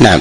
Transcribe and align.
نعم. 0.00 0.20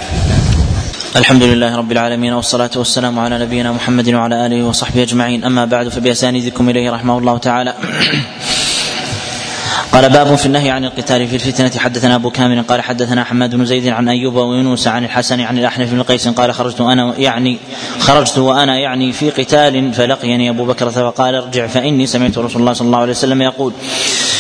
الحمد 1.16 1.44
لله 1.44 1.76
رب 1.76 1.92
العالمين 1.92 2.34
والصلاة 2.34 2.70
والسلام 2.76 3.20
على 3.20 3.40
نبينا 3.40 3.72
محمد 3.72 4.10
وعلى 4.10 4.46
آله 4.46 4.64
وصحبه 4.64 5.04
أجمعين. 5.04 5.44
أما 5.44 5.66
بعد 5.66 5.90
فبأسانيدكم 5.90 6.70
إليه 6.70 6.92
رحمه 6.92 7.18
الله 7.18 7.38
تعالى. 7.38 7.74
قال 9.96 10.10
باب 10.10 10.36
في 10.36 10.46
النهي 10.46 10.70
عن 10.70 10.86
القتال 10.86 11.28
في 11.28 11.36
الفتنة. 11.36 11.72
حدثنا 11.78 12.16
أبو 12.16 12.30
كامل 12.30 12.64
قال 12.64 12.82
حدثنا 12.82 13.24
حماد 13.24 13.56
بن 13.56 13.66
زيد 13.66 13.88
عن 13.88 14.10
أيوب 14.10 14.36
ويونس 14.36 14.88
عن 14.88 15.04
الحسن 15.04 15.42
عن 15.42 15.58
الأحنف 15.58 15.94
بن 15.94 16.04
قيس 16.04 16.28
قال 16.28 16.54
خرجت 16.54 16.82
أنا 16.82 17.14
يعني 17.18 17.58
خرجت 18.00 18.38
وأنا 18.38 18.80
يعني 18.80 19.12
في 19.12 19.30
قتال 19.30 19.94
فلقيني 19.94 20.50
أبو 20.50 20.66
بكر 20.66 20.90
فقال 20.90 21.36
ارجع 21.36 21.68
فإني 21.68 22.08
سمعت 22.08 22.38
رسول 22.38 22.62
الله 22.62 22.74
صلى 22.74 22.86
الله 22.86 23.00
عليه 23.00 23.12
وسلم 23.12 23.42
يقول 23.42 23.74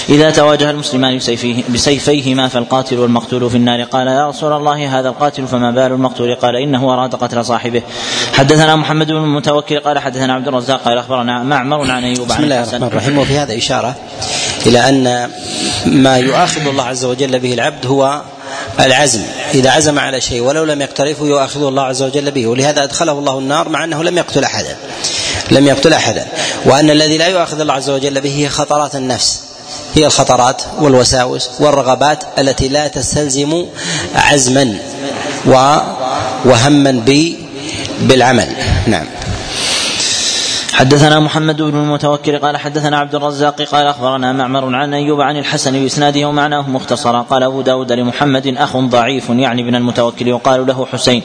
إذا 0.09 0.29
تواجه 0.29 0.69
المسلمان 0.69 1.17
بسيفيه 1.17 1.63
بسيفيهما 1.73 2.47
فالقاتل 2.47 2.99
والمقتول 2.99 3.49
في 3.49 3.57
النار. 3.57 3.83
قال 3.83 4.07
يا 4.07 4.29
رسول 4.29 4.53
الله 4.53 4.99
هذا 4.99 5.09
القاتل 5.09 5.47
فما 5.47 5.71
بال 5.71 5.91
المقتول؟ 5.91 6.35
قال 6.35 6.55
إنه 6.55 6.93
أراد 6.93 7.15
قتل 7.15 7.45
صاحبه. 7.45 7.81
حدثنا 8.33 8.75
محمد 8.75 9.07
بن 9.07 9.17
المتوكل 9.17 9.79
قال 9.79 9.99
حدثنا 9.99 10.33
عبد 10.33 10.47
الرزاق 10.47 10.81
قال 10.81 10.97
أخبرنا 10.97 11.43
معمر 11.43 11.91
عن 11.91 12.03
أيوب 12.03 12.27
بسم 12.27 12.43
الله 12.43 12.63
الرحمن 12.63 12.83
الرحيم. 12.83 13.17
وفي 13.17 13.37
هذا 13.37 13.57
إشارة 13.57 13.95
إلى 14.65 14.89
أن 14.89 15.29
ما 15.85 16.17
يؤاخذ 16.17 16.67
الله 16.67 16.83
عز 16.83 17.05
وجل 17.05 17.39
به 17.39 17.53
العبد 17.53 17.85
هو 17.85 18.21
العزم. 18.79 19.21
إذا 19.53 19.69
عزم 19.69 19.99
على 19.99 20.21
شيء 20.21 20.41
ولو 20.41 20.63
لم 20.63 20.81
يقترفه 20.81 21.25
يؤاخذه 21.25 21.69
الله 21.69 21.83
عز 21.83 22.03
وجل 22.03 22.31
به. 22.31 22.47
ولهذا 22.47 22.83
أدخله 22.83 23.11
الله 23.11 23.39
النار 23.39 23.69
مع 23.69 23.83
أنه 23.83 24.03
لم 24.03 24.17
يقتل 24.17 24.43
أحدا. 24.43 24.77
لم 25.51 25.67
يقتل 25.67 25.93
أحدا. 25.93 26.25
وأن 26.65 26.89
الذي 26.89 27.17
لا 27.17 27.27
يؤاخذ 27.27 27.59
الله 27.59 27.73
عز 27.73 27.89
وجل 27.89 28.21
به 28.21 28.35
هي 28.37 28.49
خطرات 28.49 28.95
النفس. 28.95 29.41
هي 29.95 30.05
الخطرات 30.05 30.61
والوساوس 30.79 31.49
والرغبات 31.59 32.23
التي 32.39 32.67
لا 32.67 32.87
تستلزم 32.87 33.65
عزما 34.15 34.77
وهما 36.45 37.03
بالعمل. 37.99 38.47
نعم. 38.87 39.05
حدثنا 40.75 41.19
محمد 41.19 41.61
بن 41.61 41.75
المتوكل 41.79 42.37
قال 42.37 42.57
حدثنا 42.57 42.97
عبد 42.97 43.15
الرزاق 43.15 43.61
قال 43.61 43.87
أخبرنا 43.87 44.33
معمر 44.33 44.75
عن 44.75 44.93
أيوب 44.93 45.21
عن 45.21 45.37
الحسن 45.37 45.71
بإسناده 45.71 46.27
ومعناه 46.27 46.69
مختصرا. 46.69 47.21
قال 47.21 47.43
أبو 47.43 47.61
داود 47.61 47.91
لمحمد 47.91 48.47
أخ 48.47 48.77
ضعيف 48.77 49.29
يعني 49.29 49.61
ابن 49.61 49.75
المتوكل 49.75 50.27
يقال 50.27 50.67
له 50.67 50.85
حسين. 50.91 51.23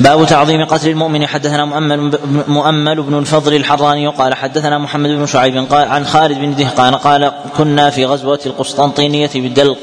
باب 0.00 0.26
تعظيم 0.26 0.64
قتل 0.64 0.88
المؤمن. 0.88 1.26
حدثنا 1.26 1.64
مؤمل 1.64 2.18
مؤمل 2.48 3.02
بن 3.02 3.18
الفضل 3.18 3.54
الحراني 3.54 4.08
قال 4.08 4.34
حدثنا 4.34 4.78
محمد 4.78 5.10
بن 5.10 5.26
شعيب 5.26 5.56
قال 5.70 5.88
عن 5.88 6.04
خالد 6.04 6.38
بن 6.38 6.54
دهقان 6.54 6.94
قال 6.94 7.32
كنا 7.56 7.90
في 7.90 8.04
غزوة 8.04 8.40
القسطنطينية 8.46 9.30
بدلق 9.34 9.78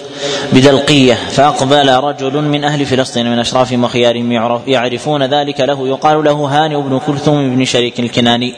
بدلقية 0.54 1.14
فأقبل 1.14 1.90
رجل 1.90 2.42
من 2.42 2.64
أهل 2.64 2.86
فلسطين 2.86 3.32
من 3.32 3.40
أشرافهم 3.40 3.84
وخيارهم 3.84 4.32
يعرفون 4.68 5.24
ذلك 5.24 5.60
له. 5.60 5.88
يقال 5.88 6.24
له 6.24 6.32
هانئ 6.32 6.82
بن 6.82 7.00
كلثوم 7.08 7.56
بن 7.56 7.66
شريك 7.66 8.00
الكناني. 8.00 8.54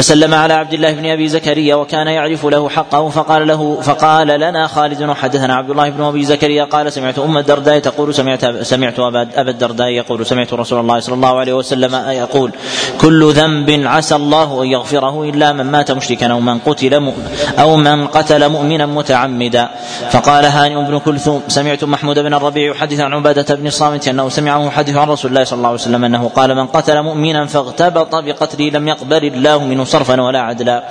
فسلم 0.00 0.34
على 0.34 0.54
عبد 0.54 0.72
الله 0.72 0.92
بن 0.92 1.06
أبي 1.06 1.28
زكريا 1.28 1.74
وكان 1.74 2.06
يعرف 2.06 2.46
له 2.46 2.68
حقه 2.68 3.08
فقال 3.08 3.46
له 3.46 3.80
فقال 3.80 4.26
لنا 4.26 4.66
خالد 4.66 5.02
وحدثنا 5.02 5.54
عبد 5.54 5.70
الله 5.70 5.90
بن 5.90 6.02
أبي 6.02 6.24
زكريا 6.24 6.64
قال 6.64 6.92
سمعت 6.92 7.18
أم 7.18 7.38
الدرداء 7.38 7.78
تقول 7.78 8.14
سمعت 8.14 8.46
سمعت 8.62 8.98
ابا 8.98 9.50
الدرداء 9.50 9.88
يقول 9.88 10.26
سمعت 10.26 10.52
رسول 10.52 10.80
الله 10.80 11.00
صلى 11.00 11.14
الله 11.14 11.38
عليه 11.38 11.52
وسلم 11.52 11.94
يقول 11.94 12.52
كل 13.00 13.32
ذنب 13.32 13.86
عسى 13.86 14.16
الله 14.16 14.62
أن 14.62 14.66
يغفره 14.66 15.24
إلا 15.24 15.52
من 15.52 15.64
مات 15.64 15.90
مشركا 15.90 16.32
أو 16.32 16.40
من 16.40 16.58
قتل 16.58 17.12
أو 17.58 17.76
من 17.76 18.06
قتل 18.06 18.48
مؤمنا 18.48 18.86
متعمدا. 18.86 19.68
فقال 20.10 20.44
هانئ 20.44 20.74
بن 20.74 20.98
كلثوم 20.98 21.42
سمعت 21.48 21.84
محمود 21.84 22.18
بن 22.18 22.34
الربيع 22.34 22.70
يحدث 22.70 23.00
عن 23.00 23.12
عبادة 23.14 23.54
بن 23.54 23.66
الصامت 23.66 24.08
أنه 24.08 24.28
سمعه 24.28 24.66
يحدث 24.66 24.96
عن 24.96 25.08
رسول 25.08 25.30
الله 25.30 25.44
صلى 25.44 25.56
الله 25.56 25.68
عليه 25.68 25.80
وسلم 25.80 26.04
أنه 26.04 26.28
قال 26.28 26.54
من 26.54 26.66
قتل 26.66 27.02
مؤمنا 27.02 27.46
فاغتبط 27.46 28.14
بقتله 28.14 28.68
لم 28.70 28.88
يقبل 28.88 29.24
الله 29.24 29.64
منه 29.64 29.89
صرفا 29.90 30.20
ولا 30.22 30.40
عدلا. 30.40 30.84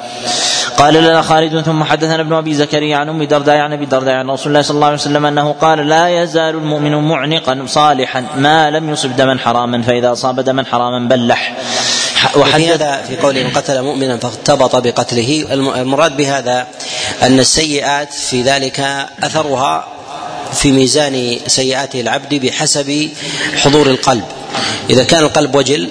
قال 0.78 0.94
لنا 0.94 1.22
خالد 1.22 1.62
ثم 1.62 1.84
حدثنا 1.84 2.22
ابن 2.22 2.34
أبي 2.34 2.54
زكريا 2.54 2.98
عن 2.98 3.10
أم 3.10 3.24
درداء 3.24 3.58
عن 3.58 3.74
أبي 3.74 3.86
درداء 3.86 4.14
عن 4.14 4.30
رسول 4.30 4.48
الله 4.48 4.62
صلى 4.62 4.76
الله 4.76 4.88
عليه 4.88 4.98
وسلم 4.98 5.26
أنه 5.26 5.52
قال 5.52 5.88
لا 5.88 6.24
يزال 6.24 6.56
المؤمن 6.56 6.96
معلقا 6.96 7.64
صالحا 7.68 8.26
ما 8.38 8.70
لم 8.72 8.90
يصب 8.90 9.16
دما 9.16 9.40
حراما 9.40 9.82
فإذا 9.82 10.12
أصاب 10.12 10.40
دما 10.40 10.66
حراما 10.72 11.08
بلح. 11.08 11.54
وفي 12.36 12.74
هذا 12.74 13.02
في 13.08 13.18
قوله 13.18 13.50
قتل 13.56 13.82
مؤمنا 13.82 14.18
فاغتبط 14.18 14.76
بقتله. 14.76 15.46
المراد 15.82 16.18
بهذا 16.18 16.68
أن 17.24 17.40
السيئات 17.40 18.14
في 18.14 18.42
ذلك 18.42 18.80
أثرها 19.24 19.88
في 20.54 20.72
ميزان 20.72 21.38
سيئات 21.48 21.96
العبد 21.96 22.36
بحسب 22.36 23.10
حضور 23.56 23.88
القلب. 23.88 24.26
إذا 24.90 25.04
كان 25.04 25.24
القلب 25.24 25.56
وجل 25.56 25.90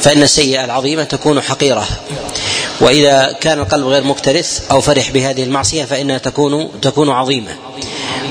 فإن 0.00 0.22
السيئة 0.22 0.64
العظيمة 0.64 1.04
تكون 1.04 1.40
حقيرة. 1.40 1.88
وإذا 2.80 3.36
كان 3.40 3.58
القلب 3.58 3.86
غير 3.86 4.04
مكترث 4.04 4.70
أو 4.70 4.80
فرح 4.80 5.10
بهذه 5.10 5.42
المعصية 5.42 5.84
فإنها 5.84 6.18
تكون 6.18 6.80
تكون 6.80 7.10
عظيمة. 7.10 7.50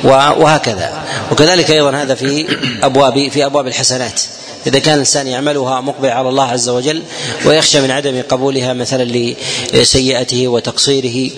وهكذا. 0.03 1.03
وكذلك 1.31 1.72
أيضا 1.72 1.91
هذا 1.91 2.16
في 2.16 2.57
أبواب 2.84 3.29
في 3.31 3.46
أبواب 3.46 3.68
الحسنات. 3.68 4.22
إذا 4.68 4.79
كان 4.79 4.94
الإنسان 4.94 5.28
يعملها 5.28 5.81
مقبل 5.81 6.09
على 6.09 6.29
الله 6.29 6.44
عز 6.44 6.69
وجل 6.69 7.03
ويخشى 7.46 7.81
من 7.81 7.91
عدم 7.91 8.22
قبولها 8.30 8.74
مثلا 8.74 9.34
لسيئته 9.74 10.47
وتقصيره 10.47 11.31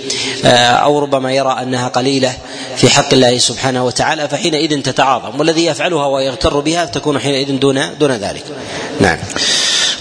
أو 0.46 1.00
ربما 1.00 1.31
يرى 1.31 1.57
أنها 1.62 1.88
قليلة 1.88 2.34
في 2.78 2.90
حق 2.90 3.13
الله 3.13 3.38
سبحانه 3.38 3.86
وتعالى 3.86 4.28
فحينئذ 4.28 4.81
تتعاظم. 4.81 5.40
والذي 5.40 5.66
يفعلها 5.66 6.06
ويغتر 6.06 6.59
بها 6.59 6.86
تكون 6.86 7.19
حينئذ 7.19 7.59
دون 7.59 7.97
دون 8.00 8.12
ذلك. 8.12 8.44
نعم. 9.00 9.18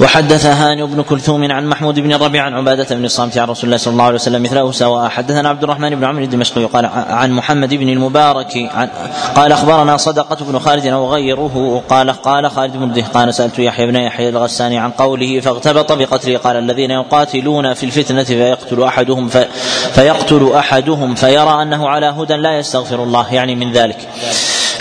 وحدث 0.00 0.47
هاني 0.47 0.82
بن 0.82 1.03
كلثوم 1.03 1.53
عن 1.53 1.66
محمود 1.66 2.00
بن 2.00 2.12
الربيع 2.12 2.44
عن 2.44 2.55
عبادة 2.55 2.97
بن 2.97 3.05
الصامت 3.05 3.38
عن 3.38 3.49
رسول 3.49 3.65
الله 3.65 3.77
صلى 3.77 3.93
الله 3.93 4.05
عليه 4.05 4.15
وسلم 4.15 4.43
مثله 4.43 4.72
سواء 4.72 5.09
حدثنا 5.09 5.49
عبد 5.49 5.62
الرحمن 5.62 5.94
بن 5.94 6.05
عمرو 6.05 6.25
الدمشقي 6.25 6.65
قال 6.65 6.87
عن 7.09 7.32
محمد 7.32 7.75
بن 7.75 7.88
المبارك 7.88 8.71
عن 8.75 8.88
قال 9.34 9.53
أخبرنا 9.53 9.97
صدقة 9.97 10.44
بن 10.44 10.59
خالد 10.59 10.87
أو 10.87 11.12
غيره 11.12 11.82
قال 11.88 12.10
قال 12.10 12.50
خالد 12.50 12.77
بن 12.77 12.93
دهقان 12.93 13.32
سألت 13.32 13.59
يحيى 13.59 13.87
بن 13.87 13.97
يحيى 13.97 14.28
الغساني 14.28 14.78
عن 14.78 14.91
قوله 14.91 15.41
فاغتبط 15.41 15.93
بقتله 15.93 16.38
قال 16.38 16.56
الذين 16.56 16.91
يقاتلون 16.91 17.75
في 17.75 17.87
الفتنة 17.87 18.25
فيقتل 18.25 18.82
أحدهم 18.82 19.28
في 19.28 19.47
فيقتل 19.94 20.53
أحدهم 20.55 21.15
فيرى 21.15 21.62
أنه 21.62 21.88
على 21.88 22.06
هدى 22.06 22.34
لا 22.34 22.59
يستغفر 22.59 23.03
الله 23.03 23.34
يعني 23.34 23.55
من 23.55 23.72
ذلك. 23.72 24.09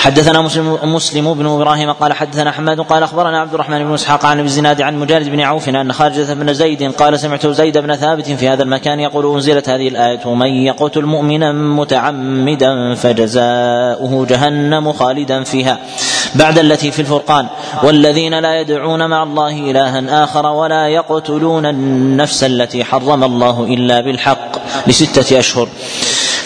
حدثنا 0.03 0.41
مسلم 0.41 0.77
مسلم 0.83 1.33
بن 1.33 1.45
إبراهيم 1.45 1.91
قال 1.91 2.13
حدثنا 2.13 2.51
حماد 2.51 2.79
قال 2.81 3.03
أخبرنا 3.03 3.39
عبد 3.39 3.53
الرحمن 3.53 3.83
بن 3.83 3.93
إسحاق 3.93 4.25
عن 4.25 4.39
الزناد 4.39 4.81
عن 4.81 4.97
مجالد 4.99 5.29
بن 5.29 5.39
عوف 5.39 5.69
أن 5.69 5.93
خارجة 5.93 6.33
بن 6.33 6.53
زيد 6.53 6.91
قال 6.91 7.19
سمعت 7.19 7.47
زيد 7.47 7.77
بن 7.77 7.95
ثابت 7.95 8.31
في 8.31 8.47
هذا 8.49 8.63
المكان 8.63 8.99
يقول 8.99 9.33
أنزلت 9.33 9.69
هذه 9.69 9.87
الآية 9.87 10.19
ومن 10.25 10.47
يقتل 10.47 11.05
مؤمنا 11.05 11.51
متعمدا 11.51 12.95
فجزاؤه 12.95 14.25
جهنم 14.29 14.91
خالدا 14.91 15.43
فيها 15.43 15.79
بعد 16.35 16.59
التي 16.59 16.91
في 16.91 16.99
الفرقان 16.99 17.47
والذين 17.83 18.39
لا 18.39 18.61
يدعون 18.61 19.09
مع 19.09 19.23
الله 19.23 19.71
إلها 19.71 20.23
آخر 20.23 20.45
ولا 20.45 20.87
يقتلون 20.87 21.65
النفس 21.65 22.43
التي 22.43 22.83
حرم 22.83 23.23
الله 23.23 23.63
إلا 23.63 24.01
بالحق 24.01 24.51
لستة 24.87 25.39
أشهر 25.39 25.67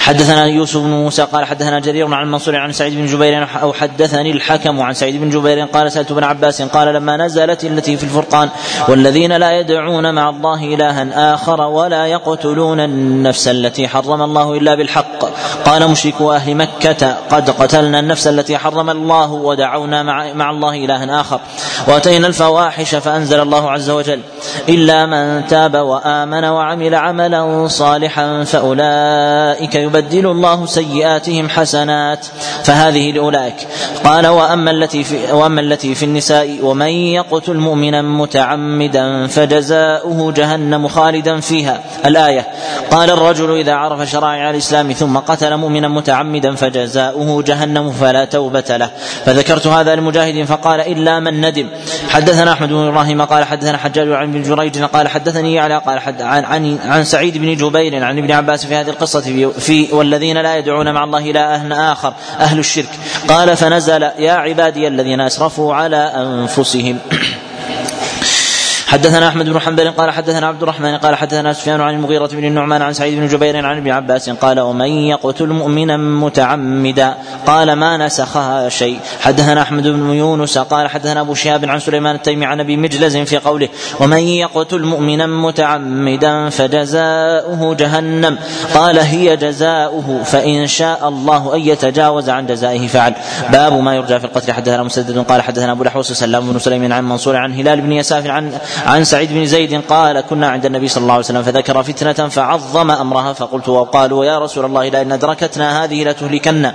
حدثنا 0.07 0.45
يوسف 0.45 0.77
بن 0.77 0.89
موسى 0.89 1.21
قال 1.21 1.45
حدثنا 1.45 1.79
جرير 1.79 2.13
عن 2.13 2.31
منصور 2.31 2.55
عن 2.55 2.71
سعيد 2.71 2.95
بن 2.95 3.05
جبير 3.05 3.47
أو 3.61 3.73
حدثني 3.73 4.31
الحكم 4.31 4.81
عن 4.81 4.93
سعيد 4.93 5.21
بن 5.21 5.29
جبير 5.29 5.65
قال 5.65 5.91
سألت 5.91 6.11
ابن 6.11 6.23
عباس 6.23 6.61
قال 6.61 6.93
لما 6.93 7.17
نزلت 7.17 7.63
التي 7.63 7.97
في 7.97 8.03
الفرقان 8.03 8.49
والذين 8.87 9.37
لا 9.37 9.59
يدعون 9.59 10.13
مع 10.15 10.29
الله 10.29 10.63
إلها 10.63 11.33
آخر 11.33 11.61
ولا 11.61 12.05
يقتلون 12.05 12.79
النفس 12.79 13.47
التي 13.47 13.87
حرم 13.87 14.21
الله 14.21 14.53
إلا 14.57 14.75
بالحق 14.75 15.25
قال 15.65 15.89
مشركو 15.89 16.31
أهل 16.31 16.55
مكة 16.55 17.17
قد 17.29 17.49
قتلنا 17.49 17.99
النفس 17.99 18.27
التي 18.27 18.57
حرم 18.57 18.89
الله 18.89 19.31
ودعونا 19.31 20.03
مع, 20.03 20.33
مع 20.33 20.49
الله 20.49 20.85
إلها 20.85 21.21
آخر 21.21 21.39
وأتينا 21.87 22.27
الفواحش 22.27 22.95
فأنزل 22.95 23.39
الله 23.39 23.71
عز 23.71 23.89
وجل 23.89 24.21
إلا 24.69 25.05
من 25.05 25.47
تاب 25.47 25.75
وآمن 25.75 26.45
وعمل 26.45 26.95
عملا 26.95 27.67
صالحا 27.67 28.43
فأولئك 28.43 29.75
يبدل 29.75 29.96
يبدل 29.97 30.27
الله 30.27 30.65
سيئاتهم 30.65 31.49
حسنات 31.49 32.25
فهذه 32.63 33.11
لأولئك. 33.11 33.55
قال 34.03 34.27
وأما 34.27 34.71
التي 34.71 35.03
في 35.03 35.31
وأما 35.31 35.61
التي 35.61 35.95
في 35.95 36.05
النساء 36.05 36.57
ومن 36.61 36.87
يقتل 36.87 37.57
مؤمنا 37.57 38.01
متعمدا 38.01 39.27
فجزاؤه 39.27 40.31
جهنم 40.31 40.87
خالدا 40.87 41.39
فيها. 41.39 41.83
الآية 42.05 42.47
قال 42.91 43.09
الرجل 43.09 43.57
إذا 43.57 43.73
عرف 43.73 44.09
شرائع 44.09 44.49
الإسلام 44.49 44.91
ثم 44.91 45.17
قتل 45.17 45.57
مؤمنا 45.57 45.87
متعمدا 45.87 46.55
فجزاؤه 46.55 47.43
جهنم 47.43 47.91
فلا 47.91 48.25
توبة 48.25 48.77
له. 48.77 48.89
فذكرت 49.25 49.67
هذا 49.67 49.95
لمجاهد 49.95 50.43
فقال 50.43 50.79
إلا 50.79 51.19
من 51.19 51.41
ندم. 51.45 51.67
حدثنا 52.09 52.51
أحمد 52.51 52.69
بن 52.69 52.87
إبراهيم 52.87 53.21
قال 53.21 53.43
حدثنا 53.43 53.77
حجاج 53.77 54.11
عن 54.11 54.31
بن 54.31 54.43
جريج 54.43 54.83
قال 54.83 55.07
حدثني 55.07 55.59
على 55.59 55.77
قال 55.77 55.99
حد 55.99 56.21
عن 56.21 56.45
عن 56.45 56.79
عن 56.85 57.03
سعيد 57.03 57.37
بن 57.37 57.55
جبير 57.55 58.03
عن 58.03 58.17
ابن 58.17 58.31
عباس 58.31 58.65
في 58.65 58.75
هذه 58.75 58.89
القصة 58.89 59.21
في, 59.21 59.51
في 59.51 59.86
والذين 59.91 60.37
لا 60.37 60.57
يدعون 60.57 60.93
مع 60.93 61.03
الله 61.03 61.31
إلها 61.31 61.91
آخر 61.91 62.13
أهل 62.39 62.59
الشرك. 62.59 62.89
قال 63.29 63.57
فنزل 63.57 64.01
يا 64.03 64.31
عبادي 64.31 64.87
الذين 64.87 65.21
أسرفوا 65.21 65.75
على 65.75 65.97
أنفسهم. 65.97 66.99
حدثنا 68.87 69.27
أحمد 69.27 69.49
بن 69.49 69.59
حنبل 69.59 69.91
قال 69.91 70.11
حدثنا 70.11 70.47
عبد 70.47 70.63
الرحمن 70.63 70.97
قال 70.97 71.15
حدثنا 71.15 71.53
سفيان 71.53 71.81
عن 71.81 71.93
المغيرة 71.93 72.27
بن 72.27 72.45
النعمان 72.45 72.81
عن 72.81 72.93
سعيد 72.93 73.19
بن 73.19 73.27
جبير 73.27 73.65
عن 73.65 73.77
ابن 73.77 73.91
عباس 73.91 74.29
قال 74.29 74.59
ومن 74.59 74.87
يقتل 74.87 75.47
مؤمنا 75.47 75.97
متعمدا؟ 75.97 77.13
قال 77.45 77.73
ما 77.73 77.97
نسخها 77.97 78.69
شيء. 78.69 78.99
حدثنا 79.21 79.61
أحمد 79.61 79.87
بن 79.87 80.13
يونس 80.13 80.57
قال 80.57 80.87
حدثنا 80.89 81.21
أبو 81.21 81.33
شهاب 81.33 81.65
عن 81.65 81.79
سليمان 81.79 82.15
التيمي 82.15 82.45
عن 82.45 82.59
أبي 82.59 82.77
مجلز 82.77 83.17
في 83.17 83.37
قوله 83.37 83.69
ومن 83.99 84.17
يقتل 84.17 84.83
مؤمنا 84.83 85.27
متعمدا 85.27 86.49
فجزاؤه 86.49 87.75
جهنم. 87.75 88.37
قال 88.73 88.99
هي 88.99 89.37
جزاؤه 89.37 90.23
فإن 90.23 90.67
شاء 90.67 91.07
الله 91.07 91.55
أن 91.55 91.59
يتجاوز 91.59 92.29
عن 92.29 92.45
جزائه 92.45 92.87
فعل. 92.87 93.13
باب 93.51 93.73
ما 93.73 93.95
يرجى 93.95 94.19
في 94.19 94.25
القتل. 94.25 94.53
حدثنا 94.53 94.83
مسدد 94.83 95.17
قال 95.17 95.41
حدثنا 95.41 95.71
أبو 95.71 95.81
الاحوص 95.83 96.11
سلام 96.11 96.51
بن 96.51 96.59
سليم 96.59 96.93
عن 96.93 97.09
منصور 97.09 97.35
عن 97.35 97.53
هلال 97.53 97.81
بن 97.81 97.91
يساف 97.91 98.27
عن 98.27 98.51
عن 98.85 99.03
سعيد 99.03 99.33
بن 99.33 99.45
زيد 99.45 99.81
قال 99.81 100.21
كنا 100.21 100.49
عند 100.49 100.65
النبي 100.65 100.87
صلى 100.87 101.01
الله 101.01 101.13
عليه 101.13 101.25
وسلم 101.25 101.43
فذكر 101.43 101.83
فتنة 101.83 102.29
فعظم 102.29 102.91
أمرها 102.91 103.33
فقلت 103.33 103.69
وقالوا 103.69 104.25
يا 104.25 104.39
رسول 104.39 104.65
الله 104.65 104.89
لئن 104.89 105.11
أدركتنا 105.11 105.83
هذه 105.83 106.03
لتهلكن. 106.03 106.71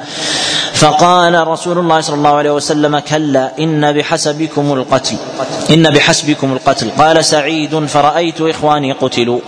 فقال 0.74 1.48
رسول 1.48 1.78
الله 1.78 2.00
صلى 2.00 2.16
الله 2.16 2.34
عليه 2.34 2.50
وسلم 2.50 2.98
كلا 2.98 3.52
إن 3.58 3.92
بحسبكم 3.92 4.72
القتل. 4.72 5.16
إن 5.70 5.90
بحسبكم 5.90 6.52
القتل. 6.52 6.90
قال 6.98 7.24
سعيد 7.24 7.86
فرأيت 7.86 8.40
إخواني 8.40 8.92
قتلوا. 8.92 9.40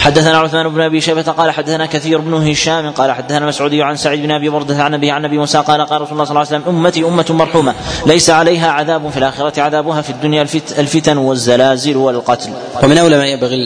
حدثنا 0.00 0.38
عثمان 0.38 0.68
بن 0.68 0.80
أبي 0.80 1.00
شيبة 1.00 1.22
قال 1.22 1.50
حدثنا 1.50 1.86
كثير 1.86 2.18
بن 2.18 2.34
هشام 2.34 2.90
قال 2.90 3.12
حدثنا 3.12 3.46
مسعودي 3.46 3.82
عن 3.82 3.96
سعيد 3.96 4.22
بن 4.22 4.30
أبي 4.30 4.48
بردة 4.48 4.82
عن 4.82 4.94
أبي 4.94 5.10
عن 5.10 5.24
أبي 5.24 5.38
موسى 5.38 5.58
قال 5.58 5.80
قال 5.80 6.00
رسول 6.00 6.12
الله 6.12 6.24
صلى 6.24 6.30
الله 6.30 6.46
عليه 6.52 6.62
وسلم 6.64 6.76
أمتي 6.76 7.04
أمة 7.04 7.26
مرحومة 7.30 7.74
ليس 8.06 8.30
عليها 8.30 8.70
عذاب 8.70 9.10
في 9.10 9.16
الآخرة 9.16 9.60
عذابها 9.60 10.02
في 10.02 10.10
الدنيا 10.10 10.42
الفتن 10.78 11.18
والزلازل 11.18 11.96
والقتل. 11.96 12.50
ومن 12.82 12.98
أولى 12.98 13.18
ما 13.18 13.26
ينبغي 13.26 13.56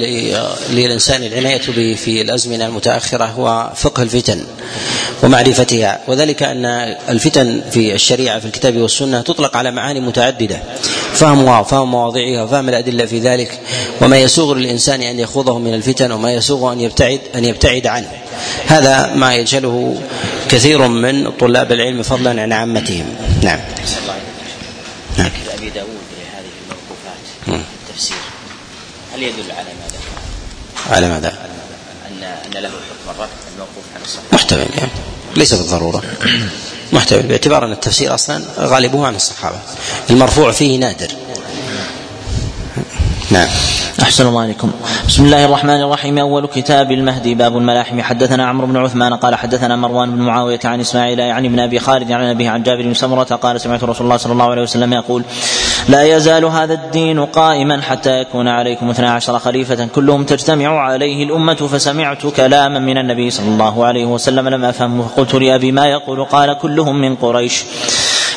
للإنسان 0.71 1.23
العناية 1.23 1.63
به 1.77 1.95
في 1.95 2.21
الأزمنة 2.21 2.67
المتأخرة 2.67 3.25
هو 3.25 3.71
فقه 3.75 4.03
الفتن 4.03 4.41
ومعرفتها 5.23 6.01
وذلك 6.09 6.43
أن 6.43 6.65
الفتن 7.09 7.61
في 7.71 7.95
الشريعة 7.95 8.39
في 8.39 8.47
الكتاب 8.47 8.77
والسنة 8.77 9.21
تطلق 9.21 9.57
على 9.57 9.71
معاني 9.71 10.01
متعددة 10.01 10.57
فهمها 11.13 11.61
وفهم 11.61 11.91
مواضعها 11.91 12.43
وفهم 12.43 12.69
الأدلة 12.69 13.07
في 13.07 13.19
ذلك 13.19 13.61
وما 14.03 14.19
يسوغ 14.19 14.55
للإنسان 14.55 15.01
أن 15.01 15.19
يخوضه 15.19 15.59
من 15.59 15.75
الفتن 15.75 16.13
وما 16.13 16.24
يسوغ 16.33 16.73
أن 16.73 16.81
يبتعد 16.81 17.21
أن 17.35 17.45
يبتعد 17.45 17.87
عنه. 17.87 18.11
هذا 18.67 19.15
ما 19.15 19.35
يجهله 19.35 20.03
كثير 20.49 20.89
من 20.89 21.31
طلاب 21.31 21.73
العلم 21.73 22.03
فضلا 22.03 22.43
عن 22.43 22.53
عامتهم. 22.53 23.17
نعم. 23.43 23.61
نعم. 25.19 25.31
أبي 25.55 25.71
داود 25.71 25.89
لهذه 26.19 26.51
الموقوفات 26.63 27.65
التفسير. 27.89 28.17
هل 29.15 29.23
يدل 29.23 29.53
على 29.53 29.69
ماذا؟ 29.83 29.99
على 30.97 31.09
ماذا؟ 31.09 31.29
أن 32.09 32.25
أن 32.25 32.63
له 32.63 32.69
حكم 32.69 33.11
الرفع 33.11 33.33
الموقوف 33.55 33.85
عن 33.95 34.03
الصحابه 34.05 34.29
محتمل 34.33 34.67
يعني 34.79 34.91
ليس 35.37 35.55
بالضروره 35.55 36.03
محتمل 36.93 37.23
باعتبار 37.23 37.65
أن 37.65 37.73
التفسير 37.73 38.15
أصلا 38.15 38.43
غالبه 38.59 39.07
عن 39.07 39.15
الصحابة. 39.15 39.59
المرفوع 40.11 40.53
فيه 40.53 40.79
نادر. 40.79 41.09
نعم. 43.31 43.49
أحسن 44.03 44.27
الله 44.27 44.41
عليكم. 44.41 44.71
بسم 45.09 45.25
الله 45.25 45.45
الرحمن 45.45 45.81
الرحيم. 45.81 46.19
أول 46.19 46.47
كتاب 46.47 46.93
المهدي 46.93 47.35
باب 47.35 47.57
الملاحم. 47.57 48.01
حدثنا 48.01 48.47
عمرو 48.47 48.67
بن 48.67 48.77
عثمان 48.77 49.15
قال 49.15 49.35
حدثنا 49.35 49.77
مروان 49.77 50.11
بن 50.11 50.23
معاوية 50.23 50.61
عن 50.65 50.81
إسماعيل 50.81 51.21
عن 51.21 51.45
ابن 51.45 51.59
أبي 51.59 51.79
خالد 51.79 52.13
عن 52.13 52.25
أبيه 52.25 52.51
عن 52.51 52.63
جابر 52.63 52.83
بن 52.83 52.95
سمرة 52.95 53.23
قال 53.23 53.61
سمعت 53.61 53.85
رسول 53.85 54.05
الله 54.05 54.17
صلى 54.17 54.33
الله 54.33 54.51
عليه 54.51 54.63
وسلم 54.63 54.93
يقول 54.93 55.25
لا 55.89 56.03
يزال 56.03 56.45
هذا 56.45 56.75
الدين 56.75 57.25
قائما 57.25 57.83
حتى 57.83 58.21
يكون 58.21 58.49
عليكم 58.49 58.91
اثنا 58.91 59.13
عشر 59.13 59.39
خليفة 59.39 59.87
كلهم 59.87 60.25
تجتمع 60.25 60.81
عليه 60.81 61.25
الأمة 61.25 61.55
فسمعت 61.55 62.27
كلاما 62.27 62.79
من 62.79 62.99
النبي 62.99 63.31
صلى 63.31 63.49
الله 63.49 63.85
عليه 63.85 64.05
وسلم. 64.05 64.49
لم 64.49 64.65
أفهمه. 64.65 65.09
فقلت 65.09 65.35
لأبي 65.35 65.73
ما 65.73 65.87
يقول؟ 65.87 66.25
قال 66.25 66.59
كلهم 66.59 67.01
من 67.01 67.17
قريش. 67.17 67.65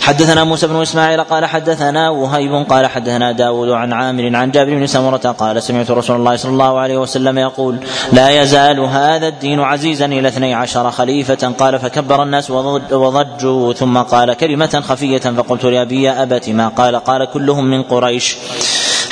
حدثنا 0.08 0.44
موسى 0.44 0.68
بن 0.68 0.82
إسماعيل 0.82 1.24
قال 1.24 1.46
حدثنا 1.46 2.10
وهيب 2.10 2.54
قال 2.70 2.88
حدثنا 2.88 3.32
داود 3.32 3.70
عن 3.70 3.94
عامر 3.94 4.36
عن 4.36 4.52
جابر 4.52 4.76
بن 4.76 4.88
سمرة 4.88 5.18
قال 5.18 5.64
سمعت 5.64 5.92
رسول 5.92 6.16
الله 6.16 6.36
صلى 6.36 6.52
الله 6.52 6.80
عليه 6.80 6.98
وسلم 6.98 7.38
يقول 7.38 7.80
لا 8.14 8.42
يزال 8.42 8.80
هذا 8.80 9.28
الدين 9.28 9.60
عزيزا 9.60 10.06
إلى 10.06 10.28
اثني 10.28 10.54
عشر 10.54 10.92
خليفة 10.92 11.54
قال 11.60 11.80
فكبر 11.80 12.24
الناس 12.24 12.52
وضجوا 12.92 13.74
ثم 13.74 13.98
قال 13.98 14.34
كلمة 14.34 14.84
خفية 14.88 15.18
فقلت 15.20 15.64
لأبي 15.66 16.04
يا 16.04 16.24
أبت 16.24 16.50
ما 16.50 16.68
قال 16.68 16.96
قال 16.96 17.26
كلهم 17.26 17.66
من 17.66 17.84
قريش 17.84 18.38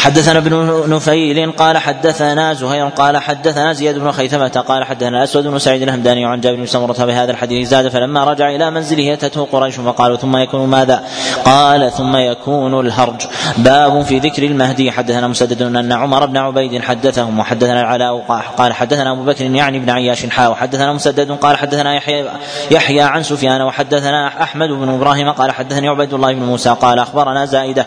حدثنا 0.06 0.40
ابن 0.40 0.84
نفيل 0.88 1.52
قال 1.52 1.78
حدثنا 1.78 2.54
زهير 2.54 2.88
قال 2.88 3.18
حدثنا 3.18 3.74
زياد 3.74 3.98
بن 3.98 4.12
خيثمة 4.12 4.64
قال 4.68 4.84
حدثنا 4.84 5.24
أسود 5.24 5.48
بن 5.48 5.60
سعيد 5.60 5.82
الهمداني 5.82 6.26
عن 6.26 6.42
جابر 6.42 6.58
بن 6.58 6.66
سمرة 6.66 7.06
بهذا 7.06 7.32
الحديث 7.32 7.68
زاد 7.68 7.88
فلما 7.88 8.24
رجع 8.24 8.50
إلى 8.50 8.72
منزله 8.72 9.14
أتته 9.14 9.48
قريش 9.52 9.76
فقالوا 9.76 10.18
ثم 10.18 10.38
يكون 10.38 10.70
ماذا؟ 10.70 11.04
قال 11.46 11.92
ثم 11.92 12.16
يكون 12.16 12.80
الهرج. 12.80 13.22
باب 13.58 14.02
في 14.02 14.20
ذكر 14.20 14.44
المهدي. 14.44 14.92
حدثنا 14.92 15.28
مسدد 15.28 15.62
أن 15.62 15.92
عمر 15.92 16.26
بن 16.26 16.38
عبيد 16.38 16.82
حدثهم 16.82 17.40
وحدثنا 17.40 17.82
العلاء 17.82 18.18
قال 18.58 18.74
حدثنا 18.74 19.12
أبو 19.12 19.24
بكر 19.24 19.46
يعني 19.46 19.80
بن 19.80 19.90
عياش 19.90 20.26
حا 20.26 20.48
وحدثنا 20.48 20.94
مسدد 20.94 21.32
قال 21.32 21.58
حدثنا 21.58 21.96
يحيى 21.96 22.26
يحيى 22.72 23.02
عن 23.02 23.24
سفيان 23.24 23.62
وحدثنا 23.62 24.44
أحمد 24.44 24.70
بن 24.70 24.90
إبراهيم 24.90 25.32
قال 25.32 25.52
حدثني 25.52 25.88
عبيد 25.88 26.14
الله 26.14 26.34
بن 26.34 26.44
موسى 26.44 26.76
قال 26.82 27.00
أخبرنا 27.00 27.46
زائدة. 27.46 27.86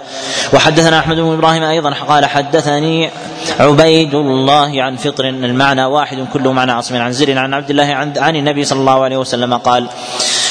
وحدثنا 0.54 0.98
أحمد 0.98 1.16
بن 1.16 1.32
إبراهيم 1.32 1.62
أيضا 1.62 1.90
قال 2.08 2.26
حدثني 2.26 3.10
عبيد 3.60 4.14
الله 4.14 4.82
عن 4.82 4.96
فطر 4.96 5.28
المعنى 5.28 5.84
واحد 5.84 6.26
كله 6.32 6.52
معنى 6.52 6.72
عاصم 6.72 6.96
عن 6.96 7.12
زر 7.12 7.38
عن 7.38 7.54
عبد 7.54 7.70
الله 7.70 7.84
عن, 7.84 8.12
عن 8.18 8.36
النبي 8.36 8.64
صلى 8.64 8.80
الله 8.80 9.04
عليه 9.04 9.16
وسلم 9.16 9.54
قال 9.54 9.88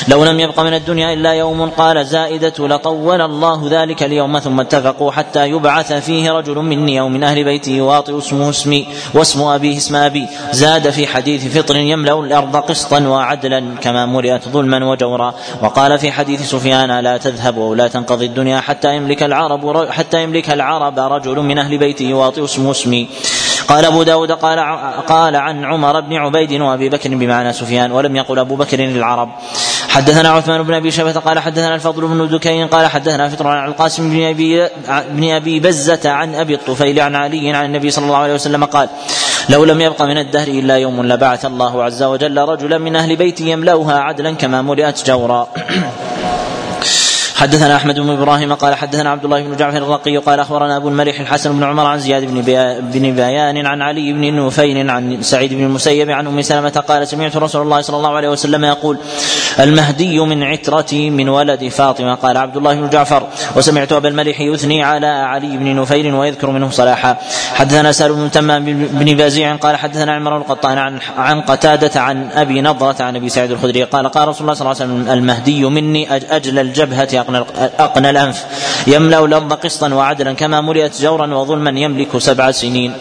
لو 0.07 0.25
لم 0.25 0.39
يبق 0.39 0.60
من 0.60 0.74
الدنيا 0.74 1.13
إلا 1.13 1.34
يوم 1.34 1.69
قال 1.69 2.06
زائدة 2.06 2.54
لطول 2.68 3.22
الله 3.22 3.68
ذلك 3.72 4.04
اليوم 4.04 4.39
ثم 4.39 4.60
اتفقوا 4.60 5.12
حتى 5.12 5.50
يبعث 5.50 5.94
فيه 5.94 6.31
رجل 6.31 6.56
مني 6.56 7.00
أو 7.00 7.10
من 7.10 7.24
أهل 7.24 7.44
بيتي 7.44 7.78
يواطئ 7.78 8.18
اسمه 8.18 8.50
اسمي 8.50 8.88
واسم 9.13 9.44
أبيه 9.44 9.78
اسم 9.78 9.95
أبي 9.95 10.28
زاد 10.51 10.90
في 10.90 11.07
حديث 11.07 11.57
فطر 11.57 11.75
يملأ 11.75 12.19
الأرض 12.19 12.56
قسطا 12.56 13.00
وعدلا 13.00 13.63
كما 13.81 14.06
مرئت 14.06 14.50
ظلما 14.50 14.86
وجورا 14.86 15.33
وقال 15.62 16.00
في 16.00 16.12
حديث 16.12 16.50
سفيان 16.50 17.00
لا 17.00 17.18
تذهب 17.18 17.57
ولا 17.57 17.88
تنقضي 17.88 18.25
الدنيا 18.25 18.60
حتى 18.60 18.95
يملك 18.95 19.24
العرب 19.24 19.90
حتى 19.90 20.23
يملك 20.23 20.50
العرب 20.50 21.00
رجل 21.00 21.40
من 21.40 21.57
أهل 21.59 21.78
بيتي 21.78 22.04
يواطئ 22.04 22.44
اسمه 22.44 22.71
اسمي 22.78 23.07
قال 23.68 23.86
أبو 23.86 24.04
داود 24.04 24.31
قال 24.31 24.60
قال 25.07 25.36
عن 25.36 25.66
عمر 25.66 26.00
بن 26.00 26.14
عبيد 26.14 26.62
وأبي 26.62 26.90
بكر 26.90 27.10
بمعنى 27.10 27.54
سفيان 27.54 27.92
ولم 27.92 28.16
يقل 28.16 28.40
أبو 28.40 28.56
بكر 28.56 28.78
للعرب. 28.78 29.30
حدثنا 29.90 30.30
عثمان 30.30 30.64
بن 30.64 30.74
أبي 30.74 30.92
شيبة 30.92 31.12
قال 31.12 31.40
حدثنا 31.40 31.76
الفضل 31.76 32.07
بن 32.07 32.28
دكين 32.28 32.68
قال 32.68 32.88
حدثنا 32.88 33.30
فطر 33.30 33.48
عن 33.48 33.68
القاسم 33.68 34.10
بن 34.10 34.24
أبي 34.24 34.68
بن 35.10 35.24
أبي 35.31 35.60
بزة 35.60 36.04
عن 36.06 36.36
أبي 36.36 36.54
الطفيل 36.54 37.00
عن 37.00 37.16
علي 37.16 37.50
عن 37.50 37.66
النبي 37.66 37.90
صلى 37.92 38.06
الله 38.06 38.18
عليه 38.18 38.34
وسلم 38.34 38.64
قال 38.66 38.90
لو 39.50 39.66
لم 39.66 39.81
يبق 39.81 40.02
من 40.02 40.18
الدهر 40.18 40.48
إلا 40.48 40.76
يوم 40.78 41.04
لبعث 41.06 41.46
الله 41.46 41.84
عز 41.84 42.04
وجل 42.04 42.38
رجلا 42.38 42.78
من 42.78 42.96
أهل 42.96 43.16
بيتي 43.16 43.50
يملأها 43.50 44.00
عدلا 44.00 44.31
كما 44.31 44.62
ملئت 44.62 45.07
جورا. 45.07 45.48
حدثنا 47.38 47.76
أحمد 47.76 48.00
بن 48.00 48.10
إبراهيم 48.10 48.54
قال 48.54 48.76
حدثنا 48.76 49.10
عبد 49.10 49.24
الله 49.26 49.42
بن 49.42 49.56
جعفر 49.56 49.78
الرقي 49.78 50.18
قال 50.18 50.40
أخبرنا 50.40 50.78
أبو 50.78 50.88
المليح 50.88 51.20
الحسن 51.20 51.58
بن 51.58 51.64
عمر 51.64 51.86
عن 51.86 52.00
زياد 52.00 52.24
بن, 52.24 52.42
بن 52.82 53.16
بيان 53.16 53.66
عن 53.66 53.82
علي 53.82 54.14
بن 54.14 54.34
نوفين 54.34 54.90
عن 54.90 55.22
سعيد 55.22 55.54
بن 55.54 55.64
المسيب 55.64 56.10
عن 56.10 56.28
أم 56.28 56.42
سلمة 56.42 56.70
قال 56.70 57.08
سمعت 57.08 57.38
رسول 57.38 57.62
الله 57.62 57.82
صلى 57.82 57.98
الله 57.98 58.16
عليه 58.16 58.30
وسلم 58.30 58.66
يقول 58.66 58.98
المهدي 59.60 60.20
من 60.20 60.44
عترتي 60.44 61.10
من 61.10 61.30
ولد 61.30 61.68
فاطمة. 61.68 62.16
قال 62.16 62.38
عبد 62.38 62.58
الله 62.58 62.76
بن 62.76 62.90
جعفر 62.90 63.28
وسمعت 63.56 63.92
أبا 63.92 64.10
المليح 64.10 64.42
يثني 64.42 64.84
على 64.84 65.08
علي 65.08 65.58
بن 65.58 65.76
نوفيل 65.76 66.14
ويذكر 66.14 66.50
منه 66.50 66.70
صلاحا. 66.70 67.18
حدثنا 67.54 67.92
سال 67.92 68.14
بن 68.14 68.32
تمام 68.32 68.66
بن 68.92 69.16
بازيع 69.16 69.56
قال 69.56 69.76
حدثنا 69.76 70.14
عمر 70.14 70.38
القطان 70.38 70.78
عن 70.78 71.00
عن 71.18 71.42
قتادة 71.42 72.02
عن 72.02 72.30
أبي 72.32 72.62
نضرة 72.62 72.96
عن 73.00 73.16
أبي 73.16 73.30
سعيد 73.30 73.52
الخدري 73.52 73.84
قال 73.84 74.08
قال 74.08 74.28
رسول 74.28 74.42
الله 74.42 74.54
صلى 74.54 74.72
الله 74.72 74.82
عليه 74.82 74.94
وسلم 74.94 75.14
المهدي 75.18 75.66
مني 75.66 76.16
أجل 76.16 76.60
الجبهة 76.60 77.27
أقنى, 77.28 77.46
أقنى 77.80 78.10
الأنف. 78.10 78.46
يملأ 78.88 79.26
الأرض 79.26 79.54
قسطا 79.54 79.94
وعدلا 79.94 80.34
كما 80.34 80.62
ملئت 80.62 81.02
جورا 81.02 81.36
وظلما 81.36 81.80
يملك 81.80 82.18
سبع 82.18 82.52
سنين. 82.52 82.94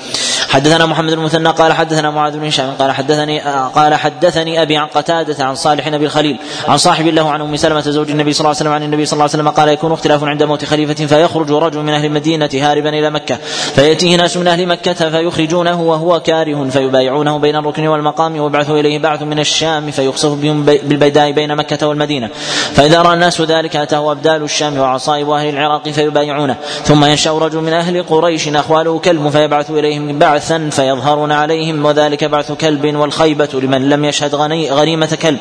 حدثنا 0.49 0.87
محمد 0.87 1.13
المثنى 1.13 1.49
قال 1.49 1.73
حدثنا 1.73 2.11
معاذ 2.11 2.39
بن 2.39 2.47
هشام 2.47 2.71
قال 2.79 2.93
حدثني 2.93 3.41
قال 3.75 3.95
حدثني 3.95 4.63
أبي 4.63 4.77
عن 4.77 4.87
قتادة 4.87 5.45
عن 5.45 5.55
صالح 5.55 5.89
بن 5.89 6.05
الخليل 6.05 6.39
عن 6.69 6.77
صاحب 6.77 7.07
له 7.07 7.31
عن 7.31 7.41
أم 7.41 7.57
سلمة 7.57 7.81
زوج 7.81 8.11
النبي 8.11 8.33
صلى 8.33 8.41
الله 8.41 8.49
عليه 8.49 8.59
وسلم 8.59 8.73
عن 8.73 8.83
النبي 8.83 9.07
صلى 9.07 9.13
الله 9.13 9.23
عليه 9.23 9.35
وسلم 9.35 9.49
قال 9.49 9.69
يكون 9.69 9.93
اختلاف 9.93 10.25
عند 10.25 10.43
موت 10.43 10.65
خليفة 10.65 11.07
فيخرج 11.07 11.53
رجل 11.53 11.81
من 11.81 11.93
أهل 11.93 12.05
المدينة 12.05 12.51
هاربا 12.55 12.89
إلى 12.89 13.11
مكة 13.11 13.37
فيأتيه 13.75 14.17
ناس 14.17 14.37
من 14.37 14.49
أهل 14.49 14.67
مكة 14.67 15.11
فيخرجونه 15.11 15.83
وهو 15.83 16.21
كاره 16.21 16.69
فيبايعونه 16.69 17.39
بين 17.39 17.57
الركن 17.57 17.87
والمقام 17.87 18.41
ويبعث 18.41 18.71
إليه 18.71 18.99
بعث 18.99 19.23
من 19.23 19.39
الشام 19.39 19.91
فيخسف 19.91 20.31
بهم 20.31 20.65
بالبيداء 20.65 21.33
بين 21.33 21.57
مكة 21.57 21.87
والمدينة. 21.87 22.31
فإذا 22.75 23.03
رأى 23.03 23.15
الناس 23.15 23.41
ذلك 23.41 23.77
أتاه 23.77 24.13
أبدال 24.13 24.43
الشام 24.43 24.79
وعصائب 24.79 25.31
أهل 25.31 25.49
العراق 25.49 25.89
فيبايعونه 25.89 26.57
ثم 26.85 27.05
ينشأ 27.05 27.31
رجل 27.31 27.59
من 27.59 27.73
أهل 27.73 28.03
قريش 28.03 28.49
أخواله 28.49 28.99
كلب 28.99 29.29
فيبعث 29.29 29.71
إليهم 29.71 30.09
بعثا 30.37 30.71
فيظهرون 30.71 31.33
عليهم 31.33 31.85
وذلك 31.85 32.25
بعث 32.25 32.53
كلب 32.53 32.97
والخيبة 32.97 33.49
لمن 33.55 33.89
لم 33.89 34.05
يشهد 34.05 34.35
غنيمة 34.71 35.19
كلب. 35.23 35.39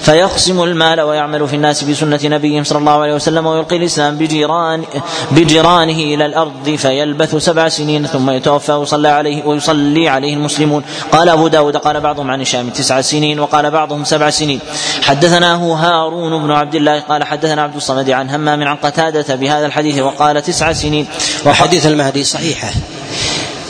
فيقسم 0.00 0.62
المال 0.62 1.00
ويعمل 1.00 1.48
في 1.48 1.56
الناس 1.56 1.84
بسنة 1.84 2.20
نبيهم 2.24 2.64
صلى 2.64 2.78
الله 2.78 2.92
عليه 2.92 3.14
وسلم 3.14 3.46
ويلقي 3.46 3.76
الإسلام 3.76 4.16
بجيران 4.18 4.84
بجيرانه 5.30 5.98
إلى 6.14 6.26
الأرض 6.26 6.76
فيلبث 6.78 7.34
سبع 7.36 7.68
سنين 7.68 8.06
ثم 8.06 8.30
يتوفى 8.30 8.72
ويصلى 8.72 9.08
عليه 9.08 9.44
ويصلي 9.44 10.08
عليه 10.08 10.34
المسلمون. 10.34 10.82
قال 11.12 11.28
أبو 11.28 11.48
داود 11.48 11.76
قال 11.76 12.00
بعضهم 12.00 12.30
عن 12.30 12.40
الشام 12.40 12.70
تسع 12.70 13.00
سنين 13.00 13.40
وقال 13.40 13.70
بعضهم 13.70 14.04
سبع 14.04 14.30
سنين. 14.30 14.60
حدثناه 15.02 15.56
هارون 15.56 16.42
بن 16.42 16.50
عبد 16.50 16.74
الله 16.74 17.00
قال 17.00 17.24
حدثنا 17.24 17.62
عبد 17.62 17.76
الصمد 17.76 18.10
عن 18.10 18.30
همام 18.30 18.68
عن 18.68 18.76
قتادة 18.76 19.34
بهذا 19.34 19.66
الحديث 19.66 19.98
وقال 19.98 20.42
تسع 20.42 20.72
سنين. 20.72 21.06
وحديث 21.46 21.86
المهدي 21.86 22.24
صحيحة. 22.24 22.68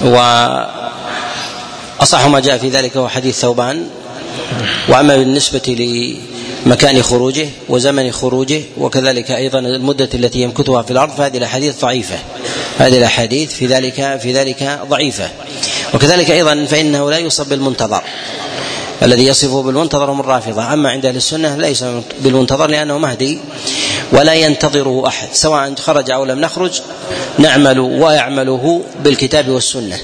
وأصح 0.02 0.66
ما 2.26 2.40
جاء 2.40 2.58
في 2.58 2.68
ذلك 2.68 2.96
هو 2.96 3.08
حديث 3.08 3.38
ثوبان. 3.40 3.86
وأما 4.88 5.16
بالنسبة 5.16 5.60
لمكان 6.66 7.02
خروجه 7.02 7.48
وزمن 7.68 8.12
خروجه 8.12 8.62
وكذلك 8.78 9.30
أيضا 9.30 9.58
المدة 9.58 10.08
التي 10.14 10.38
يمكثها 10.42 10.82
في 10.82 10.90
الأرض 10.90 11.12
فهذه 11.12 11.36
الأحاديث 11.36 11.80
ضعيفة. 11.80 12.16
هذه 12.78 12.98
الأحاديث 12.98 13.52
في 13.52 13.66
ذلك 13.66 14.18
في 14.22 14.32
ذلك 14.32 14.80
ضعيفة. 14.88 15.28
وكذلك 15.94 16.30
أيضا 16.30 16.64
فإنه 16.64 17.10
لا 17.10 17.16
يوصف 17.16 17.48
بالمنتظر. 17.48 18.02
الذي 19.02 19.26
يصفه 19.26 19.62
بالمنتظر 19.62 20.12
من 20.12 20.20
الرافضة. 20.20 20.72
أما 20.72 20.90
عند 20.90 21.06
أهل 21.06 21.16
السنة 21.16 21.56
ليس 21.56 21.84
بالمنتظر 22.20 22.66
لأنه 22.66 22.98
مهدي. 22.98 23.38
ولا 24.12 24.34
ينتظره 24.34 25.06
أحد 25.06 25.28
سواء 25.32 25.74
خرج 25.74 26.10
أو 26.10 26.24
لم 26.24 26.40
نخرج 26.40 26.80
نعمل 27.38 27.78
ويعمله 27.78 28.82
بالكتاب 29.04 29.48
والسنة. 29.48 29.96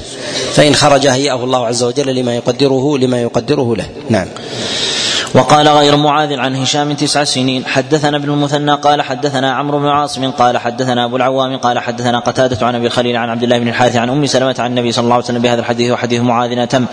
فإن 0.55 0.75
خرج 0.75 1.07
هيأه 1.07 1.45
الله 1.45 1.67
عز 1.67 1.83
وجل 1.83 2.15
لما 2.15 2.37
يقدره 2.37 2.99
لما 2.99 3.23
يقدره 3.23 3.77
له. 3.77 3.87
نعم. 4.11 4.29
وقال 5.35 5.69
غير 5.69 5.97
معاذ 5.97 6.33
عن 6.33 6.57
هشام 6.57 6.93
تسع 6.93 7.25
سنين 7.25 7.67
حدثنا 7.67 8.17
ابن 8.17 8.31
المثنى 8.31 8.75
قال 8.75 9.03
حدثنا 9.03 9.55
عمرو 9.55 9.79
بن 9.79 9.87
عاصم 9.87 10.31
قال 10.31 10.59
حدثنا 10.59 11.05
أبو 11.05 11.17
العوام 11.17 11.57
قال 11.57 11.79
حدثنا 11.79 12.19
قتادة 12.19 12.67
عن 12.67 12.75
أبي 12.75 12.87
الخليل 12.87 13.17
عن 13.17 13.31
عبد 13.31 13.43
الله 13.43 13.59
بن 13.59 13.69
الحارث 13.69 13.97
عن 13.97 14.11
أم 14.11 14.27
سلمة 14.27 14.55
عن 14.59 14.71
النبي 14.71 14.93
صلى 14.93 15.03
الله 15.03 15.15
عليه 15.15 15.25
وسلم 15.25 15.43
بهذا 15.43 15.61
الحديث 15.61 15.93
وحديث 15.93 16.21
معاذ 16.21 16.59
أتم. 16.59 16.87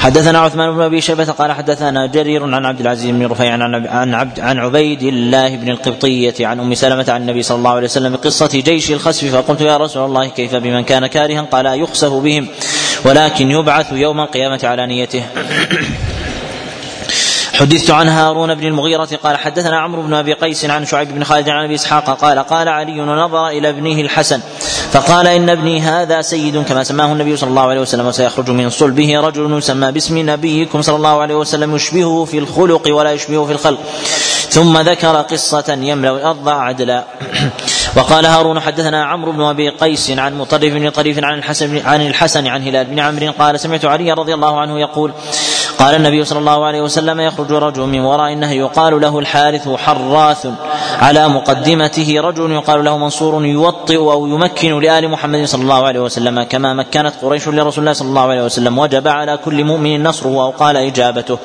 حدثنا 0.00 0.38
عثمان 0.38 0.74
بن 0.76 0.80
أبي 0.80 1.00
شيبة 1.00 1.24
قال 1.24 1.52
حدثنا 1.52 2.06
جرير 2.06 2.54
عن 2.54 2.66
عبد 2.66 2.80
العزيز 2.80 3.10
بن 3.10 3.26
رفيع 3.26 3.52
عن 3.52 4.14
عبد 4.14 4.40
عن 4.40 4.58
عبيد 4.58 5.02
الله 5.02 5.56
بن 5.56 5.68
القبطية 5.68 6.46
عن 6.46 6.60
أم 6.60 6.74
سلمة 6.74 7.04
عن 7.08 7.20
النبي 7.20 7.42
صلى 7.42 7.58
الله 7.58 7.70
عليه 7.70 7.84
وسلم 7.84 8.16
قصه 8.16 8.46
جيش 8.46 8.90
الخسف 8.90 9.36
فقلت 9.36 9.60
يا 9.60 9.76
رسول 9.76 10.04
الله 10.04 10.28
كيف 10.28 10.54
بمن 10.54 10.84
كان 10.84 11.06
كارها؟ 11.06 11.40
قال 11.40 11.66
يخسف 11.66 12.12
بهم 12.12 12.48
ولكن 13.04 13.50
يبعث 13.50 13.92
يوم 13.92 14.20
القيامة 14.20 14.60
على 14.64 14.86
نيته. 14.86 15.22
حدثت 17.54 17.90
عن 17.90 18.08
هارون 18.08 18.54
بن 18.54 18.66
المغيرة 18.66 19.08
قال 19.22 19.36
حدثنا 19.36 19.78
عمرو 19.78 20.02
بن 20.02 20.14
أبي 20.14 20.32
قيس 20.32 20.64
عن 20.64 20.86
شعيب 20.86 21.14
بن 21.14 21.24
خالد 21.24 21.48
عن 21.48 21.64
أبي 21.64 21.74
إسحاق 21.74 22.10
قال 22.10 22.38
قال 22.38 22.68
علي 22.68 23.00
ونظر 23.00 23.48
إلى 23.48 23.68
ابنه 23.68 24.00
الحسن 24.00 24.40
فقال 24.90 25.26
إن 25.26 25.50
ابني 25.50 25.80
هذا 25.80 26.22
سيد 26.22 26.62
كما 26.62 26.84
سماه 26.84 27.12
النبي 27.12 27.36
صلى 27.36 27.50
الله 27.50 27.62
عليه 27.62 27.80
وسلم 27.80 28.06
وسيخرج 28.06 28.50
من 28.50 28.70
صلبه 28.70 29.20
رجل 29.20 29.58
يسمى 29.58 29.92
باسم 29.92 30.30
نبيكم 30.30 30.82
صلى 30.82 30.96
الله 30.96 31.20
عليه 31.20 31.34
وسلم 31.34 31.76
يشبهه 31.76 32.24
في 32.24 32.38
الخلق 32.38 32.94
ولا 32.94 33.12
يشبهه 33.12 33.46
في 33.46 33.52
الخلق. 33.52 33.78
ثم 34.48 34.78
ذكر 34.78 35.16
قصة 35.16 35.78
يملأ 35.80 36.10
الأرض 36.10 36.48
عدلا. 36.48 37.04
وقال 37.96 38.26
هارون 38.26 38.60
حدثنا 38.60 39.04
عمرو 39.04 39.32
بن 39.32 39.42
أبي 39.42 39.68
قيس 39.68 40.10
عن 40.10 40.38
مطرف 40.38 40.72
بن 40.72 40.90
طريف 40.90 41.24
عن 41.24 41.38
الحسن 41.38 41.86
عن 41.86 42.06
الحسن 42.06 42.46
عن 42.46 42.62
هلال 42.62 42.84
بن 42.84 43.00
عمرو 43.00 43.32
قال 43.38 43.60
سمعت 43.60 43.84
علي 43.84 44.12
رضي 44.12 44.34
الله 44.34 44.60
عنه 44.60 44.80
يقول 44.80 45.12
قال 45.78 45.94
النبي 45.94 46.24
صلى 46.24 46.38
الله 46.38 46.64
عليه 46.64 46.80
وسلم 46.80 47.20
يخرج 47.20 47.52
رجل 47.52 47.82
من 47.82 48.00
وراء 48.00 48.32
النهر 48.32 48.56
يقال 48.56 49.00
له 49.00 49.18
الحارث 49.18 49.68
حراث 49.68 50.46
على 50.98 51.28
مقدمته. 51.28 52.20
رجل 52.20 52.52
يقال 52.52 52.84
له 52.84 52.98
منصور 52.98 53.44
يوطئ 53.44 53.96
أو 53.96 54.26
يمكن 54.26 54.80
لآل 54.80 55.08
محمد 55.08 55.44
صلى 55.44 55.62
الله 55.62 55.86
عليه 55.86 56.00
وسلم 56.00 56.42
كما 56.42 56.74
مكنت 56.74 57.12
قريش 57.22 57.48
لرسول 57.48 57.82
الله 57.82 57.92
صلى 57.92 58.08
الله 58.08 58.22
عليه 58.30 58.44
وسلم 58.44 58.78
وجب 58.78 59.08
على 59.08 59.38
كل 59.44 59.64
مؤمن 59.64 60.02
نصره 60.02 60.28
أو 60.28 60.50
قال 60.50 60.76
إجابته. 60.76 61.38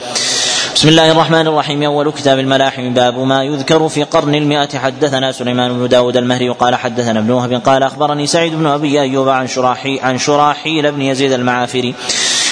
بسم 0.75 0.88
الله 0.89 1.11
الرحمن 1.11 1.47
الرحيم. 1.47 1.83
أول 1.83 2.11
كتاب 2.11 2.39
الملاحم 2.39 2.93
باب 2.93 3.19
ما 3.19 3.43
يذكر 3.43 3.89
في 3.89 4.03
قرن 4.03 4.35
المئة. 4.35 4.79
حدثنا 4.79 5.31
سليمان 5.31 5.73
بن 5.73 5.88
داود 5.88 6.17
المهري 6.17 6.50
قال 6.50 6.75
حدثنا 6.75 7.19
ابن 7.19 7.31
وهب 7.31 7.53
قال 7.53 7.83
أخبرني 7.83 8.27
سعيد 8.27 8.55
بن 8.55 8.65
أبي 8.67 9.01
أيوب 9.01 9.29
عن 9.29 9.47
شراحي 9.47 10.00
عن 10.00 10.17
شراحيل 10.17 10.91
بن 10.91 11.01
يزيد 11.01 11.31
المعافري. 11.31 11.95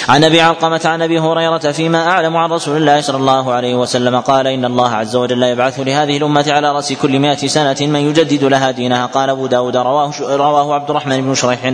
عن 0.09 0.23
أبي 0.23 0.41
علقمة 0.41 0.81
عن 0.85 1.01
أبي 1.01 1.19
هريرة 1.19 1.71
فيما 1.71 2.07
أعلم 2.07 2.37
عن 2.37 2.49
رسول 2.51 2.77
الله 2.77 3.01
صلى 3.01 3.17
الله 3.17 3.53
عليه 3.53 3.75
وسلم 3.75 4.19
قال 4.19 4.47
إن 4.47 4.65
الله 4.65 4.91
عز 4.95 5.15
وجل 5.15 5.43
يبعث 5.43 5.79
لهذه 5.79 6.17
الأمة 6.17 6.45
على 6.47 6.71
رأس 6.71 6.93
كل 6.93 7.19
مائة 7.19 7.47
سنة 7.47 7.77
من 7.81 8.09
يجدد 8.09 8.43
لها 8.43 8.71
دينها. 8.71 9.05
قال 9.05 9.29
أبو 9.29 9.47
داود 9.47 9.75
رواه 9.75 10.13
رواه 10.21 10.73
عبد 10.73 10.89
الرحمن 10.89 11.21
بن 11.21 11.35
شريح 11.35 11.73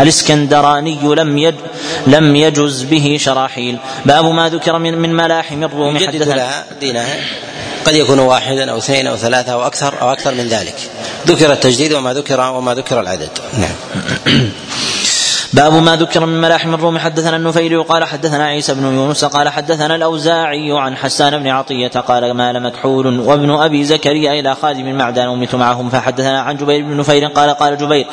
الاسكندراني 0.00 0.98
لم 1.02 1.38
يج 1.38 1.54
لم 2.06 2.36
يجز 2.36 2.82
به 2.82 3.16
شراحيل. 3.20 3.78
باب 4.04 4.24
ما 4.24 4.48
ذكر 4.48 4.78
من 4.78 4.98
من 4.98 5.14
ملاحم 5.14 5.64
الروم 5.64 5.96
يجدد 5.96 6.28
لها 6.28 6.64
دينها 6.80 7.16
قد 7.84 7.94
يكون 7.94 8.18
واحدا 8.18 8.70
أو 8.70 8.78
اثنين 8.78 9.06
أو 9.06 9.16
ثلاثة 9.16 9.52
أو 9.52 9.66
أكثر 9.66 9.94
أو 10.02 10.12
أكثر 10.12 10.34
من 10.34 10.48
ذلك. 10.48 10.74
ذكر 11.26 11.52
التجديد 11.52 11.92
وما 11.92 12.14
ذكر 12.14 12.40
وما 12.40 12.74
ذكر 12.74 13.00
العدد. 13.00 13.30
نعم. 13.58 13.76
باب 15.54 15.72
ما 15.72 15.96
ذكر 15.96 16.26
من 16.26 16.40
ملاحم 16.40 16.74
الروم 16.74 16.98
حدثنا 16.98 17.36
النفيل 17.36 17.82
قال 17.82 18.04
حدثنا 18.04 18.44
عيسى 18.44 18.74
بن 18.74 18.84
يونس 18.84 19.24
قال 19.24 19.48
حدثنا 19.48 19.94
الأوزاعي 19.94 20.72
عن 20.72 20.96
حسان 20.96 21.38
بن 21.38 21.48
عطية 21.48 21.88
قال 21.88 22.34
مال 22.34 22.62
مكحول 22.62 23.20
وابن 23.20 23.50
أبي 23.50 23.84
زكريا 23.84 24.40
إلى 24.40 24.54
خادم 24.54 24.94
معدان 24.94 25.28
امت 25.28 25.54
معهم. 25.54 25.88
فحدثنا 25.88 26.40
عن 26.40 26.56
جبير 26.56 26.84
بن 26.84 26.96
نفير 26.96 27.26
قال 27.26 27.50
قال 27.50 27.78
جبير 27.78 28.06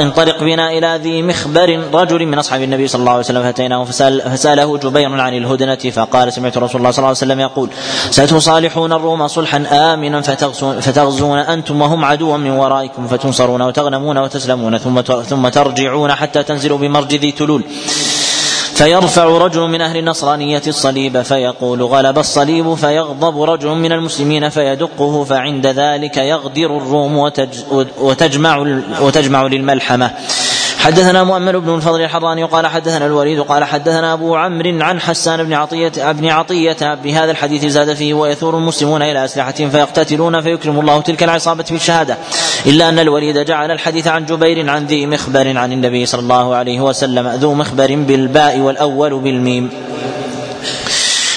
انطلق, 0.00 0.40
بنا 0.40 0.70
إلى 0.70 1.00
ذي 1.02 1.22
مخبر 1.22 1.80
رجل 1.92 2.26
من 2.26 2.38
أصحاب 2.38 2.62
النبي 2.62 2.88
صلى 2.88 3.00
الله 3.00 3.12
عليه 3.12 3.20
وسلم. 3.20 3.42
فأتيناه 3.42 3.84
فسأل 3.84 4.20
فسأله 4.20 4.78
جبير 4.78 5.20
عن 5.20 5.34
الهدنة. 5.34 5.74
فقال 5.74 6.32
سمعت 6.32 6.58
رسول 6.58 6.80
الله 6.80 6.90
صلى 6.90 6.98
الله 6.98 7.08
عليه 7.08 7.18
وسلم 7.18 7.40
يقول 7.40 7.68
ستصالحون 8.10 8.92
الروم 8.92 9.28
صلحا 9.28 9.64
آمنا 9.72 10.20
فتغزون, 10.20 10.80
فتغزون 10.80 11.38
أنتم 11.38 11.82
وهم 11.82 12.04
عدوا 12.04 12.36
من 12.36 12.50
ورائكم 12.50 13.06
فتنصرون 13.06 13.62
وتغنمون 13.62 14.18
وتسلمون 14.18 14.78
ثم 14.78 15.00
ثم 15.00 15.48
ترجعون 15.48 16.12
حتى 16.12 16.43
تنزل 16.48 16.78
بمرج 16.78 17.14
ذي 17.14 17.32
تلول. 17.32 17.62
فيرفع 18.74 19.24
رجل 19.24 19.60
من 19.60 19.80
أهل 19.80 19.96
النصرانية 19.96 20.62
الصليب 20.66 21.22
فيقول 21.22 21.82
غلب 21.82 22.18
الصليب 22.18 22.74
فيغضب 22.74 23.42
رجل 23.42 23.68
من 23.68 23.92
المسلمين 23.92 24.48
فيدقه 24.48 25.24
فعند 25.24 25.66
ذلك 25.66 26.16
يغدر 26.16 26.76
الروم 26.76 27.16
وتجمع, 27.98 28.66
وتجمع 29.00 29.42
للملحمة. 29.46 30.10
حدثنا 30.84 31.24
مؤمل 31.24 31.60
بن 31.60 31.74
الفضل 31.74 32.00
الحراني 32.00 32.44
قال 32.44 32.66
حدثنا 32.66 33.06
الوليد 33.06 33.40
قال 33.40 33.64
حدثنا 33.64 34.12
أبو 34.12 34.36
عمرو 34.36 34.78
عن 34.80 35.00
حسان 35.00 35.42
بن 35.42 35.52
عطيه 35.52 35.92
ابن 35.98 36.26
عطية. 36.26 36.94
بهذا 36.94 37.30
الحديث 37.30 37.66
زاد 37.66 37.94
فيه 37.94 38.14
ويثور 38.14 38.58
المسلمون 38.58 39.02
إلى 39.02 39.24
اسلحتهم 39.24 39.70
فيقتتلون 39.70 40.40
فيكرم 40.40 40.80
الله 40.80 41.00
تلك 41.00 41.22
العصابة 41.22 41.64
بالشهادة. 41.70 42.16
إلا 42.66 42.88
أن 42.88 42.98
الوليد 42.98 43.38
جعل 43.38 43.70
الحديث 43.70 44.06
عن 44.06 44.26
جبير 44.26 44.70
عن 44.70 44.86
ذي 44.86 45.06
مخبر 45.06 45.58
عن 45.58 45.72
النبي 45.72 46.06
صلى 46.06 46.20
الله 46.20 46.54
عليه 46.54 46.80
وسلم 46.80 47.28
ذو 47.28 47.54
مخبر 47.54 47.94
بالباء 47.94 48.58
والأول 48.58 49.18
بالميم. 49.18 49.70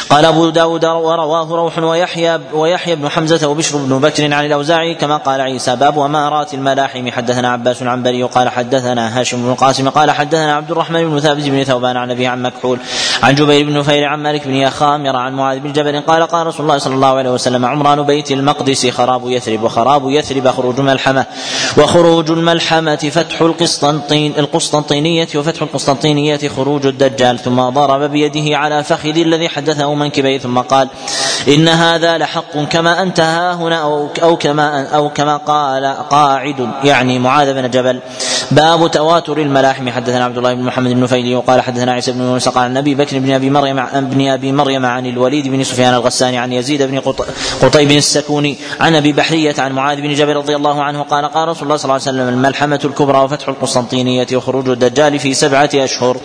قال 0.09 0.25
أبو 0.25 0.49
داود 0.49 0.85
ورواه 0.85 1.55
روح 1.55 1.77
ويحيى 1.77 2.39
ويحيى 2.53 2.95
بن 2.95 3.09
حمزة 3.09 3.47
وبشر 3.47 3.77
بن 3.77 3.99
بكر 3.99 4.33
عن 4.33 4.45
الأوزاعي 4.45 4.95
كما 4.95 5.17
قال 5.17 5.41
عيسى 5.41 5.75
باب 5.75 5.99
أمارات 5.99 6.53
الملاحم. 6.53 7.11
حدثنا 7.11 7.51
عباس 7.51 7.81
العنبري 7.81 8.23
وقال 8.23 8.49
حدثنا 8.49 9.19
هاشم 9.19 9.43
بن 9.43 9.51
القاسم 9.51 9.89
قال 9.89 10.11
حدثنا 10.11 10.55
عبد 10.55 10.71
الرحمن 10.71 11.09
بن 11.09 11.19
ثابت 11.19 11.43
بن 11.43 11.63
ثوبان 11.63 11.97
عن 11.97 12.11
أبي 12.11 12.27
عن 12.27 12.41
مكحول 12.41 12.79
عن 13.23 13.35
جبير 13.35 13.65
بن 13.65 13.77
نفير 13.77 14.05
عن 14.05 14.23
مالك 14.23 14.47
بن 14.47 14.53
يخامر 14.53 15.15
عن 15.15 15.33
معاذ 15.33 15.59
بن 15.59 15.71
جبل 15.71 16.01
قال 16.01 16.23
قال 16.23 16.47
رسول 16.47 16.65
الله 16.65 16.77
صلى 16.77 16.95
الله 16.95 17.17
عليه 17.17 17.29
وسلم 17.29 17.65
عمران 17.65 18.03
بيت 18.03 18.31
المقدس 18.31 18.87
خراب 18.89 19.29
يثرب 19.29 19.63
وخراب 19.63 20.09
يثرب 20.09 20.47
خروج 20.47 20.79
ملحمة 20.79 21.25
وخروج 21.77 22.31
الملحمة 22.31 22.95
فتح 22.95 23.41
القسطنطين 23.41 24.33
القسطنطينية 24.37 25.27
وفتح 25.35 25.61
القسطنطينية 25.61 26.49
خروج 26.55 26.85
الدجال. 26.85 27.39
ثم 27.39 27.61
ضرب 27.69 28.11
بيده 28.11 28.57
على 28.57 28.83
فخذ 28.83 29.17
الذي 29.17 29.49
حدثه 29.49 29.96
منكبيه 29.99 30.37
ثم 30.37 30.59
قال 30.59 30.87
إن 31.47 31.67
هذا 31.67 32.17
لحق 32.17 32.57
كما 32.57 33.01
أنت 33.01 33.19
ها 33.19 33.53
هنا 33.53 33.81
أو, 34.23 34.37
كما 34.37 34.87
أو 34.87 35.09
كما 35.09 35.37
قال 35.37 35.85
قاعد 36.09 36.69
يعني 36.83 37.19
معاذ 37.19 37.53
بن 37.53 37.69
جبل. 37.69 37.99
باب 38.51 38.91
تواتر 38.91 39.37
الملاحم. 39.37 39.89
حدثنا 39.89 40.25
عبد 40.25 40.37
الله 40.37 40.53
بن 40.53 40.63
محمد 40.63 40.91
بن 40.91 41.01
نفيلي 41.01 41.35
وقال 41.35 41.61
حدثنا 41.61 41.91
عيسى 41.91 42.11
بن 42.11 42.21
يونس 42.21 42.49
قال 42.49 42.63
عن 42.63 42.77
أبي 42.77 42.95
بكر 42.95 43.19
بن 43.19 43.31
أبي 43.31 43.49
مريم 43.49 43.85
بن 43.93 44.27
أبي 44.27 44.51
مريم 44.51 44.85
عن 44.85 45.05
الوليد 45.05 45.47
بن 45.47 45.63
سفيان 45.63 45.93
الغساني 45.93 46.37
عن 46.37 46.53
يزيد 46.53 46.83
بن 46.83 46.99
قطيب 47.61 47.91
السكوني 47.91 48.57
عن 48.79 48.95
أبي 48.95 49.13
بحرية 49.13 49.55
عن 49.57 49.71
معاذ 49.71 50.01
بن 50.01 50.13
جبل 50.13 50.35
رضي 50.35 50.55
الله 50.55 50.83
عنه 50.83 51.01
قال 51.01 51.25
قال 51.25 51.47
رسول 51.47 51.63
الله 51.63 51.77
صلى 51.77 51.83
الله 51.85 51.93
عليه 52.07 52.17
وسلم 52.17 52.27
الملحمة 52.27 52.79
الكبرى 52.85 53.17
وفتح 53.17 53.47
القسطنطينية 53.47 54.27
وخروج 54.33 54.69
الدجال 54.69 55.19
في 55.19 55.33
سبعة 55.33 55.69
أشهر. 55.75 56.17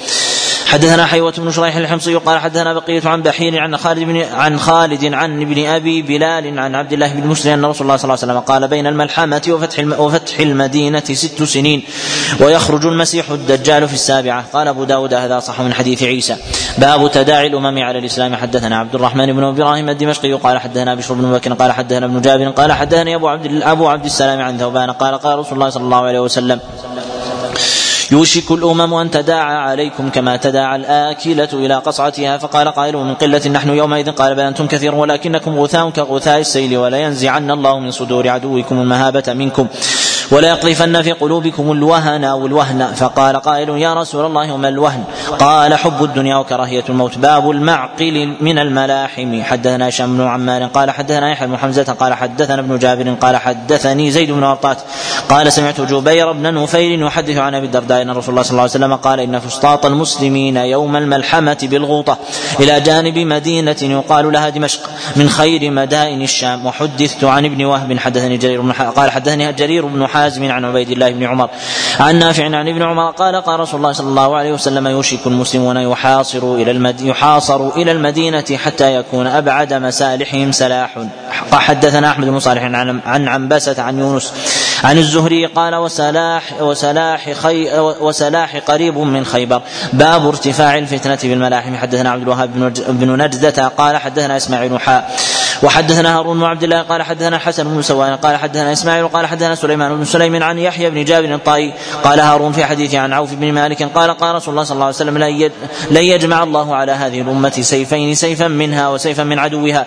حدثنا 0.66 1.06
حيوة 1.06 1.34
بن 1.38 1.50
شريح 1.50 1.76
الحمصي 1.76 2.14
قال 2.14 2.40
حدثنا 2.40 2.72
بقية 2.74 3.02
عن 3.04 3.22
بحير 3.22 3.58
عن 3.62 3.76
خالد 3.76 3.98
بن 3.98 4.22
عن 4.22 4.58
خالد 4.58 5.14
عن 5.14 5.42
ابن 5.42 5.66
أبي 5.66 6.02
بلال 6.02 6.58
عن 6.58 6.74
عبد 6.74 6.92
الله 6.92 7.12
بن 7.12 7.26
مسلم 7.26 7.52
أن 7.52 7.64
رسول 7.64 7.86
الله 7.86 7.96
صلى 7.96 8.04
الله 8.04 8.22
عليه 8.22 8.32
وسلم 8.32 8.40
قال 8.40 8.68
بين 8.68 8.86
الملحمة 8.86 9.42
وفتح 9.48 10.00
وفتح 10.00 10.40
المدينة 10.40 11.04
ست 11.04 11.42
سنين 11.42 11.82
ويخرج 12.40 12.86
المسيح 12.86 13.30
الدجال 13.30 13.88
في 13.88 13.94
السابعة. 13.94 14.44
قال 14.52 14.68
أبو 14.68 14.84
داود 14.84 15.14
هذا 15.14 15.40
صح 15.40 15.60
من 15.60 15.74
حديث 15.74 16.02
عيسى. 16.02 16.36
باب 16.78 17.10
تداعي 17.12 17.46
الأمم 17.46 17.78
على 17.78 17.98
الإسلام. 17.98 18.36
حدثنا 18.36 18.78
عبد 18.78 18.94
الرحمن 18.94 19.32
بن 19.32 19.44
إبراهيم 19.44 19.88
الدمشقي 19.88 20.32
قال 20.32 20.58
حدثنا 20.58 20.94
بشر 20.94 21.14
بن 21.14 21.32
بكر 21.32 21.52
قال 21.54 21.72
حدثنا 21.72 22.06
ابن 22.06 22.20
جابر 22.20 22.48
قال 22.50 22.72
حدثني 22.72 23.14
أبو 23.14 23.28
عبد 23.28 23.62
أبو 23.62 23.88
عبد 23.88 24.04
السلام 24.04 24.40
عن 24.40 24.58
ثوبان 24.58 24.90
قال 24.90 25.14
قال 25.14 25.38
رسول 25.38 25.54
الله 25.54 25.68
صلى 25.68 25.84
الله 25.84 26.02
عليه 26.04 26.20
وسلم 26.20 26.60
يوشك 28.12 28.50
الأمم 28.50 28.94
أن 28.94 29.10
تداعى 29.10 29.56
عليكم 29.56 30.10
كما 30.10 30.36
تداعى 30.36 30.76
الآكلة 30.76 31.48
إلى 31.52 31.74
قصعتها. 31.74 32.38
فقال 32.38 32.68
قائل 32.68 32.96
من 32.96 33.14
قلة 33.14 33.48
نحن 33.48 33.68
يومئذ 33.70 34.10
قال 34.10 34.34
بل 34.34 34.40
أنتم 34.40 34.66
كثير 34.66 34.94
ولكنكم 34.94 35.58
غثاء 35.58 35.90
كغثاء 35.90 36.38
السيل 36.40 36.76
ولا 36.76 36.98
ينزعن 36.98 37.50
الله 37.50 37.78
من 37.78 37.90
صدور 37.90 38.28
عدوكم 38.28 38.80
المهابة 38.80 39.32
منكم. 39.32 39.66
ولا 40.32 40.48
يقذفن 40.48 41.02
في 41.02 41.12
قلوبكم 41.12 41.72
الوهن 41.72 42.24
أو 42.24 42.46
الوهن. 42.46 42.92
فقال 42.94 43.36
قائل 43.36 43.68
يا 43.68 43.94
رسول 43.94 44.26
الله 44.26 44.52
وما 44.52 44.68
الوهن؟ 44.68 45.04
قال 45.38 45.74
حب 45.74 46.04
الدنيا 46.04 46.36
وكراهية 46.36 46.84
الموت. 46.88 47.18
باب 47.18 47.50
المعقل 47.50 48.36
من 48.40 48.58
الملاحم. 48.58 49.42
حدثنا 49.42 49.88
هشام 49.88 50.16
بن 50.16 50.26
عمار 50.26 50.64
قال 50.64 50.90
حدثنا 50.90 51.30
يحيى 51.30 51.48
بن 51.48 51.56
حمزة 51.56 51.92
قال 51.92 52.14
حدثنا 52.14 52.60
ابن 52.60 52.78
جابر 52.78 53.14
قال 53.20 53.36
حدثني 53.36 54.10
زيد 54.10 54.30
بن 54.30 54.42
ورطات 54.42 54.78
قال 55.28 55.52
سمعت 55.52 55.80
جبير 55.80 56.32
بن 56.32 56.54
نفيل 56.54 57.02
يحدث 57.02 57.36
عن 57.36 57.54
أبي 57.54 57.66
الدرداء 57.66 58.02
أن 58.02 58.10
رسول 58.10 58.30
الله 58.30 58.42
صلى 58.42 58.50
الله 58.50 58.62
عليه 58.62 58.70
وسلم 58.70 58.94
قال 58.94 59.20
إن 59.20 59.38
فسطاط 59.38 59.86
المسلمين 59.86 60.56
يوم 60.56 60.96
الملحمة 60.96 61.58
بالغوطة 61.62 62.18
إلى 62.60 62.80
جانب 62.80 63.18
مدينة 63.18 63.76
يقال 63.82 64.32
لها 64.32 64.48
دمشق 64.48 64.90
من 65.16 65.28
خير 65.28 65.70
مدائن 65.70 66.22
الشام. 66.22 66.66
وحدثت 66.66 67.24
عن 67.24 67.44
ابن 67.44 67.64
وهب. 67.64 67.98
حدثني 67.98 68.36
جرير 68.36 68.60
بن 68.60 68.72
قال 68.72 69.10
حدثني 69.10 69.52
جرير 69.52 69.86
بن 69.86 70.06
حازم 70.22 70.52
عن 70.52 70.64
عبيد 70.64 70.90
الله 70.90 71.10
بن 71.10 71.24
عمر. 71.24 71.48
عن 72.00 72.18
نافع 72.18 72.44
عن 72.44 72.68
ابن 72.68 72.82
عمر 72.82 73.10
قال 73.10 73.36
قال 73.36 73.60
رسول 73.60 73.80
الله 73.80 73.92
صلى 73.92 74.08
الله 74.08 74.36
عليه 74.36 74.52
وسلم 74.52 74.86
يوشك 74.86 75.26
المسلمون 75.26 75.76
يحاصروا 75.76 76.56
إلى 76.56 76.70
المد... 76.70 77.00
يحاصروا 77.00 77.72
إلى 77.76 77.92
المدينة 77.92 78.44
حتى 78.64 78.94
يكون 78.94 79.26
أبعد 79.26 79.74
مسالحهم. 79.74 80.52
سلاح 80.52 80.98
حدثنا 81.52 82.10
أحمد 82.10 82.26
بن 82.26 82.38
صالح 82.38 82.62
عن 82.62 83.00
عن 83.06 83.28
عنبسة 83.28 83.82
عن 83.82 83.98
يونس 83.98 84.32
عن 84.84 84.98
الزهري 84.98 85.46
قال 85.46 85.74
وسلاح 85.74 86.42
وسلاح 86.60 87.32
خي 87.32 87.78
وسلاح 87.78 88.56
قريب 88.56 88.98
من 88.98 89.24
خيبر. 89.24 89.62
باب 89.92 90.26
ارتفاع 90.26 90.78
الفتنة 90.78 91.18
بالملاحم. 91.22 91.76
حدثنا 91.76 92.10
عبد 92.10 92.22
الوهاب 92.22 92.72
بن 92.88 93.22
نجدة 93.22 93.68
قال 93.68 93.96
حدثنا 93.96 94.36
إسماعيل 94.36 94.80
حاء 94.80 95.10
وحدثنا 95.62 96.18
هارون 96.18 96.38
بن 96.38 96.44
عبد 96.44 96.62
الله 96.62 96.82
قال 96.82 97.02
حدثنا 97.02 97.36
الحسن 97.36 97.64
بن 97.74 97.82
سوان 97.82 98.16
قال 98.16 98.36
حدثنا 98.36 98.72
إسماعيل 98.72 99.08
قال 99.08 99.26
حدثنا 99.26 99.54
سليمان 99.54 99.96
بن 99.96 100.04
سليم 100.04 100.42
عن 100.42 100.58
يحيى 100.58 100.90
بن 100.90 101.04
جابر 101.04 101.34
الطائي 101.34 101.72
قال 102.04 102.20
هارون 102.20 102.52
في 102.52 102.64
حديثه 102.64 102.98
عن 102.98 103.12
عوف 103.12 103.34
بن 103.34 103.52
مالك 103.52 103.82
قال 103.82 104.10
قال 104.10 104.34
رسول 104.34 104.54
الله 104.54 104.64
صلى 104.64 104.74
الله 104.74 104.86
عليه 104.86 104.96
وسلم 104.96 105.18
لن 105.90 106.02
يجمع 106.02 106.42
الله 106.42 106.76
على 106.76 106.92
هذه 106.92 107.20
الأمة 107.20 107.50
سيفين 107.50 108.14
سيفا 108.14 108.48
منها 108.48 108.88
وسيفا 108.88 109.24
من 109.24 109.38
عدوها. 109.38 109.86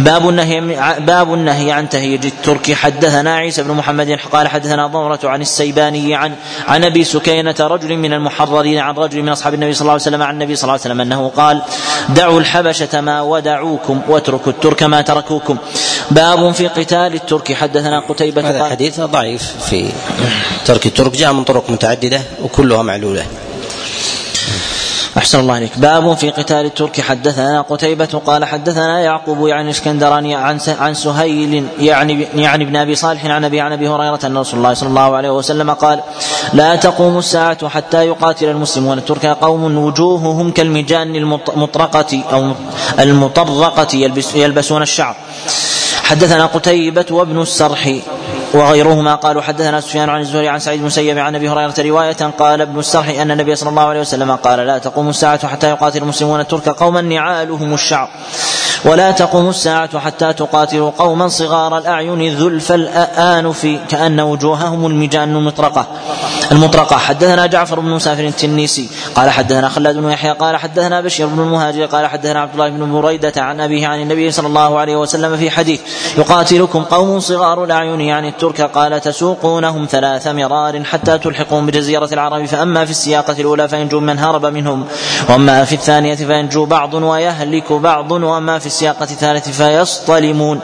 باب 0.00 0.28
النهي 0.28 0.60
باب 0.98 1.34
النهي 1.34 1.72
عن 1.72 1.88
تهيج 1.88 2.26
الترك. 2.26 2.72
حدثنا 2.72 3.36
عيسى 3.36 3.62
بن 3.62 3.70
محمد 3.70 4.18
قال 4.32 4.48
حدثنا 4.48 4.86
ضمرة 4.86 5.20
عن 5.24 5.40
السيباني 5.40 6.14
عن 6.14 6.32
عن 6.68 6.84
أبي 6.84 7.04
سكينة 7.04 7.54
رجل 7.60 7.96
من 7.96 8.12
المحررين 8.12 8.78
عن 8.78 8.94
رجل 8.94 9.22
من 9.22 9.28
أصحاب 9.28 9.54
النبي 9.54 9.72
صلى 9.72 9.80
الله 9.80 9.92
عليه 9.92 10.02
وسلم 10.02 10.22
عن 10.22 10.34
النبي 10.34 10.56
صلى 10.56 10.62
الله 10.64 10.72
عليه 10.72 10.82
وسلم 10.82 11.00
أنه 11.00 11.28
قال 11.28 11.62
دعوا 12.08 12.40
الحبشة 12.40 13.00
ما 13.00 13.20
ودعوكم 13.20 14.00
واتركوا 14.08 14.52
الترك 14.52 14.82
ما 14.82 15.00
تركوكم. 15.14 15.56
باب 16.10 16.52
في 16.52 16.68
قتال 16.68 17.14
الترك. 17.14 17.52
حدثنا 17.52 18.00
قتيبة 18.08 18.48
هذا 18.48 18.58
الحديث 18.58 19.00
ضعيف 19.00 19.54
في 19.70 19.92
ترك 20.64 20.86
الترك 20.86 21.12
جاء 21.16 21.32
من 21.32 21.44
طرق 21.44 21.70
متعددة 21.70 22.22
وكلها 22.42 22.82
معلولة. 22.82 23.26
أحسن 25.18 25.40
الله 25.40 25.54
عليك. 25.54 25.78
باب 25.78 26.14
في 26.14 26.30
قتال 26.30 26.64
الترك. 26.66 27.00
حدثنا 27.00 27.60
قتيبة 27.60 28.20
قال 28.26 28.44
حدثنا 28.44 29.00
يعقوب 29.00 29.46
يعني 29.46 29.64
الإسكندراني 29.64 30.34
عن 30.34 30.60
عن 30.68 30.94
سهيل 30.94 31.66
يعني 31.78 32.26
يعني 32.34 32.64
ابن 32.64 32.76
أبي 32.76 32.94
صالح 32.94 33.26
عن 33.26 33.44
أبي 33.44 33.60
عن 33.60 33.72
أبي 33.72 33.88
هريرة 33.88 34.20
أن 34.24 34.38
رسول 34.38 34.58
الله 34.58 34.74
صلى 34.74 34.88
الله 34.88 35.16
عليه 35.16 35.30
وسلم 35.30 35.70
قال 35.70 36.00
لا 36.52 36.76
تقوم 36.76 37.18
الساعة 37.18 37.68
حتى 37.68 38.06
يقاتل 38.06 38.48
المسلمون. 38.48 38.98
الترك 38.98 39.26
قوم 39.26 39.78
وجوههم 39.78 40.50
كالمجان 40.50 41.16
المطرقة 41.16 42.22
أو 42.32 42.52
المطرقة 43.00 43.96
يلبس 43.96 44.34
يلبسون 44.34 44.82
الشعر. 44.82 45.16
حدثنا 46.02 46.46
قتيبة 46.46 47.06
وابن 47.10 47.42
السرح 47.42 47.96
وغيرهما 48.54 49.14
قالوا 49.14 49.42
حدثنا 49.42 49.80
سفيان 49.80 50.08
عن 50.08 50.20
الزهري 50.20 50.48
عن 50.48 50.58
سعيد 50.58 50.80
المسيب 50.80 51.18
عن 51.18 51.34
أبي 51.34 51.48
هريرة 51.48 51.74
رواية 51.78 52.30
قال 52.38 52.60
ابن 52.60 52.78
السرح 52.78 53.08
إن 53.08 53.30
النبي 53.30 53.54
صلى 53.54 53.70
الله 53.70 53.82
عليه 53.82 54.00
وسلم 54.00 54.36
قال 54.36 54.58
لا 54.58 54.78
تقوم 54.78 55.08
الساعة 55.08 55.48
حتى 55.48 55.70
يقاتل 55.70 56.02
المسلمون 56.02 56.40
الترك 56.40 56.68
قوما 56.68 57.00
نعالهم 57.00 57.74
الشعر. 57.74 58.08
ولا 58.84 59.10
تقوم 59.10 59.48
الساعة 59.48 59.98
حتى 59.98 60.32
تقاتلوا 60.32 60.90
قوما 60.98 61.28
صغار 61.28 61.78
الأعين 61.78 62.34
ذلف 62.34 62.72
الآنف 62.72 63.78
كأن 63.88 64.20
وجوههم 64.20 64.86
المجان 64.86 65.36
المطرقة 65.36 65.86
المطرقة. 66.52 66.96
حدثنا 66.96 67.46
جعفر 67.46 67.80
بن 67.80 67.90
مسافر 67.90 68.24
التنيسي. 68.24 68.88
قال 69.14 69.30
حدثنا 69.30 69.68
خلاد 69.68 69.96
بن 69.96 70.10
يحيى. 70.10 70.30
قال 70.30 70.56
حدثنا 70.56 71.00
بشير 71.00 71.26
بن 71.26 71.40
المهاجر. 71.40 71.86
قال 71.86 72.06
حدثنا 72.06 72.40
عبد 72.40 72.52
الله 72.52 72.68
بن 72.68 72.92
بريدة 72.92 73.42
عن 73.42 73.60
أبيه 73.60 73.86
عن 73.86 74.02
النبي 74.02 74.30
صلى 74.30 74.46
الله 74.46 74.78
عليه 74.78 74.96
وسلم 74.96 75.36
في 75.36 75.50
حديث 75.50 75.80
يقاتلكم 76.18 76.82
قوم 76.82 77.20
صغار 77.20 77.64
الأعين 77.64 78.00
يعني 78.00 78.28
الترك 78.28 78.60
قال 78.60 79.00
تسوقونهم 79.00 79.86
ثلاث 79.90 80.26
مرار 80.26 80.84
حتى 80.84 81.18
تلحقون 81.18 81.66
بجزيرة 81.66 82.08
العرب 82.12 82.44
فأما 82.44 82.84
في 82.84 82.90
السياقة 82.90 83.40
الأولى 83.40 83.68
فينجو 83.68 84.00
من 84.00 84.18
هرب 84.18 84.46
منهم 84.46 84.84
وأما 85.28 85.64
في 85.64 85.74
الثانية 85.74 86.14
فينجو 86.14 86.64
بعض 86.64 86.94
ويهلك 86.94 87.72
بعض 87.72 88.10
وأما 88.12 88.58
في 88.58 88.66
السياقة 88.72 89.04
الثالثة 89.04 89.52
فيصطلمون 89.52 90.60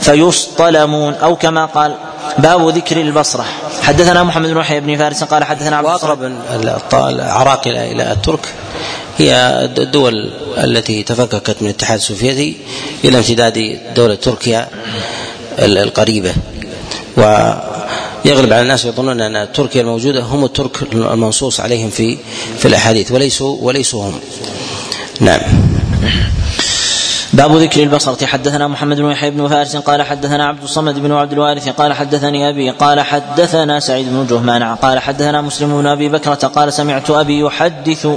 فيصطلمون 0.00 1.14
أو 1.14 1.36
كما 1.36 1.66
قال 1.66 1.94
باب 2.38 2.68
ذكر 2.68 3.00
البصرة 3.00 3.44
حدثنا 3.82 4.22
محمد 4.22 4.48
بن 4.50 4.60
يحيى 4.60 4.80
بن 4.80 4.96
فارس 4.98 5.24
قال 5.24 5.44
حدثنا 5.44 5.76
عبد 5.76 5.86
وأقرب 5.86 6.32
العراقل 6.94 7.76
إلى 7.76 8.12
الترك 8.12 8.48
هي 9.18 9.34
الدول 9.78 10.30
التي 10.58 11.02
تفككت 11.02 11.56
من 11.60 11.68
الاتحاد 11.68 11.98
السوفيتي 11.98 12.56
إلى 13.04 13.18
امتداد 13.18 13.78
دولة 13.96 14.14
تركيا 14.14 14.68
القريبة 15.58 16.32
ويغلب 17.16 18.52
على 18.52 18.62
الناس 18.62 18.84
يظنون 18.84 19.20
أن 19.20 19.52
تركيا 19.52 19.80
الموجودة 19.80 20.22
هم 20.22 20.44
الترك 20.44 20.82
المنصوص 20.92 21.60
عليهم 21.60 21.90
في 21.90 22.18
في 22.58 22.68
الأحاديث 22.68 23.12
وليسوا 23.12 23.56
وليسوا 23.60 24.04
هم. 24.04 24.20
نعم. 25.20 25.40
باب 27.32 27.56
ذكر 27.56 27.82
البصرة. 27.82 28.26
حدثنا 28.26 28.68
محمد 28.68 28.96
بن 28.96 29.10
يحيى 29.10 29.30
بن 29.30 29.48
فارس 29.48 29.76
قال 29.76 30.02
حدثنا 30.02 30.46
عبد 30.46 30.62
الصمد 30.62 30.98
بن 30.98 31.12
عبد 31.12 31.32
الوارث 31.32 31.68
قال 31.68 31.92
حدثني 31.92 32.48
أبي 32.48 32.70
قال 32.70 33.00
حدثنا 33.00 33.80
سعيد 33.80 34.06
بن 34.10 34.26
جهمان 34.26 34.62
قال 34.62 34.98
حدثنا 34.98 35.40
مسلم 35.40 35.80
بن 35.82 35.86
أبي 35.86 36.08
بكرة 36.08 36.34
قال 36.34 36.72
سمعت 36.72 37.10
أبي 37.10 37.40
يحدث 37.40 38.08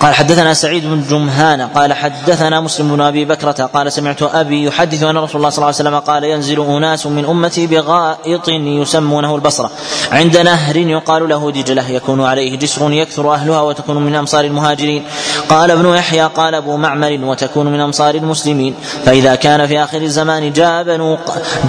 قال 0.00 0.14
حدثنا 0.14 0.54
سعيد 0.54 0.86
بن 0.86 1.02
جمهان 1.10 1.60
قال 1.60 1.92
حدثنا 1.92 2.60
مسلم 2.60 2.96
بن 2.96 3.00
أبي 3.00 3.24
بكرة 3.24 3.70
قال 3.74 3.92
سمعت 3.92 4.22
أبي 4.22 4.64
يحدث 4.64 5.02
أن 5.02 5.16
رسول 5.16 5.36
الله 5.36 5.50
صلى 5.50 5.56
الله 5.56 5.66
عليه 5.66 5.76
وسلم 5.76 5.98
قال 5.98 6.24
ينزل 6.24 6.60
أناس 6.60 7.06
من 7.06 7.24
أمتي 7.24 7.66
بغائط 7.66 8.48
يسمونه 8.48 9.34
البصرة. 9.34 9.70
عند 10.12 10.36
نهر 10.36 10.76
يقال 10.76 11.28
له 11.28 11.50
دجلة 11.50 11.90
يكون 11.90 12.24
عليه 12.24 12.58
جسر 12.58 12.92
يكثر 12.92 13.34
أهلها 13.34 13.60
وتكون 13.60 13.96
من 13.96 14.14
أمصار 14.14 14.44
المهاجرين. 14.44 15.04
قال 15.48 15.70
ابن 15.70 15.94
يحيى 15.94 16.22
قال 16.22 16.54
أبو 16.54 16.76
معمر 16.76 17.18
وتكون 17.22 17.66
من 17.66 17.80
أمصار 17.80 18.14
المسلمين. 18.14 18.74
فإذا 19.04 19.34
كان 19.34 19.66
في 19.66 19.84
آخر 19.84 20.02
الزمان 20.02 20.52
جاء 20.52 20.82
بنو 20.82 21.18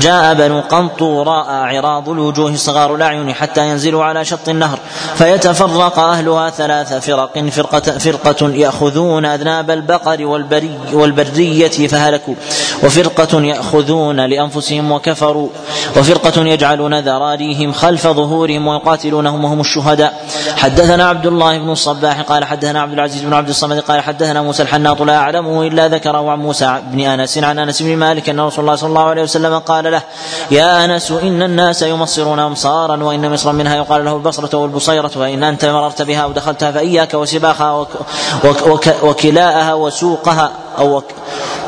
جاء 0.02 0.34
بنو 0.34 0.60
قنطوراء 0.60 1.46
عراض 1.50 2.10
الوجوه 2.10 2.56
صغار 2.56 2.96
الأعين 2.96 3.34
حتى 3.34 3.70
ينزلوا 3.70 4.04
على 4.04 4.26
شط 4.26 4.50
النهر. 4.50 4.80
فيتفرق 5.16 6.00
أهلها 6.00 6.50
ثلاث 6.50 6.94
فرق 6.94 7.40
فرقة 7.50 7.98
فرقة 8.12 8.50
يأخذون 8.50 9.26
أذناب 9.26 9.72
البقر 9.72 10.26
والبري 10.26 10.78
والبرية 10.94 11.88
فهلكوا. 11.88 12.36
وفرقة 12.84 13.42
يأخذون 13.42 14.26
لأنفسهم 14.26 14.92
وكفروا. 14.92 15.50
وفرقة 15.98 16.42
يجعلون 16.42 17.00
ذراريهم 17.00 17.72
خلف 17.72 18.08
ظهورهم 18.08 18.68
ويقاتلونهم 18.68 19.46
وهم 19.46 19.60
الشهداء. 19.60 20.14
حدثنا 20.58 21.06
عبد 21.10 21.26
الله 21.26 21.58
بن 21.58 21.70
الصباح 21.70 22.22
قال 22.22 22.46
حدثنا 22.46 22.82
عبد 22.82 22.94
العزيز 22.94 23.22
بن 23.22 23.34
عبد 23.34 23.50
الصمد 23.50 23.80
قال 23.80 24.02
حدثنا 24.02 24.42
موسى 24.42 24.64
الحناط 24.64 25.02
لا 25.02 25.18
أعلمه 25.18 25.68
إلا 25.68 25.88
ذكره 25.88 26.32
عن 26.32 26.40
موسى 26.40 26.82
بن 26.92 27.00
أنس 27.00 27.38
عن 27.38 27.60
أنس 27.60 27.82
بن 27.82 27.98
مالك 27.98 28.30
أن 28.30 28.40
رسول 28.40 28.64
الله 28.66 28.76
صلى 28.76 28.90
الله 28.90 29.04
عليه 29.04 29.22
وسلم 29.22 29.60
قال 29.60 29.92
له 29.92 30.02
يا 30.52 30.86
أنس 30.86 31.12
إن 31.12 31.44
الناس 31.44 31.82
يمصرون 31.82 32.40
أمصارا 32.40 33.04
وإن 33.04 33.32
مصرا 33.32 33.52
منها 33.52 33.76
يقال 33.76 34.06
له 34.06 34.16
البصرة 34.16 34.58
والبصيرة 34.58 35.12
وإن 35.16 35.44
أنت 35.44 35.66
مررت 35.66 36.02
بها 36.02 36.20
أو 36.20 36.32
دخلتها 36.32 36.72
فإياك 36.72 37.14
وسباخها 37.14 37.72
وكلاءها 39.04 39.74
وسوقها 39.74 40.52
أو 40.78 41.04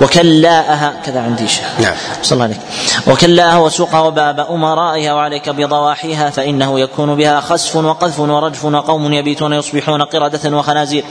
وكلاءها. 0.01 0.93
كذا 1.05 1.21
عندي 1.21 1.47
شيء 1.47 1.63
نعم. 1.79 1.93
صلى 2.21 2.31
الله 2.31 2.43
عليك. 2.43 2.59
وكلاءها 3.07 3.57
وسوقها 3.57 4.01
وباب 4.01 4.39
أمرائها 4.39 5.13
وعليك 5.13 5.49
بضواحيها 5.49 6.29
فإنه 6.29 6.79
يكون 6.79 7.15
بها 7.15 7.39
خسف 7.39 7.75
وقذف 7.75 8.19
ورجف 8.19 8.65
وقوم 8.65 9.13
يبيتون 9.13 9.53
يصبحون 9.53 10.01
قردة 10.01 10.57
وخنازير. 10.57 11.03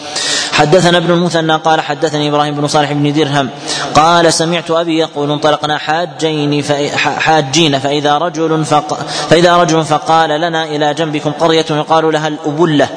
حدثنا 0.59 0.99
ابن 0.99 1.11
المثنى 1.11 1.57
قال 1.57 1.81
حدثني 1.81 2.29
إبراهيم 2.29 2.55
بن 2.55 2.67
صالح 2.67 2.93
بن 2.93 3.13
درهم 3.13 3.51
قال 3.95 4.33
سمعت 4.33 4.71
أبي 4.71 4.99
يقول 4.99 5.31
انطلقنا 5.31 5.79
حاجين 5.79 6.65
حاجين 6.97 7.79
فإذا 7.79 8.19
رجل 8.19 8.65
فق 8.65 8.95
فإذا 9.31 9.57
رجل 9.57 9.85
فقال 9.85 10.31
لنا 10.41 10.65
إلى 10.65 10.95
جنبكم 10.95 11.31
قرية 11.33 11.67
يقال 11.71 12.13
لها 12.13 12.29
الأبلة 12.29 12.89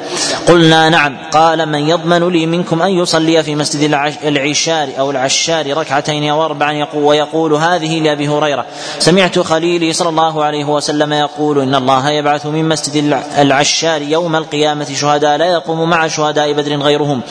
قلنا 0.48 0.88
نعم 0.88 1.16
قال 1.32 1.68
من 1.68 1.88
يضمن 1.88 2.28
لي 2.28 2.46
منكم 2.46 2.82
أن 2.82 2.90
يصلي 2.90 3.42
في 3.42 3.54
مسجد 3.54 3.90
العشار 4.24 4.88
أو 4.98 5.10
العشار 5.10 5.76
ركعتين 5.76 6.30
أو 6.30 6.44
أربعا 6.44 6.72
يقول 6.72 7.04
ويقول 7.04 7.52
هذه 7.52 8.00
لأبي 8.00 8.28
هريرة 8.28 8.66
سمعت 8.98 9.38
خليلي 9.38 9.92
صلى 9.92 10.08
الله 10.08 10.44
عليه 10.44 10.64
وسلم 10.64 11.12
يقول 11.12 11.58
إن 11.58 11.74
الله 11.74 12.10
يبعث 12.10 12.46
من 12.46 12.68
مسجد 12.68 13.22
العشار 13.38 14.02
يوم 14.02 14.36
القيامة 14.36 14.94
شهداء 14.94 15.36
لا 15.36 15.46
يقوم 15.46 15.90
مع 15.90 16.06
شهداء 16.06 16.52
بدر 16.52 16.76
غيرهم 16.76 17.22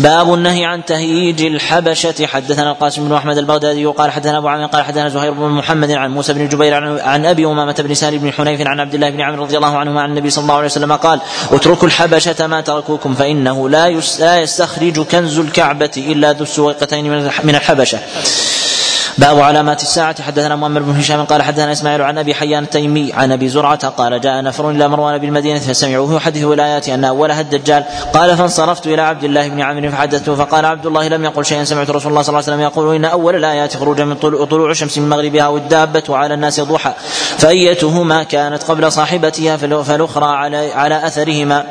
باب 0.00 0.34
النهي 0.34 0.64
عن 0.64 0.84
تهييج 0.84 1.42
الحبشة. 1.42 2.26
حدثنا 2.26 2.70
القاسم 2.70 3.08
بن 3.08 3.14
أحمد 3.14 3.38
البغدادي 3.38 3.86
قال 3.86 4.10
حدثنا 4.10 4.38
أبو 4.38 4.48
عامر 4.48 4.66
قال 4.66 4.84
حدثنا 4.84 5.08
زهير 5.08 5.32
بن 5.32 5.48
محمد 5.48 5.90
عن 5.90 6.10
موسى 6.10 6.32
بن 6.32 6.48
جبير 6.48 6.74
عن, 7.02 7.26
أبي 7.26 7.46
أمامة 7.46 7.74
بن 7.78 7.94
سالم 7.94 8.18
بن 8.18 8.32
حنيف 8.32 8.60
عن 8.60 8.80
عبد 8.80 8.94
الله 8.94 9.10
بن 9.10 9.20
عمرو 9.20 9.44
رضي 9.44 9.56
الله 9.56 9.76
عنهما 9.76 10.02
عن 10.02 10.10
النبي 10.10 10.30
صلى 10.30 10.42
الله 10.42 10.54
عليه 10.54 10.66
وسلم 10.66 10.92
قال 10.92 11.20
اتركوا 11.52 11.88
الحبشة 11.88 12.46
ما 12.46 12.60
تركوكم 12.60 13.14
فإنه 13.14 13.68
لا 13.68 14.38
يستخرج 14.38 15.00
كنز 15.00 15.38
الكعبة 15.38 15.90
إلا 15.96 16.32
ذو 16.32 16.42
السويقتين 16.42 17.10
من 17.44 17.54
الحبشة. 17.54 17.98
باب 19.18 19.40
علامات 19.40 19.82
الساعة. 19.82 20.22
حدثنا 20.22 20.56
مؤمر 20.56 20.82
بن 20.82 20.96
هشام 20.96 21.24
قال 21.24 21.42
حدثنا 21.42 21.72
إسماعيل 21.72 22.02
عن 22.02 22.18
أبي 22.18 22.34
حيان 22.34 22.64
التيمي 22.64 23.12
عن 23.12 23.32
أبي 23.32 23.48
زرعة 23.48 23.88
قال 23.88 24.20
جاء 24.20 24.42
نفر 24.42 24.70
إلى 24.70 24.88
مروان 24.88 25.18
بالمدينة 25.18 25.58
فسمعوه 25.58 26.14
يحدث 26.14 26.44
الآيات 26.44 26.88
أن 26.88 27.04
أولها 27.04 27.40
الدجال. 27.40 27.84
قال 28.14 28.36
فانصرفت 28.36 28.86
إلى 28.86 29.02
عبد 29.02 29.24
الله 29.24 29.48
بن 29.48 29.60
عمرو 29.60 29.90
فحدثته 29.90 30.34
فقال 30.34 30.64
عبد 30.64 30.86
الله 30.86 31.08
لم 31.08 31.24
يقل 31.24 31.44
شيئا. 31.44 31.64
سمعت 31.64 31.90
رسول 31.90 32.10
الله 32.10 32.22
صلى 32.22 32.28
الله 32.28 32.44
عليه 32.44 32.52
وسلم 32.52 32.60
يقول 32.60 32.96
إن 32.96 33.04
أول 33.04 33.36
الآيات 33.36 33.76
خروج 33.76 34.00
من 34.00 34.14
طلوع 34.50 34.70
الشمس 34.70 34.98
من 34.98 35.08
مغربها 35.08 35.46
والدابة 35.46 36.02
وعلى 36.08 36.34
الناس 36.34 36.60
ضحى. 36.60 36.92
فأيتهما 37.38 38.22
كانت 38.22 38.62
قبل 38.62 38.92
صاحبتها 38.92 39.56
فالأخرى 39.56 40.26
على 40.26 40.72
على 40.72 41.06
أثرهما. 41.06 41.64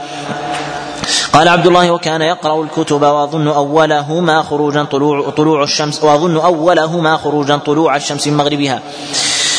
قال 1.34 1.48
عبد 1.48 1.68
الله 1.68 1.92
وكان 1.92 2.22
يقرأ 2.22 2.64
الكتب 2.64 3.02
وأظن 3.02 3.48
أولهما 3.48 4.44
خروجا 4.44 4.84
طلوع 4.84 5.30
طلوع 5.30 5.64
الشمس 5.64 6.04
وأظن 6.04 6.38
أولهما 6.38 7.18
خروجا 7.18 7.58
طلوع 7.58 7.96
الشمس 7.96 8.28
من 8.28 8.38
مغربها. 8.38 8.82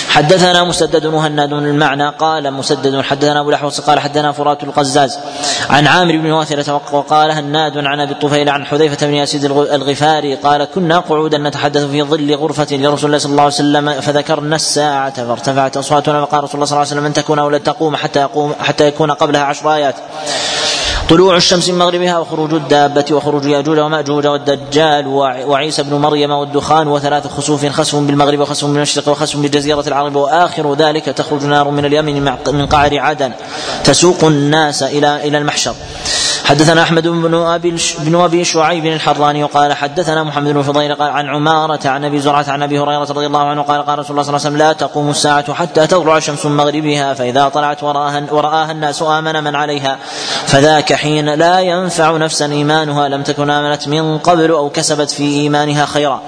حدثنا 0.09 0.65
مسدد 0.65 1.07
مهند 1.07 1.53
المعنى 1.53 2.09
قال 2.09 2.53
مسدد 2.53 3.01
حدثنا 3.01 3.41
أبو 3.41 3.49
الأحوص 3.49 3.81
قال 3.81 4.01
حدثنا 4.01 4.33
فرات 4.33 4.63
القزاز 4.63 5.19
عن 5.71 5.87
عامر 5.87 6.17
بن 6.17 6.31
واثلة 6.31 6.81
وقال 6.93 7.31
هناد 7.31 7.79
عن 7.79 8.01
أبي 8.01 8.13
الطفيل 8.13 8.49
عن 8.49 8.65
حذيفة 8.65 9.07
بن 9.07 9.15
ياسيد 9.15 9.45
الغفاري 9.45 10.35
قال 10.35 10.65
كنا 10.65 10.99
قعودا 10.99 11.39
نتحدث 11.39 11.85
في 11.85 12.03
ظل 12.03 12.35
غرفة 12.35 12.67
لرسول 12.71 13.07
الله 13.07 13.19
صلى 13.19 13.31
الله 13.31 13.43
عليه 13.43 13.55
وسلم 13.55 14.01
فذكرنا 14.01 14.57
الساعة 14.57 15.27
فارتفعت 15.27 15.77
أصواتنا 15.77 16.25
فقال 16.25 16.45
رسول 16.45 16.55
الله 16.55 16.67
صلى 16.67 16.77
الله 16.77 16.89
عليه 16.89 16.97
وسلم 16.97 17.07
ان 17.07 17.13
تكون 17.13 17.39
أو 17.39 17.51
لن 17.51 17.63
تقوم 17.63 17.97
حتى 17.97 18.21
يقوم 18.21 18.55
حتى 18.61 18.87
يكون 18.89 19.11
قبلها 19.11 19.43
عشر 19.43 19.75
آيات 19.75 19.95
طلوع 21.09 21.37
الشمس 21.37 21.69
من 21.69 21.79
مغربها 21.79 22.19
وخروج 22.19 22.55
الدابة 22.55 23.05
وخروج 23.11 23.45
ياجوج 23.45 23.79
ومأجوج 23.79 24.27
والدجال 24.27 25.07
وعيسى 25.47 25.83
بن 25.83 25.95
مريم 25.95 26.31
والدخان 26.31 26.89
وثلاث 26.89 27.27
خسوف 27.27 27.67
خسف 27.67 27.97
بالمغرب 27.97 28.39
وخسف 28.39 28.65
بالمشرق 28.65 29.09
وخسف 29.09 29.37
بجزيرة 29.37 29.85
العرب 29.87 30.17
وآخر 30.17 30.75
ذلك 30.75 31.05
تخرج 31.05 31.45
نار 31.45 31.71
من 31.71 31.85
اليمن 31.85 32.37
من 32.47 32.67
قعر 32.67 32.99
عدن. 32.99 33.33
تسوق 33.85 34.25
الناس 34.25 34.83
إلى 34.83 35.29
إلى 35.29 35.39
المحشر. 35.39 35.75
حدثنا 36.45 36.83
أحمد 36.83 37.09
بن 37.09 37.35
أبي 37.35 37.77
بن 37.99 38.21
أبي 38.21 38.45
شعيب 38.45 38.87
الحراني 38.87 39.45
قال 39.45 39.73
حدثنا 39.73 40.23
محمد 40.23 40.53
بن 40.53 40.63
فضيل 40.63 40.95
قال 40.95 41.11
عن 41.11 41.29
عمارة 41.29 41.89
عن 41.89 42.05
أبي 42.05 42.21
زرعة 42.21 42.45
عن 42.49 42.63
أبي 42.63 42.79
هريرة 42.79 43.05
رضي 43.05 43.27
الله 43.27 43.41
عنه 43.41 43.63
قال 43.63 43.83
قال 43.83 43.99
رسول 43.99 44.11
الله 44.11 44.23
صلى 44.23 44.37
الله 44.37 44.47
عليه 44.47 44.57
وسلم 44.57 44.57
لا 44.57 44.73
تقوم 44.73 45.11
الساعة 45.11 45.55
حتى 45.55 45.87
تطلع 45.87 46.21
من 46.45 46.57
مغربها 46.57 47.15
فإذا 47.15 47.49
طلعت 47.49 47.83
وراها 47.83 48.23
ورآها 48.31 48.73
الناس 48.73 49.03
آمن 49.03 49.45
من 49.45 49.55
عليها. 49.55 49.99
فذاك 50.47 50.93
حين 50.93 51.35
لا 51.35 51.61
ينفع 51.61 52.17
نفسا 52.17 52.47
إيمانها 52.47 53.09
لم 53.09 53.23
تكن 53.23 53.51
آمنت 53.51 53.89
من 53.89 54.19
قبل 54.19 54.51
أو 54.51 54.71
كسبت 54.71 55.11
في 55.11 55.23
إيمانها 55.23 55.87
خيرا. 55.87 56.21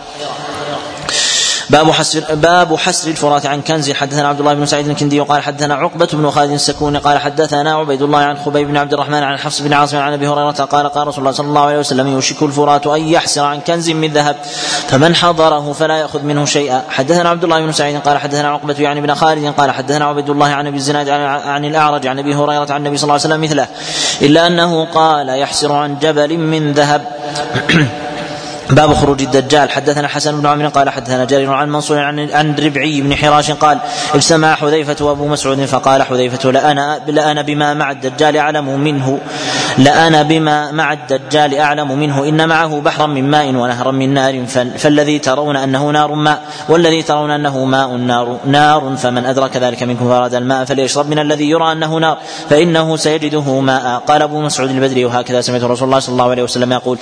باب 1.70 1.90
حسر 1.90 2.35
باب 2.35 2.76
حسر 2.76 3.11
الفرات 3.11 3.46
عن 3.46 3.62
كنز. 3.62 3.90
حدثنا 3.90 4.29
عبد 4.29 4.40
الله 4.40 4.55
بن 4.55 4.66
سعيد 4.66 4.88
الكندي 4.88 5.20
وقال 5.20 5.42
حدثنا 5.42 5.74
عقبة 5.74 6.09
بن 6.12 6.31
خالد 6.31 6.50
السكوني 6.50 6.98
قال 6.98 7.18
حدثنا 7.18 7.74
عبيد 7.74 8.02
الله 8.02 8.18
عن 8.18 8.37
خبيب 8.37 8.68
بن 8.68 8.76
عبد 8.76 8.92
الرحمن 8.92 9.22
عن 9.22 9.38
حفص 9.38 9.61
بن 9.61 9.72
عاصم 9.72 9.98
عن 9.98 10.12
أبي 10.12 10.29
هريرة 10.29 10.50
قال 10.50 10.88
قال 10.88 11.09
رسول 11.09 11.18
الله 11.18 11.33
صلى 11.33 11.46
الله 11.46 11.61
عليه 11.61 11.79
وسلم 11.79 12.07
يوشك 12.09 12.42
الفرات 12.42 12.87
أن 12.87 13.09
يحسر 13.09 13.44
عن 13.44 13.61
كنز 13.61 13.90
من 13.90 14.12
ذهب 14.12 14.37
فمن 14.88 15.14
حضره 15.14 15.72
فلا 15.72 15.96
يأخذ 15.96 16.22
منه 16.22 16.44
شيئا. 16.44 16.83
حدثنا 16.88 17.29
عبد 17.29 17.44
الله 17.44 17.61
بن 17.61 17.72
سعيد 17.72 18.00
قال 18.00 18.18
حدثنا 18.18 18.48
عقبة 18.48 18.76
يعني 18.79 19.00
بن 19.00 19.14
خالد 19.14 19.55
قال 19.59 19.70
حدثنا 19.70 20.05
عبيد 20.05 20.31
الله 20.31 20.46
عن 20.46 20.66
أبي 20.66 20.76
الزناد 20.76 21.09
عن 21.09 21.64
الأعرج 21.64 22.07
عن 22.07 22.18
أبي 22.18 22.35
هريرة 22.35 22.72
عن 22.72 22.76
النبي 22.76 22.96
صلى 22.96 23.05
الله 23.05 23.20
عليه 23.24 23.35
وسلم 23.35 23.40
مثله 23.40 23.66
إلا 24.22 24.46
أنه 24.46 24.85
قال 24.85 25.29
يحسر 25.29 25.72
عن 25.72 25.98
جبل 25.98 26.38
من 26.38 26.72
ذهب. 26.72 27.05
باب 28.70 28.94
خروج 28.94 29.22
الدجال. 29.22 29.70
حدثنا 29.70 30.09
حسن 30.09 30.40
بن 30.40 30.46
عمرو 30.46 30.68
قال 30.68 30.90
حدثنا 30.90 31.24
جرير 31.24 31.52
عن 31.52 31.70
منصور 31.70 31.98
عن 31.98 32.31
عن 32.31 32.55
ربعي 32.55 33.00
بن 33.00 33.16
حراش 33.16 33.50
قال 33.50 33.79
اجتمع 34.14 34.55
حذيفة 34.55 35.05
وأبو 35.05 35.29
مسعود 35.29 35.64
فقال 35.64 36.02
حذيفة 36.02 36.50
لأنا 36.50 37.00
لأنا 37.07 37.42
بما 37.42 37.74
مع 37.74 37.90
الدجال 37.90 38.37
أعلم 38.37 38.81
منه. 38.81 39.20
لأنا 39.79 40.22
بما 40.22 40.72
مع 40.72 40.92
الدجال 40.92 41.55
أعلم 41.55 41.98
منه. 41.98 42.24
إن 42.29 42.48
معه 42.48 42.81
بحرا 42.81 43.07
من 43.07 43.31
ماء 43.31 43.46
ونهرا 43.46 43.90
من 43.90 44.14
نار. 44.14 44.46
فالذي 44.79 45.18
ترون 45.18 45.57
أنه 45.57 45.90
نار 45.90 46.14
ماء 46.14 46.42
والذي 46.68 47.02
ترون 47.02 47.31
أنه 47.31 47.64
ماء 47.64 47.96
نار 47.96 48.38
نار. 48.46 48.96
فمن 48.96 49.26
أدرك 49.26 49.57
ذلك 49.57 49.83
منكم 49.83 50.09
فأراد 50.09 50.35
الماء 50.35 50.64
فليشرب 50.64 51.09
من 51.11 51.18
الذي 51.18 51.50
يرى 51.50 51.72
أنه 51.72 51.98
نار 51.98 52.18
فإنه 52.50 52.96
سيجده 52.96 53.61
ماء. 53.61 54.02
قال 54.07 54.22
أبو 54.22 54.40
مسعود 54.40 54.70
البدري 54.70 55.05
وهكذا 55.05 55.40
سمعت 55.40 55.62
رسول 55.62 55.88
الله 55.88 55.98
صلى 55.98 56.12
الله 56.12 56.31
عليه 56.31 56.42
وسلم 56.42 56.72
يقول 56.72 56.98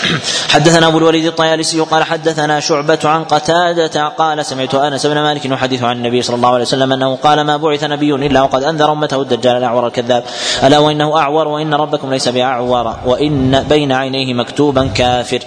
حدثنا 0.54 0.86
أبو 0.86 0.98
الوليد 0.98 1.26
الطيالسي 1.26 1.80
قال 1.80 2.04
حدثنا 2.04 2.60
شعبة 2.60 2.98
عن 3.04 3.24
قتادة 3.24 4.08
قال 4.08 4.46
سمعت 4.46 4.74
أنس 4.74 5.06
بن 5.06 5.14
مالك 5.14 5.46
يحدث 5.46 5.82
عن 5.82 5.96
النبي 5.96 6.22
صلى 6.22 6.36
الله 6.36 6.48
عليه 6.48 6.64
وسلم 6.64 6.92
أنه 6.92 7.16
قال 7.16 7.40
ما 7.40 7.56
بعث 7.56 7.84
نبي 7.84 8.14
إلا 8.14 8.42
وقد 8.42 8.62
أنذر 8.62 8.92
أمته 8.92 9.22
الدجال 9.22 9.56
الأعور 9.56 9.86
الكذاب. 9.86 10.24
ألا 10.62 10.78
وإنه 10.78 11.18
أعور 11.18 11.48
وإن 11.48 11.74
ربكم 11.74 12.10
ليس 12.10 12.28
بأعور 12.28 12.96
وإن 13.06 13.64
بين 13.68 13.92
عينيه 13.92 14.34
مكتوبا 14.34 14.86
كافر. 14.86 15.40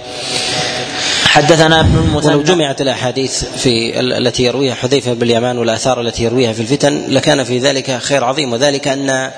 حدثنا 1.25 1.79
ابن 1.79 1.97
المثنى 1.97 2.43
جمعت 2.43 2.81
الأحاديث 2.81 3.43
في 3.43 3.99
التي 3.99 4.43
يرويها 4.43 4.75
حذيفة 4.75 5.13
باليمان 5.13 5.57
والآثار 5.57 6.01
التي 6.01 6.23
يرويها 6.23 6.53
في 6.53 6.61
الفتن 6.61 7.03
لكان 7.07 7.43
في 7.43 7.59
ذلك 7.59 7.99
خير 8.01 8.23
عظيم 8.23 8.53
وذلك 8.53 8.87
أن 8.87 9.31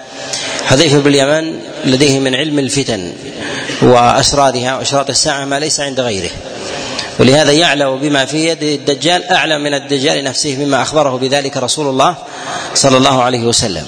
حذيفه 0.65 0.99
باليمان 0.99 1.59
لديه 1.85 2.19
من 2.19 2.35
علم 2.35 2.59
الفتن 2.59 3.13
وأسرارها 3.81 4.77
وأشراط 4.77 5.09
الساعة 5.09 5.45
ما 5.45 5.59
ليس 5.59 5.79
عند 5.79 5.99
غيره. 5.99 6.29
ولهذا 7.19 7.51
يعلم 7.51 7.97
بما 7.97 8.25
في 8.25 8.49
يد 8.49 8.63
الدجال 8.63 9.23
أعلم 9.23 9.63
من 9.63 9.73
الدجال 9.73 10.23
نفسه 10.23 10.55
مما 10.65 10.81
أخبره 10.81 11.17
بذلك 11.17 11.57
رسول 11.57 11.87
الله 11.87 12.15
صلى 12.73 12.97
الله 12.97 13.23
عليه 13.23 13.43
وسلم. 13.43 13.85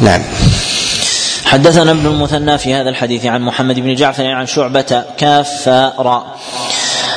نعم. 0.00 0.22
حدثنا 1.44 1.90
ابن 1.90 2.06
المثنى 2.06 2.58
في 2.58 2.74
هذا 2.74 2.90
الحديث 2.90 3.26
عن 3.26 3.42
محمد 3.42 3.80
بن 3.80 3.94
جعفر 3.94 4.26
عن 4.26 4.46
شعبة 4.46 5.04
كاف 5.18 5.68
راء 5.98 6.36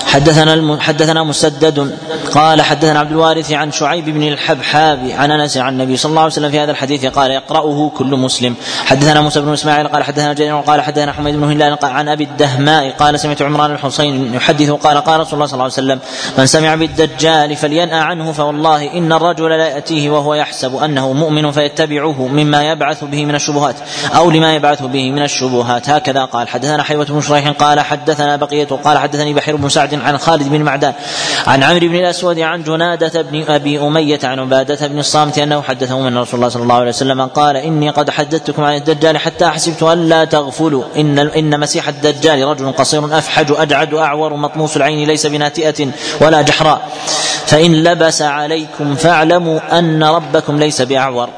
حدثنا 0.08 0.82
حدثنا 0.82 1.24
مسدد 1.24 1.98
قال 2.34 2.62
حدثنا 2.62 3.00
عبد 3.00 3.12
الوارث 3.12 3.52
عن 3.52 3.72
شعيب 3.72 4.06
بن 4.06 4.24
الحبحاب 4.24 5.00
عن 5.12 5.32
أنس 5.32 5.58
عن 5.58 5.74
النبي 5.74 5.98
صلى 5.98 6.10
الله 6.10 6.22
عليه 6.22 6.32
وسلم 6.32 6.52
في 6.52 6.60
هذا 6.60 6.72
الحديث 6.72 7.06
قال 7.06 7.32
يقرأه 7.32 7.92
كل 7.98 8.16
مسلم. 8.16 8.56
حدثنا 8.86 9.22
موسى 9.22 9.42
بن 9.42 9.54
إسماعيل 9.54 9.88
قال 9.88 10.04
حدثنا 10.04 10.34
جرير 10.34 10.60
قال 10.60 10.82
حدثنا 10.82 11.14
حميد 11.14 11.36
بن 11.36 11.44
هلال 11.44 11.78
عن 11.84 12.10
أبي 12.10 12.24
الدهماء 12.24 12.92
قال 12.92 13.20
سمعت 13.20 13.42
عمران 13.42 13.72
الحصين 13.72 14.34
يحدث 14.34 14.72
قال 14.72 14.98
قال 14.98 15.20
رسول 15.20 15.34
الله 15.34 15.46
صلى 15.46 15.54
الله 15.54 15.64
عليه 15.64 15.74
وسلم 15.74 16.00
من 16.38 16.46
سمع 16.46 16.76
بالدجال 16.76 17.56
فلينأى 17.56 18.00
عنه 18.00 18.32
فوالله 18.32 18.94
إن 18.94 19.14
الرجل 19.14 19.50
لا 19.50 19.68
يأتيه 19.68 20.10
وهو 20.10 20.34
يحسب 20.34 20.76
أنه 20.76 21.14
مؤمن 21.14 21.52
فيتبعه 21.52 22.28
مما 22.28 22.72
يبعث 22.72 23.04
به 23.04 23.26
من 23.26 23.36
الشبهات 23.36 23.76
أو 24.16 24.32
لما 24.32 24.56
يبعث 24.56 24.84
به 24.84 25.12
من 25.12 25.24
الشبهات. 25.24 25.90
هكذا 25.90 26.26
قال. 26.26 26.48
حدثنا 26.48 26.84
حيوة 26.84 27.06
بن 27.06 27.22
شريح 27.22 27.50
قال 27.50 27.80
حدثنا 27.80 28.36
بقية 28.36 28.66
قال 28.66 28.98
حدثني 28.98 29.34
بحير 29.34 29.56
بن 29.56 29.70
سعد 29.70 29.97
عن 30.02 30.18
خالد 30.18 30.50
بن 30.50 30.62
معدان 30.62 30.94
عن 31.48 31.64
عمرو 31.64 31.88
بن 31.88 31.96
الأسود 31.96 32.40
عن 32.40 32.64
جنادة 32.64 33.22
بن 33.22 33.44
أبي 33.50 33.80
أمية 33.80 34.20
عن 34.24 34.40
عبادة 34.40 34.88
بن 34.88 35.00
الصامت 35.00 35.38
أنه 35.38 35.62
حدثه 35.62 36.00
من 36.00 36.18
رسول 36.18 36.36
الله 36.36 36.50
صلى 36.50 36.64
الله 36.64 36.76
عليه 36.76 36.90
وسلم 36.90 37.22
قال 37.22 37.58
إني 37.58 37.90
قد 37.90 38.10
حدثتكم 38.10 38.64
عن 38.64 38.76
الدجال 38.76 39.18
حتى 39.18 39.48
حسبت 39.48 39.84
أن 39.84 40.10
لا 40.10 40.26
تغفلوا 40.26 40.84
إن 40.96 41.20
إن 41.20 41.60
مسيح 41.60 41.88
الدجال 41.88 42.48
رجل 42.48 42.72
قصير 42.72 43.18
أفحج 43.18 43.52
أجعد 43.52 43.94
أعور 43.94 44.34
مطموس 44.34 44.78
العين 44.78 45.08
ليس 45.08 45.26
بناتئة 45.26 45.88
ولا 46.22 46.42
جحراء 46.42 46.90
فإن 47.46 47.84
لبس 47.84 48.22
عليكم 48.22 48.96
فاعلموا 48.96 49.80
أن 49.80 50.04
ربكم 50.04 50.60
ليس 50.60 50.82
باعور 50.82 51.30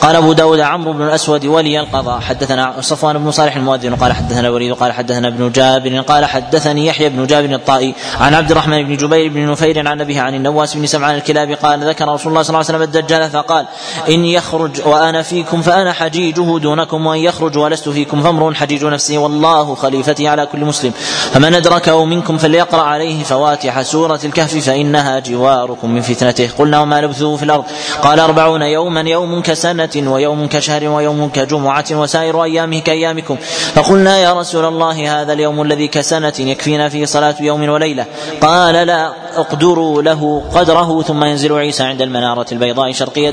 قال 0.00 0.16
أبو 0.16 0.32
داود 0.32 0.60
عمرو 0.60 0.92
بن 0.92 1.02
الأسود 1.02 1.46
ولي 1.46 1.80
القضاء 1.80 2.20
حدثنا 2.20 2.74
صفوان 2.80 3.18
بن 3.18 3.30
صالح 3.30 3.56
المؤذن 3.56 3.94
قال 3.94 4.12
حدثنا 4.12 4.48
الوليد 4.48 4.72
قال 4.72 4.92
حدثنا 4.92 5.28
ابن 5.28 5.52
جابر 5.52 6.00
قال 6.00 6.24
حدثني 6.24 6.86
يحيى 6.86 7.08
بن 7.08 7.26
جابر 7.26 7.54
الطائي 7.54 7.94
عن 8.20 8.34
عبد 8.34 8.50
الرحمن 8.50 8.82
بن 8.82 8.96
جبير 8.96 9.28
بن 9.28 9.50
نفير 9.50 9.88
عن 9.88 10.00
أبيه 10.00 10.20
عن 10.20 10.34
النواس 10.34 10.76
بن 10.76 10.86
سمعان 10.86 11.14
الكلابي 11.14 11.54
قال 11.54 11.88
ذكر 11.88 12.08
رسول 12.08 12.32
الله 12.32 12.42
صلى 12.42 12.48
الله 12.48 12.58
عليه 12.58 12.78
وسلم 12.78 12.82
الدجال 12.82 13.30
فقال 13.30 13.66
ان 14.08 14.24
يخرج 14.24 14.80
وأنا 14.86 15.22
فيكم 15.22 15.62
فأنا 15.62 15.92
حجيجه 15.92 16.58
دونكم 16.58 17.06
وإن 17.06 17.20
يخرج 17.20 17.58
ولست 17.58 17.88
فيكم 17.88 18.22
فامر 18.22 18.54
حجيج 18.54 18.84
نفسه 18.84 19.18
والله 19.18 19.74
خليفتي 19.74 20.28
على 20.28 20.46
كل 20.46 20.64
مسلم. 20.64 20.92
فمن 21.32 21.54
ادركه 21.54 22.04
منكم 22.04 22.38
فليقرأ 22.38 22.82
عليه 22.82 23.24
فواتح 23.24 23.82
سورة 23.82 24.20
الكهف 24.24 24.56
فإنها 24.56 25.18
جواركم 25.18 25.90
من 25.90 26.00
فتنته. 26.00 26.50
قلنا 26.58 26.80
وما 26.80 27.00
لبثوه 27.00 27.36
في 27.36 27.42
الأرض. 27.42 27.64
قال 28.02 28.20
أربعون 28.20 28.62
يوما 28.62 29.00
يوم 29.00 29.42
كسنه 29.86 30.12
ويوم 30.12 30.46
كشهر 30.46 30.88
ويوم 30.88 31.28
كجمعة 31.28 31.84
وسائر 31.90 32.44
أيامه 32.44 32.78
كأيامكم. 32.80 33.36
فقلنا 33.74 34.18
يا 34.18 34.32
رسول 34.32 34.64
الله 34.64 35.22
هذا 35.22 35.32
اليوم 35.32 35.62
الذي 35.62 35.88
كسنة 35.88 36.32
يكفينا 36.38 36.88
فيه 36.88 37.04
صلاة 37.04 37.34
يوم 37.40 37.68
وليلة. 37.68 38.06
قال 38.40 38.74
لا 38.86 39.12
اقدروا 39.36 40.02
له 40.02 40.42
قدره 40.54 41.02
ثم 41.02 41.24
ينزل 41.24 41.52
عيسى 41.52 41.82
عند 41.82 42.02
المنارة 42.02 42.46
البيضاء 42.52 42.92
شرقية 42.92 43.30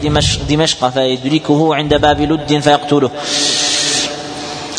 دمشق 0.50 0.90
فيدركه 0.90 1.76
عند 1.76 1.94
باب 1.94 2.22
لد 2.22 2.60
فيقتله. 2.60 3.12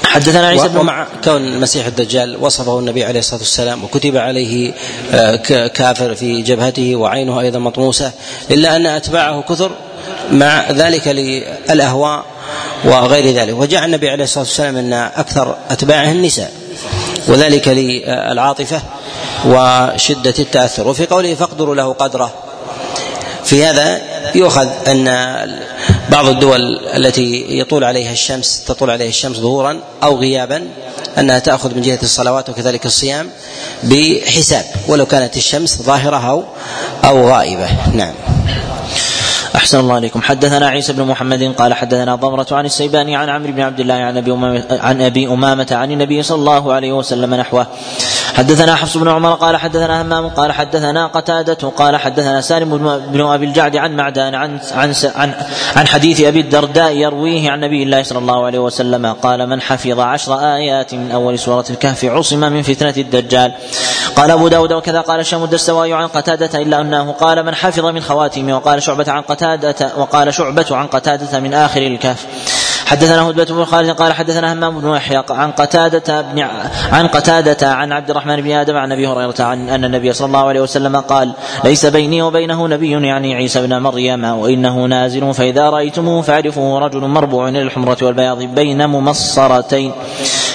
حدثنا 0.04 0.48
عيسى 0.48 0.68
بن 0.68 0.76
ومع 0.76 1.06
كون 1.24 1.36
المسيح 1.36 1.86
الدجال 1.86 2.36
وصفه 2.40 2.78
النبي 2.78 3.04
عليه 3.04 3.18
الصلاة 3.18 3.40
والسلام 3.40 3.84
وكتب 3.84 4.16
عليه 4.16 4.72
آه، 5.12 5.36
كافر 5.66 6.14
في 6.14 6.42
جبهته 6.42 6.96
وعينه 6.96 7.40
أيضا 7.40 7.58
مطموسة 7.58 8.12
إلا 8.50 8.76
أن 8.76 8.86
أتباعه 8.86 9.42
كثر 9.42 9.70
مع 10.32 10.70
ذلك 10.70 11.08
للأهواء 11.08 12.24
وغير 12.84 13.34
ذلك. 13.34 13.54
وجاء 13.58 13.84
النبي 13.84 14.10
عليه 14.10 14.24
الصلاة 14.24 14.44
والسلام 14.44 14.76
أن 14.76 14.92
أكثر 14.92 15.56
أتباعه 15.70 16.12
النساء 16.12 16.52
وذلك 17.28 17.68
للعاطفة 17.68 18.82
وشدة 19.46 20.34
التأثر. 20.38 20.88
وفي 20.88 21.06
قوله 21.06 21.34
فاقدروا 21.34 21.74
له 21.74 21.92
قدره. 21.92 22.32
في 23.44 23.64
هذا 23.64 24.00
يؤخذ 24.34 24.68
أن 24.88 25.04
بعض 26.08 26.28
الدول 26.28 26.78
التي 26.78 27.58
يطول 27.58 27.84
عليها 27.84 28.12
الشمس 28.12 28.64
تطول 28.66 28.90
عليها 28.90 29.08
الشمس 29.08 29.36
ظهورا 29.36 29.80
أو 30.02 30.16
غيابا 30.16 30.68
أنها 31.18 31.38
تأخذ 31.38 31.74
من 31.74 31.82
جهة 31.82 31.98
الصلوات 32.02 32.48
وكذلك 32.48 32.86
الصيام 32.86 33.30
بحساب 33.82 34.64
ولو 34.88 35.06
كانت 35.06 35.36
الشمس 35.36 35.82
ظاهرة 35.82 36.16
أو 36.16 36.44
أو 37.04 37.28
غائبة. 37.28 37.68
نعم. 37.94 38.14
أحسن 39.54 39.80
الله 39.80 39.94
عليكم 39.94 40.22
حدثنا 40.22 40.66
عيسى 40.68 40.92
بن 40.92 41.02
محمد 41.02 41.42
قال 41.42 41.74
حدثنا 41.74 42.14
ضمرة 42.14 42.46
عن 42.52 42.66
السيباني 42.66 43.16
عن 43.16 43.28
عمرو 43.28 43.52
بن 43.52 43.60
عبد 43.60 43.80
الله 43.80 43.94
عن 43.94 44.16
أبي 44.16 44.32
أمامة 44.32 44.64
عن 44.70 45.02
أبي 45.02 45.26
أمامة 45.28 45.66
عن 45.72 45.92
النبي 45.92 46.22
صلى 46.22 46.38
الله 46.38 46.72
عليه 46.72 46.92
وسلم 46.92 47.34
نحوه. 47.34 47.66
حدثنا 48.34 48.74
حفص 48.74 48.96
بن 48.96 49.08
عمر 49.08 49.34
قال 49.34 49.56
حدثنا 49.56 50.02
همام 50.02 50.28
قال 50.28 50.52
حدثنا 50.52 51.06
قتادة 51.06 51.68
قال 51.68 51.96
حدثنا 51.96 52.40
سالم 52.40 52.98
بن 52.98 53.20
أبي 53.20 53.46
الجعد 53.46 53.76
عن 53.76 53.96
معدان 53.96 54.34
عن 54.34 54.58
عن 54.72 54.94
عن, 55.14 55.34
عن 55.76 55.86
حديث 55.86 56.20
أبي 56.20 56.40
الدرداء 56.40 56.92
يرويه 56.92 57.50
عن 57.50 57.60
نبي 57.60 57.82
الله 57.82 58.02
صلى 58.02 58.18
الله 58.18 58.46
عليه 58.46 58.58
وسلم 58.58 59.06
قال 59.06 59.48
من 59.48 59.60
حفظ 59.60 60.00
عشر 60.00 60.34
آيات 60.56 60.94
من 60.94 61.10
أول 61.10 61.38
سورة 61.38 61.64
الكهف 61.70 62.04
عصم 62.04 62.40
من 62.40 62.62
فتنة 62.62 62.94
الدجال. 62.96 63.52
قال 64.16 64.30
أبو 64.30 64.48
داود 64.48 64.72
وكذا 64.72 65.00
قال 65.00 65.20
الشام 65.20 65.44
الدستوائي 65.44 65.92
عن 65.94 66.06
قتادة 66.06 66.62
إلا 66.62 66.80
أنه 66.80 67.12
قال 67.12 67.46
من 67.46 67.54
حفظ 67.54 67.86
من 67.86 68.00
خواتم 68.00 68.50
وقال 68.50 68.82
شعبة 68.82 69.12
عن 69.12 69.22
قتادة 69.22 69.90
وقال 69.96 70.34
شعبة 70.34 70.66
عن 70.70 70.86
قتادة 70.86 71.40
من 71.40 71.54
آخر 71.54 71.82
الكهف. 71.82 72.26
حدثنا 72.94 73.22
هدبة 73.30 73.44
بن 73.44 73.64
خالد 73.64 73.90
قال 73.90 74.12
حدثنا 74.12 74.52
همام 74.52 74.80
بن 74.80 74.94
يحيى 74.94 75.22
عن 75.30 75.50
قتادة 75.50 76.22
بن 76.22 76.46
عن 76.92 77.06
قتادة 77.06 77.68
عن 77.68 77.92
عبد 77.92 78.10
الرحمن 78.10 78.40
بن 78.40 78.50
آدم 78.50 78.76
عن 78.76 78.92
أبي 78.92 79.06
هريرة 79.06 79.34
عن 79.40 79.68
أن 79.68 79.84
النبي 79.84 80.12
صلى 80.12 80.26
الله 80.26 80.48
عليه 80.48 80.60
وسلم 80.60 80.96
قال 80.96 81.32
ليس 81.64 81.86
بيني 81.86 82.22
وبينه 82.22 82.68
نبي 82.68 82.90
يعني 82.90 83.34
عيسى 83.34 83.66
بن 83.66 83.78
مريم 83.78 84.24
وإنه 84.24 84.86
نازل 84.86 85.34
فإذا 85.34 85.70
رأيتموه 85.70 86.22
فاعرفوه 86.22 86.78
رجل 86.78 87.00
مربوع 87.00 87.48
إلى 87.48 87.62
الحمرة 87.62 87.98
والبياض 88.02 88.42
بين 88.42 88.86
ممصرتين. 88.86 89.92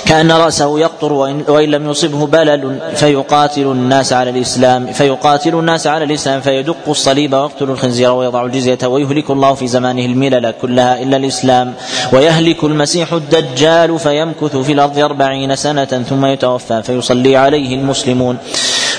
كأن 0.10 0.32
رأسه 0.32 0.80
يقطر 0.80 1.13
وإن, 1.13 1.69
لم 1.72 1.89
يصبه 1.89 2.28
بلل 2.28 2.80
فيقاتل 2.95 3.62
الناس 3.62 4.13
على 4.13 4.30
الإسلام 4.30 4.88
فيقاتل 4.93 5.60
الناس 5.60 5.88
على 5.88 6.04
الإسلام 6.04 6.41
فيدق 6.41 6.76
الصليب 6.88 7.34
ويقتل 7.34 7.69
الخنزير 7.69 8.12
ويضع 8.12 8.45
الجزية 8.45 8.78
ويهلك 8.84 9.30
الله 9.30 9.54
في 9.54 9.67
زمانه 9.67 10.06
الملل 10.06 10.54
كلها 10.62 11.04
إلا 11.04 11.17
الإسلام. 11.17 11.74
ويهلك 12.13 12.63
المسيح 12.63 13.13
الدجال 13.13 14.00
فيمكث 14.00 14.58
في 14.58 14.72
الأرض 14.72 15.00
أربعين 15.00 15.56
سنة 15.56 15.86
ثم 15.86 16.26
يتوفى 16.26 16.84
فيصلي 16.84 17.36
عليه 17.36 17.76
المسلمون. 17.76 18.38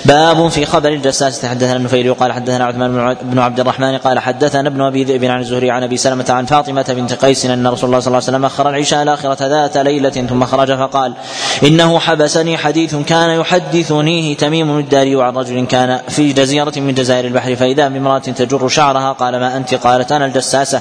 باب 0.05 0.49
في 0.49 0.67
خبر 0.67 0.89
الجساس. 0.89 1.47
حدثنا 1.47 1.77
النفيل 1.77 2.15
قال 2.15 2.33
حدثنا 2.33 2.65
عثمان 2.65 3.17
بن 3.23 3.39
عبد 3.39 3.61
الرحمن 3.61 3.99
قال 3.99 4.19
حدثنا 4.19 4.69
ابن 4.69 4.81
أبي 4.81 5.05
ذئب 5.05 5.25
عن 5.25 5.41
الزهري 5.41 5.71
عن 5.71 5.83
أبي 5.83 5.97
سلمة 5.97 6.27
عن 6.29 6.47
فاطمة 6.47 6.85
بنت 6.89 7.13
قيس 7.13 7.47
أن 7.47 7.67
رسول 7.67 7.89
الله 7.89 8.01
صلى 8.01 8.07
الله 8.07 8.17
عليه 8.17 8.37
وسلم 8.37 8.45
أخر 8.45 8.69
العشاء 8.69 9.03
الآخرة 9.03 9.47
ذات 9.47 9.77
ليلة 9.77 10.11
ثم 10.11 10.45
خرج 10.45 10.73
فقال 10.73 11.13
إنه 11.63 11.99
حبسني 11.99 12.59
حديث 12.59 12.97
كان 12.97 13.41
يحدثنيه 13.41 14.37
تميم 14.37 14.79
الداري 14.79 15.23
عن 15.23 15.37
رجل 15.37 15.67
كان 15.67 16.01
في 16.09 16.33
جزيرة 16.33 16.73
من 16.77 16.95
جزائر 16.95 17.25
البحر 17.25 17.57
فإذا 17.57 17.89
بامرأة 17.89 18.19
تجر 18.19 18.69
شعرها 18.69 19.13
قال 19.13 19.41
ما 19.41 19.57
أنت؟ 19.57 19.75
قالت 19.75 20.13
أنا 20.13 20.27
الجساسة. 20.27 20.81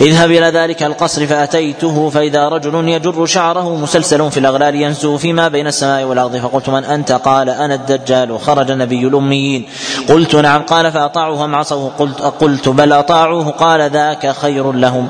اذهب 0.00 0.30
إلى 0.30 0.46
ذلك 0.46 0.82
القصر 0.82 1.26
فأتيته 1.26 2.10
فإذا 2.10 2.48
رجل 2.48 2.88
يجر 2.88 3.26
شعره 3.26 3.76
مسلسل 3.76 4.30
في 4.30 4.40
الأغلال 4.40 4.74
ينزو 4.74 5.16
فيما 5.16 5.48
بين 5.48 5.66
السماء 5.66 6.04
والأرض. 6.04 6.36
فقلت 6.36 6.68
من 6.68 6.84
أنت؟ 6.84 7.12
قال 7.12 7.50
أنا 7.50 7.74
الدجال. 7.74 8.40
خرج 8.40 8.53
نبي 8.60 9.06
الأميين. 9.06 9.66
قلت 10.08 10.36
نعم 10.36 10.62
قال 10.62 10.92
فأطاعوه 10.92 11.44
أم 11.44 11.54
عصوه 11.54 11.92
قلت, 11.98 12.20
قلت 12.20 12.68
بل 12.68 12.92
أطاعوه 12.92 13.50
قال 13.50 13.90
ذاك 13.90 14.30
خير 14.32 14.72
لهم. 14.72 15.08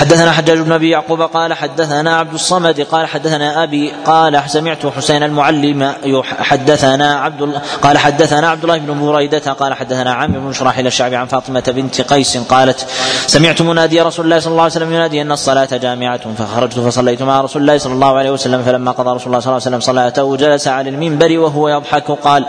حدثنا 0.00 0.32
حجاج 0.32 0.58
بن 0.58 0.72
أبي 0.72 0.90
يعقوب 0.90 1.22
قال 1.22 1.54
حدثنا 1.54 2.16
عبد 2.16 2.34
الصمد 2.34 2.80
قال 2.80 3.06
حدثنا 3.06 3.62
أبي 3.62 3.92
قال 4.06 4.42
سمعت 4.46 4.86
حسين 4.86 5.22
المعلم 5.22 5.92
حدثنا 6.24 7.14
عبد 7.14 7.60
قال 7.82 7.98
حدثنا 7.98 8.50
عبد 8.50 8.62
الله 8.62 8.78
بن 8.78 9.06
بريدة 9.06 9.52
قال 9.52 9.74
حدثنا 9.74 10.12
عامر 10.12 10.38
بن 10.38 10.52
شراحيل 10.52 10.86
الشعبي 10.86 11.16
عن 11.16 11.26
فاطمة 11.26 11.64
بنت 11.68 12.00
قيس 12.00 12.38
قالت 12.38 12.86
سمعت 13.26 13.62
منادي 13.62 14.00
رسول 14.00 14.24
الله 14.24 14.38
صلى 14.38 14.50
الله 14.50 14.62
عليه 14.62 14.72
وسلم 14.72 14.92
ينادي 14.92 15.22
أن 15.22 15.32
الصلاة 15.32 15.68
جامعة 15.72 16.34
فخرجت 16.34 16.78
فصليت 16.78 17.22
مع 17.22 17.40
رسول 17.40 17.62
الله 17.62 17.78
صلى 17.78 17.92
الله 17.92 18.18
عليه 18.18 18.30
وسلم 18.30 18.62
فلما 18.62 18.90
قضى 18.92 19.10
رسول 19.14 19.26
الله 19.26 19.40
صلى 19.40 19.50
الله 19.52 19.62
عليه 19.66 19.76
وسلم 19.76 19.80
صلاته 19.80 20.36
جلس 20.36 20.68
على 20.68 20.90
المنبر 20.90 21.38
وهو 21.38 21.68
يضحك 21.68 22.10
قال 22.10 22.44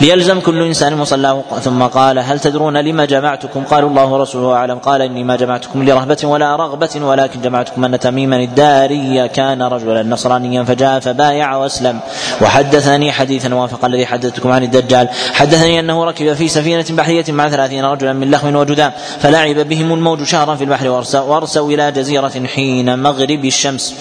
ليلزم 0.00 0.40
كل 0.40 0.62
إنسان 0.62 0.96
مصلاه 0.96 1.42
ثم 1.64 1.82
قال 1.82 2.18
هل 2.18 2.40
تدرون 2.40 2.76
لما 2.76 3.04
جمعتكم؟ 3.04 3.64
قالوا 3.64 3.90
الله 3.90 4.06
ورسوله 4.06 4.54
أعلم. 4.54 4.78
قال 4.78 5.02
إني 5.02 5.24
ما 5.24 5.36
جمعتكم 5.36 5.84
لرهبة 5.84 6.18
ولا 6.24 6.56
ولكن 7.02 7.40
جمعتكم 7.40 7.84
أن 7.84 7.98
تميما 7.98 8.36
الداري 8.36 9.28
كان 9.28 9.62
رجلا 9.62 10.02
نصرانيا 10.02 10.64
فجاء 10.64 11.00
فبايع 11.00 11.56
وأسلم 11.56 12.00
وحدثني 12.40 13.12
حديثا 13.12 13.54
وافق 13.54 13.84
الذي 13.84 14.06
حدثتكم 14.06 14.50
عن 14.50 14.62
الدجال 14.62 15.08
حدثني 15.32 15.80
أنه 15.80 16.04
ركب 16.04 16.32
في 16.32 16.48
سفينة 16.48 16.84
بحرية 16.90 17.24
مع 17.28 17.48
ثلاثين 17.48 17.84
رجلا 17.84 18.12
من 18.12 18.30
لخم 18.30 18.56
وجدام 18.56 18.92
فلعب 19.20 19.56
بهم 19.56 19.94
الموج 19.94 20.22
شهرا 20.22 20.54
في 20.54 20.64
البحر 20.64 20.88
وارسوا 21.14 21.70
إلى 21.70 21.92
جزيرة 21.92 22.46
حين 22.46 22.98
مغرب 22.98 23.44
الشمس 23.44 23.94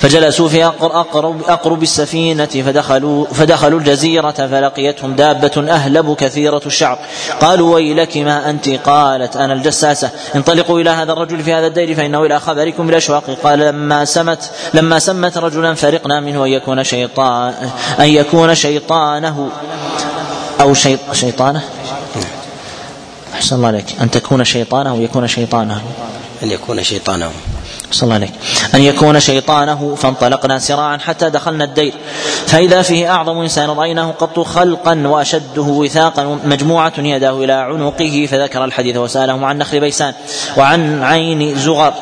فجلسوا 0.00 0.48
في 0.48 0.64
أقرب, 0.64 1.42
أقرب 1.48 1.82
السفينة 1.82 2.46
فدخلوا, 2.46 3.26
فدخلوا 3.26 3.78
الجزيرة 3.78 4.30
فلقيتهم 4.30 5.14
دابة 5.14 5.66
أهلب 5.70 6.14
كثيرة 6.14 6.62
الشعر 6.66 6.98
قالوا 7.40 7.74
ويلك 7.74 8.16
ما 8.16 8.50
أنت؟ 8.50 8.68
قالت 8.68 9.36
أنا 9.36 9.52
الجساسة. 9.52 10.10
انطلقوا 10.34 10.80
إلى 10.80 10.90
هذا 10.90 11.12
الرجل 11.12 11.42
في 11.42 11.52
هذا 11.52 11.66
الدير 11.66 11.94
فإنه 11.94 12.24
إلى 12.24 12.40
خبركم 12.40 12.86
بالأشواق 12.86 13.38
قال 13.44 13.58
لما 13.58 14.04
سمت 14.04 14.50
لما 14.74 14.98
سمت 14.98 15.38
رجلا 15.38 15.74
فرقنا 15.74 16.20
منه 16.20 16.44
أن 16.44 16.50
يكون 16.50 16.84
شيطان 16.84 17.54
أن 18.00 18.08
يكون 18.08 18.54
شيطانه 18.54 19.48
أو 20.60 20.74
شيطانة؟ 21.12 21.62
أحسن 23.34 23.56
الله 23.56 23.68
عليك. 23.68 23.86
أن 24.00 24.10
تكون 24.10 24.44
شيطانه 24.44 24.90
أو 24.90 25.00
يكون 25.00 25.26
شيطانه. 25.26 25.82
أن 26.42 26.50
يكون 26.50 26.82
شيطانه. 26.82 27.30
صلى 27.90 28.02
الله 28.02 28.14
عليك 28.14 28.32
أن 28.74 28.80
يكون 28.80 29.20
شيطانه 29.20 29.94
فانطلقنا 29.94 30.58
سراعا 30.58 30.98
حتى 30.98 31.30
دخلنا 31.30 31.64
الدير. 31.64 31.94
فإذا 32.46 32.82
فيه 32.82 33.10
أعظم 33.10 33.38
إنسان 33.38 33.70
رأيناه 33.70 34.10
قط 34.10 34.40
خلقا 34.40 35.02
وأشده 35.06 35.62
وثاقا 35.62 36.38
مجموعة 36.44 36.92
يداه 36.98 37.44
إلى 37.44 37.52
عنقه 37.52 38.28
فذكر 38.30 38.64
الحديث 38.64 38.96
وسألهم 38.96 39.44
عن 39.44 39.58
نخل 39.58 39.80
بيسان 39.80 40.14
وعن 40.56 41.02
عين 41.02 41.54
زغر 41.58 41.92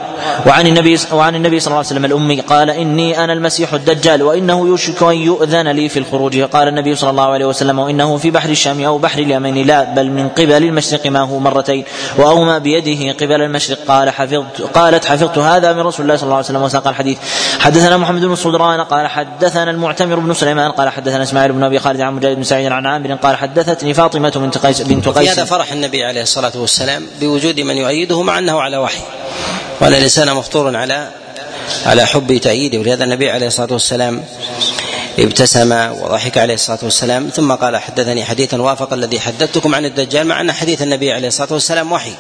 وعن 0.46 0.66
النبي 0.66 0.98
وعن 1.12 1.34
النبي 1.34 1.60
صلى 1.60 1.66
الله 1.66 1.76
عليه 1.76 1.86
وسلم 1.86 2.04
الأمي 2.04 2.40
قال 2.40 2.70
إني 2.70 3.24
أنا 3.24 3.32
المسيح 3.32 3.72
الدجال 3.72 4.22
وإنه 4.22 4.66
يوشك 4.66 5.02
أن 5.02 5.14
يؤذن 5.14 5.68
لي 5.68 5.88
في 5.88 5.98
الخروج. 5.98 6.40
قال 6.40 6.68
النبي 6.68 6.94
صلى 6.94 7.10
الله 7.10 7.26
عليه 7.26 7.46
وسلم 7.46 7.78
وإنه 7.78 8.16
في 8.16 8.30
بحر 8.30 8.50
الشام 8.50 8.84
أو 8.84 8.98
بحر 8.98 9.18
اليمين 9.18 9.66
لا 9.66 9.84
بل 9.84 10.10
من 10.10 10.28
قبل 10.28 10.52
المشرق 10.52 11.06
ما 11.06 11.20
هو 11.20 11.38
مرتين 11.38 11.84
وأومى 12.16 12.58
بيده 12.60 13.12
قبل 13.12 13.42
المشرق. 13.42 13.78
قال 13.88 14.10
حفظت 14.10 14.60
قالت 14.74 15.04
حفظت 15.04 15.38
هذا 15.38 15.72
من 15.78 15.86
رسول 15.86 16.02
الله 16.06 16.16
صلى 16.16 16.24
الله 16.24 16.36
عليه 16.36 16.44
وسلم 16.44 16.62
وساق 16.62 16.88
الحديث. 16.88 17.18
حدثنا 17.58 17.96
محمد 17.96 18.24
بن 18.24 18.34
صدران 18.34 18.80
قال 18.80 19.06
حدثنا 19.06 19.70
المعتمر 19.70 20.18
بن 20.18 20.34
سليمان 20.34 20.70
قال 20.72 20.88
حدثنا 20.88 21.22
إسماعيل 21.22 21.52
بن 21.52 21.62
أبي 21.62 21.78
خالد 21.78 22.00
عن 22.00 22.14
مجاهد 22.14 22.36
بن 22.36 22.44
سعيد 22.44 22.72
عن 22.72 22.86
عامر 22.86 23.14
قال 23.14 23.36
حدثتني 23.36 23.94
فاطمة 23.94 24.30
بنت 24.30 24.58
قيس 24.58 24.82
بنت 24.82 25.08
قيس. 25.08 25.28
هذا 25.28 25.44
فرح 25.44 25.72
النبي 25.72 26.04
عليه 26.04 26.22
الصلاة 26.22 26.52
والسلام 26.54 27.06
بوجود 27.20 27.60
من 27.60 27.76
يؤيده 27.76 28.22
مع 28.22 28.38
أنه 28.38 28.60
على 28.60 28.76
وحي. 28.76 29.00
وان 29.80 29.94
الانسان 29.94 30.34
مفطور 30.34 30.76
على 30.76 31.08
على 31.86 32.06
حب 32.06 32.36
تأييده. 32.36 32.78
ولهذا 32.78 33.04
النبي 33.04 33.30
عليه 33.30 33.46
الصلاة 33.46 33.72
والسلام 33.72 34.24
ابتسم 35.18 35.72
وضحك 35.72 36.38
عليه 36.38 36.54
الصلاة 36.54 36.78
والسلام. 36.82 37.28
ثم 37.28 37.52
قال 37.52 37.76
حدثني 37.76 38.24
حديثا 38.24 38.62
وافق 38.62 38.92
الذي 38.92 39.20
حدثتكم 39.20 39.74
عن 39.74 39.84
الدجال 39.84 40.26
مع 40.26 40.40
أن 40.40 40.52
حديث 40.52 40.82
النبي 40.82 41.12
عليه 41.12 41.28
الصلاة 41.28 41.52
والسلام 41.52 41.92
وحي. 41.92 42.12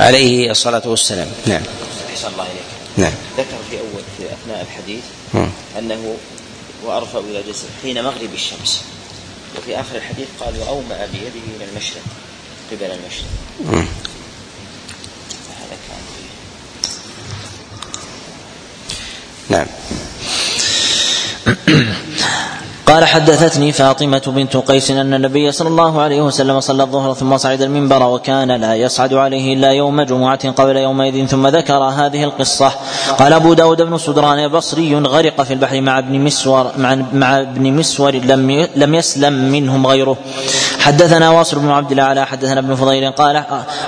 عليه 0.00 0.50
الصلاة 0.50 0.82
والسلام. 0.84 1.26
نعم. 1.46 1.62
الله. 2.32 2.63
نعم. 2.96 3.12
ذكر 3.38 3.56
في 3.70 3.78
أول 3.78 4.02
في 4.18 4.24
أثناء 4.32 4.62
الحديث 4.70 5.02
م. 5.34 5.46
أنه 5.78 6.16
وأرفع 6.84 7.18
إلى 7.18 7.42
جسد 7.48 7.68
حين 7.82 8.02
مغرب 8.04 8.34
الشمس 8.34 8.82
وفي 9.58 9.80
آخر 9.80 9.96
الحديث 9.96 10.26
قال 10.40 10.58
وأومأ 10.60 11.06
بيده 11.12 11.46
إلى 11.56 11.64
المشرق 11.72 12.02
قبل 12.70 12.84
المشرق. 12.90 13.28
م. 13.64 13.84
نعم 19.50 19.66
قال 22.86 23.04
حدثتني 23.04 23.72
فاطمة 23.72 24.22
بنت 24.26 24.56
قيس 24.56 24.90
أن 24.90 25.14
النبي 25.14 25.52
صلى 25.52 25.68
الله 25.68 26.02
عليه 26.02 26.22
وسلم 26.22 26.60
صلى 26.60 26.82
الظهر 26.82 27.14
ثم 27.14 27.36
صعد 27.36 27.62
المنبر 27.62 28.02
وكان 28.02 28.52
لا 28.52 28.74
يصعد 28.74 29.14
عليه 29.14 29.54
إلا 29.54 29.70
يوم 29.72 30.02
جمعة 30.02 30.50
قبل 30.50 30.76
يومئذ 30.76 31.26
ثم 31.26 31.46
ذكر 31.46 31.74
هذه 31.74 32.24
القصة. 32.24 32.72
قال 33.18 33.32
أبو 33.32 33.54
داود 33.54 33.82
بن 33.82 33.96
صدران 33.96 34.48
بصري 34.48 34.94
غرق 34.94 35.42
في 35.42 35.52
البحر 35.52 35.80
مع 35.80 35.98
ابن 35.98 36.20
مسور 36.20 36.72
مع, 36.78 36.94
مع 37.12 37.40
ابن 37.40 37.72
مسور 37.72 38.14
لم 38.14 38.66
لم 38.76 38.94
يسلم 38.94 39.32
منهم 39.32 39.86
غيره. 39.86 40.16
حدثنا 40.80 41.30
واصل 41.30 41.58
بن 41.58 41.70
عبد 41.70 41.92
الأعلى 41.92 42.26
حدثنا 42.26 42.60
ابن 42.60 42.74
فضيل 42.74 43.10
قال 43.10 43.44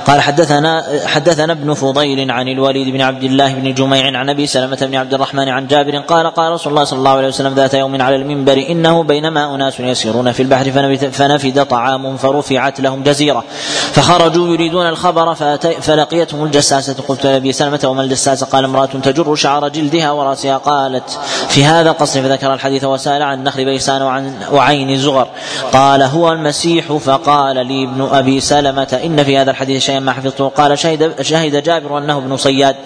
قال 0.07 0.21
حدثنا 0.21 0.85
حدثنا 1.07 1.53
ابن 1.53 1.75
فضيل 1.75 2.31
عن 2.31 2.49
الوليد 2.49 2.89
بن 2.89 3.01
عبد 3.01 3.23
الله 3.23 3.55
بن 3.55 3.75
جميع 3.75 4.19
عن 4.19 4.31
أبي 4.31 4.47
سلمة 4.47 4.79
بن 4.81 4.95
عبد 4.95 5.15
الرحمن 5.15 5.49
عن 5.49 5.67
جابر 5.67 5.99
قال 5.99 6.27
قال 6.27 6.53
رسول 6.53 6.73
الله 6.73 6.85
صلى 6.85 6.99
الله 6.99 7.11
عليه 7.11 7.29
وسلم 7.29 7.55
ذات 7.55 7.75
يوم 7.75 8.03
على 8.03 8.17
المنبر 8.17 8.65
إنه 8.87 9.03
بينما 9.03 9.55
أناس 9.55 9.81
يسيرون 9.81 10.33
في 10.33 10.43
البحر 10.43 10.71
فنفد 11.13 11.67
طعام 11.67 12.17
فرفعت 12.17 12.81
لهم 12.81 13.03
جزيرة. 13.03 13.45
فخرجوا 13.93 14.49
يريدون 14.49 14.89
الخبر 14.89 15.35
فلقيتهم 15.81 16.45
الجساسة. 16.45 16.95
قلت 17.09 17.27
لأبي 17.27 17.53
سلمة 17.53 17.81
وما 17.85 18.03
الجساسه 18.03 18.47
قال 18.47 18.65
امرأة 18.65 18.87
تجر 18.87 19.35
شعر 19.35 19.69
جلدها 19.69 20.11
ورأسها 20.11 20.57
قالت 20.57 21.19
في 21.49 21.65
هذا 21.65 21.91
القصر 21.91 22.23
فذكر 22.23 22.55
الحديث 22.55 22.85
وسأل 22.85 23.23
عن 23.23 23.45
نخل 23.45 23.65
بيسان 23.65 24.03
وعن 24.03 24.33
وعين 24.53 24.99
زغر. 24.99 25.29
قال 25.73 26.03
هو 26.03 26.33
المسيح. 26.33 26.93
فقال 26.93 27.67
لي 27.67 27.85
ابن 27.85 28.09
أبي 28.13 28.41
سلمة 28.41 29.01
إن 29.05 29.25
في 29.25 29.39
هذا 29.39 29.51
الحديث 29.51 29.83
شيئا 29.83 30.01
ما 30.01 30.13
حفظته. 30.13 30.49
قال 30.49 30.79
شهد 30.79 31.23
شهد 31.23 31.63
جابر 31.63 31.99
أنه 31.99 32.19
ابن 32.19 32.37
صياد. 32.37 32.77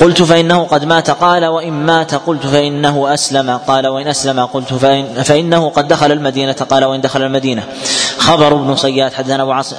قلت 0.00 0.22
فإنه 0.22 0.64
قد 0.64 0.84
مات. 0.84 1.10
قال 1.10 1.46
وإن 1.46 1.72
مات 1.72 2.14
قلت 2.14 2.46
فإنه 2.46 3.14
أسلم. 3.14 3.50
قال 3.50 3.86
وإن 3.86 4.06
أسلم 4.06 4.40
قلت 4.40 4.74
فإن 4.74 5.22
فإنه 5.28 5.68
قد 5.68 5.88
دخل 5.88 6.12
المدينة. 6.12 6.52
قال 6.52 6.84
وإن 6.84 7.00
دخل 7.00 7.22
المدينة. 7.22 7.64
خبر 8.18 8.54
ابن 8.54 8.76
صياد 8.76 9.12
حدثنا 9.12 9.42
أبو 9.42 9.52
عاصم 9.52 9.76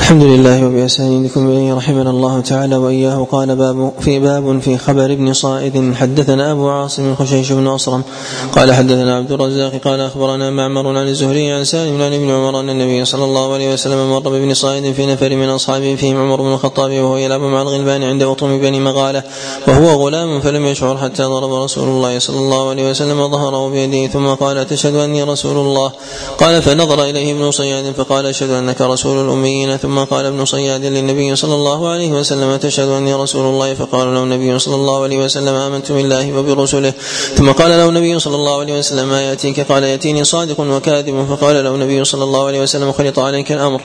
الحمد 0.00 0.22
لله 0.22 0.66
وبأسانيدكم 0.66 1.48
إليه 1.50 1.74
رحمنا 1.74 2.10
الله 2.10 2.40
تعالى 2.40 2.76
وإياه. 2.76 3.26
قال 3.32 3.56
باب 3.56 3.92
في 4.00 4.18
باب 4.18 4.60
في 4.60 4.78
خبر 4.78 5.04
ابن 5.04 5.32
صائد. 5.32 5.94
حدثنا 5.94 6.52
أبو 6.52 6.68
عاصم 6.68 7.14
خشيش 7.14 7.52
بن 7.52 7.66
أصرم. 7.66 8.02
قال 8.52 8.72
حدثنا 8.74 9.16
عبد 9.16 9.32
الرزاق. 9.32 9.72
قال 9.84 10.00
أخبرنا 10.00 10.50
معمر 10.50 10.88
عن 10.88 11.08
الزهري 11.08 11.52
عن 11.52 11.64
سالم 11.64 12.02
عن 12.02 12.12
ابن 12.14 12.30
عمر 12.30 12.60
أن 12.60 12.70
النبي 12.70 13.04
صلى 13.04 13.24
الله 13.24 13.54
عليه 13.54 13.72
وسلم 13.72 14.10
مر 14.10 14.18
بابن 14.18 14.54
صائد 14.54 14.92
في 14.92 15.06
نفر 15.06 15.36
من 15.36 15.48
أصحابه 15.48 15.94
فيهم 15.94 16.16
عمر 16.16 16.42
بن 16.42 16.52
الخطاب 16.52 16.90
وهو 16.90 17.16
يلعب 17.16 17.40
مع 17.40 17.62
الغلبان 17.62 18.02
عند 18.02 18.22
أطم 18.22 18.58
بني 18.58 18.80
مغالة. 18.80 19.22
وهو 19.68 20.06
غلام 20.06 20.40
فلم 20.40 20.66
يشعر 20.66 20.96
حتى 20.96 21.22
ضرب 21.22 21.62
رسول 21.62 21.88
الله 21.88 22.18
صلى 22.18 22.38
الله 22.38 22.70
عليه 22.70 22.90
وسلم 22.90 23.28
ظهره 23.28 23.68
بيده. 23.68 24.12
ثم 24.12 24.26
قال 24.26 24.66
تشهد 24.66 24.94
أني 24.94 25.22
رسول 25.22 25.56
الله؟ 25.56 25.92
قال 26.38 26.62
فنظر 26.62 27.04
إليه 27.04 27.32
ابن 27.32 27.50
صياد 27.50 27.94
فقال 27.94 28.26
أشهد 28.26 28.50
أنك 28.50 28.80
رسول 28.80 29.26
الأميين. 29.26 29.76
ثم 29.86 30.04
قال 30.04 30.24
ابن 30.26 30.44
صياد 30.44 30.84
للنبي 30.84 31.36
صلى 31.36 31.54
الله 31.54 31.88
عليه 31.88 32.12
وسلم 32.12 32.56
تشهد 32.56 32.88
أني 32.88 33.14
رسول 33.14 33.44
الله؟ 33.46 33.74
فقال 33.74 34.14
له 34.14 34.22
النبي 34.22 34.58
صلى 34.58 34.74
الله 34.74 35.02
عليه 35.02 35.18
وسلم 35.24 35.54
آمنت 35.54 35.92
بالله 35.92 36.38
وبرسله. 36.38 36.92
ثم 37.34 37.52
قال 37.52 37.70
له 37.70 37.88
النبي 37.88 38.18
صلى 38.18 38.34
الله 38.34 38.60
عليه 38.60 38.78
وسلم 38.78 39.08
ما 39.08 39.22
يأتيك? 39.22 39.60
قال 39.60 39.82
يأتيني 39.84 40.24
صادق 40.24 40.60
وكاذب. 40.60 41.26
فقال 41.30 41.64
له 41.64 41.74
النبي 41.74 42.04
صلى 42.04 42.24
الله 42.24 42.46
عليه 42.46 42.60
وسلم 42.60 42.92
خلط 42.92 43.18
عليك 43.18 43.52
الأمر. 43.52 43.80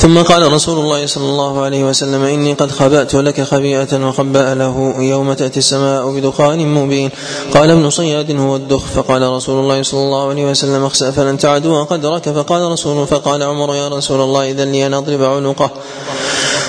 ثم 0.00 0.22
قال 0.22 0.52
رسول 0.52 0.78
الله 0.78 1.06
صلى 1.06 1.24
الله 1.24 1.62
عليه 1.62 1.84
وسلم 1.84 2.22
إني 2.22 2.52
قد 2.52 2.70
خبأت 2.70 3.14
لك 3.14 3.40
خبيئة 3.40 4.08
وخبأ 4.08 4.54
له 4.54 4.94
يوم 4.98 5.32
تأتي 5.32 5.58
السماء 5.58 6.10
بدخان 6.10 6.74
مبين. 6.74 7.10
قال 7.54 7.70
ابن 7.70 7.90
صياد 7.90 8.30
هو 8.30 8.56
الدخ. 8.56 8.84
فقال 8.84 9.22
رسول 9.22 9.60
الله 9.60 9.82
صلى 9.82 10.00
الله 10.00 10.28
عليه 10.28 10.50
وسلم 10.50 10.84
اخسأ 10.84 11.10
فلن 11.10 11.38
تعدوا 11.38 11.84
قدرك. 11.84 12.28
فقال 12.28 12.72
رسول 12.72 13.06
فقال 13.06 13.42
عمر 13.42 13.74
يا 13.74 13.88
رسول 13.88 14.20
الله 14.20 14.50
إذا 14.50 14.64
لي 14.64 14.86
أن 14.86 14.94
أضرب 14.94 15.22
عنقه. 15.22 15.70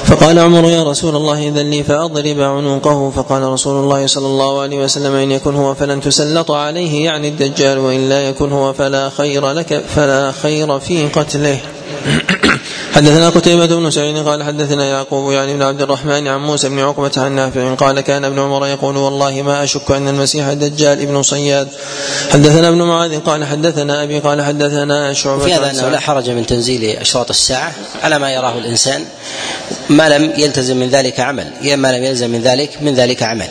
فقال 0.05 0.39
عمر 0.39 0.69
يا 0.69 0.83
رسول 0.83 1.15
الله 1.15 1.47
إذا 1.47 1.63
لي 1.63 1.83
فأضرب 1.83 2.39
عنقه. 2.39 3.11
فقال 3.15 3.43
رسول 3.43 3.83
الله 3.83 4.07
صلى 4.07 4.27
الله 4.27 4.61
عليه 4.61 4.83
وسلم 4.83 5.13
إن 5.15 5.31
يكن 5.31 5.55
هو 5.55 5.73
فلن 5.73 6.01
تسلط 6.01 6.51
عليه 6.51 7.05
يعني 7.05 7.27
الدجال 7.27 7.79
وإن 7.79 8.09
لا 8.09 8.21
يكن 8.21 8.51
هو 8.51 8.73
فلا 8.73 9.09
خير 9.09 9.51
لك 9.51 9.83
فلا 9.95 10.31
خير 10.31 10.79
في 10.79 11.07
قتله. 11.07 11.59
حدثنا 12.95 13.29
قتيبة 13.29 13.65
بن 13.65 13.91
سعيد 13.91 14.17
قال 14.17 14.43
حدثنا 14.43 14.85
يعقوب 14.85 15.31
يعني 15.31 15.53
بن 15.53 15.61
عبد 15.61 15.81
الرحمن 15.81 16.27
عن 16.27 16.39
موسى 16.39 16.69
بن 16.69 16.79
عقبة 16.79 17.11
عن 17.17 17.35
نافع 17.35 17.73
قال 17.73 18.01
كان 18.01 18.25
ابن 18.25 18.39
عمر 18.39 18.67
يقول 18.67 18.97
والله 18.97 19.41
ما 19.41 19.63
أشك 19.63 19.91
أن 19.91 20.07
المسيح 20.07 20.47
الدجال 20.47 21.01
ابن 21.01 21.23
صياد. 21.23 21.67
حدثنا 22.29 22.69
ابن 22.69 22.81
معاذ 22.81 23.19
قال 23.19 23.45
حدثنا 23.45 24.03
أبي 24.03 24.19
قال 24.19 24.41
حدثنا 24.41 25.13
شعبة 25.13 25.45
في 25.45 25.53
هذا 25.53 25.71
أنه 25.71 25.89
لا 25.89 25.99
حرج 25.99 26.29
من 26.29 26.45
تنزيل 26.45 26.97
أشراط 26.97 27.29
الساعة 27.29 27.71
على 28.03 28.19
ما 28.19 28.31
يراه 28.31 28.57
الإنسان. 28.57 29.05
ما 29.89 30.09
لم 30.09 30.33
يلتزم 30.37 30.77
من 30.77 30.89
ذلك 30.89 31.19
عمل. 31.19 31.47
ما 31.63 31.97
لم 31.97 32.03
يلزم 32.03 32.29
من 32.29 32.41
ذلك 32.41 32.69
من 32.81 32.93
ذلك 32.95 33.23
عمل. 33.23 33.47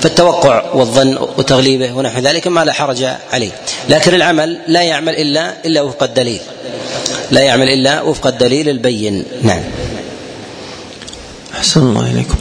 فالتوقع 0.00 0.64
والظن 0.74 1.18
وتغليبه 1.38 1.92
ونحو 1.92 2.20
ذلك 2.20 2.46
ما 2.46 2.64
لا 2.64 2.72
حرج 2.72 3.04
عليه. 3.32 3.50
لكن 3.88 4.14
العمل 4.14 4.58
لا 4.66 4.82
يعمل 4.82 5.14
إلا 5.14 5.54
إلا 5.64 5.82
وفق 5.82 6.02
الدليل 6.02 6.40
لا 7.30 7.40
يعمل 7.40 7.68
إلا 7.68 8.02
وفق 8.02 8.26
الدليل 8.26 8.68
البين. 8.68 9.24
نعم. 9.42 9.62
أحسن 11.54 11.80
الله 11.80 12.10
إليكم. 12.10 12.34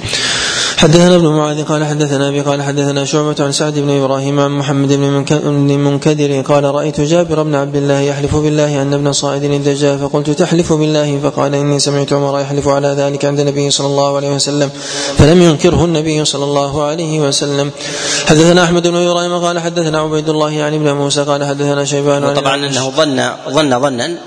حدثنا 0.78 1.16
ابن 1.16 1.28
معاذ 1.28 1.64
قال 1.64 1.86
حدثنا 1.86 2.28
أبي 2.30 2.42
قال 2.42 2.64
حدثنا 2.64 3.06
شعبة 3.06 3.36
عن 3.40 3.52
سعد 3.52 3.80
بن 3.80 3.90
إبراهيم 3.90 4.40
عن 4.40 4.52
محمد 4.52 4.94
بن 5.44 5.80
منكدر 5.80 6.42
قال 6.42 6.64
رأيت 6.64 7.02
جابر 7.02 7.44
بن 7.44 7.56
عبد 7.56 7.76
الله 7.76 8.00
يحلف 8.00 8.36
بالله 8.36 8.82
أن 8.82 8.94
ابن 8.94 9.14
صائد 9.14 9.44
الدجال 9.44 10.00
فقلت 10.00 10.30
تحلف 10.30 10.74
بالله؟ 10.74 11.20
فقال 11.24 11.56
إني 11.56 11.80
سمعت 11.80 12.14
عمر 12.14 12.40
يحلف 12.40 12.68
على 12.68 12.88
ذلك 12.88 13.26
عند 13.26 13.40
النبي 13.40 13.72
صلى 13.72 13.88
الله 13.88 14.16
عليه 14.16 14.30
وسلم 14.36 14.70
فلم 15.18 15.42
ينكره 15.42 15.86
النبي 15.86 16.26
صلى 16.26 16.44
الله 16.44 16.84
عليه 16.84 17.20
وسلم. 17.20 17.72
حدثنا 18.26 18.64
أحمد 18.64 18.88
بن 18.88 18.96
إبراهيم 18.96 19.38
قال 19.46 19.60
حدثنا 19.60 20.00
عبيد 20.00 20.30
الله 20.30 20.52
يعني 20.52 20.78
ابن 20.78 20.92
موسى 20.92 21.24
قال 21.24 21.46
حدثنا 21.46 21.86
شيبان 21.86 22.34
طبعا 22.34 22.56
إنه 22.56 22.90
ظن 22.90 23.30
ظن 23.50 23.80
ظنا 23.80 24.18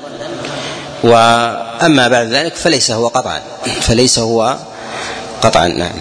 وأما 1.03 2.09
بعد 2.09 2.27
ذلك 2.27 2.55
فليس 2.57 2.91
هو 2.91 3.09
قطعا. 3.09 3.41
فليس 3.81 4.19
هو 4.19 4.57
قطعا 5.43 5.69
نعم. 5.69 5.93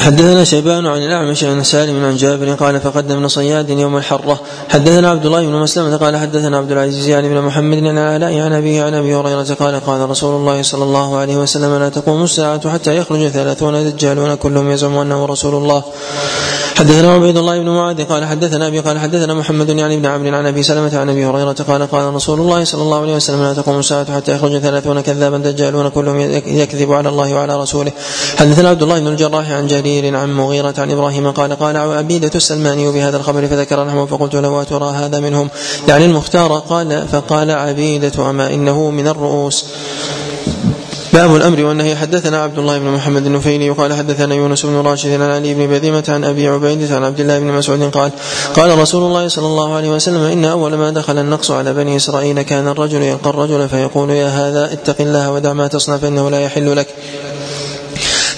حدثنا 0.00 0.44
شيبان 0.44 0.86
عن 0.86 1.02
الأعمش 1.02 1.44
عن 1.44 1.62
سالم 1.62 2.04
عن 2.04 2.16
جابر 2.16 2.54
قال 2.54 2.80
فقدمنا 2.80 3.28
صياد 3.28 3.70
يوم 3.70 3.96
الحرة. 3.96 4.40
حدثنا 4.68 5.10
عبد 5.10 5.26
الله 5.26 5.42
بن 5.46 5.52
مسلمة 5.52 5.96
قال 5.96 6.16
حدثنا 6.16 6.58
عبد 6.58 6.72
العزيز 6.72 7.08
يعني 7.08 7.28
بن 7.28 7.40
محمد 7.40 7.78
عن 7.78 7.98
علاء 7.98 8.40
عن 8.40 8.52
ابي 8.52 8.80
عن 8.80 8.94
أبي 8.94 9.14
هريرة 9.14 9.54
قال 9.60 9.80
قال 9.86 10.10
رسول 10.10 10.34
الله 10.36 10.62
صلى 10.62 10.84
الله 10.84 11.16
عليه 11.16 11.36
وسلم 11.36 11.78
لا 11.78 11.88
تقوم 11.88 12.22
الساعة 12.22 12.70
حتى 12.70 12.96
يخرج 12.96 13.28
ثلاثون 13.28 13.84
دجالون 13.84 14.34
كلهم 14.34 14.70
يزعم 14.70 14.96
أنه 14.96 15.26
رسول 15.26 15.54
الله. 15.54 15.82
حدثنا 16.74 17.14
عبيد 17.14 17.36
الله 17.36 17.58
بن 17.58 17.68
معاذ 17.68 18.04
قال 18.04 18.24
حدثنا 18.24 18.66
أبي 18.66 18.80
قال 18.80 18.98
حدثنا 18.98 19.34
محمد 19.34 19.68
يعني 19.68 19.96
بن 19.96 20.06
عمرو 20.06 20.36
عن 20.36 20.46
أبي 20.46 20.62
سلمة 20.62 20.98
عن 20.98 21.10
أبي 21.10 21.26
هريرة 21.26 21.56
قال 21.68 21.90
قال 21.90 22.14
رسول 22.14 22.40
الله 22.40 22.64
صلى 22.64 22.82
الله 22.82 23.00
عليه 23.00 23.14
وسلم 23.14 23.42
لا 23.42 23.54
تقوم 23.54 23.78
الساعة 23.78 24.16
حتى 24.16 24.32
يخرج 24.32 24.58
ثلاثون 24.58 25.00
كذابا 25.00 25.38
دجالون 25.38 25.88
كلهم 25.88 26.20
يكذب 26.46 26.92
على 26.92 27.08
الله 27.08 27.34
وعلى 27.34 27.62
رسوله. 27.62 27.92
حدثنا 28.38 28.68
عبد 28.68 28.82
الله 28.82 28.98
بن 28.98 29.06
الجراح 29.06 29.50
عن 29.50 29.66
جرير 29.84 30.16
عن 30.16 30.36
مغيرة 30.36 30.74
عن 30.78 30.90
إبراهيم 30.90 31.30
قال 31.30 31.58
قال 31.58 31.76
عبيدة 31.76 32.30
السلماني 32.34 32.92
بهذا 32.92 33.16
الخبر 33.16 33.46
فذكر 33.46 33.84
نحوه 33.84 34.06
فقلت 34.06 34.34
له 34.34 34.62
ترى 34.64 34.92
هذا 34.92 35.20
منهم؟ 35.20 35.48
يعني 35.88 36.04
المختار 36.04 36.52
قال 36.58 37.08
فقال 37.12 37.50
عبيدة 37.50 38.30
أما 38.30 38.54
إنه 38.54 38.90
من 38.90 39.08
الرؤوس. 39.08 39.64
باب 41.12 41.36
الأمر 41.36 41.64
والنهي. 41.64 41.96
حدثنا 41.96 42.42
عبد 42.42 42.58
الله 42.58 42.78
بن 42.78 42.86
محمد 42.86 43.26
النفيلي 43.26 43.70
وقال 43.70 43.92
حدثنا 43.92 44.34
يونس 44.34 44.66
بن 44.66 44.76
راشد 44.76 45.10
عن 45.10 45.30
علي 45.30 45.54
بن 45.54 45.66
بذيمة 45.66 46.04
عن 46.08 46.24
أبي 46.24 46.48
عبيدة 46.48 46.96
عن 46.96 47.04
عبد 47.04 47.20
الله 47.20 47.38
بن 47.38 47.46
مسعود 47.46 47.82
قال 47.82 48.10
قال 48.54 48.78
رسول 48.78 49.02
الله 49.02 49.28
صلى 49.28 49.46
الله 49.46 49.74
عليه 49.74 49.88
وسلم 49.88 50.22
إن 50.22 50.44
أول 50.44 50.74
ما 50.74 50.90
دخل 50.90 51.18
النقص 51.18 51.50
على 51.50 51.74
بني 51.74 51.96
إسرائيل 51.96 52.42
كان 52.42 52.68
الرجل 52.68 53.02
يلقى 53.02 53.30
الرجل 53.30 53.68
فيقول 53.68 54.10
يا 54.10 54.28
هذا 54.28 54.72
اتق 54.72 54.96
الله 55.00 55.32
ودع 55.32 55.52
ما 55.52 55.66
تصنع 55.66 55.96
فإنه 55.96 56.30
لا 56.30 56.40
يحل 56.40 56.76
لك. 56.76 56.86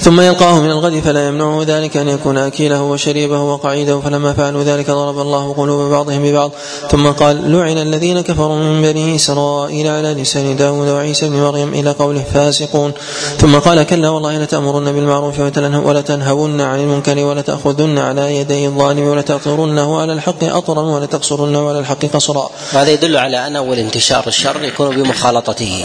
ثم 0.06 0.20
يلقاه 0.20 0.60
من 0.60 0.70
الغد 0.70 1.00
فلا 1.00 1.28
يمنعه 1.28 1.62
ذلك 1.66 1.96
أن 1.96 2.08
يكون 2.08 2.38
أكيله 2.38 2.82
وشريبه 2.82 3.40
وقعيده 3.40 4.00
فلما 4.00 4.32
فعلوا 4.32 4.62
ذلك 4.62 4.90
ضرب 4.90 5.18
الله 5.18 5.52
قلوب 5.52 5.90
بعضهم 5.90 6.22
ببعض. 6.22 6.50
ثم 6.90 7.06
قال 7.10 7.52
لعن 7.52 7.78
الذين 7.78 8.20
كفروا 8.20 8.56
من 8.56 8.82
بني 8.82 9.16
إسرائيل 9.16 9.86
على 9.86 10.14
لسان 10.14 10.56
داود 10.56 10.88
وعيسى 10.88 11.28
بن 11.28 11.36
مريم 11.36 11.74
إلى 11.74 11.90
قوله 11.90 12.24
فاسقون. 12.34 12.92
ثم 13.38 13.58
قال 13.58 13.82
كلا 13.82 14.08
والله 14.08 14.38
لتأمرن 14.38 14.92
بالمعروف 14.92 15.40
ولتنهون 15.84 16.60
عن 16.60 16.80
المنكر 16.80 17.18
ولتأخذن 17.18 17.98
على 17.98 18.36
يدي 18.36 18.66
الظالم 18.66 19.04
ولتأطرنه 19.08 20.00
على 20.00 20.12
الحق 20.12 20.44
أطرا 20.44 20.82
ولتقصرنه 20.82 21.68
على 21.68 21.78
الحق 21.78 22.06
قصرا. 22.06 22.50
هذا 22.72 22.90
يدل 22.90 23.16
على 23.16 23.46
أن 23.46 23.56
أول 23.56 23.78
انتشار 23.78 24.24
الشر 24.26 24.64
يكون 24.64 25.02
بمخالطته 25.02 25.84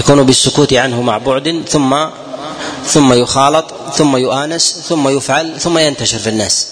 يكون 0.00 0.22
بالسكوت 0.22 0.72
عنه 0.72 1.02
مع 1.02 1.18
بعد 1.18 1.62
ثم 1.68 1.94
ثم 2.92 3.12
يخالط 3.12 3.64
ثم 3.94 4.16
يؤانس 4.16 4.76
ثم 4.88 5.08
يفعل 5.08 5.60
ثم 5.60 5.78
ينتشر 5.78 6.18
في 6.18 6.28
الناس. 6.28 6.66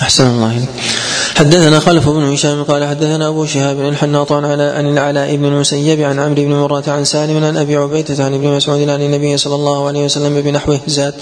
أحسن 0.00 0.26
الله 0.26 0.50
إليك. 0.50 0.68
حدثنا 1.36 1.80
خلف 1.80 2.08
بن 2.08 2.32
هشام 2.32 2.62
قال 2.62 2.84
حدثنا 2.84 3.28
أبو 3.28 3.46
شهاب 3.46 3.80
الحناط 3.80 4.32
عن 4.32 4.44
عن 4.44 4.86
العلاء 4.92 5.36
بن 5.36 5.44
المسيب 5.44 6.00
عن 6.00 6.18
عمرو 6.18 6.42
بن 6.42 6.52
مرة 6.52 6.84
عن 6.88 7.04
سالم 7.04 7.44
عن 7.44 7.56
أبي 7.56 7.76
عبيدة 7.76 8.24
عن 8.24 8.34
ابن 8.34 8.48
مسعود 8.48 8.88
عن 8.88 9.02
النبي 9.02 9.36
صلى 9.36 9.54
الله 9.54 9.86
عليه 9.86 10.04
وسلم 10.04 10.40
بنحوه 10.40 10.80
زاد. 10.86 11.14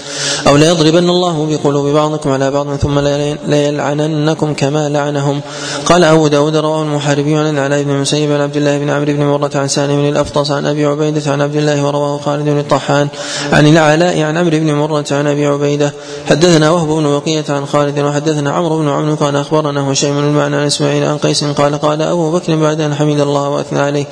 أو 0.47 0.55
ليضربن 0.55 1.09
الله 1.09 1.45
بقلوب 1.45 1.85
بعضكم 1.85 2.31
على 2.31 2.51
بعض 2.51 2.75
ثم 2.75 2.99
ليلعننكم 3.47 4.53
كما 4.53 4.89
لعنهم. 4.89 5.41
قال 5.85 6.03
أبو 6.03 6.27
داود 6.27 6.55
رواه 6.55 6.83
المحاربي 6.83 7.35
عن 7.35 7.49
العلاء 7.49 7.83
بن 7.83 7.91
المسيب 7.91 8.31
عن 8.31 8.41
عبد 8.41 8.57
الله 8.57 8.77
بن 8.77 8.89
عمرو 8.89 9.13
بن 9.13 9.23
مرة 9.23 9.51
عن 9.55 9.67
سالم 9.67 10.09
الافطس 10.09 10.51
عن 10.51 10.65
أبي 10.65 10.85
عبيدة 10.85 11.31
عن 11.31 11.41
عبد 11.41 11.55
الله 11.55 11.85
ورواه 11.85 12.17
خالد 12.17 12.45
بن 12.45 12.59
الطحان 12.59 13.07
عن 13.51 13.67
العلاء 13.67 14.21
عن 14.21 14.37
عمرو 14.37 14.59
بن 14.59 14.73
مرة 14.73 15.05
عن 15.11 15.27
أبي 15.27 15.45
عبيدة. 15.45 15.93
حدثنا 16.29 16.69
وهب 16.69 16.87
بن 16.87 17.19
بقية 17.19 17.45
عن 17.49 17.65
خالد 17.65 17.99
وحدثنا 17.99 18.60
عمرو 18.61 18.77
بن 18.77 18.89
عمرو 18.89 19.15
قال 19.15 19.35
أخبرنا 19.35 19.91
هشيم 19.91 20.19
المعنى 20.19 20.55
عن 20.55 20.65
إسماعيل 20.65 21.03
عن 21.03 21.17
قيس 21.17 21.43
قال 21.43 21.77
قال 21.77 22.01
أبو 22.01 22.31
بكر 22.31 22.55
بعد 22.55 22.81
أن 22.81 22.95
حمد 22.95 23.19
الله 23.19 23.49
وأثنى 23.49 23.79
عليه 23.79 24.05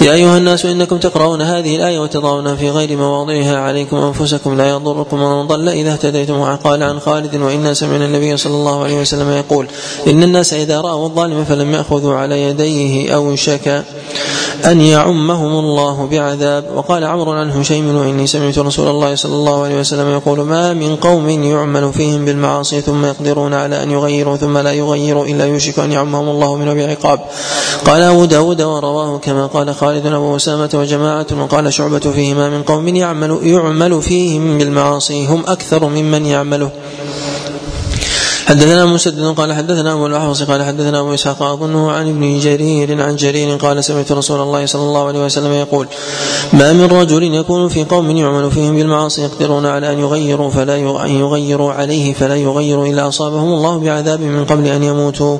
يا 0.00 0.12
أيها 0.12 0.38
الناس 0.38 0.66
إنكم 0.66 0.98
تقرؤون 0.98 1.42
هذه 1.42 1.76
الآية 1.76 1.98
وتضعونها 1.98 2.54
في 2.54 2.70
غير 2.70 2.96
مواضعها 2.96 3.58
عليكم 3.58 3.96
أنفسكم 3.96 4.56
لا 4.56 4.70
يضركم 4.70 5.16
من 5.16 5.46
ضل 5.46 5.68
إذا 5.68 5.92
اهتديتم 5.92 6.44
قال 6.44 6.82
عن 6.82 7.00
خالد 7.00 7.36
وإنا 7.36 7.74
سمعنا 7.74 8.04
النبي 8.04 8.36
صلى 8.36 8.54
الله 8.54 8.84
عليه 8.84 9.00
وسلم 9.00 9.30
يقول 9.30 9.66
إن 10.06 10.22
الناس 10.22 10.52
إذا 10.52 10.80
رأوا 10.80 11.06
الظالم 11.06 11.44
فلم 11.44 11.74
يأخذوا 11.74 12.14
على 12.14 12.42
يديه 12.42 13.14
اوشك 13.14 13.84
أن 14.64 14.80
يعمهم 14.80 15.58
الله 15.58 16.06
بعذاب. 16.06 16.64
وقال 16.74 17.04
عمرو 17.04 17.32
عن 17.32 17.50
هشيم 17.50 17.96
وإني 17.96 18.26
سمعت 18.26 18.58
رسول 18.58 18.88
الله 18.88 19.14
صلى 19.14 19.34
الله 19.34 19.62
عليه 19.62 19.80
وسلم 19.80 20.08
يقول 20.10 20.40
ما 20.40 20.72
من 20.72 20.96
قوم 20.96 21.28
يعمل 21.28 21.92
فيهم 21.92 22.24
بالمعاصي 22.24 22.80
ثم 22.80 23.04
يقدرون 23.04 23.54
على 23.54 23.82
أن 23.82 23.90
يغيروا 23.90 24.36
ثم 24.36 24.58
لا 24.58 24.72
يغيروا 24.72 25.26
إلا 25.26 25.44
يوشك 25.44 25.78
أن 25.78 25.92
يعمهم 25.92 26.28
الله 26.28 26.56
منه 26.56 26.74
بعقاب 26.74 27.20
قال 27.86 28.02
أبو 28.02 28.24
داود 28.24 28.62
ورواه 28.62 29.18
كما 29.18 29.46
قال 29.46 29.74
خالد 29.74 30.06
أبو 30.06 30.36
أسامة 30.36 30.70
وجماعة 30.74 31.26
وقال 31.40 31.72
شعبة 31.72 31.98
فيه 31.98 32.34
ما 32.34 32.50
من 32.50 32.62
قوم 32.62 32.88
يعمل, 32.88 33.38
يعمل 33.42 34.02
فيهم 34.02 34.58
بالمعاصي. 34.58 35.26
هم 35.26 35.42
أكثر 35.46 35.88
ممن 35.88 36.26
يعمله. 36.26 36.70
حدثنا 38.48 38.86
مسدد 38.86 39.34
قال 39.36 39.52
حدثنا 39.52 39.92
أبو 39.92 40.06
الاحوص 40.06 40.42
قال 40.42 40.62
حدثنا 40.62 41.00
أبو 41.00 41.14
إسحاق 41.14 41.42
أظنه 41.42 41.90
عن 41.90 42.08
ابن 42.08 42.38
جرير 42.38 43.02
عن 43.02 43.16
جرير 43.16 43.56
قال 43.56 43.84
سمعت 43.84 44.12
رسول 44.12 44.40
الله 44.40 44.66
صلى 44.66 44.82
الله 44.82 45.06
عليه 45.06 45.24
وسلم 45.24 45.52
يقول 45.52 45.88
ما 46.52 46.72
من 46.72 46.84
رجل 46.84 47.22
يكون 47.22 47.68
في 47.68 47.84
قوم 47.84 48.10
يعمل 48.10 48.50
فيهم 48.50 48.76
بالمعاصي 48.76 49.22
يقدرون 49.22 49.66
على 49.66 49.92
أن 49.92 49.98
يغيروا 49.98 50.50
فلا 50.50 50.76
يغيروا 51.06 51.72
عليه 51.72 52.12
فلا 52.12 52.36
يغيروا 52.36 52.86
إلا 52.86 53.08
أصابهم 53.08 53.52
الله 53.52 53.78
بعذاب 53.78 54.20
من 54.20 54.44
قبل 54.44 54.66
أن 54.66 54.82
يموتوا. 54.82 55.38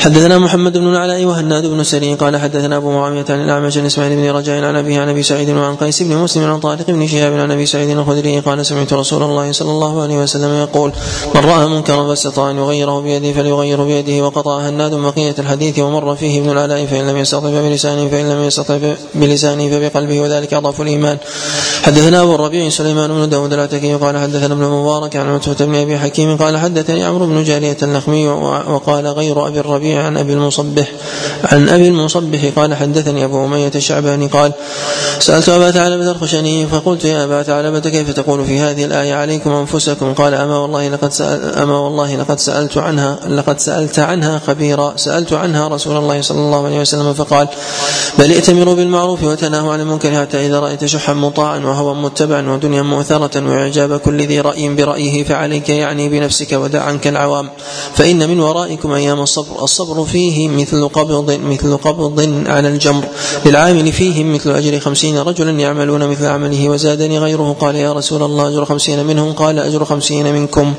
حدثنا 0.00 0.38
محمد 0.38 0.78
بن 0.78 0.88
العلاء 0.88 1.24
وهناد 1.24 1.66
بن 1.66 1.84
سري 1.84 2.14
قال 2.14 2.36
حدثنا 2.36 2.76
أبو 2.76 2.90
معاوية 2.90 3.24
عن 3.30 3.40
الأعمش 3.44 3.78
عن 3.78 3.86
إسماعيل 3.86 4.16
بن 4.16 4.30
رجاء 4.30 4.64
عن 4.64 4.76
ابي 4.76 4.96
عن 4.96 5.08
أبي 5.08 5.22
سعيد 5.22 5.50
وعن 5.50 5.76
قيس 5.76 6.02
بن 6.02 6.16
مسلم 6.16 6.44
عن 6.44 6.60
طارق 6.60 6.90
بن 6.90 7.06
شهاب 7.06 7.32
عن 7.32 7.50
أبي 7.50 7.66
سعيد 7.66 7.90
الخدري 7.90 8.40
قال 8.40 8.66
سمعت 8.66 8.92
رسول 8.92 9.22
الله 9.22 9.52
صلى 9.52 9.70
الله 9.70 10.02
عليه 10.02 10.16
وسلم 10.16 10.54
يقول 10.54 10.92
من 11.34 11.40
رأى 11.40 11.68
منكرا 11.68 12.13
فاستطاع 12.14 12.50
ان 12.50 12.56
يغيره 12.56 13.00
بيده 13.00 13.32
فليغير 13.32 13.84
بيده 13.84 14.24
وقطع 14.24 14.58
هناد 14.58 14.94
بقيه 14.94 15.34
الحديث 15.38 15.78
ومر 15.78 16.16
فيه 16.16 16.40
ابن 16.40 16.50
العلاء 16.50 16.86
فإن 16.86 17.06
لم 17.06 17.16
يستطع 17.16 17.48
بلسانه 17.48 18.08
فإن 18.08 18.30
لم 18.30 18.42
يستطع 18.42 18.78
بلسانه 19.14 19.70
فبقلبه 19.70 20.20
وذلك 20.20 20.54
أضعف 20.54 20.80
الإيمان. 20.80 21.18
حدثنا 21.82 22.22
أبو 22.22 22.34
الربيع 22.34 22.68
سليمان 22.68 23.10
بن 23.10 23.28
داود 23.28 23.52
العتكي 23.52 23.94
قال 23.94 24.18
حدثنا 24.18 24.54
ابن 24.54 24.64
المبارك 24.64 25.16
عن 25.16 25.34
عتبة 25.34 25.64
بن 25.64 25.74
أبي 25.74 25.98
حكيم 25.98 26.36
قال 26.36 26.58
حدثني 26.58 27.04
عمرو 27.04 27.26
بن 27.26 27.44
جارية 27.44 27.76
اللخمي 27.82 28.28
وقال 28.28 29.06
غير 29.06 29.46
أبي 29.48 29.60
الربيع 29.60 30.02
عن 30.02 30.16
أبي 30.16 30.32
المصبح. 30.32 30.92
عن 31.44 31.68
أبي 31.68 31.88
المصبح 31.88 32.40
قال 32.56 32.74
حدثني 32.74 33.24
أبو 33.24 33.44
أمية 33.44 33.72
الشعباني 33.74 34.26
قال 34.26 34.52
سألت 35.18 35.48
أبا 35.48 35.70
ثعلبة 35.70 36.10
الخشني 36.10 36.66
فقلت 36.66 37.04
يا 37.04 37.24
أبا 37.24 37.42
ثعلبة 37.42 37.80
كيف 37.80 38.10
تقول 38.10 38.44
في 38.44 38.58
هذه 38.58 38.84
الآية 38.84 39.14
عليكم 39.14 39.50
أنفسكم؟ 39.52 40.14
قال 40.14 40.34
أما 40.34 40.58
والله 40.58 40.88
لقد 40.88 41.12
سأل 41.12 41.54
أما 41.54 41.78
والله 41.78 42.03
لقد 42.06 42.38
سألت 42.38 42.76
عنها 42.78 43.18
لقد 43.28 43.58
سألت 43.58 43.98
عنها 43.98 44.38
خبيرا. 44.46 44.96
سألت 44.96 45.32
عنها 45.32 45.68
رسول 45.68 45.96
الله 45.96 46.20
صلى 46.20 46.38
الله 46.38 46.66
عليه 46.66 46.80
وسلم 46.80 47.12
فقال 47.14 47.48
بل 48.18 48.32
ائتمروا 48.32 48.74
بالمعروف 48.74 49.22
وتناهوا 49.22 49.72
عن 49.72 49.80
المنكر 49.80 50.20
حتى 50.20 50.46
إذا 50.46 50.60
رأيت 50.60 50.84
شحا 50.84 51.12
مطاعا 51.12 51.58
وهوى 51.58 51.94
متبعا 51.94 52.50
ودنيا 52.50 52.82
مؤثرة 52.82 53.50
وإعجاب 53.50 54.00
كل 54.00 54.26
ذي 54.26 54.40
رأي 54.40 54.74
برأيه 54.74 55.24
فعليك 55.24 55.68
يعني 55.68 56.08
بنفسك 56.08 56.52
ودع 56.52 56.82
عنك 56.82 57.06
العوام. 57.06 57.50
فإن 57.94 58.28
من 58.28 58.40
ورائكم 58.40 58.92
أيام 58.92 59.20
الصبر 59.20 59.64
الصبر 59.64 60.04
فيه 60.04 60.48
مثل 60.48 60.88
قبض 60.88 61.30
مثل 61.30 61.76
قبض 61.76 62.44
على 62.46 62.68
الجمر. 62.68 63.04
للعامل 63.46 63.92
فيهم 63.92 64.34
مثل 64.34 64.50
أجر 64.50 64.80
خمسين 64.80 65.18
رجلا 65.18 65.50
يعملون 65.50 66.08
مثل 66.08 66.26
عمله 66.26 66.68
وزادني 66.68 67.18
غيره. 67.18 67.56
قال 67.60 67.76
يا 67.76 67.92
رسول 67.92 68.22
الله 68.22 68.48
أجر 68.48 68.64
خمسين 68.64 69.06
منهم 69.06 69.32
قال 69.32 69.58
أجر 69.58 69.84
خمسين 69.84 70.32
منكم. 70.34 70.74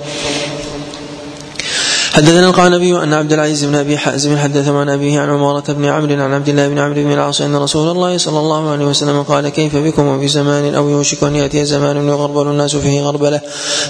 حدثنا 2.15 2.49
القعنبي 2.49 3.03
أن 3.03 3.13
عبد 3.13 3.33
العزيز 3.33 3.65
بن 3.65 3.75
أبي 3.75 3.97
حازم 3.97 4.37
حدث 4.37 4.69
عن 4.69 4.89
أبيه 4.89 5.19
عن 5.19 5.29
عمارة 5.29 5.63
بن 5.73 5.85
عمرو 5.85 6.23
عن 6.23 6.33
عبد 6.33 6.49
الله 6.49 6.67
بن 6.67 6.79
عمرو 6.79 7.03
بن 7.03 7.11
العاص 7.11 7.41
أن 7.41 7.55
رسول 7.55 7.91
الله 7.91 8.17
صلى 8.17 8.39
الله 8.39 8.69
عليه 8.69 8.85
وسلم 8.85 9.23
قال 9.23 9.49
كيف 9.49 9.75
بكم 9.75 10.07
وفي 10.07 10.27
زمان 10.27 10.75
أو 10.75 10.89
يوشك 10.89 11.23
أن 11.23 11.35
يأتي 11.35 11.65
زمان 11.65 12.07
يغربل 12.07 12.47
الناس 12.47 12.75
فيه 12.75 13.01
غربلة؟ 13.01 13.41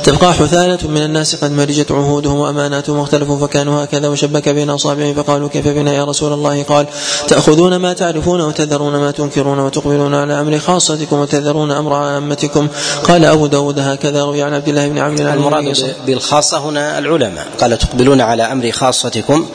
تبقى 0.03 0.33
حثالة 0.33 0.87
من 0.89 0.97
الناس 0.97 1.35
قد 1.35 1.51
مرجت 1.51 1.91
عهودهم 1.91 2.39
واماناتهم 2.39 2.97
واختلفوا 2.97 3.47
فكانوا 3.47 3.83
هكذا 3.83 4.07
وشبك 4.07 4.49
بين 4.49 4.69
اصابعه 4.69 5.13
فقالوا 5.13 5.49
كيف 5.49 5.67
بنا 5.67 5.93
يا 5.93 6.05
رسول 6.05 6.33
الله؟ 6.33 6.63
قال 6.63 6.85
تأخذون 7.27 7.75
ما 7.75 7.93
تعرفون 7.93 8.41
وتذرون 8.41 8.95
ما 8.95 9.11
تنكرون 9.11 9.59
وتقبلون 9.59 10.13
على 10.13 10.39
أمر 10.39 10.59
خاصتكم 10.59 11.19
وتذرون 11.19 11.71
أمر 11.71 11.93
عامتكم. 11.93 12.67
قال 13.03 13.25
أبو 13.25 13.47
داود 13.47 13.79
هكذا 13.79 14.23
روي 14.23 14.43
عن 14.43 14.53
عبد 14.53 14.67
الله 14.67 14.87
بن 14.87 14.97
عمرو 14.97 15.33
المراد 15.33 15.95
بالخاصة 16.07 16.57
هنا 16.57 16.99
العلماء 16.99 17.47
قال 17.59 17.77
تقبلون 17.77 18.14
على 18.21 18.43
أمر 18.43 18.71
خاصتكم. 18.71 19.45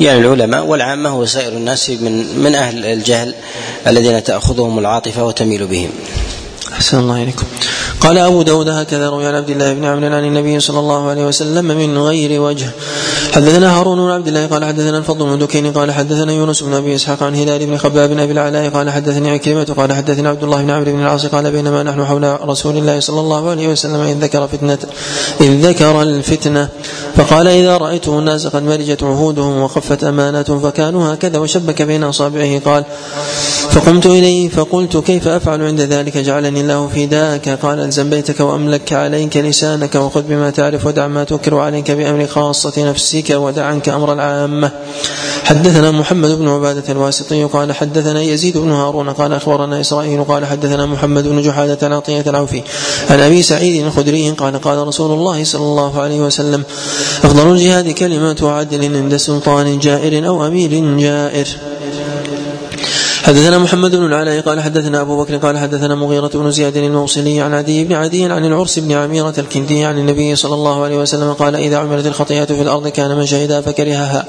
يعني 0.00 0.18
العلماء 0.18 0.66
والعامة 0.66 1.18
وسائر 1.18 1.52
الناس 1.52 1.90
من 1.90 2.38
من 2.38 2.54
أهل 2.54 2.84
الجهل 2.84 3.34
الذين 3.86 4.24
تأخذهم 4.24 4.78
العاطفة 4.78 5.24
وتميل 5.24 5.66
بهم. 5.66 5.90
أحسن 6.72 6.98
الله 6.98 7.22
إليكم. 7.22 7.46
قال 8.00 8.18
أبو 8.18 8.42
داود 8.42 8.68
هكذا 8.68 9.08
روي 9.08 9.26
عن 9.26 9.34
عبد 9.34 9.50
الله 9.50 9.72
بن 9.72 9.84
عمرو 9.84 10.06
عن 10.06 10.24
النبي 10.24 10.60
صلى 10.60 10.78
الله 10.78 11.10
عليه 11.10 11.24
وسلم 11.24 11.64
من 11.64 11.98
غير 11.98 12.40
وجه. 12.40 12.70
حدثنا 13.32 13.78
هارون 13.78 13.98
بن 13.98 14.10
عبد 14.10 14.28
الله 14.28 14.46
قال 14.46 14.64
حدثنا 14.64 14.98
الفضل 14.98 15.24
بن 15.24 15.38
دكين 15.38 15.72
قال 15.72 15.92
حدثنا 15.92 16.32
يونس 16.32 16.62
بن 16.62 16.74
أبي 16.74 16.94
إسحاق 16.94 17.22
عن 17.22 17.34
هلال 17.34 17.66
بن 17.66 17.76
خباب 17.76 18.10
بن 18.10 18.20
أبي 18.20 18.32
العلاء 18.32 18.68
قال 18.70 18.90
حدثني 18.90 19.30
عكرمة 19.30 19.74
قال 19.76 19.92
حدثنا 19.92 20.28
عبد 20.28 20.44
الله 20.44 20.62
بن 20.62 20.70
عمرو 20.70 20.92
بن 20.92 21.00
العاص 21.00 21.26
قال 21.26 21.50
بينما 21.50 21.82
نحن 21.82 22.04
حول 22.04 22.48
رسول 22.48 22.76
الله 22.76 23.00
صلى 23.00 23.20
الله 23.20 23.50
عليه 23.50 23.68
وسلم 23.68 24.00
إذ 24.00 24.16
ذكر 24.24 24.46
فتنه 24.46 24.78
إذ 25.40 25.66
ذكر 25.66 26.02
الفتنة. 26.02 26.68
فقال 27.16 27.48
إذا 27.48 27.76
رايتم 27.76 28.18
الناس 28.18 28.46
قد 28.46 28.62
مرجت 28.62 29.02
عهودهم 29.02 29.62
وخفت 29.62 30.04
أماناتهم 30.04 30.60
فكانوا 30.60 31.14
هكذا 31.14 31.38
وشبك 31.38 31.82
بين 31.82 32.04
أصابعه. 32.04 32.58
قال 32.58 32.84
فقمت 33.70 34.06
إليه 34.06 34.48
فقلت 34.48 34.96
كيف 34.96 35.28
أفعل 35.28 35.62
عند 35.62 35.80
ذلك؟ 35.80 36.16
جعلني 36.18 36.60
الله 36.60 36.88
فداك. 36.88 37.48
قال 37.48 37.80
ألزم 37.80 38.10
بيتك 38.10 38.40
وأملك 38.40 38.92
عليك 38.92 39.36
لسانك 39.36 39.94
وخذ 39.94 40.22
بما 40.22 40.50
تعرف 40.50 40.86
ودع 40.86 41.06
ما 41.06 41.24
تكر 41.24 41.58
عليك 41.58 41.90
بأمر 41.90 42.26
خاصة 42.26 42.90
نفسك 43.18 43.30
ودع 43.30 43.64
عنك 43.64 43.88
أمر 43.88 44.12
العامة. 44.12 44.70
حدثنا 45.44 45.90
محمد 45.90 46.30
بن 46.30 46.48
عبادة 46.48 46.92
الواسطي 46.92 47.44
قال 47.44 47.72
حدثنا 47.72 48.22
يزيد 48.22 48.58
بن 48.58 48.70
هارون 48.70 49.10
قال 49.10 49.32
أخبرنا 49.32 49.80
إسرائيل 49.80 50.24
قال 50.24 50.46
حدثنا 50.46 50.86
محمد 50.86 51.28
بن 51.28 51.42
جحادة 51.42 51.96
عطية 51.96 52.24
العوفي 52.26 52.62
عن 53.10 53.20
أبي 53.20 53.42
سعيد 53.42 53.86
الخدري 53.86 54.30
قال 54.30 54.60
قال 54.60 54.86
رسول 54.88 55.10
الله 55.10 55.44
صلى 55.44 55.62
الله 55.62 56.00
عليه 56.00 56.20
وسلم 56.20 56.64
أفضل 57.24 57.52
الجهاد 57.52 57.90
كلمة 57.90 58.36
عدل 58.42 58.96
عند 58.96 59.16
سلطان 59.16 59.78
جائر 59.78 60.26
أو 60.26 60.46
أمير 60.46 60.98
جائر. 60.98 61.48
حدثنا 63.28 63.58
محمد 63.58 63.96
بن 63.96 64.06
العلاء 64.06 64.40
قال 64.40 64.60
حدثنا 64.60 65.00
أبو 65.00 65.24
بكر 65.24 65.36
قال 65.36 65.58
حدثنا 65.58 65.94
مغيرة 65.94 66.30
بن 66.34 66.50
زياد 66.50 66.76
الموصلي 66.76 67.40
عن 67.40 67.54
عدي 67.54 67.84
بن 67.84 67.92
عدي 67.92 68.24
عن 68.24 68.44
العرس 68.44 68.78
بن 68.78 68.92
عميرة 68.92 69.34
الكندي 69.38 69.84
عن 69.84 69.98
النبي 69.98 70.36
صلى 70.36 70.54
الله 70.54 70.84
عليه 70.84 70.98
وسلم 70.98 71.32
قال 71.32 71.56
إذا 71.56 71.76
عملت 71.76 72.06
الخطيئة 72.06 72.44
في 72.44 72.62
الأرض 72.62 72.88
كان 72.88 73.16
من 73.16 73.26
شهدها 73.26 73.60
فكرهها. 73.60 74.26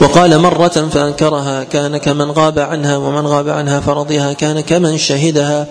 وقال 0.00 0.38
مرة 0.38 0.88
فأنكرها 0.92 1.64
كان 1.64 1.96
كمن 1.96 2.30
غاب 2.30 2.58
عنها 2.58 2.96
ومن 2.96 3.26
غاب 3.26 3.48
عنها 3.48 3.80
فرضيها 3.80 4.32
كان 4.32 4.60
كمن 4.60 4.98
شهدها. 4.98 5.66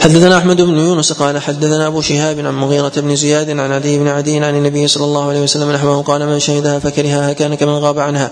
حدثنا 0.00 0.38
أحمد 0.38 0.62
بن 0.62 0.78
يونس 0.78 1.12
قال 1.12 1.38
حدثنا 1.38 1.86
أبو 1.86 2.00
شهاب 2.00 2.38
عن 2.38 2.54
مغيرة 2.54 2.92
بن 2.96 3.16
زياد 3.16 3.50
عن 3.50 3.72
عدي 3.72 3.98
بن 3.98 4.08
عدي 4.08 4.36
عن 4.36 4.56
النبي 4.56 4.88
صلى 4.88 5.04
الله 5.04 5.28
عليه 5.28 5.40
وسلم 5.40 5.72
نحوه 5.72 6.02
قال 6.02 6.26
من 6.26 6.38
شهدها 6.38 6.78
فكرهها 6.78 7.32
كان 7.32 7.54
كمن 7.54 7.74
غاب 7.74 7.98
عنها. 7.98 8.30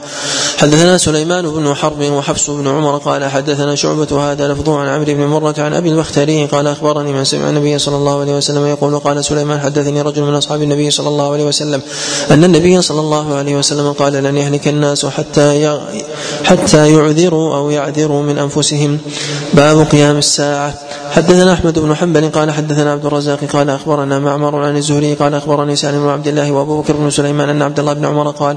حدثنا 0.59 0.99
سليمان 0.99 1.51
بن 1.51 1.75
حرب 1.75 2.03
وحفص 2.03 2.51
بن 2.51 2.69
عمر 2.69 2.99
قال 2.99 3.25
حدثنا 3.25 3.78
شعبة 3.79 4.33
هذا 4.33 4.49
لفظه 4.49 4.79
عن 4.79 4.89
عمرو 4.89 5.15
بن 5.15 5.27
مرة 5.27 5.55
عن 5.59 5.75
أبي 5.75 5.89
البختري 5.89 6.47
قال 6.47 6.67
أخبرني 6.67 7.13
من 7.13 7.25
سمع 7.25 7.49
النبي 7.49 7.79
صلى 7.79 7.97
الله 7.97 8.21
عليه 8.21 8.37
وسلم 8.37 8.67
يقول 8.67 8.99
قال 8.99 9.25
سليمان 9.25 9.61
حدثني 9.61 10.03
رجل 10.03 10.23
من 10.23 10.35
أصحاب 10.35 10.63
النبي 10.63 10.91
صلى 10.91 11.09
الله 11.09 11.33
عليه 11.33 11.45
وسلم 11.45 11.83
أن 12.31 12.45
النبي 12.45 12.83
صلى 12.83 13.01
الله 13.01 13.35
عليه 13.35 13.57
وسلم 13.57 13.93
قال 13.93 14.13
لن 14.13 14.37
يهلك 14.37 14.69
الناس 14.69 15.07
حتى 15.07 15.79
حتى 16.45 16.93
يعذروا 16.93 17.57
أو 17.57 17.71
يعذروا 17.71 18.23
من 18.23 18.39
أنفسهم 18.39 18.99
باب 19.55 19.87
قيام 19.87 20.19
الساعة. 20.19 20.75
حدثنا 21.11 21.53
أحمد 21.53 21.79
بن 21.79 21.95
حنبل 21.95 22.31
قال 22.31 22.51
حدثنا 22.51 22.93
عبد 22.93 23.07
الرزاق 23.07 23.45
قال 23.45 23.71
أخبرنا 23.71 24.19
معمر 24.19 24.65
عن 24.65 24.77
الزهري 24.77 25.15
قال 25.15 25.35
أخبرني 25.35 25.77
سالم 25.77 26.03
بن 26.03 26.09
عبد 26.09 26.29
الله 26.29 26.53
وأبو 26.53 26.81
بكر 26.81 26.97
بن 26.97 27.11
سليمان 27.11 27.49
أن 27.49 27.63
عبد 27.63 27.79
الله 27.79 27.93
بن 27.93 28.05
عمر 28.05 28.31
قال 28.31 28.57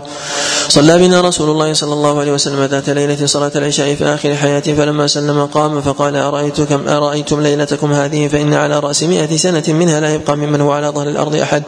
صلى 0.67 0.97
بنا 0.97 1.21
رسول 1.21 1.49
الله 1.49 1.73
صلى 1.73 1.93
الله 1.93 2.19
عليه 2.19 2.31
وسلم 2.31 2.63
ذات 2.63 2.89
ليلة 2.89 3.25
صلاة 3.25 3.51
العشاء 3.55 3.95
في 3.95 4.05
آخر 4.05 4.35
حياته 4.35 4.75
فلما 4.75 5.07
سلم 5.07 5.45
قام 5.45 5.81
فقال 5.81 6.15
ارايتكم 6.15 6.87
أرأيتم 6.87 7.41
ليلتكم 7.41 7.93
هذه؟ 7.93 8.27
فإن 8.27 8.53
على 8.53 8.79
رأس 8.79 9.03
مئة 9.03 9.37
سنة 9.37 9.63
منها 9.67 9.99
لا 9.99 10.13
يبقى 10.13 10.37
ممن 10.37 10.61
هو 10.61 10.71
على 10.71 10.87
ظهر 10.87 11.07
الأرض 11.07 11.35
أحد. 11.35 11.63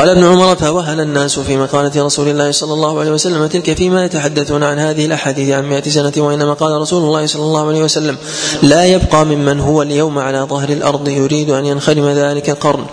قال 0.00 0.08
ابن 0.08 0.24
عمر 0.24 0.56
فوهن 0.56 1.00
الناس 1.00 1.38
في 1.38 1.56
مقالة 1.56 2.04
رسول 2.04 2.28
الله 2.28 2.52
صلى 2.52 2.72
الله 2.72 3.00
عليه 3.00 3.10
وسلم 3.10 3.46
تلك 3.46 3.76
فيما 3.76 4.04
يتحدثون 4.04 4.62
عن 4.62 4.78
هذه 4.78 5.06
الأحاديث 5.06 5.50
عن 5.50 5.68
مئة 5.68 5.90
سنة 5.90 6.12
وإنما 6.16 6.52
قال 6.52 6.80
رسول 6.80 7.02
الله 7.02 7.26
صلى 7.26 7.42
الله 7.42 7.68
عليه 7.68 7.82
وسلم 7.82 8.16
لا 8.62 8.84
يبقى 8.84 9.24
ممن 9.24 9.60
هو 9.60 9.82
اليوم 9.82 10.18
على 10.18 10.46
ظهر 10.50 10.68
الأرض 10.68 11.08
يريد 11.08 11.50
أن 11.50 11.66
ينخرم 11.66 12.08
ذلك 12.08 12.50
القرن. 12.50 12.84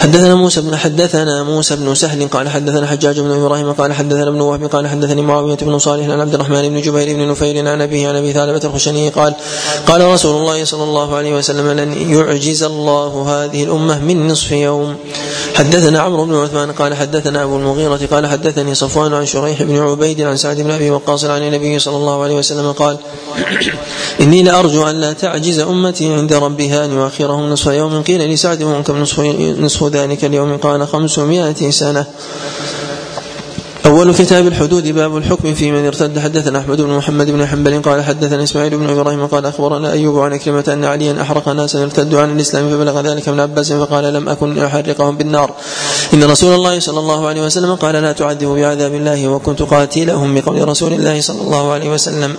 حدثنا 0.00 0.34
موسى 0.34 0.60
بن 0.60 0.76
حدثنا 0.76 1.42
موسى 1.42 1.76
بن 1.76 1.94
سهل 1.94 2.28
قال 2.28 2.48
حدثنا 2.48 2.86
حجاج 2.86 3.20
بن 3.20 3.30
إبراهيم 3.30 3.72
قال 3.72 3.92
حدثنا 3.92 4.28
ابن 4.28 4.40
وهب 4.40 4.64
قال 4.64 4.88
حدثني 4.88 5.22
معاوية 5.22 5.56
بن 5.56 5.78
صالح 5.78 6.08
عن 6.08 6.20
عبد 6.20 6.34
الرحمن 6.34 6.68
بن 6.68 6.80
جبير 6.80 7.16
بن 7.16 7.28
نفير 7.28 7.68
عن 7.68 7.80
أبيه 7.80 8.08
عن 8.08 8.16
أبي 8.16 8.32
ثعلبة 8.32 8.60
الخشني 8.64 9.08
قال 9.08 9.34
قال 9.86 10.04
رسول 10.04 10.36
الله 10.40 10.64
صلى 10.64 10.84
الله 10.84 11.16
عليه 11.16 11.34
وسلم 11.36 11.70
لن 11.70 11.92
يعجز 11.92 12.62
الله 12.62 13.24
هذه 13.28 13.64
الأمة 13.64 13.98
من 13.98 14.28
نصف 14.28 14.52
يوم. 14.52 14.96
حدثنا 15.54 16.00
عمرو 16.00 16.24
بن 16.24 16.33
عثمان 16.34 16.72
قال 16.72 16.94
حدثنا 16.94 17.42
أبو 17.42 17.56
المغيرة 17.56 18.00
قال 18.10 18.26
حدثني 18.26 18.74
صفوان 18.74 19.14
عن 19.14 19.26
شريح 19.26 19.62
بن 19.62 19.78
عبيد 19.78 20.20
عن 20.20 20.36
سعد 20.36 20.60
بن 20.60 20.70
أبي 20.70 20.90
وقاص 20.90 21.24
عن 21.24 21.42
النبي 21.42 21.78
صلى 21.78 21.96
الله 21.96 22.22
عليه 22.22 22.34
وسلم 22.34 22.72
قال 22.72 22.98
إني 24.20 24.42
لأرجو 24.42 24.86
أن 24.90 25.00
لا 25.00 25.12
تعجز 25.12 25.58
أمتي 25.58 26.12
عند 26.12 26.32
ربها 26.32 26.84
أن 26.84 26.92
يؤخرهم 26.92 27.50
نصف 27.50 27.66
يوم. 27.66 28.02
قيل 28.02 28.30
لسعد 28.30 28.62
وكم 28.62 28.96
نصف 29.02 29.20
نصف 29.60 29.84
ذلك 29.84 30.24
اليوم؟ 30.24 30.56
قال 30.56 30.88
خمسمائة 30.88 31.70
سنة. 31.70 32.06
أول 33.86 34.14
كتاب 34.14 34.46
الحدود 34.46 34.88
باب 34.88 35.16
الحكم 35.16 35.54
في 35.54 35.72
من 35.72 35.86
ارتد. 35.86 36.18
حدثنا 36.18 36.58
أحمد 36.58 36.80
بن 36.80 36.88
محمد 36.88 37.30
بن 37.30 37.46
حنبل 37.46 37.82
قال 37.82 38.04
حدثنا 38.04 38.42
إسماعيل 38.42 38.78
بن 38.78 38.90
إبراهيم 38.90 39.26
قال 39.26 39.46
أخبرنا 39.46 39.92
أيوب 39.92 40.18
عن 40.18 40.36
كلمة 40.36 40.64
أن 40.68 40.84
عليا 40.84 41.22
أحرق 41.22 41.48
ناسا 41.48 41.82
ارتدوا 41.82 42.20
عن 42.20 42.36
الإسلام 42.36 42.70
فبلغ 42.70 43.00
ذلك 43.00 43.28
من 43.28 43.40
عباس 43.40 43.72
فقال 43.72 44.14
لم 44.14 44.28
أكن 44.28 44.58
أحرقهم 44.58 45.16
بالنار. 45.16 45.54
إن 46.14 46.24
رسول 46.24 46.54
الله 46.54 46.80
صلى 46.80 46.98
الله 46.98 47.28
عليه 47.28 47.42
وسلم 47.46 47.74
قال 47.74 47.94
لا 47.94 48.12
تعذبوا 48.12 48.56
بعذاب 48.56 48.94
الله 48.94 49.28
وكنت 49.28 49.62
قاتلهم 49.62 50.34
بقول 50.34 50.68
رسول 50.68 50.92
الله 50.92 51.20
صلى 51.20 51.40
الله 51.40 51.72
عليه 51.72 51.90
وسلم. 51.90 52.36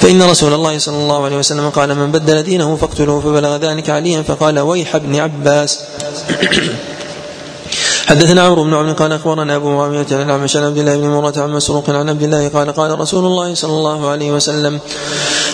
فإن 0.00 0.22
رسول 0.22 0.52
الله 0.54 0.78
صلى 0.78 0.96
الله 0.96 1.24
عليه 1.24 1.36
وسلم 1.36 1.70
قال 1.70 1.94
من 1.94 2.12
بدل 2.12 2.42
دينه 2.42 2.76
فاقتلوه 2.76 3.20
فبلغ 3.20 3.56
ذلك 3.56 3.90
عليا 3.90 4.22
فقال 4.22 4.58
ويح 4.58 4.94
ابن 4.94 5.16
عباس. 5.16 5.78
حدثنا 8.10 8.42
عمرو 8.42 8.64
بن 8.64 8.74
عمرو 8.74 8.92
قال 8.92 9.12
أخبرنا 9.12 9.56
أبو 9.56 9.70
معاوية 9.70 10.06
عن 10.12 10.22
الأعمش 10.22 10.56
عن 10.56 10.64
عبد 10.64 10.78
الله 10.78 10.96
بن 10.96 11.06
مرة 11.06 11.34
عن 11.36 11.50
مسروق 11.50 11.90
عن 11.90 12.08
عبد 12.08 12.22
الله 12.22 12.48
قال 12.48 12.72
قال 12.72 13.00
رسول 13.00 13.24
الله 13.24 13.54
صلى 13.54 13.72
الله 13.72 14.08
عليه 14.08 14.32
وسلم 14.32 14.80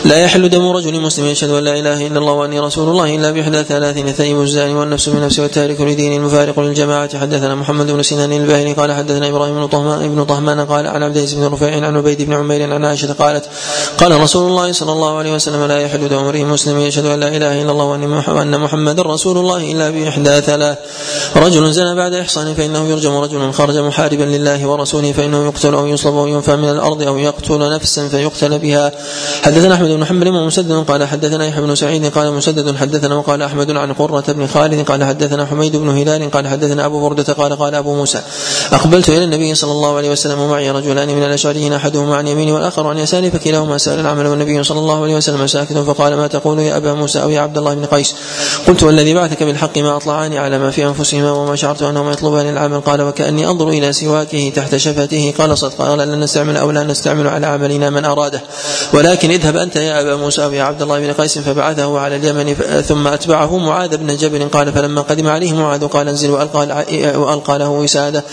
لا 0.05 0.19
يحل 0.19 0.49
دم 0.49 0.69
رجل 0.69 1.01
مسلم 1.01 1.27
يشهد 1.27 1.51
أن 1.51 1.65
لا 1.65 1.79
إله 1.79 2.07
إلا 2.07 2.19
الله 2.19 2.33
وأني 2.33 2.61
رسول 2.61 2.89
الله 2.89 3.17
إلا 3.17 3.31
بإحدى 3.31 3.65
ثلاث 3.65 3.97
الثيب 3.99 4.41
الزاني 4.41 4.75
والنفس 4.75 5.09
بنفسه 5.09 5.43
والتارك 5.43 5.81
لدين 5.81 6.13
المفارق 6.21 6.61
للجماعة. 6.61 7.19
حدثنا 7.19 7.55
محمد 7.55 7.91
بن 7.91 8.03
سنان 8.03 8.33
الباهلي 8.33 8.73
قال 8.73 8.93
حدثنا 8.93 9.29
إبراهيم 9.29 9.55
بن 9.55 9.67
طهمان 9.67 10.15
بن 10.15 10.25
طهمان 10.25 10.61
قال 10.61 10.87
عن 10.87 11.03
عبد 11.03 11.17
العزيز 11.17 11.35
بن 11.35 11.45
رفيع 11.45 11.87
عن 11.87 11.97
عبيد 11.97 12.23
بن 12.23 12.33
عمير 12.33 12.73
عن 12.73 12.85
عائشة 12.85 13.13
قالت 13.13 13.45
قال 13.99 14.21
رسول 14.21 14.51
الله 14.51 14.73
صلى 14.73 14.93
الله 14.93 15.19
عليه 15.19 15.35
وسلم 15.35 15.65
لا 15.65 15.81
يحل 15.81 16.09
دم 16.09 16.17
امرئ 16.17 16.45
مسلم 16.45 16.81
يشهد 16.81 17.07
أن 17.07 17.21
لا 17.21 17.29
إله 17.29 17.63
إلا 17.63 17.71
الله 17.71 17.85
وأن 18.29 18.61
محمدا 18.61 19.03
رسول 19.03 19.39
الله 19.39 19.73
إلا 19.73 19.91
بإحدى 19.91 20.41
ثلاث. 20.41 20.79
رجل 21.37 21.73
زنى 21.73 21.95
بعد 21.95 22.15
إحصان 22.15 22.46
فإنه 22.55 22.89
يرجم 22.89 23.17
رجل 23.17 23.53
خرج 23.53 23.77
محاربا 23.77 24.23
لله 24.23 24.67
ورسوله 24.67 25.13
فإنه 25.13 25.47
يقتل 25.47 25.75
أو 25.75 25.87
يصلب 25.87 26.17
أو 26.17 26.27
ينفى 26.27 26.57
من 26.57 26.71
الأرض 26.71 27.03
أو 27.03 27.19
يقتل 27.19 27.71
نفسا 27.75 28.09
فيقتل 28.09 28.59
بها. 28.59 28.93
حدثنا 29.43 29.75
أحمد 29.75 29.89
بن 29.89 30.05
حنبل 30.05 30.29
ومسدد 30.29 30.73
قال 30.73 31.05
حدثنا 31.05 31.47
يحيى 31.47 31.63
بن 31.63 31.75
سعيد 31.75 32.07
قال 32.07 32.33
مسدد 32.33 32.77
حدثنا 32.77 33.15
وقال 33.15 33.43
أحمد 33.43 33.71
عن 33.71 33.93
قرة 33.93 34.25
بن 34.29 34.47
خالد 34.47 34.89
قال 34.89 35.05
حدثنا 35.05 35.47
حميد 35.47 35.77
بن 35.77 35.89
هلال 35.89 36.31
قال 36.31 36.49
حدثنا 36.49 36.87
أبو 36.87 37.09
بردة 37.09 37.33
قال 37.33 37.57
قال 37.57 37.75
أبو 37.75 37.95
موسى 37.95 38.23
أقبلت 38.73 39.09
إلى 39.09 39.25
النبي 39.25 39.55
صلى 39.55 39.73
الله 39.73 39.97
عليه 39.97 40.11
وسلم 40.11 40.41
ومعي 40.41 40.71
رجلان 40.71 41.09
من 41.09 41.23
الأشعريين 41.23 41.73
أحدهما 41.73 42.17
عن 42.17 42.29
يميني 42.29 42.53
والآخر 42.53 42.87
عن 42.87 42.99
يساري 42.99 43.31
فكلاهما 43.31 43.79
سأل 43.79 44.01
العمل 44.01 44.27
والنبي 44.27 44.63
صلى 44.63 44.79
الله 44.79 45.03
عليه 45.03 45.17
وسلم 45.17 45.47
ساكت 45.47 45.79
فقال 45.79 46.15
ما 46.17 46.27
تقول 46.27 46.59
يا 46.59 46.77
أبا 46.77 46.95
موسى 46.95 47.23
أو 47.23 47.31
يا 47.31 47.41
عبد 47.41 47.59
الله 47.59 47.75
بن 47.75 47.85
قيس؟ 47.85 48.15
قلت 48.69 48.83
والذي 48.83 49.15
بعثك 49.15 49.43
بالحق 49.43 49.79
ما 49.79 49.97
أطلعاني 49.97 50.39
على 50.39 50.59
ما 50.59 50.71
في 50.71 50.85
أنفسهما 50.85 51.31
وما 51.33 51.57
شعرت 51.57 51.83
أنهما 51.83 52.13
يطلبان 52.13 52.36
يطلبان 52.37 52.53
العمل 52.53 52.81
قال 52.81 53.03
وكأني 53.03 53.47
أنظر 53.47 53.69
إلى 53.69 53.93
سواكه 53.93 54.53
تحت 54.57 54.77
شفته. 54.77 55.35
قال 55.39 55.59
صدق. 55.59 55.75
قال 55.79 55.99
لن 55.99 56.21
نستعمل 56.21 56.57
أو 56.57 56.71
لا 56.71 56.83
نستعمل 56.83 57.29
على 57.29 57.47
عملنا 57.47 57.91
من 57.91 58.05
أراده. 58.05 58.41
ولكن 58.93 59.31
اذهب 59.31 59.57
أنت 59.57 59.77
يا 59.77 60.01
أبا 60.01 60.17
موسى 60.17 60.45
أو 60.45 60.53
يا 60.53 60.63
عبد 60.63 60.83
الله 60.83 61.01
بن 61.01 61.13
قيس 61.13 61.39
فبعثه 61.39 61.99
على 61.99 62.17
اليمن 62.17 62.55
ثم 62.89 63.07
أتبعه 63.07 63.59
معاذ 63.59 63.97
بن 63.97 64.17
جبل. 64.17 64.49
قال 64.49 64.73
فلما 64.73 65.01
قدم 65.01 65.29
عليه 65.29 65.53
معاذ 65.53 65.87
قال 65.87 66.09
انزل 66.09 66.31
وألقى, 66.31 66.85
وألقى 67.17 67.59
له 67.59 67.69
وسادة. 67.69 68.25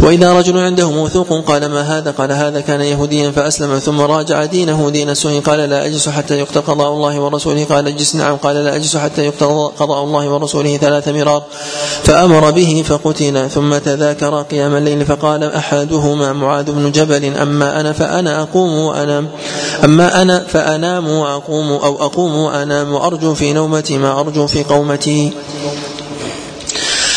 وإذا 0.00 0.38
رجل 0.38 0.58
عنده 0.58 0.90
موثوق 0.90 1.44
قال 1.46 1.66
ما 1.66 1.80
هذا؟ 1.80 2.10
قال 2.10 2.32
هذا 2.32 2.60
كان 2.60 2.80
يهوديا 2.80 3.30
فأسلم 3.30 3.78
ثم 3.78 4.00
راجع 4.00 4.44
دينه 4.44 4.90
دين 4.90 5.10
السوء 5.10 5.40
قال 5.40 5.58
لا 5.58 5.86
أجلس 5.86 6.08
حتى 6.08 6.38
يقتل 6.38 6.60
قضاء 6.60 6.92
الله 6.92 7.20
ورسوله. 7.20 7.64
قال 7.64 7.86
اجلس. 7.86 8.14
نعم. 8.14 8.36
قال 8.36 8.56
لا 8.56 8.76
أجلس 8.76 8.96
حتى 8.96 9.24
يقتل 9.24 9.70
قضاء 9.78 10.04
الله 10.04 10.28
ورسوله 10.28 10.76
ثلاث 10.76 11.08
مرار 11.08 11.42
فأمر 12.04 12.50
به 12.50 12.84
فقتل. 12.88 13.37
ثم 13.46 13.78
تذاكر 13.78 14.42
قيام 14.42 14.76
الليل 14.76 15.06
فقال 15.06 15.44
أحدهما 15.44 16.32
معاذ 16.32 16.64
بن 16.72 16.92
جبل 16.92 17.24
أما 17.24 17.80
أنا 17.80 17.92
فأنا 17.92 18.42
أقوم 18.42 18.78
وأنام 18.78 19.28
أما 19.84 20.22
أنا 20.22 20.44
فأنام 20.48 21.08
وأقوم 21.08 21.72
أو 21.72 22.06
أقوم 22.06 22.36
وأنام 22.36 22.92
وأرجو 22.92 23.34
في 23.34 23.52
نومتي 23.52 23.98
ما 23.98 24.20
أرجو 24.20 24.46
في 24.46 24.64
قومتي. 24.64 25.32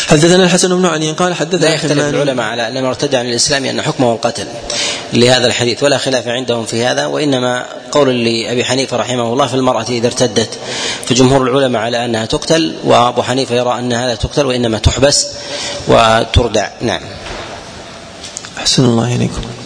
حدثنا 0.08 0.44
الحسن 0.44 0.78
بن 0.78 0.86
علي 0.86 1.12
قال 1.12 1.34
حدثنا 1.34 1.66
لا 1.66 1.74
يختلف 1.74 1.92
العلماء 1.92 2.46
على 2.46 2.68
أن 2.68 2.74
من 2.74 2.86
ارتد 2.86 3.16
عن 3.16 3.26
الإسلام 3.26 3.66
أن 3.66 3.82
حكمه 3.82 4.14
القتل. 4.14 4.46
لهذا 5.14 5.48
الحديث 5.48 5.84
ولا 5.84 5.98
خلاف 5.98 6.28
عندهم 6.28 6.66
في 6.66 6.86
هذا 6.86 7.06
وإنما 7.06 7.66
قول 7.92 8.26
لأبي 8.26 8.66
حنيفة 8.66 8.98
رحمه 8.98 9.34
الله 9.34 9.48
في 9.48 9.54
المرأة 9.54 9.86
إذا 9.90 10.08
ارتدت 10.08 10.50
فجمهور 11.06 11.44
العلماء 11.44 11.82
على 11.82 12.06
أنها 12.06 12.26
تقتل 12.26 12.76
وأبو 12.84 13.22
حنيفة 13.22 13.56
يرى 13.56 13.80
انها 13.80 14.08
لا 14.08 14.16
تقتل 14.16 14.46
وإنما 14.46 14.78
تحبس 14.78 15.28
وتردع. 15.88 16.68
نعم. 16.82 17.02
أحسن 18.58 18.86
الله 18.86 19.16
إليكم. 19.16 19.61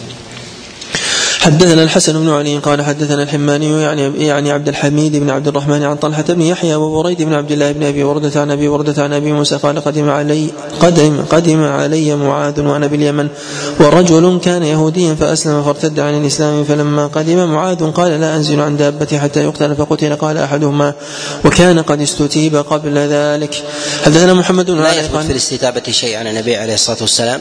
حدثنا 1.40 1.82
الحسن 1.82 2.12
بن 2.12 2.28
علي 2.30 2.58
قال 2.58 2.82
حدثنا 2.82 3.22
الحماني 3.22 3.82
يعني 3.82 4.26
يعني 4.26 4.50
عبد 4.50 4.68
الحميد 4.68 5.16
بن 5.16 5.30
عبد 5.30 5.48
الرحمن 5.48 5.82
عن 5.82 5.96
طلحة 5.96 6.22
بن 6.22 6.42
يحيى 6.42 6.74
وبريد 6.74 7.22
بن 7.22 7.34
عبد 7.34 7.52
الله 7.52 7.72
بن 7.72 7.82
أبي 7.82 8.04
وردة 8.04 8.40
عن 8.40 8.50
أبي 8.50 8.68
وردة 8.68 9.02
عن 9.02 9.12
أبي 9.12 9.32
موسى 9.32 9.56
قال 9.56 9.84
قدم 9.84 10.10
علي 10.10 10.50
قدم 10.80 11.24
قدم 11.30 11.64
علي 11.64 12.16
معاذ 12.16 12.60
وأنا 12.60 12.86
باليمن 12.86 13.28
ورجل 13.80 14.40
كان 14.44 14.62
يهوديا 14.62 15.14
فأسلم 15.14 15.62
فارتد 15.62 16.00
عن 16.00 16.20
الإسلام 16.20 16.64
فلما 16.64 17.06
قدم 17.06 17.52
معاذ 17.52 17.90
قال 17.90 18.20
لا 18.20 18.36
أنزل 18.36 18.60
عن 18.60 18.76
دابتي 18.76 19.18
حتى 19.18 19.44
يقتل 19.44 19.76
فقتل 19.76 20.16
قال 20.16 20.38
أحدهما 20.38 20.92
وكان 21.44 21.78
قد 21.78 22.00
استتيب 22.00 22.56
قبل 22.56 22.98
ذلك. 22.98 23.62
حدثنا 24.04 24.34
محمد 24.34 24.70
بن 24.70 24.78
لا 24.82 25.00
يثبت 25.00 25.24
في 25.24 25.32
الاستتابة 25.32 25.82
شيء 25.90 26.16
عن 26.16 26.26
النبي 26.26 26.56
عليه 26.56 26.74
الصلاة 26.74 26.98
والسلام. 27.00 27.40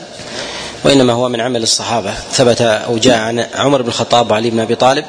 وإنما 0.86 1.14
هو 1.14 1.30
من 1.30 1.42
عمل 1.42 1.64
الصحابة. 1.64 2.14
ثبت 2.32 2.62
أو 2.62 2.98
جاء 2.98 3.18
عن 3.18 3.46
عمر 3.56 3.82
بن 3.82 3.88
الخطاب 3.88 4.32
وعلي 4.32 4.50
بن 4.50 4.60
أبي 4.60 4.76
طالب 4.76 5.06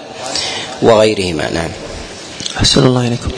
وغيرهما. 0.82 1.50
نعم. 1.50 1.70
أحسن 2.56 2.86
الله 2.86 3.06
إليكم. 3.06 3.30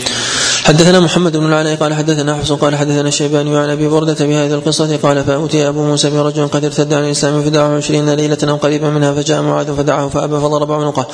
حدثنا 0.68 1.00
محمد 1.00 1.36
بن 1.36 1.46
العلاء 1.46 1.76
قال 1.76 1.94
حدثنا 1.94 2.34
حفص 2.34 2.52
قال 2.52 2.76
حدثنا 2.76 3.08
الشيباني 3.08 3.58
عن 3.58 3.70
أبي 3.70 3.88
بردة 3.88 4.26
بهذه 4.26 4.54
القصة 4.54 4.96
قال 4.96 5.24
فأوتي 5.24 5.68
أبو 5.68 5.82
موسى 5.82 6.10
برجل 6.10 6.48
قد 6.48 6.64
ارتد 6.64 6.94
عن 6.94 7.04
الإسلام 7.04 7.42
فدعه 7.42 7.76
عشرين 7.76 8.10
ليلة 8.10 8.38
أو 8.42 8.56
قريبا 8.56 8.90
منها 8.90 9.12
فجاء 9.12 9.42
معاذ 9.42 9.76
فدعاه 9.76 10.08
فأبى 10.08 10.36
فضرب 10.36 10.72
عنقه 10.72 11.06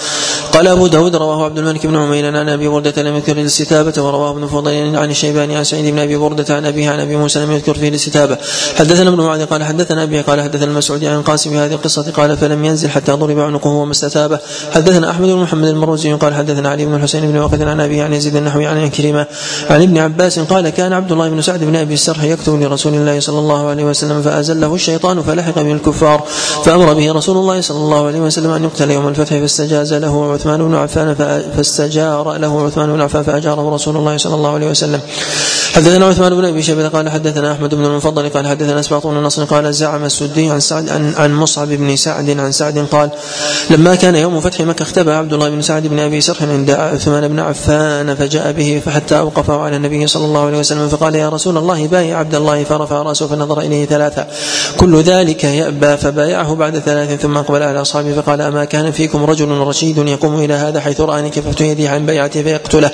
قال 0.52 0.68
أبو 0.68 0.86
داود 0.86 1.16
رواه 1.16 1.44
عبد 1.44 1.58
الملك 1.58 1.86
بن 1.86 1.96
عمير 1.96 2.26
عن 2.26 2.48
أبي 2.48 2.68
بردة 2.68 3.02
لم 3.02 3.16
يذكر 3.16 3.32
الاستتابة 3.32 4.02
ورواه 4.02 4.30
ابن 4.30 4.46
فضيل 4.46 4.96
عن 4.96 5.10
الشيباني 5.10 5.56
عن 5.56 5.64
سعيد 5.64 5.92
بن 5.92 5.98
أبي 5.98 6.16
بردة 6.16 6.54
عن 6.54 6.66
أبيه 6.66 6.90
عن 6.90 7.00
أبي 7.00 7.16
موسى 7.16 7.44
لم 7.44 7.52
يذكر 7.52 7.74
فيه 7.74 7.88
الاستتابة. 7.88 8.38
حدثنا 8.76 9.10
ابن 9.10 9.20
معاذ 9.20 9.46
قال 9.46 9.64
حدثنا 9.64 10.02
ابي 10.02 10.20
قال 10.20 10.40
حدثنا 10.40 10.64
المسعودي 10.70 11.08
عن 11.08 11.22
قاسم 11.22 11.50
بهذه 11.50 11.72
القصة 11.72 12.10
قال 12.10 12.36
فلم 12.36 12.64
ينزل 12.64 12.90
حتى 12.90 13.12
ضرب 13.12 13.38
عنقه 13.38 13.70
وما 13.70 13.92
استتاب. 13.92 14.40
حدثنا 14.72 15.10
أحمد 15.10 15.28
بن 15.28 15.36
محمد 15.36 15.68
المروزي 15.68 16.12
قال 16.12 16.34
حدثنا 16.34 16.68
علي 16.68 16.86
بن 16.86 16.94
الحسين 16.94 17.32
بن 17.32 17.38
وقت 17.38 17.60
عن 17.60 17.80
ابي 17.80 18.00
عن 18.00 18.12
يزيد 18.12 18.36
النحوي 18.36 18.66
عن 18.66 18.90
كريمه 18.90 19.26
عن 19.70 19.82
ابن 19.82 19.98
عباس 19.98 20.38
قال 20.38 20.68
كان 20.68 20.92
عبد 20.92 21.12
الله 21.12 21.28
بن 21.28 21.42
سعد 21.42 21.64
بن 21.64 21.76
أبي 21.76 21.94
السرح 21.94 22.24
يكتب 22.24 22.62
لرسول 22.62 22.94
الله 22.94 23.20
صلى 23.20 23.38
الله 23.38 23.68
عليه 23.68 23.84
وسلم 23.84 24.22
فأزله 24.22 24.74
الشيطان 24.74 25.22
فلحق 25.22 25.62
به 25.62 25.72
الكفار 25.72 26.24
فأمر 26.64 26.94
به 26.94 27.12
رسول 27.12 27.36
الله 27.36 27.60
صلى 27.60 27.78
الله 27.78 28.06
عليه 28.06 28.20
وسلم 28.20 28.50
أن 28.50 28.64
يقتل 28.64 28.90
يوم 28.90 29.08
الفتح 29.08 29.38
فاستجاز 29.38 29.94
له 29.94 30.32
عثمان 30.32 30.68
بن 30.68 30.74
عفان 30.74 31.14
فاستجار 31.56 32.36
له 32.36 32.66
عثمان 32.66 32.92
بن 32.92 33.00
عفان 33.00 33.22
فأجاره 33.22 33.74
رسول 33.74 33.96
الله 33.96 34.16
صلى 34.16 34.34
الله 34.34 34.54
عليه 34.54 34.70
وسلم. 34.70 35.00
حدثنا 35.74 36.06
عثمان 36.06 36.34
بن 36.34 36.44
أبي 36.44 36.62
شيبة 36.62 36.88
قال 36.88 37.08
حدثنا 37.08 37.52
أحمد 37.52 37.74
بن 37.74 37.84
المفضل 37.84 38.28
قال 38.28 38.46
حدثنا 38.46 38.80
اسباط 38.80 39.06
بن 39.06 39.16
نصر 39.16 39.44
قال 39.44 39.74
زعم 39.74 40.04
السدي 40.04 40.50
عن 40.50 40.60
سعد 40.60 40.88
عن, 40.88 41.12
عن 41.16 41.34
مصعب 41.34 41.68
بن 41.68 41.96
سعد 41.96 42.30
عن 42.40 42.52
سعد 42.52 42.78
قال 42.78 43.10
لما 43.70 43.94
كان 43.94 44.14
يوم 44.14 44.40
فتح 44.40 44.60
مكة 44.60 44.82
اختبى 44.82 45.12
عبد 45.12 45.32
الله 45.32 45.50
بن 45.50 45.62
سعد 45.62 45.86
بن 45.86 45.98
أبي 45.98 46.20
سرح 46.20 46.42
عند 46.42 46.70
عثمان 46.70 47.28
بن 47.28 47.40
عفان 47.40 48.14
فجاء 48.14 48.52
به 48.52 48.82
فحتى 48.84 49.20
اوقفه 49.36 49.60
على 49.60 49.76
النبي 49.76 50.06
صلى 50.06 50.24
الله 50.24 50.46
عليه 50.46 50.58
وسلم 50.58 50.88
فقال 50.88 51.14
يا 51.14 51.28
رسول 51.28 51.56
الله 51.58 51.86
بايع 51.86 52.18
عبد 52.18 52.34
الله 52.34 52.64
فرفع 52.64 53.02
رأسه 53.02 53.26
فنظر 53.26 53.60
إليه 53.60 53.86
ثلاثة. 53.86 54.26
كل 54.76 55.02
ذلك 55.02 55.44
يأبى 55.44 55.96
فبايعه 55.96 56.54
بعد 56.54 56.78
ثلاث 56.78 57.20
ثم 57.20 57.36
أقبل 57.36 57.62
على 57.62 57.80
أصحابه 57.80 58.12
فقال 58.12 58.40
أما 58.40 58.64
كان 58.64 58.90
فيكم 58.90 59.24
رجل 59.24 59.48
رشيد 59.48 59.98
يقوم 59.98 60.34
إلى 60.40 60.54
هذا 60.54 60.80
حيث 60.80 61.00
رأني 61.00 61.30
كففت 61.30 61.60
يدي 61.60 61.88
عن 61.88 62.06
بيعته 62.06 62.42
فيقتله. 62.42 62.90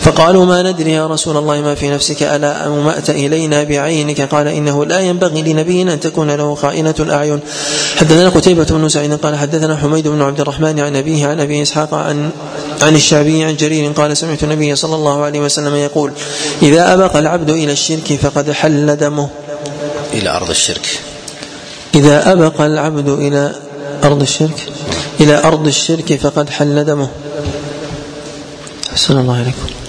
فقالوا 0.00 0.44
ما 0.44 0.62
ندري 0.62 0.92
يا 0.92 1.06
رسول 1.06 1.36
الله 1.36 1.60
ما 1.60 1.74
في 1.74 1.90
نفسك 1.90 2.22
ألا 2.22 2.52
اومات 2.52 3.10
إلينا 3.10 3.64
بعينك؟ 3.64 4.20
قال 4.20 4.48
إنه 4.48 4.84
لا 4.84 5.00
ينبغي 5.00 5.42
لنبي 5.42 5.82
أن 5.82 6.00
تكون 6.00 6.30
له 6.30 6.54
خائنة 6.54 6.94
الاعين 7.00 7.40
حدثنا 7.96 8.28
قتيبة 8.28 8.64
بن 8.64 8.88
سعيد 8.88 9.14
قال 9.14 9.36
حدثنا 9.36 9.76
حميد 9.76 10.08
بن 10.08 10.22
عبد 10.22 10.40
الرحمن 10.40 10.80
عن 10.80 10.96
أبيه 10.96 11.26
عن 11.26 11.40
أبي 11.40 11.62
إسحاق 11.62 11.94
عن 11.94 12.30
عن 12.82 12.94
الشعبي 12.96 13.44
عن 13.44 13.56
جرير 13.56 13.92
قال 13.92 14.16
سمعت 14.16 14.42
النبي 14.44 14.76
صلى 14.76 14.94
الله 14.94 15.24
عليه 15.24 15.40
وسلم 15.40 15.74
يقول 15.74 16.12
إذا 16.62 16.94
أبق 16.94 17.16
العبد 17.16 17.50
إلى 17.50 17.72
الشرك 17.72 18.18
فقد 18.22 18.50
حل 18.52 18.96
دمه. 18.96 19.28
إلى 20.12 20.30
أرض 20.30 20.50
الشرك. 20.50 21.00
إذا 21.94 22.32
أبق 22.32 22.60
العبد 22.60 23.08
إلى 23.08 23.52
أرض 24.04 24.22
الشرك 24.22 24.68
إلى 25.20 25.44
أرض 25.44 25.66
الشرك 25.66 26.16
فقد 26.16 26.50
حل 26.50 26.84
دمه. 26.84 27.08
أحسن 28.92 29.18
الله 29.18 29.36
عليكم 29.36 29.81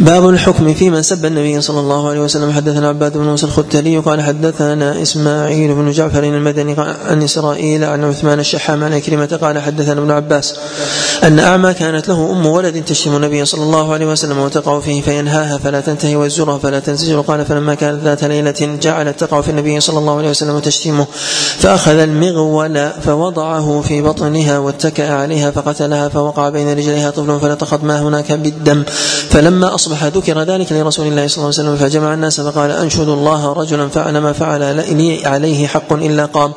باب 0.00 0.28
الحكم 0.28 0.74
في 0.74 0.90
من 0.90 1.02
سب 1.02 1.24
النبي 1.24 1.60
صلى 1.60 1.80
الله 1.80 2.08
عليه 2.08 2.20
وسلم. 2.20 2.52
حدثنا 2.52 2.88
عباد 2.88 3.16
بن 3.16 3.24
موسى 3.24 3.46
الختلي 3.46 3.98
قال 3.98 4.22
حدثنا 4.22 5.02
إسماعيل 5.02 5.74
بن 5.74 5.90
جعفر 5.90 6.24
المدني 6.24 6.74
عن 7.08 7.22
إسرائيل 7.22 7.84
عن 7.84 8.04
عثمان 8.04 8.40
الشحام 8.40 8.84
عن 8.84 8.98
كلمة 8.98 9.38
قال 9.42 9.58
حدثنا 9.58 10.00
ابن 10.00 10.10
عباس 10.10 10.54
أن 11.24 11.38
أعمى 11.38 11.74
كانت 11.74 12.08
له 12.08 12.30
أم 12.32 12.46
ولد 12.46 12.84
تشتم 12.84 13.16
النبي 13.16 13.44
صلى 13.44 13.62
الله 13.62 13.92
عليه 13.92 14.06
وسلم 14.06 14.38
وتقع 14.38 14.80
فيه 14.80 15.02
فينهاها 15.02 15.58
فلا 15.58 15.80
تنتهي 15.80 16.16
ويزجرها 16.16 16.58
فلا 16.58 16.80
تنزجر 16.80 17.20
قال 17.20 17.44
فلما 17.44 17.74
كانت 17.74 18.04
ذات 18.04 18.24
ليلة 18.24 18.78
جعلت 18.82 19.20
تقع 19.20 19.40
في 19.40 19.50
النبي 19.50 19.80
صلى 19.80 19.98
الله 19.98 20.18
عليه 20.18 20.30
وسلم 20.30 20.54
وتشتمه 20.54 21.06
فأخذ 21.58 21.98
المغول 21.98 22.90
فوضعه 23.04 23.80
في 23.88 24.02
بطنها 24.02 24.58
واتكأ 24.58 25.12
عليها 25.12 25.50
فقتلها 25.50 26.08
فوقع 26.08 26.48
بين 26.48 26.78
رجليها 26.78 27.10
طفل 27.10 27.40
فلتقط 27.40 27.84
ما 27.84 28.02
هناك 28.02 28.32
بالدم. 28.32 28.84
فلما 29.30 29.74
اصبح 29.74 29.87
أصبح 29.88 30.04
ذكر 30.04 30.42
ذلك 30.42 30.72
لرسول 30.72 31.06
الله 31.06 31.26
صلى 31.26 31.36
الله 31.36 31.54
عليه 31.58 31.68
وسلم 31.70 31.76
فجمع 31.76 32.14
الناس 32.14 32.40
فقال 32.40 32.70
أنشد 32.70 33.08
الله 33.08 33.52
رجلا 33.52 33.88
فعل 33.88 34.18
ما 34.18 34.32
فعل 34.32 34.76
لي 34.96 35.26
عليه 35.26 35.66
حق 35.66 35.92
إلا 35.92 36.24
قام. 36.24 36.52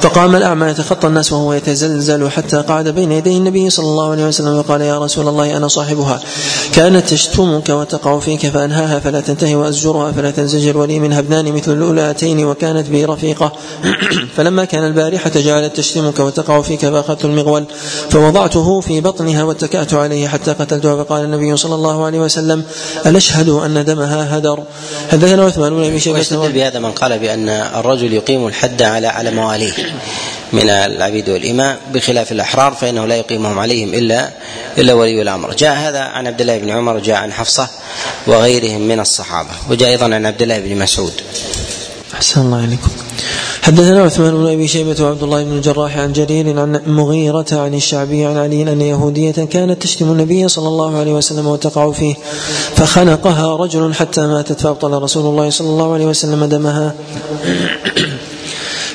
فقام 0.00 0.36
الأعمى 0.36 0.66
يتخطى 0.66 1.06
الناس 1.06 1.32
وهو 1.32 1.52
يتزلزل 1.52 2.30
حتى 2.30 2.56
قعد 2.56 2.88
بين 2.88 3.12
يدي 3.12 3.36
النبي 3.36 3.70
صلى 3.70 3.86
الله 3.86 4.10
عليه 4.10 4.26
وسلم 4.26 4.58
وقال 4.58 4.80
يا 4.80 4.98
رسول 4.98 5.28
الله 5.28 5.56
أنا 5.56 5.68
صاحبها. 5.68 6.20
كانت 6.72 7.08
تشتمك 7.08 7.68
وتقع 7.68 8.18
فيك 8.18 8.46
فأنهاها 8.46 8.98
فلا 8.98 9.20
تنتهي 9.20 9.54
وأزجرها 9.54 10.12
فلا 10.12 10.30
تنزجر 10.30 10.78
ولي 10.78 10.98
منها 10.98 11.18
ابنان 11.18 11.52
مثل 11.52 11.72
الأولاتين 11.72 12.44
وكانت 12.44 12.88
بي 12.88 13.04
رفيقة. 13.04 13.52
فلما 14.36 14.64
كان 14.64 14.84
البارحة 14.84 15.32
جعلت 15.34 15.76
تشتمك 15.76 16.18
وتقع 16.20 16.62
فيك 16.62 16.80
فأخذت 16.80 17.24
المغول. 17.24 17.64
فوضعته 18.10 18.80
في 18.80 19.00
بطنها 19.00 19.44
واتكأت 19.44 19.94
عليه 19.94 20.28
حتى 20.28 20.52
قتلتها 20.52 21.04
فقال 21.04 21.24
النبي 21.24 21.56
صلى 21.56 21.74
الله 21.74 22.04
عليه 22.04 22.20
وسلم 22.20 22.64
أنشهد 23.06 23.48
أن 23.48 23.84
دمها 23.84 24.38
هدر. 24.38 24.64
حدثنا 25.12 25.44
عثمان 25.44 25.74
بن 25.74 25.84
أبي 25.84 26.00
شيبة. 26.00 26.16
ويستدل 26.18 26.52
بهذا 26.52 26.78
من 26.78 26.92
قال 26.92 27.18
بأن 27.18 27.48
الرجل 27.48 28.12
يقيم 28.12 28.46
الحد 28.46 28.82
على 28.82 29.06
على 29.06 29.30
مواليه 29.30 29.72
من 30.52 30.70
العبيد 30.70 31.28
والإماء 31.28 31.78
بخلاف 31.92 32.32
الأحرار 32.32 32.72
فإنه 32.72 33.06
لا 33.06 33.16
يقيمهم 33.16 33.58
عليهم 33.58 33.94
إلا 33.94 34.30
إلا 34.78 34.92
ولي 34.92 35.22
الأمر. 35.22 35.54
جاء 35.54 35.76
هذا 35.76 36.00
عن 36.00 36.26
عبد 36.26 36.40
الله 36.40 36.58
بن 36.58 36.70
عمر 36.70 36.96
وجاء 36.96 37.16
عن 37.16 37.32
حفصة 37.32 37.68
وغيرهم 38.26 38.80
من 38.80 39.00
الصحابة 39.00 39.50
وجاء 39.70 39.90
أيضا 39.90 40.04
عن 40.04 40.26
عبد 40.26 40.42
الله 40.42 40.58
بن 40.58 40.78
مسعود. 40.78 41.12
أحسن 42.14 42.40
الله 42.40 42.64
إليكم. 42.64 42.90
حدثنا 43.62 44.02
عثمان 44.02 44.34
بن 44.34 44.46
أبي 44.46 44.68
شيبة 44.68 45.04
وعبد 45.04 45.22
الله 45.22 45.44
بن 45.44 45.52
الجراح 45.52 45.98
عن 45.98 46.12
جرير 46.12 46.60
عن 46.60 46.80
مغيرة 46.86 47.46
عن 47.52 47.74
الشعبي 47.74 48.24
عن 48.24 48.36
علي 48.36 48.62
أن 48.62 48.80
يهودية 48.80 49.30
كانت 49.30 49.82
تشتم 49.82 50.12
النبي 50.12 50.48
صلى 50.48 50.68
الله 50.68 50.98
عليه 50.98 51.12
وسلم 51.12 51.46
وتقع 51.46 51.92
فيه 51.92 52.14
فخنقها 52.76 53.56
رجل 53.56 53.94
حتى 53.94 54.20
ماتت 54.26 54.60
فأبطل 54.60 55.02
رسول 55.02 55.26
الله 55.26 55.50
صلى 55.50 55.68
الله 55.68 55.92
عليه 55.92 56.06
وسلم 56.06 56.44
دمها. 56.44 56.94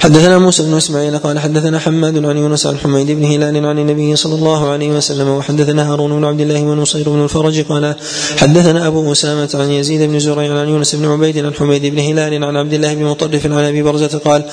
حدثنا 0.05 0.37
موسى 0.37 0.63
بن 0.63 0.73
إسماعيل 0.73 1.17
قال 1.17 1.39
حدثنا 1.39 1.79
حماد 1.79 2.25
عن 2.25 2.37
يونس 2.37 2.65
عن 2.65 2.77
حميد 2.77 3.11
بن 3.11 3.25
هلال 3.25 3.65
عن 3.65 3.79
النبي 3.79 4.15
صلى 4.15 4.35
الله 4.35 4.69
عليه 4.69 4.89
وسلم 4.89 5.27
وحدثنا 5.27 5.91
هارون 5.91 6.15
بن 6.15 6.25
عبد 6.25 6.41
الله 6.41 6.63
ونصير 6.63 7.09
بن 7.09 7.23
الفرج 7.23 7.61
قال 7.61 7.95
حدثنا 8.37 8.87
أبو 8.87 9.11
أسامة 9.11 9.49
عن 9.53 9.71
يزيد 9.71 10.09
بن 10.09 10.19
زريع 10.19 10.59
عن 10.59 10.69
يونس 10.69 10.95
بن 10.95 11.05
عبيد 11.05 11.45
عن 11.45 11.53
حميد 11.53 11.85
بن 11.85 11.99
هلال 11.99 12.43
عن 12.43 12.55
عبد 12.55 12.73
الله 12.73 12.93
بن 12.93 13.03
مطرف 13.03 13.45
عن 13.45 13.63
أبي 13.63 13.83
برزة 13.83 14.17
قال 14.25 14.43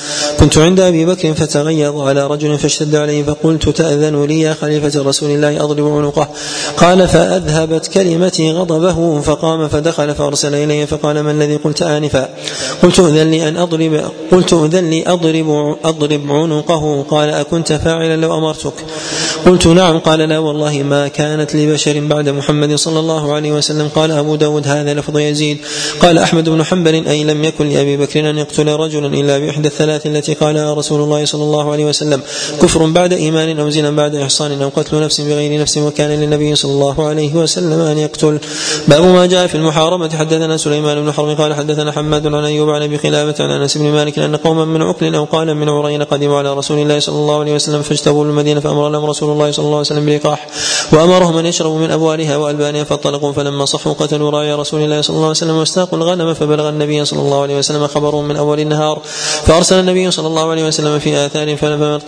كنت 0.41 0.59
عند 0.59 0.81
أبي 0.81 1.07
بكر 1.07 1.35
فتغيظ 1.35 2.01
على 2.01 2.27
رجل 2.27 2.59
فاشتد 2.59 2.95
عليه 2.95 3.23
فقلت 3.23 3.69
تأذن 3.69 4.25
لي 4.25 4.41
يا 4.41 4.55
خليفة 4.55 5.03
رسول 5.03 5.31
الله 5.31 5.65
أضرب 5.65 5.87
عنقه. 5.97 6.29
قال 6.77 7.09
فأذهبت 7.09 7.87
كلمتي 7.87 8.53
غضبه 8.53 9.21
فقام 9.21 9.69
فدخل 9.69 10.15
فأرسل 10.15 10.55
إلي 10.55 10.87
فقال 10.87 11.21
ما 11.21 11.31
الذي 11.31 11.57
قلت 11.57 11.83
آنفا؟ 11.83 12.29
قلت 12.83 13.01
أذن 13.01 13.31
لي 13.31 13.49
أن 13.49 13.57
أضرب 13.57 14.01
قلت 14.31 14.53
أذن 14.53 14.91
لي 14.91 15.05
أضرب 15.07 15.42
أضرب 15.51 16.13
أضرب 16.13 16.33
عنقه 16.33 17.05
قال 17.11 17.31
أكنت 17.31 17.73
فاعلا 17.73 18.17
لو 18.17 18.39
أمرتك. 18.39 18.73
قلت 19.47 19.67
نعم 19.67 19.99
قال 19.99 20.19
لا 20.19 20.39
والله 20.39 20.83
ما 20.83 21.09
كانت 21.09 21.55
لبشر 21.55 22.01
بعد 22.01 22.29
محمد 22.29 22.75
صلى 22.75 22.99
الله 22.99 23.33
عليه 23.33 23.53
وسلم. 23.53 23.89
قال 23.95 24.11
أبو 24.11 24.37
داود 24.37 24.69
هذا 24.69 24.95
لفظ 24.95 25.19
يزيد. 25.19 25.59
قال 26.01 26.19
أحمد 26.19 26.49
بن 26.49 26.65
حنبل 26.65 27.07
أي 27.07 27.25
لم 27.25 27.45
يكن 27.45 27.69
لأبي 27.69 27.97
بكر 27.97 28.31
أن 28.31 28.39
يقتل 28.39 28.69
رجلا 28.69 29.07
إلا 29.07 29.39
بإحدى 29.39 29.69
الثلاث 29.69 30.07
التي 30.07 30.35
قالها 30.35 30.75
رسول 30.75 31.01
الله 31.01 31.25
صلى 31.25 31.43
الله 31.43 31.73
عليه 31.73 31.85
وسلم. 31.85 32.21
كفر 32.63 32.87
بعد 32.87 33.13
إيمان 33.13 33.61
أو 33.61 33.71
زنا 33.71 33.91
بعد 33.91 34.15
إحصان 34.15 34.63
أو 34.63 34.69
قتل 34.69 35.01
نفس 35.01 35.21
بغير 35.21 35.61
نفس 35.61 35.79
وكان 35.79 36.11
للنبي 36.11 36.55
صلى 36.55 36.73
الله 36.73 37.09
عليه 37.09 37.35
وسلم 37.35 37.81
أن 37.81 37.99
يقتل. 37.99 38.39
باب 38.89 39.05
ما 39.05 39.27
جاء 39.27 39.47
في 39.47 39.55
المحاربة 39.55 40.09
حدثنا 40.09 40.57
سليمان 40.57 41.05
بن 41.05 41.13
حرب 41.13 41.41
قال 41.41 41.55
حدثنا 41.55 41.93
حماد 41.93 42.27
عن 42.27 42.45
أيوب 42.45 42.71
عن 42.71 42.83
أبي 42.83 42.99
خلافة 42.99 43.45
عن 43.45 43.51
أنس 43.51 43.79
بن 43.79 43.85
مالك 43.85 44.19
أن 44.19 44.37
قوما 44.37 44.65
من 44.65 44.83
عقل 44.83 45.22
أو 45.23 45.27
قال 45.27 45.55
من 45.55 45.69
عرين 45.69 46.03
قدموا 46.03 46.39
على 46.39 46.55
رسول 46.55 46.79
الله 46.79 46.99
صلى 46.99 47.17
الله 47.17 47.41
عليه 47.41 47.55
وسلم 47.55 47.83
فاجتبوا 47.83 48.25
المدينة 48.25 48.61
فأمر 48.61 48.89
لهم 48.89 49.05
رسول 49.05 49.31
الله 49.33 49.51
صلى 49.51 49.65
الله 49.65 49.77
عليه 49.77 49.87
وسلم 49.87 50.07
بلقاح 50.07 50.47
وأمرهم 50.93 51.39
أن 51.39 51.47
يشربوا 51.47 51.79
من 51.79 51.91
أبوالها 51.91 52.37
وألبانها 52.37 52.85
فانطلقوا 52.85 53.33
فلما 53.33 53.65
صحوا 53.65 53.93
قتلوا 53.93 54.31
راعي 54.31 54.55
رسول 54.55 54.81
الله 54.81 55.01
صلى 55.01 55.15
الله 55.15 55.27
عليه 55.27 55.31
وسلم 55.31 55.57
واستاقوا 55.57 55.99
الغنم 55.99 56.35
فبلغ 56.35 56.69
النبي 56.69 57.05
صلى 57.05 57.21
الله 57.21 57.43
عليه 57.43 57.59
وسلم 57.59 57.87
خبر 57.87 58.17
من 58.17 58.37
أول 58.37 58.61
النهار 58.61 59.03
فأرسل 59.45 59.81
النبي 59.81 60.11
صلى 60.11 60.27
الله 60.27 60.51
عليه 60.51 60.67
وسلم 60.67 60.99
في 60.99 61.27
آثار 61.27 61.57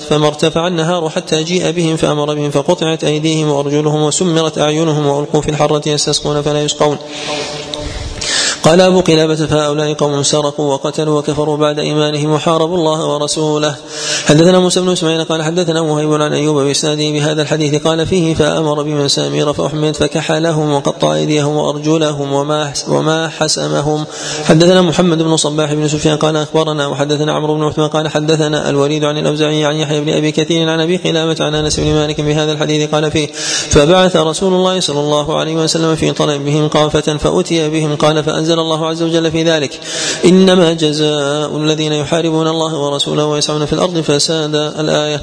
فما 0.08 0.26
ارتفع 0.26 0.66
النهار 0.66 1.08
حتى 1.08 1.42
جيء 1.42 1.70
بهم 1.70 1.96
فأمر 1.96 2.34
بهم 2.34 2.50
فقطعت 2.50 3.04
أيديهم 3.04 3.50
وأرجلهم 3.50 4.02
وسمرت 4.02 4.58
أعينهم 4.58 5.06
وألقوا 5.06 5.40
في 5.40 5.48
الحرة 5.48 5.88
يستسقون 5.88 6.42
فلا 6.42 6.62
يسقون 6.62 6.98
قال 8.64 8.80
أبو 8.80 9.00
قلابة 9.00 9.34
فهؤلاء 9.34 9.92
قوم 9.92 10.22
سرقوا 10.22 10.74
وقتلوا 10.74 11.18
وكفروا 11.18 11.56
بعد 11.56 11.78
إيمانهم 11.78 12.32
وحاربوا 12.32 12.76
الله 12.76 13.06
ورسوله. 13.06 13.76
حدثنا 14.26 14.58
موسى 14.58 14.80
بن 14.80 14.88
إسماعيل 14.88 15.24
قال 15.24 15.42
حدثنا 15.42 15.82
مهيب 15.82 16.12
عن 16.12 16.32
أيوب 16.32 16.56
بإسناده 16.56 17.10
بهذا 17.10 17.42
الحديث 17.42 17.82
قال 17.82 18.06
فيه 18.06 18.34
فأمر 18.34 18.82
بمسامير 18.82 19.52
فأحمد 19.52 19.96
فكحلهم 19.96 20.72
وقطع 20.72 21.14
أيديهم 21.14 21.56
وأرجلهم 21.56 22.32
وما 22.32 22.72
وما 22.88 23.28
حسمهم. 23.28 24.04
حدثنا 24.44 24.82
محمد 24.82 25.22
بن 25.22 25.36
صباح 25.36 25.72
بن 25.72 25.88
سفيان 25.88 26.16
قال 26.16 26.36
أخبرنا 26.36 26.86
وحدثنا 26.86 27.32
عمرو 27.32 27.54
بن 27.54 27.62
عثمان 27.62 27.88
قال 27.88 28.08
حدثنا 28.08 28.70
الوليد 28.70 29.04
عن 29.04 29.18
الأوزاعي 29.18 29.64
عن 29.64 29.74
يحيى 29.74 30.00
بن 30.00 30.12
أبي 30.12 30.32
كثير 30.32 30.70
عن 30.70 30.80
أبي 30.80 30.96
قلابة 30.96 31.36
عن 31.40 31.54
أنس 31.54 31.80
بن 31.80 31.94
مالك 31.94 32.20
بهذا 32.20 32.52
الحديث 32.52 32.90
قال 32.90 33.10
فيه 33.10 33.28
فبعث 33.70 34.16
رسول 34.16 34.52
الله 34.52 34.80
صلى 34.80 35.00
الله 35.00 35.38
عليه 35.38 35.56
وسلم 35.56 35.96
في 35.96 36.12
طلبهم 36.12 36.68
قافة 36.68 37.16
فأتي 37.16 37.68
بهم 37.68 37.96
قال 37.96 38.24
فأنزل 38.24 38.53
أنزل 38.54 38.62
الله 38.62 38.88
عز 38.88 39.02
وجل 39.02 39.30
في 39.30 39.42
ذلك. 39.42 39.80
إنما 40.24 40.72
جزاء 40.72 41.56
الذين 41.56 41.92
يحاربون 41.92 42.48
الله 42.48 42.78
ورسوله 42.78 43.26
ويسعون 43.26 43.66
في 43.66 43.72
الأرض 43.72 44.00
فساد 44.00 44.54
الآية 44.54 45.20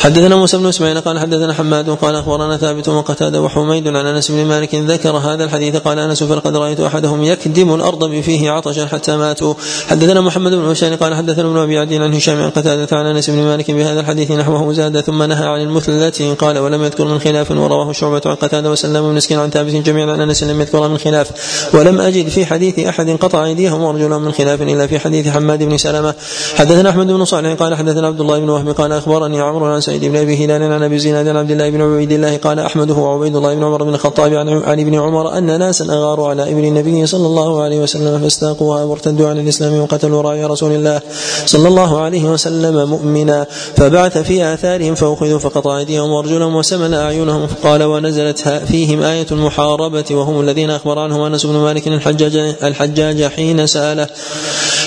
حدثنا 0.00 0.36
موسى 0.36 0.58
بن 0.58 0.66
إسماعيل 0.66 1.00
قال 1.00 1.18
حدثنا 1.18 1.54
حماد 1.54 1.90
قال 1.90 2.14
أخبرنا 2.14 2.56
ثابت 2.56 2.88
وقتادة 2.88 3.42
وحميد 3.42 3.88
عن 3.88 4.06
أنس 4.06 4.30
بن 4.30 4.44
مالك 4.44 4.74
ذكر 4.74 5.16
هذا 5.16 5.44
الحديث. 5.44 5.76
قال 5.76 5.98
أنس 5.98 6.22
فلقد 6.22 6.56
رأيت 6.56 6.80
أحدهم 6.80 7.24
يكدم 7.24 7.74
الأرض 7.74 8.04
بفيه 8.04 8.50
عطشا 8.50 8.86
حتى 8.86 9.16
ماتوا. 9.16 9.54
حدثنا 9.88 10.20
محمد 10.20 10.52
بن 10.52 10.70
هشام 10.70 10.96
قال 10.96 11.14
حدثنا 11.14 11.48
ابن 11.48 11.58
أبي 11.58 11.78
عدي 11.78 11.96
عن 11.96 12.14
هشام 12.14 12.42
عن 12.42 12.50
قتادة 12.50 12.96
عن 12.96 13.06
أنس 13.06 13.30
بن 13.30 13.42
مالك 13.42 13.70
بهذا 13.70 14.00
الحديث 14.00 14.30
نحوه 14.30 14.72
زاد 14.72 15.00
ثم 15.00 15.22
نهى 15.22 15.46
عن 15.46 15.60
المثلة. 15.60 16.34
قال 16.38 16.58
ولم 16.58 16.84
يذكر 16.84 17.04
من 17.04 17.18
خلاف. 17.18 17.50
ورواه 17.50 17.92
شعبة 17.92 18.22
عن 18.26 18.34
قتادة 18.34 18.70
وسلم 18.70 19.02
بن 19.02 19.14
مسكين 19.14 19.38
عن 19.38 19.50
ثابت 19.50 19.72
جميعا 19.72 20.12
عن 20.12 20.20
أنس 20.20 20.42
لم 20.42 20.60
يذكر 20.60 20.88
من 20.88 20.98
خلاف. 20.98 21.30
ولم 21.74 22.00
أجد 22.00 22.28
في 22.28 22.46
حديث 22.46 22.63
حديث 22.64 22.86
أحد 22.86 23.10
قطع 23.10 23.44
أيديهم 23.44 23.82
وأرجلهم 23.82 24.22
من 24.22 24.32
خلاف 24.32 24.62
إلا 24.62 24.86
في 24.86 24.98
حديث 24.98 25.28
حماد 25.28 25.62
بن 25.62 25.76
سلمة. 25.76 26.14
حدثنا 26.54 26.90
أحمد 26.90 27.06
بن 27.06 27.24
صالح 27.24 27.52
قال 27.52 27.74
حدثنا 27.74 28.06
عبد 28.06 28.20
الله 28.20 28.38
بن 28.38 28.48
وهب 28.48 28.68
قال 28.68 28.92
أخبرني 28.92 29.40
عمرو 29.40 29.66
عن 29.66 29.80
سعيد 29.80 30.04
بن 30.04 30.16
أبي 30.16 30.44
هلال 30.44 30.72
عن 30.72 30.82
أبي 30.82 30.98
زناد 30.98 31.28
عن 31.28 31.36
عبد 31.36 31.50
الله 31.50 31.70
بن 31.70 31.80
عبيد 31.80 32.12
الله 32.12 32.36
قال 32.36 32.58
أحمد 32.58 32.90
هو 32.90 33.14
عبيد 33.14 33.36
الله 33.36 33.54
بن 33.54 33.64
عمر 33.64 33.82
بن 33.82 33.94
الخطاب 33.94 34.34
عن 34.34 34.48
علي 34.48 34.84
بن 34.84 34.94
عمر 34.94 35.38
أن 35.38 35.58
ناسا 35.58 35.84
أغاروا 35.84 36.28
على 36.28 36.42
ابن 36.42 36.64
النبي 36.64 37.06
صلى 37.06 37.26
الله 37.26 37.62
عليه 37.62 37.78
وسلم 37.78 38.18
فاستاقوها 38.18 38.84
وارتدوا 38.84 39.28
عن 39.28 39.38
الإسلام 39.38 39.80
وقتلوا 39.80 40.22
راعي 40.22 40.44
رسول 40.44 40.72
الله 40.72 41.00
صلى 41.46 41.68
الله 41.68 42.00
عليه 42.00 42.24
وسلم 42.24 42.90
مؤمنا. 42.90 43.46
فبعث 43.76 44.18
في 44.18 44.54
آثارهم 44.54 44.94
فأخذوا 44.94 45.38
فقطع 45.38 45.78
أيديهم 45.78 46.10
وأرجلهم 46.10 46.56
وسمن 46.56 46.94
أعينهم. 46.94 47.46
فقال 47.46 47.82
ونزلت 47.82 48.48
فيهم 48.48 49.02
آية 49.02 49.26
المحاربة 49.32 50.04
وهم 50.10 50.40
الذين 50.40 50.70
أخبر 50.70 50.98
عنهم 50.98 51.20
أنس 51.20 51.46
بن 51.46 51.52
مالك 51.52 51.88
الحجاج 51.88 52.53
الحجاج 52.62 53.24
حين 53.24 53.66
سأله. 53.66 54.08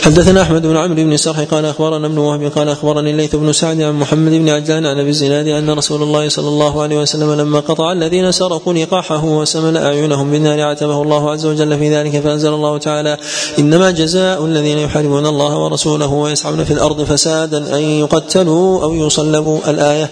حدثنا 0.01 0.41
أحمد 0.41 0.61
بن 0.61 0.77
عمرو 0.77 0.95
بن 0.95 1.17
سرح 1.17 1.39
قال 1.39 1.65
أخبرنا 1.65 2.07
ابن 2.07 2.17
وهب 2.17 2.51
قال 2.55 2.69
أخبرني 2.69 3.11
الليث 3.11 3.35
بن 3.35 3.53
سعد 3.53 3.81
عن 3.81 3.93
محمد 3.93 4.31
بن 4.31 4.49
عجلان 4.49 4.85
عن 4.85 4.99
أبي 4.99 5.09
الزناد 5.09 5.47
أن 5.47 5.69
رسول 5.69 6.03
الله 6.03 6.29
صلى 6.29 6.47
الله 6.47 6.81
عليه 6.81 6.97
وسلم 6.99 7.33
لما 7.33 7.59
قطع 7.59 7.91
الذين 7.91 8.31
سرقوا 8.31 8.73
لقاحه 8.73 9.25
وسمل 9.25 9.77
أعينهم 9.77 10.31
بالنار 10.31 10.61
عتبه 10.61 11.01
الله 11.01 11.31
عز 11.31 11.45
وجل 11.45 11.77
في 11.77 11.95
ذلك 11.95 12.19
فأنزل 12.19 12.53
الله 12.53 12.77
تعالى 12.77 13.17
إنما 13.59 13.91
جزاء 13.91 14.45
الذين 14.45 14.77
يحاربون 14.77 15.25
الله 15.25 15.57
ورسوله 15.57 16.13
ويسعون 16.13 16.63
في 16.63 16.73
الأرض 16.73 17.03
فسادا 17.03 17.77
أن 17.77 17.81
يقتلوا 17.81 18.83
أو 18.83 18.95
يصلبوا 18.95 19.59
الآية. 19.69 20.09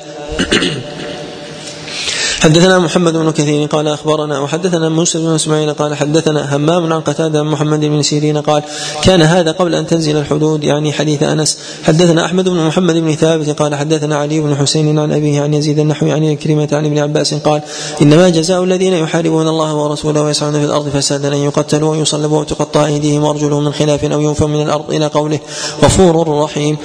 حدثنا 2.45 2.79
محمد 2.79 3.13
بن 3.13 3.31
كثير 3.31 3.67
قال 3.67 3.87
أخبرنا 3.87 4.39
وحدثنا 4.39 4.89
موسى 4.89 5.19
بن 5.19 5.35
إسماعيل 5.35 5.73
قال 5.73 5.95
حدثنا 5.95 6.55
همام 6.55 6.93
عن 6.93 7.01
قتادة 7.01 7.39
عن 7.39 7.45
محمد 7.45 7.79
بن 7.79 8.01
سيرين 8.01 8.37
قال 8.37 8.63
كان 9.03 9.21
هذا 9.21 9.51
قبل 9.51 9.75
أن 9.75 9.87
تنزل 9.87 10.17
الحدود 10.17 10.63
يعني 10.63 10.93
حديث 10.93 11.23
أنس. 11.23 11.57
حدثنا 11.83 12.25
أحمد 12.25 12.49
بن 12.49 12.67
محمد 12.67 12.95
بن 12.95 13.15
ثابت 13.15 13.49
قال 13.49 13.75
حدثنا 13.75 14.15
علي 14.15 14.39
بن 14.39 14.55
حسين 14.55 14.99
عن 14.99 15.11
أبيه 15.11 15.41
عن 15.41 15.53
يزيد 15.53 15.79
النحوي 15.79 16.11
عن 16.11 16.35
كلمة 16.35 16.69
عن 16.71 16.85
ابن 16.85 16.97
عباس 16.97 17.33
قال 17.33 17.61
إنما 18.01 18.29
جزاء 18.29 18.63
الذين 18.63 18.93
يحاربون 18.93 19.47
الله 19.47 19.75
ورسوله 19.75 20.21
ويسعون 20.21 20.53
في 20.53 20.65
الأرض 20.65 20.89
فسادا 20.89 21.27
أن 21.27 21.37
يقتلوا 21.37 21.91
ويصلبوا 21.91 22.39
وتقطع 22.39 22.85
أيديهم 22.85 23.23
وأرجلهم 23.23 23.63
من 23.63 23.73
خلاف 23.73 24.03
أو 24.05 24.21
ينفوا 24.21 24.47
من 24.47 24.61
الأرض 24.61 24.91
إلى 24.91 25.05
قوله 25.07 25.39
غفور 25.83 26.43
رحيم 26.43 26.77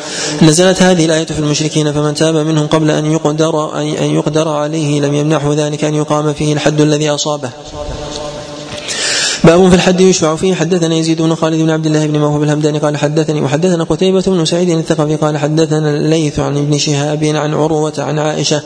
نزلت 0.43 0.83
هذه 0.83 1.05
الآية 1.05 1.27
في 1.27 1.39
المشركين 1.39 1.93
فمن 1.93 2.15
تاب 2.15 2.37
منهم 2.37 2.67
قبل 2.67 2.91
أن 2.91 3.13
يقدر 3.13 3.79
أن 3.81 4.15
يقدر 4.15 4.49
عليه 4.49 5.01
لم 5.01 5.15
يمنعه 5.15 5.50
ذلك 5.53 5.85
أن 5.85 5.95
يقام 5.95 6.33
فيه 6.33 6.53
الحد 6.53 6.81
الذي 6.81 7.11
أصابه. 7.11 7.51
باب 9.45 9.69
في 9.69 9.75
الحد 9.75 10.01
يشفع 10.01 10.37
فيه. 10.37 10.55
حدثنا 10.55 10.95
يزيد 10.95 11.23
بن 11.23 11.35
خالد 11.35 11.63
بن 11.63 11.71
عبد 11.71 11.87
الله 11.87 12.07
بن 12.07 12.19
موهب 12.19 12.43
الهمداني 12.43 12.79
قال 12.79 12.97
حدثني 12.97 13.43
وحدثنا 13.43 13.85
قتيبة 13.85 14.23
بن 14.27 14.45
سعيد 14.45 14.71
الثقفي 14.71 15.17
قال 15.17 15.39
حدثنا 15.39 15.91
الليث 15.97 16.39
عن 16.39 16.57
ابن 16.57 16.79
شهاب 16.79 17.25
عن 17.25 17.55
عروة 17.55 17.93
عن 17.99 18.19
عائشة 18.19 18.63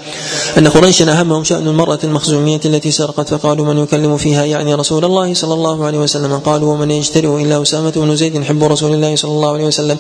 أن 0.59 0.69
قريشا 0.69 1.21
أهمهم 1.21 1.45
شأن 1.45 1.69
المرأة 1.69 1.99
المخزومية 2.05 2.61
التي 2.65 2.91
سرقت 2.91 3.29
فقالوا 3.29 3.67
من 3.67 3.83
يكلم 3.83 4.17
فيها؟ 4.17 4.45
يعني 4.45 4.75
رسول 4.75 5.05
الله 5.05 5.35
صلى 5.35 5.55
الله 5.55 5.87
عليه 5.87 5.99
وسلم. 5.99 6.39
قالوا 6.39 6.73
ومن 6.73 6.91
يجترئ 6.91 7.43
إلا 7.43 7.63
أسامة 7.63 7.93
بن 7.97 8.17
زيد 8.17 8.43
حب 8.43 8.65
رسول 8.65 8.95
الله 8.95 9.17
صلى 9.17 9.31
الله 9.31 9.53
عليه 9.53 9.67
وسلم. 9.67 9.97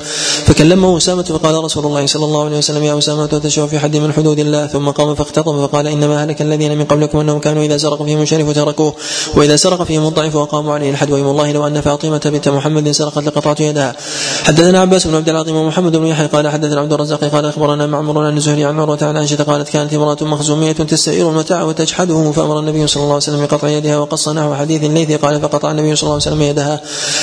فكلمه 0.47 0.97
أسامة 0.97 1.22
فقال 1.22 1.64
رسول 1.64 1.87
الله 1.87 2.07
صلى 2.07 2.25
الله 2.25 2.45
عليه 2.45 2.59
وسلم 2.59 2.85
يا 2.85 2.99
أسامة 2.99 3.27
تشفع 3.27 3.66
في 3.66 3.79
حد 3.79 3.97
من 3.97 4.12
حدود 4.12 4.39
الله. 4.39 4.66
ثم 4.66 4.91
قام 4.91 5.14
فاختطب 5.14 5.66
فقال 5.66 5.87
إنما 5.87 6.25
هلك 6.25 6.43
الذين 6.43 6.79
من 6.79 6.85
قبلكم 6.85 7.18
أنهم 7.18 7.39
كانوا 7.39 7.62
إذا 7.62 7.77
سرق 7.77 8.03
فيهم 8.03 8.22
الشريف 8.22 8.51
تركوه 8.51 8.95
وإذا 9.37 9.57
سرق 9.57 9.83
فيهم 9.83 10.07
الضعيف 10.07 10.35
وقاموا 10.35 10.63
يقام 10.64 10.74
عليه 10.74 10.90
الحد 10.90 11.10
ويم 11.10 11.26
الله 11.26 11.52
لو 11.52 11.66
أن 11.66 11.80
فاطمة 11.80 12.20
بنت 12.24 12.48
محمد 12.48 12.90
سرقت 12.90 13.18
لقطعت 13.18 13.60
يدها. 13.60 13.96
حدثنا 14.44 14.80
عباس 14.80 15.06
بن 15.06 15.14
عبد 15.14 15.28
العظيم 15.28 15.56
ومحمد 15.56 15.96
بن 15.96 16.06
يحيى 16.06 16.26
قال 16.26 16.48
حدثنا 16.48 16.80
عبد 16.80 16.92
الرزاق 16.92 17.24
قال 17.24 17.46
أخبرنا 17.46 17.86
معمر 17.86 18.26
عن 18.26 18.36
الزهري 18.36 18.64
عن 18.64 18.80
عروة 18.80 18.98
عن 19.02 19.16
عائشة 19.16 19.42
قالت 19.42 19.68
كانت 19.68 19.94
امرأة 19.94 20.16
مخزومية 20.22 20.72
تستعير 20.72 21.30
المتاع 21.30 21.62
وتجحده 21.62 22.32
فأمر 22.32 22.58
النبي 22.58 22.86
صلى 22.86 23.02
الله 23.02 23.14
عليه 23.14 23.16
وسلم 23.16 23.46
بقطع 23.46 23.68
يدها 23.68 23.98
وقص 23.98 24.28
نحو 24.28 24.54
حديث 24.54 24.84
الليث 24.84 25.12
قال 25.12 25.40
فقطع 25.40 25.70
النبي 25.70 25.96
صلى 25.96 26.02
الله 26.02 26.14
عليه 26.14 26.36
وسلم 26.36 26.42
يدها. 26.42 26.80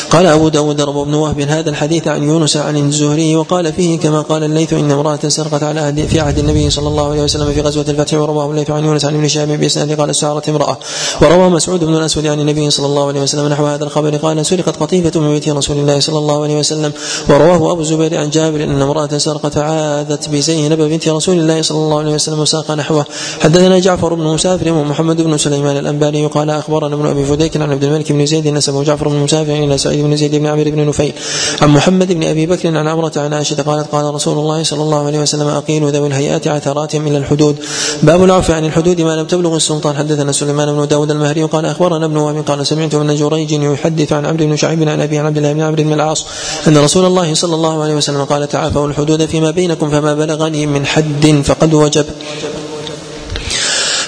قال 0.10 0.26
أبو 0.26 0.50
داود 0.50 0.82
روى 0.82 1.02
ابن 1.02 1.14
وهب 1.14 1.40
هذا 1.40 1.70
الحديث 1.70 2.08
عن 2.08 2.24
يونس 2.24 2.58
عن 2.58 2.78
الزهري 2.78 3.36
وقال 3.36 3.74
فيه 3.74 4.00
كما 4.00 4.22
قال 4.22 4.44
الليث 4.44 4.74
إن 4.74 4.92
امرأة 4.92 5.20
سرقت 5.28 5.64
على 5.64 6.08
في 6.08 6.20
عهد 6.20 6.38
النبي 6.38 6.70
صلى 6.70 6.88
الله 6.88 7.12
عليه 7.12 7.24
وسلم 7.24 7.54
في 7.54 7.62
غزوة 7.62 7.86
الفتح 7.90 8.14
ورواه 8.14 8.52
الليث 8.52 8.70
عن 8.70 8.86
يونس 8.86 9.06
عن 9.06 9.16
ابن 9.16 9.28
شهاب 9.28 9.48
بإسناد 9.48 10.00
قال 10.00 10.16
سعرت 10.16 10.50
امرأة. 10.50 10.78
وروى 11.22 11.50
مسعود 11.50 11.84
بن 11.84 11.96
الأسود 11.96 12.28
عن 12.28 12.40
النبي 12.40 12.70
صلى 12.70 12.86
الله 12.86 13.08
عليه 13.08 13.22
وسلم 13.22 13.31
نحو 13.36 13.66
هذا 13.66 13.84
الخبر. 13.84 14.18
قال 14.18 14.46
سرقت 14.46 14.78
قطيفة 14.78 15.20
من 15.20 15.30
بيت 15.34 15.50
رسول 15.50 15.78
الله 15.78 16.00
صلى 16.00 16.18
الله 16.18 16.44
عليه 16.44 16.60
وسلم 16.60 16.92
ورواه 17.30 17.72
أبو 17.72 17.82
الزبير 17.82 18.18
عن 18.18 18.30
جابر 18.30 18.64
إن 18.64 18.82
امرأة 18.82 19.18
سرقت 19.18 19.58
عاذت 19.58 20.30
بزينب 20.30 20.82
بنت 20.82 21.08
رسول 21.08 21.40
الله 21.40 21.62
صلى 21.62 21.78
الله 21.78 22.00
عليه 22.00 22.14
وسلم 22.14 22.40
وساق 22.40 22.72
نحوه. 22.72 23.06
حدثنا 23.40 23.80
جعفر 23.80 24.14
بن 24.14 24.24
مسافر 24.24 24.72
ومحمد 24.72 25.22
بن 25.22 25.38
سليمان 25.38 25.78
الأنباري 25.78 26.26
قال 26.26 26.50
أخبرنا 26.50 26.96
ابن 26.96 27.06
أبي 27.06 27.26
فديك 27.26 27.58
عن 27.58 27.72
عبد 27.72 27.84
الملك 27.84 28.12
بن 28.12 28.26
زيد 28.26 28.48
نسبه 28.48 28.84
جعفر 28.84 29.08
بن 29.08 29.16
مسافر 29.16 29.54
إلى 29.54 29.78
سعيد 29.78 30.06
بن 30.06 30.16
زيد 30.16 30.36
بن 30.36 30.46
عمرو 30.48 30.72
بن 30.72 30.88
نفيل. 30.88 31.14
عن 31.62 31.70
محمد 31.70 32.12
بن 32.14 32.24
أبي 32.24 32.46
بكر 32.46 32.78
عن 32.78 32.88
عمرة 32.88 33.12
عن 33.16 33.34
عائشة 33.34 33.62
قالت 33.62 33.88
قال 33.92 34.14
رسول 34.14 34.38
الله 34.38 34.64
صلى 34.64 34.82
الله 34.82 35.06
عليه 35.06 35.20
وسلم 35.20 35.48
اقيلوا 35.48 35.92
ذوي 35.92 36.08
الهيئات 36.08 36.48
عثراتهم 36.48 37.08
إلى 37.08 37.18
الحدود. 37.18 37.56
باب 38.04 38.24
العفو 38.24 38.54
عن 38.54 38.66
الحدود 38.66 39.02
ما 39.02 39.16
لم 39.16 39.26
تبلغ 39.26 39.56
السلطان. 39.56 39.96
حدثنا 39.96 40.32
سليمان 40.32 40.74
بن 40.76 40.88
داود 40.88 41.12
المهري 41.12 41.44
قال 41.44 41.66
أخبرنا 41.66 42.06
ابن 42.06 42.18
وهب 42.18 42.44
قال 42.48 42.68
سمعت 42.68 42.96
ابن 42.96 43.10
جريج 43.22 43.52
يحدث 43.52 44.10
عن 44.14 44.24
عبد 44.26 44.42
بن 44.44 44.56
شعيب 44.56 44.90
عن 44.90 45.00
أبي 45.02 45.18
عبد 45.20 45.38
الله 45.38 45.54
بن 45.54 45.62
عمرو 45.62 45.84
بن 45.84 45.94
العاص 45.94 46.26
أن 46.68 46.78
رسول 46.78 47.06
الله 47.06 47.28
صلى 47.34 47.56
الله 47.56 47.84
عليه 47.84 47.96
وسلم 48.00 48.24
قال 48.32 48.48
تعافوا 48.48 48.88
الحدود 48.90 49.26
فيما 49.26 49.52
بينكم 49.52 49.88
فما 49.90 50.14
بلغني 50.14 50.66
من 50.66 50.86
حد 50.86 51.42
فقد 51.48 51.72
وجب. 51.74 52.06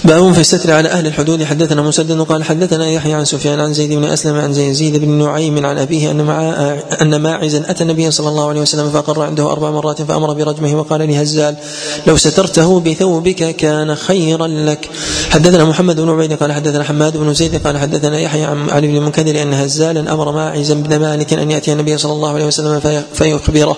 باب 0.06 0.34
في 0.34 0.40
الستر 0.40 0.72
على 0.72 0.90
أهل 0.90 1.08
الحدود. 1.08 1.44
حدثنا 1.44 1.82
مسدد 1.82 2.22
قال 2.22 2.44
حدثنا 2.44 2.90
يحيى 2.90 3.14
عن 3.14 3.26
سفيان 3.26 3.60
عن 3.60 3.74
زيد 3.74 3.94
بن 3.94 4.04
أسلم 4.04 4.36
عن 4.36 4.52
يزيد 4.56 4.98
بن 4.98 5.10
نعيم 5.10 5.66
عن 5.66 5.78
أبيه 5.78 6.12
أن 6.12 6.24
مع 6.24 6.54
أن 7.02 7.16
ماعزا 7.16 7.64
أتى 7.68 7.84
النبي 7.84 8.12
صلى 8.12 8.30
الله 8.30 8.50
عليه 8.50 8.62
وسلم 8.62 8.90
فاقر 8.90 9.22
عنده 9.22 9.52
أربع 9.52 9.72
مرات 9.72 10.02
فأمر 10.02 10.34
برجمه 10.34 10.76
وقال 10.76 11.08
لهزال 11.08 11.56
لو 12.08 12.18
سترته 12.18 12.80
بثوبك 12.80 13.56
كان 13.56 13.96
خيرا 13.96 14.48
لك. 14.48 14.90
حدثنا 15.30 15.66
محمد 15.66 16.00
بن 16.00 16.10
عبيد 16.10 16.34
قال 16.34 16.52
حدثنا 16.52 16.84
حماد 16.84 17.18
بن 17.18 17.34
زيد 17.34 17.68
قال 17.68 17.78
حدثنا 17.78 18.20
يحيى 18.20 18.44
عن 18.44 18.70
علي 18.70 18.88
بن 18.88 18.96
المنكدر 18.96 19.42
أن 19.42 19.54
هزالا 19.54 20.14
أمر 20.14 20.32
ماعزا 20.32 20.74
بن 20.74 21.00
مالك 21.00 21.34
أن 21.34 21.52
يأتي 21.52 21.74
النبي 21.74 21.98
صلى 21.98 22.14
الله 22.14 22.30
عليه 22.30 22.46
وسلم 22.46 23.04
فيخبره. 23.14 23.78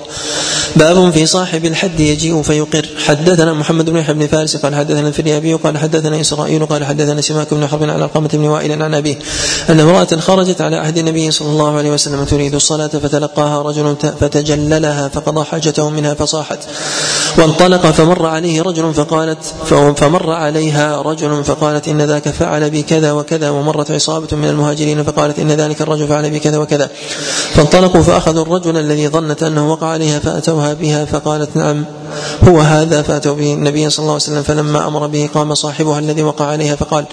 باب 0.76 1.12
في 1.12 1.26
صاحب 1.26 1.66
الحد 1.66 2.00
يجيء 2.00 2.42
فيقر. 2.42 2.90
حدثنا 3.06 3.54
محمد 3.54 3.90
بن 3.90 3.98
يحيى 3.98 4.14
بن 4.14 4.28
فارس 4.28 4.56
قال 4.56 4.76
حدثنا 4.76 5.08
الفريابي 5.08 5.54
قال 5.54 5.78
حدثنا 5.78 6.15
حدثنا 6.16 6.22
إسرائيل 6.22 6.66
قال 6.66 6.86
حدثنا 6.86 7.22
سماك 7.22 7.54
بن 7.54 7.68
حرب 7.68 7.84
على 7.84 8.06
القامة 8.06 8.30
بن 8.34 8.46
وائل 8.46 8.84
عن 8.84 8.94
أبيه 8.94 9.20
أن 9.70 9.80
امرأة 9.80 10.08
خرجت 10.20 10.62
على 10.62 10.76
عهد 10.78 10.98
النبي 10.98 11.32
صلى 11.32 11.48
الله 11.48 11.78
عليه 11.78 11.92
وسلم 11.92 12.24
تريد 12.24 12.56
الصلاة 12.56 12.88
فتلقاها 12.88 13.62
رجل 13.62 13.96
فتجللها 14.20 15.08
فقضى 15.08 15.46
حاجته 15.46 15.90
منها 15.90 16.14
فصاحت 16.14 16.60
وانطلق 17.38 17.92
فمر 17.92 18.26
عليه 18.26 18.62
رجل 18.62 18.94
فقالت 18.94 19.38
فمر 19.98 20.32
عليها 20.32 21.02
رجل 21.02 21.44
فقالت 21.44 21.88
إن 21.88 22.02
ذاك 22.02 22.30
فعل 22.30 22.70
بي 22.70 22.82
كذا 22.82 23.12
وكذا 23.12 23.50
ومرت 23.50 23.92
عصابة 23.92 24.28
من 24.32 24.50
المهاجرين 24.50 25.04
فقالت 25.04 25.40
إن 25.40 25.52
ذلك 25.52 25.82
الرجل 25.82 26.08
فعل 26.08 26.30
بي 26.30 26.40
كذا 26.40 26.58
وكذا 26.58 26.90
فانطلقوا 27.54 28.02
فأخذوا 28.02 28.42
الرجل 28.42 28.78
الذي 28.78 29.08
ظنت 29.08 29.44
أنه 29.44 29.72
وقع 29.72 29.88
عليها 29.88 30.20
فأتوها 30.20 30.74
بها 30.74 31.06
فقالت 31.06 31.56
نعم 31.56 31.86
هو 32.44 32.60
هذا 32.60 33.02
فأتوا 33.02 33.36
به 33.36 33.54
النبي 33.54 33.90
صلى 33.90 34.04
الله 34.04 34.14
عليه 34.14 34.24
وسلم 34.24 34.44
فلما 34.44 34.88
أمر 34.88 35.08
به 35.08 35.30
قام 35.34 35.56
صاحبها 35.56 36.00
الذي 36.06 36.24
وقع 36.24 36.46
عليها 36.46 36.76
فقال 36.76 37.06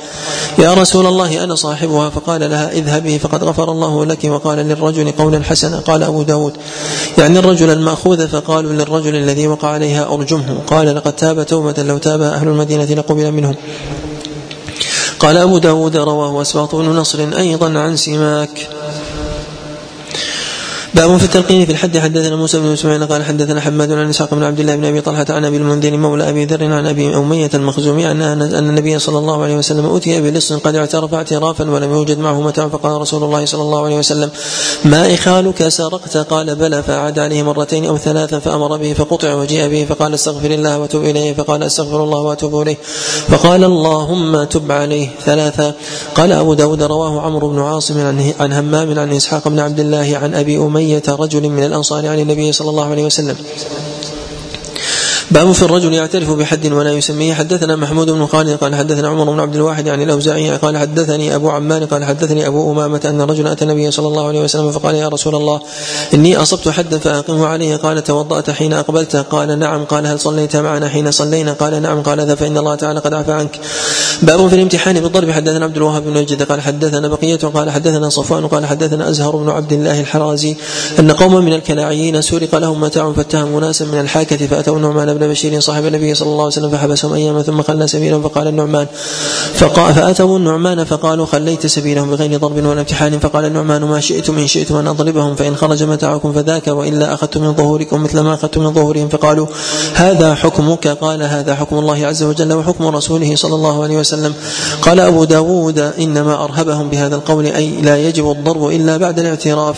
يا 0.59 0.74
رسول 0.74 1.07
الله 1.07 1.45
أنا 1.45 1.55
صاحبها. 1.55 2.11
فقال 2.11 2.51
لها 2.51 2.72
اذهبي 2.72 3.18
فقد 3.18 3.45
غفر 3.45 3.72
الله 3.72 4.05
لك. 4.05 4.24
وقال 4.24 4.59
للرجل 4.59 5.12
قولا 5.12 5.45
حسنا 5.45 5.78
قال 5.78 6.03
أبو 6.03 6.22
داود 6.22 6.53
يعني 7.18 7.38
الرجل 7.38 7.70
المأخوذ 7.70 8.28
فقالوا 8.28 8.72
للرجل 8.72 9.14
الذي 9.14 9.47
وقع 9.47 9.68
عليها 9.68 10.14
أرجمه. 10.14 10.59
قال 10.66 10.97
لقد 10.97 11.16
تاب 11.16 11.47
توبة 11.47 11.82
لو 11.82 11.99
تاب 11.99 12.20
أهل 12.20 12.49
المدينة 12.49 12.84
لقبل 12.84 13.32
منهم. 13.32 13.55
قال 15.18 15.36
أبو 15.36 15.59
داود 15.59 15.97
رواه 15.97 16.43
أسباط 16.43 16.74
بن 16.74 16.84
نصر 16.84 17.18
أيضا 17.38 17.78
عن 17.78 17.97
سماك. 17.97 18.68
باب 20.95 21.16
في 21.16 21.24
التلقين 21.24 21.66
في 21.66 21.72
الحد. 21.72 21.99
حدثنا 21.99 22.36
موسى 22.36 22.59
بن 22.59 22.72
إسماعيل 22.72 23.07
قال 23.07 23.24
حدثنا 23.24 23.61
حماد 23.61 23.93
عن 23.93 24.09
إسحاق 24.09 24.34
بن 24.34 24.43
عبد 24.43 24.61
الله 24.61 24.76
بن 24.76 24.84
أبي 24.84 25.01
طلحة 25.01 25.26
عن 25.30 25.45
أبي 25.45 25.57
المنذر 25.57 25.97
مولى 25.97 26.28
أبي 26.28 26.45
ذر 26.45 26.64
عن 26.64 26.86
أبي 26.86 27.16
أمية 27.16 27.51
المخزومي 27.55 28.11
ان 28.11 28.22
ان 28.22 28.68
النبي 28.68 28.99
صلى 28.99 29.18
الله 29.18 29.43
عليه 29.43 29.57
وسلم 29.57 29.97
أتي 29.97 30.20
بلص 30.20 30.53
قد 30.53 30.74
اعترف 30.74 31.14
اعترافا 31.14 31.70
ولم 31.70 31.90
يوجد 31.90 32.18
معه 32.18 32.40
متاع 32.40 32.68
فقال 32.68 33.01
رسول 33.01 33.24
الله 33.24 33.45
صلى 33.45 33.62
الله 33.62 33.84
عليه 33.84 33.99
وسلم 33.99 34.30
ما 34.84 35.14
إخالك 35.14 35.68
سرقت؟ 35.68 36.16
قال 36.16 36.55
بلى. 36.55 36.82
فعاد 36.82 37.18
عليه 37.18 37.43
مرتين 37.43 37.84
أو 37.84 37.97
ثلاثا 37.99 38.38
فأمر 38.38 38.76
به 38.76 38.93
فقطع 38.93 39.34
وجيء 39.34 39.68
به 39.68 39.84
فقال 39.84 40.14
استغفر 40.14 40.51
الله 40.51 40.78
وتوب 40.78 41.05
إليه. 41.05 41.34
فقال 41.34 41.62
استغفر 41.62 42.05
الله 42.05 42.18
وأتوب 42.18 42.62
إليه. 42.62 42.76
فقال 43.28 43.64
اللهم 43.64 44.45
تب 44.45 44.72
عليه. 44.72 45.09
ثلاثا. 45.24 45.74
قال 46.14 46.32
أبو 46.32 46.55
داود 46.55 46.82
رواه 46.82 47.20
عمرو 47.20 47.49
بن 47.49 47.61
عاصم 47.61 48.01
عن 48.40 48.53
همام 48.53 48.99
عن 48.99 49.12
إسحاق 49.12 49.49
بن 49.49 49.59
عبد 49.59 49.80
الله 49.80 50.18
عن 50.22 50.34
أبي 50.34 50.57
أمية 50.57 50.82
أمية 50.83 51.03
رجل 51.09 51.49
من 51.49 51.64
الأنصار 51.64 52.07
عن 52.07 52.18
النبي 52.18 52.53
صلى 52.53 52.70
الله 52.70 52.91
عليه 52.91 53.05
وسلم. 53.05 53.37
باب 55.33 55.53
في 55.53 55.62
الرجل 55.62 55.93
يعترف 55.93 56.30
بحد 56.30 56.72
ولا 56.72 56.93
يسميه. 56.93 57.35
حدثنا 57.35 57.76
محمود 57.76 58.11
بن 58.11 58.26
خالد 58.26 58.57
قال 58.57 58.74
حدثنا 58.74 59.09
عمر 59.09 59.30
بن 59.30 59.41
عبد 59.41 59.55
الواحد 59.55 59.89
عن 59.89 60.03
الأوزاعي 60.03 60.51
قال 60.51 60.76
حدثني 60.78 61.35
أبو 61.35 61.51
عمان 61.51 61.87
قال 61.87 62.05
حدثني 62.05 62.47
أبو 62.47 62.72
أمامة 62.72 63.01
أن 63.05 63.20
رجلا 63.20 63.53
أتى 63.53 63.64
النبي 63.64 63.91
صلى 63.91 64.09
الله 64.09 64.28
عليه 64.28 64.41
وسلم 64.41 64.70
فقال 64.70 64.95
يا 64.95 65.09
رسول 65.09 65.35
الله 65.35 65.61
إني 66.14 66.37
أصبت 66.37 66.68
حدا 66.68 66.99
فاقمه 66.99 67.47
عليه. 67.47 67.76
قال 67.76 68.05
توضأت 68.05 68.51
حين 68.51 68.72
أقبلت. 68.72 69.16
قال 69.16 69.59
نعم. 69.59 69.85
قال 69.85 70.07
هل 70.07 70.20
صليت 70.20 70.57
معنا 70.57 70.89
حين 70.89 71.11
صلينا؟ 71.11 71.53
قال 71.53 71.83
نعم. 71.83 72.03
قال 72.03 72.20
ذا 72.20 72.35
فإن 72.35 72.59
الله 72.59 72.74
تعالى 72.74 73.01
قد 73.01 73.14
عفى 73.14 73.33
عنك. 73.33 73.61
باب 74.22 74.49
في 74.49 74.55
الامتحان 74.55 75.01
بالضرب. 75.01 75.30
حدثنا 75.30 75.64
عبد 75.64 75.76
الوهاب 75.76 76.05
بن 76.05 76.16
وجد 76.16 76.43
قال 76.43 76.61
حدثنا 76.61 77.09
بقية. 77.09 77.37
قال 77.37 77.70
حدثنا 77.70 78.09
صفوان. 78.09 78.47
قال 78.47 78.66
حدثنا 78.66 79.09
أزهر 79.09 79.37
بن 79.37 79.51
عبد 79.51 79.72
الله 79.72 80.01
الحرازي 80.01 80.57
أن 80.99 81.12
قوما 81.12 81.41
من 81.41 81.53
الكلاعيين 81.53 82.22
سرق 82.22 82.55
لهم 82.55 82.80
متاع 82.80 83.12
فاتهموا 83.12 83.61
ناسا 83.61 83.85
من 83.85 84.01
الحاكة 84.01 84.47
فأتوا 84.47 84.78
بن 84.78 85.22
بشير 85.29 85.61
صاحب 85.61 85.87
النبي 85.87 86.14
صلى 86.14 86.29
الله 86.29 86.45
عليه 86.45 86.47
وسلم 86.47 86.70
فحبسهم 86.70 87.12
أياما 87.12 87.43
ثم 87.43 87.62
خلى 87.62 87.87
سبيلهم 87.87 88.23
فقال 88.23 88.49
النعمان 88.49 88.87
فقال 89.55 89.95
فأتوا 89.95 90.39
النعمان 90.39 90.85
فقالوا 90.85 91.27
خليت 91.27 91.66
سبيلهم 91.66 92.11
بغير 92.11 92.39
ضرب 92.39 92.57
ولا 92.66 92.81
امتحان. 92.81 93.18
فقال 93.18 93.45
النعمان 93.45 93.85
ما 93.85 94.01
شئتم 94.01 94.39
إن 94.39 94.47
شئتم 94.47 94.77
أن 94.77 94.89
أضربهم 94.89 95.35
فإن 95.35 95.57
خرج 95.57 95.83
متاعكم 95.83 96.33
فذاك 96.33 96.66
وإلا 96.66 97.14
اخذت 97.14 97.39
من 97.39 97.55
ظهوركم 97.55 98.03
مثل 98.03 98.20
ما 98.20 98.35
اخذت 98.35 98.59
من 98.59 98.73
ظهورهم. 98.73 99.09
فقالوا 99.09 99.47
هذا 99.95 100.35
حكمك؟ 100.35 100.89
قال 100.89 101.23
هذا 101.23 101.55
حكم 101.55 101.79
الله 101.79 102.07
عز 102.07 102.23
وجل 102.23 102.53
وحكم 102.53 102.87
رسوله 102.87 103.37
صلى 103.37 103.55
الله 103.55 103.83
عليه 103.83 103.97
وسلم. 103.97 104.35
قال 104.83 105.01
أبو 105.01 105.25
داود 105.25 105.79
إنما 105.79 106.45
أرهبهم 106.45 106.89
بهذا 106.89 107.16
القول 107.16 107.47
أي 107.47 107.70
لا 107.70 107.99
يجب 108.09 108.31
الضرب 108.31 108.68
إلا 108.68 108.97
بعد 108.97 109.18
الاعتراف. 109.18 109.77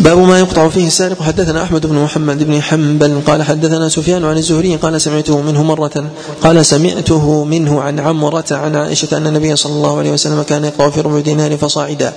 باب 0.00 0.18
ما 0.18 0.38
يقطع 0.38 0.68
فيه 0.68 0.86
السارق. 0.86 1.22
حدثنا 1.22 1.62
أحمد 1.62 1.86
بن 1.86 1.94
محمد 1.94 2.44
بن 2.44 2.62
حنبل 2.62 3.20
قال 3.26 3.42
حدثنا 3.42 3.88
سفيان 3.88 4.24
عن 4.24 4.36
الزهري 4.36 4.76
قال 4.76 5.00
سمعته 5.00 5.40
منه 5.40 5.62
مرة 5.62 6.10
قال 6.40 6.66
سمعته 6.66 7.44
منه 7.44 7.80
عن 7.80 8.00
عمرة 8.00 8.44
عن 8.50 8.76
عائشة 8.76 9.16
أن 9.16 9.26
النبي 9.26 9.56
صلى 9.56 9.72
الله 9.72 9.98
عليه 9.98 10.10
وسلم 10.10 10.42
كان 10.42 10.64
يقطع 10.64 10.90
في 10.90 11.00
ربع 11.00 11.20
دينار 11.20 11.56
فصاعدا. 11.56 12.12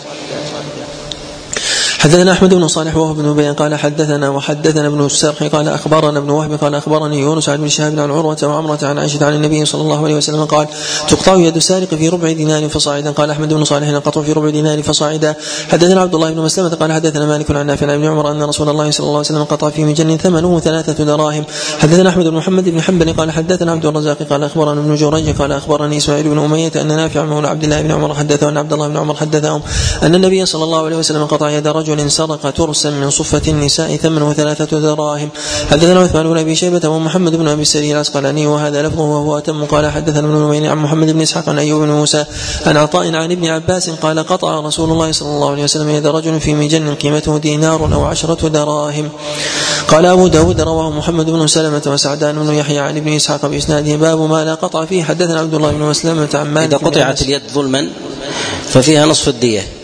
حدثنا 2.01 2.31
أحمد 2.31 2.53
بن 2.53 2.67
صالح 2.67 2.97
وهو 2.97 3.13
بن 3.13 3.33
بيان 3.33 3.53
قال 3.53 3.75
حدثنا 3.75 4.29
وحدثنا 4.29 4.87
ابن 4.87 5.05
السرح 5.05 5.43
قال 5.43 5.67
أخبرنا 5.67 6.19
ابن 6.19 6.29
وهب 6.29 6.53
قال 6.53 6.75
أخبرني 6.75 7.19
يونس 7.19 7.49
عن 7.49 7.55
ابن 7.55 7.67
شهاب 7.67 7.99
عن 7.99 8.11
عروة 8.11 8.37
وعمره 8.43 8.79
عن 8.83 8.99
عائشة 8.99 9.25
عن 9.25 9.33
النبي 9.33 9.65
صلى 9.65 9.81
الله 9.81 10.03
عليه 10.03 10.15
وسلم 10.15 10.45
قال 10.45 10.67
تقطع 11.07 11.35
يد 11.35 11.55
السارق 11.55 11.87
في 11.87 12.09
ربع 12.09 12.31
دينار 12.31 12.69
فصاعدا. 12.69 13.11
قال 13.11 13.31
أحمد 13.31 13.53
بن 13.53 13.63
صالح 13.63 13.87
القطع 13.87 14.21
في 14.21 14.31
ربع 14.31 14.49
دينار 14.49 14.83
فصاعدا. 14.83 15.35
حدثنا 15.69 16.01
عبد 16.01 16.15
الله 16.15 16.31
بن 16.31 16.41
مسلمة 16.41 16.69
قال 16.69 16.91
حدثنا 16.91 17.25
مالك 17.25 17.51
عن 17.51 17.65
نافع 17.65 17.85
عن 17.85 17.93
ابن 17.93 18.05
عمر 18.05 18.31
أن 18.31 18.43
رسول 18.43 18.69
الله 18.69 18.91
صلى 18.91 19.03
الله 19.03 19.17
عليه 19.17 19.27
وسلم 19.27 19.43
قطع 19.43 19.69
في 19.69 19.83
مجن 19.83 20.17
ثمنه 20.17 20.59
ثلاثة 20.59 21.03
دراهم. 21.03 21.43
حدثنا 21.79 22.09
أحمد 22.09 22.25
بن 22.25 22.35
محمد 22.35 22.69
بن 22.69 22.81
حنبل 22.81 23.13
قال 23.13 23.31
حدثنا 23.31 23.71
عبد 23.71 23.85
الرزاق 23.85 24.23
قال 24.23 24.43
أخبرنا 24.43 24.81
ابن 24.81 24.95
جريج 24.95 25.35
قال 25.35 25.51
أخبرني 25.51 25.97
إسماعيل 25.97 26.29
بن 26.29 26.39
أمية 26.39 26.71
أن 26.75 26.87
نافع 26.87 27.49
عبد 27.49 27.63
الله 27.63 27.81
بن 27.81 27.91
عمر 27.91 28.15
حدثه 28.15 28.49
أن 28.49 28.57
عبد 28.57 28.73
الله 28.73 28.87
بن 28.87 28.97
عمر 28.97 29.15
حدثهم 29.15 29.61
أن 30.03 30.15
النبي 30.15 30.45
صلى 30.45 30.63
الله 30.63 30.85
عليه 30.85 30.97
وسلم 30.97 31.25
قطع 31.25 31.49
يد 31.49 31.67
رجل 31.67 31.90
رجل 31.91 32.11
سرق 32.11 32.49
ترسا 32.49 32.89
من 32.89 33.09
صفة 33.09 33.41
النساء 33.47 33.95
ثمنه 33.95 34.33
ثلاثة 34.33 34.79
دراهم. 34.79 35.29
حدثنا 35.71 35.99
عثمان 35.99 36.27
بن 36.27 36.37
أبي 36.37 36.55
شيبة 36.55 36.89
ومحمد 36.89 37.35
بن 37.35 37.47
أبي 37.47 37.61
السري 37.61 37.91
العسقلاني 37.91 38.47
وهذا 38.47 38.81
لفظه 38.81 39.01
وهو 39.01 39.37
أتم. 39.37 39.65
قال 39.65 39.91
حدثنا 39.91 40.19
ابن 40.19 40.35
نمير 40.35 40.71
عن 40.71 40.77
محمد 40.77 41.09
بن 41.09 41.21
إسحاق 41.21 41.49
عن 41.49 41.59
أيوب 41.59 41.81
بن 41.81 41.89
موسى 41.89 42.25
عن 42.65 42.77
عطاء 42.77 43.15
عن 43.15 43.31
ابن 43.31 43.47
عباس 43.47 43.89
قال 43.89 44.19
قطع 44.19 44.59
رسول 44.59 44.91
الله 44.91 45.11
صلى 45.11 45.29
الله 45.29 45.51
عليه 45.51 45.63
وسلم 45.63 45.89
يد 45.89 46.07
رجل 46.07 46.39
في 46.39 46.53
مجن 46.53 46.95
قيمته 46.95 47.37
دينار 47.37 47.93
أو 47.93 48.05
عشرة 48.05 48.47
دراهم. 48.47 49.09
قال 49.87 50.05
أبو 50.05 50.27
داود 50.27 50.61
رواه 50.61 50.89
محمد 50.89 51.25
بن 51.25 51.47
سلمة 51.47 51.81
وسعدان 51.87 52.35
بن 52.35 52.53
يحيى 52.53 52.79
عن 52.79 52.97
ابن 52.97 53.13
إسحاق 53.13 53.45
باسناده 53.45 53.95
باب 53.95 54.19
ما 54.29 54.45
لا 54.45 54.53
قطع 54.53 54.85
فيه. 54.85 55.03
حدثنا 55.03 55.39
عبد 55.39 55.53
الله 55.53 55.71
بن 55.71 55.83
مسلمة 55.83 56.29
عن 56.33 56.53
مالك 56.53 56.73
إذا 56.73 56.77
قطعت 56.77 57.21
اليد 57.21 57.41
ظلما 57.53 57.89
ففيها 58.69 59.05
نصف 59.05 59.29
الدية. 59.29 59.80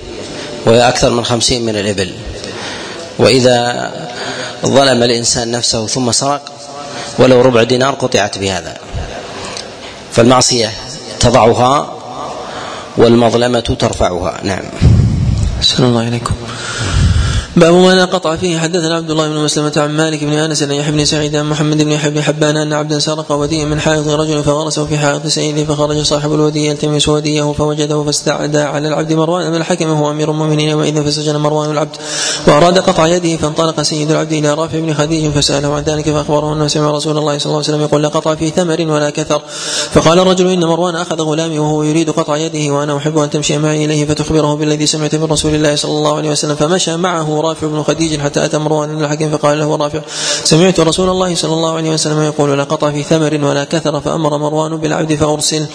وهي 0.67 0.87
أكثر 0.87 1.09
من 1.09 1.25
خمسين 1.25 1.65
من 1.65 1.75
الإبل. 1.75 2.11
وإذا 3.19 3.91
ظلم 4.65 5.03
الإنسان 5.03 5.51
نفسه 5.51 5.87
ثم 5.87 6.11
سرق 6.11 6.51
ولو 7.19 7.41
ربع 7.41 7.63
دينار 7.63 7.93
قطعت 7.93 8.37
بهذا. 8.37 8.77
فالمعصية 10.11 10.71
تضعها 11.19 11.93
والمظلمة 12.97 13.59
ترفعها. 13.59 14.39
نعم. 14.43 14.63
أحسن 15.59 15.83
الله 15.83 16.07
إليكم. 16.07 16.35
باب 17.57 17.73
ما 17.73 17.95
لا 17.95 18.05
قطع 18.05 18.35
فيه 18.35 18.59
حدثنا 18.59 18.95
عبد 18.95 19.11
الله 19.11 19.27
بن 19.27 19.35
مسلمة 19.35 19.73
عن 19.77 19.97
مالك 19.97 20.23
بن 20.23 20.33
أنس 20.33 20.63
عن 20.63 20.71
يحيى 20.71 20.91
بن 20.91 21.05
سعيد 21.05 21.35
عن 21.35 21.49
محمد 21.49 21.83
بن 21.83 21.91
يحيى 21.91 22.11
بن 22.11 22.21
حبان 22.21 22.57
أن 22.57 22.73
عبدا 22.73 22.99
سرق 22.99 23.31
وديا 23.31 23.65
من 23.65 23.79
حائط 23.79 24.07
رجل 24.07 24.43
فغرسه 24.43 24.85
في 24.85 24.97
حائط 24.97 25.27
سيده 25.27 25.65
فخرج 25.65 26.01
صاحب 26.01 26.33
الودي 26.33 26.65
يلتمس 26.67 27.07
وديه 27.09 27.51
فوجده 27.51 28.03
فاستعدى 28.03 28.59
على 28.59 28.87
العبد 28.87 29.13
مروان 29.13 29.49
بن 29.49 29.55
الحكم 29.55 29.89
وهو 29.89 30.11
أمير 30.11 30.31
المؤمنين 30.31 30.69
يومئذ 30.69 31.03
فسجن 31.03 31.37
مروان 31.37 31.71
العبد 31.71 31.95
وأراد 32.47 32.79
قطع 32.79 33.07
يده 33.07 33.37
فانطلق 33.37 33.81
سيد 33.81 34.11
العبد 34.11 34.33
إلى 34.33 34.53
رافع 34.53 34.79
بن 34.79 34.93
خديج 34.93 35.31
فسأله 35.31 35.73
عن 35.73 35.83
ذلك 35.83 36.05
فأخبره 36.05 36.53
أنه 36.53 36.67
سمع 36.67 36.91
رسول 36.91 37.17
الله 37.17 37.37
صلى 37.37 37.45
الله 37.45 37.57
عليه 37.57 37.67
وسلم 37.69 37.81
يقول 37.81 38.03
لا 38.03 38.07
قطع 38.07 38.35
في 38.35 38.49
ثمر 38.49 38.81
ولا 38.81 39.09
كثر 39.09 39.41
فقال 39.91 40.19
الرجل 40.19 40.47
إن 40.47 40.65
مروان 40.65 40.95
أخذ 40.95 41.21
غلامي 41.21 41.59
وهو 41.59 41.83
يريد 41.83 42.09
قطع 42.09 42.37
يده 42.37 42.73
وأنا 42.73 42.97
أحب 42.97 43.17
أن 43.17 43.29
تمشي 43.29 43.57
معي 43.57 43.85
إليه 43.85 44.05
فتخبره 44.05 44.53
بالذي 44.53 44.85
سمعت 44.85 45.15
من 45.15 45.23
رسول 45.23 45.55
الله 45.55 45.75
صلى 45.75 45.91
الله 45.91 46.17
عليه 46.17 46.31
وسلم 46.31 46.55
فمشى 46.55 46.97
معه 46.97 47.46
رافع 47.49 47.67
بن 47.67 47.83
خديج 47.83 48.19
حتى 48.19 48.45
أتى 48.45 48.57
مروان 48.57 48.95
بن 48.95 49.03
الحكيم 49.03 49.37
فقال 49.37 49.59
له 49.59 49.75
رافع 49.75 50.01
سمعت 50.43 50.79
رسول 50.79 51.09
الله 51.09 51.35
صلى 51.35 51.53
الله 51.53 51.73
عليه 51.75 51.89
وسلم 51.89 52.21
يقول 52.21 52.57
لا 52.57 52.63
قطع 52.63 52.91
في 52.91 53.03
ثمر 53.03 53.33
ولا 53.45 53.63
كثر 53.63 54.01
فأمر 54.01 54.37
مروان 54.37 54.77
بالعبد 54.77 55.15
فأرسل. 55.15 55.65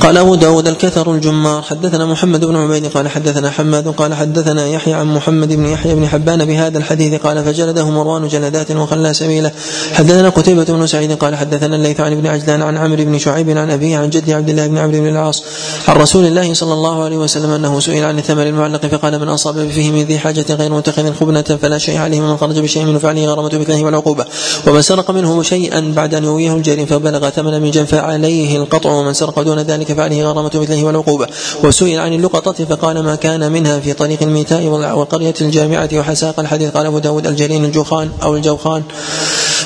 قال 0.00 0.16
أبو 0.16 0.34
داود 0.34 0.68
الكثر 0.68 1.14
الجمار 1.14 1.62
حدثنا 1.62 2.06
محمد 2.06 2.44
بن 2.44 2.56
عبيد 2.56 2.86
قال 2.86 3.08
حدثنا 3.08 3.50
حماد 3.50 3.88
قال 3.88 4.14
حدثنا 4.14 4.66
يحيى 4.66 4.94
عن 4.94 5.14
محمد 5.14 5.52
بن 5.52 5.66
يحيى 5.66 5.94
بن 5.94 6.08
حبان 6.08 6.44
بهذا 6.44 6.78
الحديث 6.78 7.20
قال 7.20 7.44
فجلده 7.44 7.90
مروان 7.90 8.28
جلدات 8.28 8.70
وخلى 8.70 9.14
سبيله. 9.14 9.50
حدثنا 9.92 10.28
قتيبة 10.28 10.64
بن 10.64 10.86
سعيد 10.86 11.12
قال 11.12 11.36
حدثنا 11.36 11.76
الليث 11.76 12.00
عن 12.00 12.12
ابن 12.12 12.26
عجلان 12.26 12.62
عن 12.62 12.76
عمرو 12.76 13.04
بن 13.04 13.18
شعيب 13.18 13.58
عن 13.58 13.70
أبيه 13.70 13.98
عن 13.98 14.10
جد 14.10 14.30
عبد 14.30 14.48
الله 14.48 14.66
بن 14.66 14.78
عمرو 14.78 15.00
بن 15.00 15.08
العاص 15.08 15.42
عن 15.88 15.96
رسول 15.96 16.24
الله 16.24 16.54
صلى 16.54 16.72
الله 16.72 17.04
عليه 17.04 17.16
وسلم 17.16 17.50
أنه 17.50 17.80
سئل 17.80 18.04
عن 18.04 18.18
الثمر 18.18 18.42
المعلق 18.42 18.86
فقال 18.86 19.18
من 19.18 19.28
أصاب 19.28 19.68
فيه 19.68 19.90
من 19.90 20.02
ذي 20.02 20.18
حاجة 20.18 20.54
غير 20.54 20.72
متخذ 20.72 21.14
خبنة 21.14 21.42
فلا 21.42 21.78
شيء 21.78 21.98
عليه 21.98 22.20
من 22.20 22.36
خرج 22.36 22.58
بشيء 22.58 22.84
من 22.84 22.98
فعله 22.98 23.26
غرامة 23.26 23.58
مثله 23.58 23.84
والعقوبة. 23.84 24.24
ومن 24.66 24.82
سرق 24.82 25.10
منه 25.10 25.42
شيئا 25.42 25.92
بعد 25.96 26.14
أن 26.14 26.24
يويه 26.24 26.54
الجريم 26.54 26.86
فبلغ 26.86 27.30
ثمن 27.30 27.62
من 27.62 27.70
جن 27.70 27.84
فعليه 27.84 28.56
القطع 28.56 28.90
ومن 28.90 29.12
سرق 29.12 29.42
دون 29.42 29.58
ذلك 29.58 29.89
فعليه 29.94 30.24
غرامة 30.24 30.50
مثله 30.54 30.84
والعقوبة. 30.84 31.26
وسئل 31.64 31.98
عن 32.00 32.12
اللقطة 32.12 32.64
فقال 32.64 33.02
ما 33.02 33.14
كان 33.14 33.52
منها 33.52 33.80
في 33.80 33.92
طريق 33.92 34.22
الميتاء 34.22 34.64
والقرية 34.64 35.34
الجامعة 35.40 35.88
وحساق 35.94 36.40
الحديث. 36.40 36.70
قال 36.70 36.86
أبو 36.86 36.98
داود 36.98 37.26
الجرين 37.26 37.64
الجوخان 37.64 38.10
أو 38.22 38.36
الجوخان. 38.36 38.82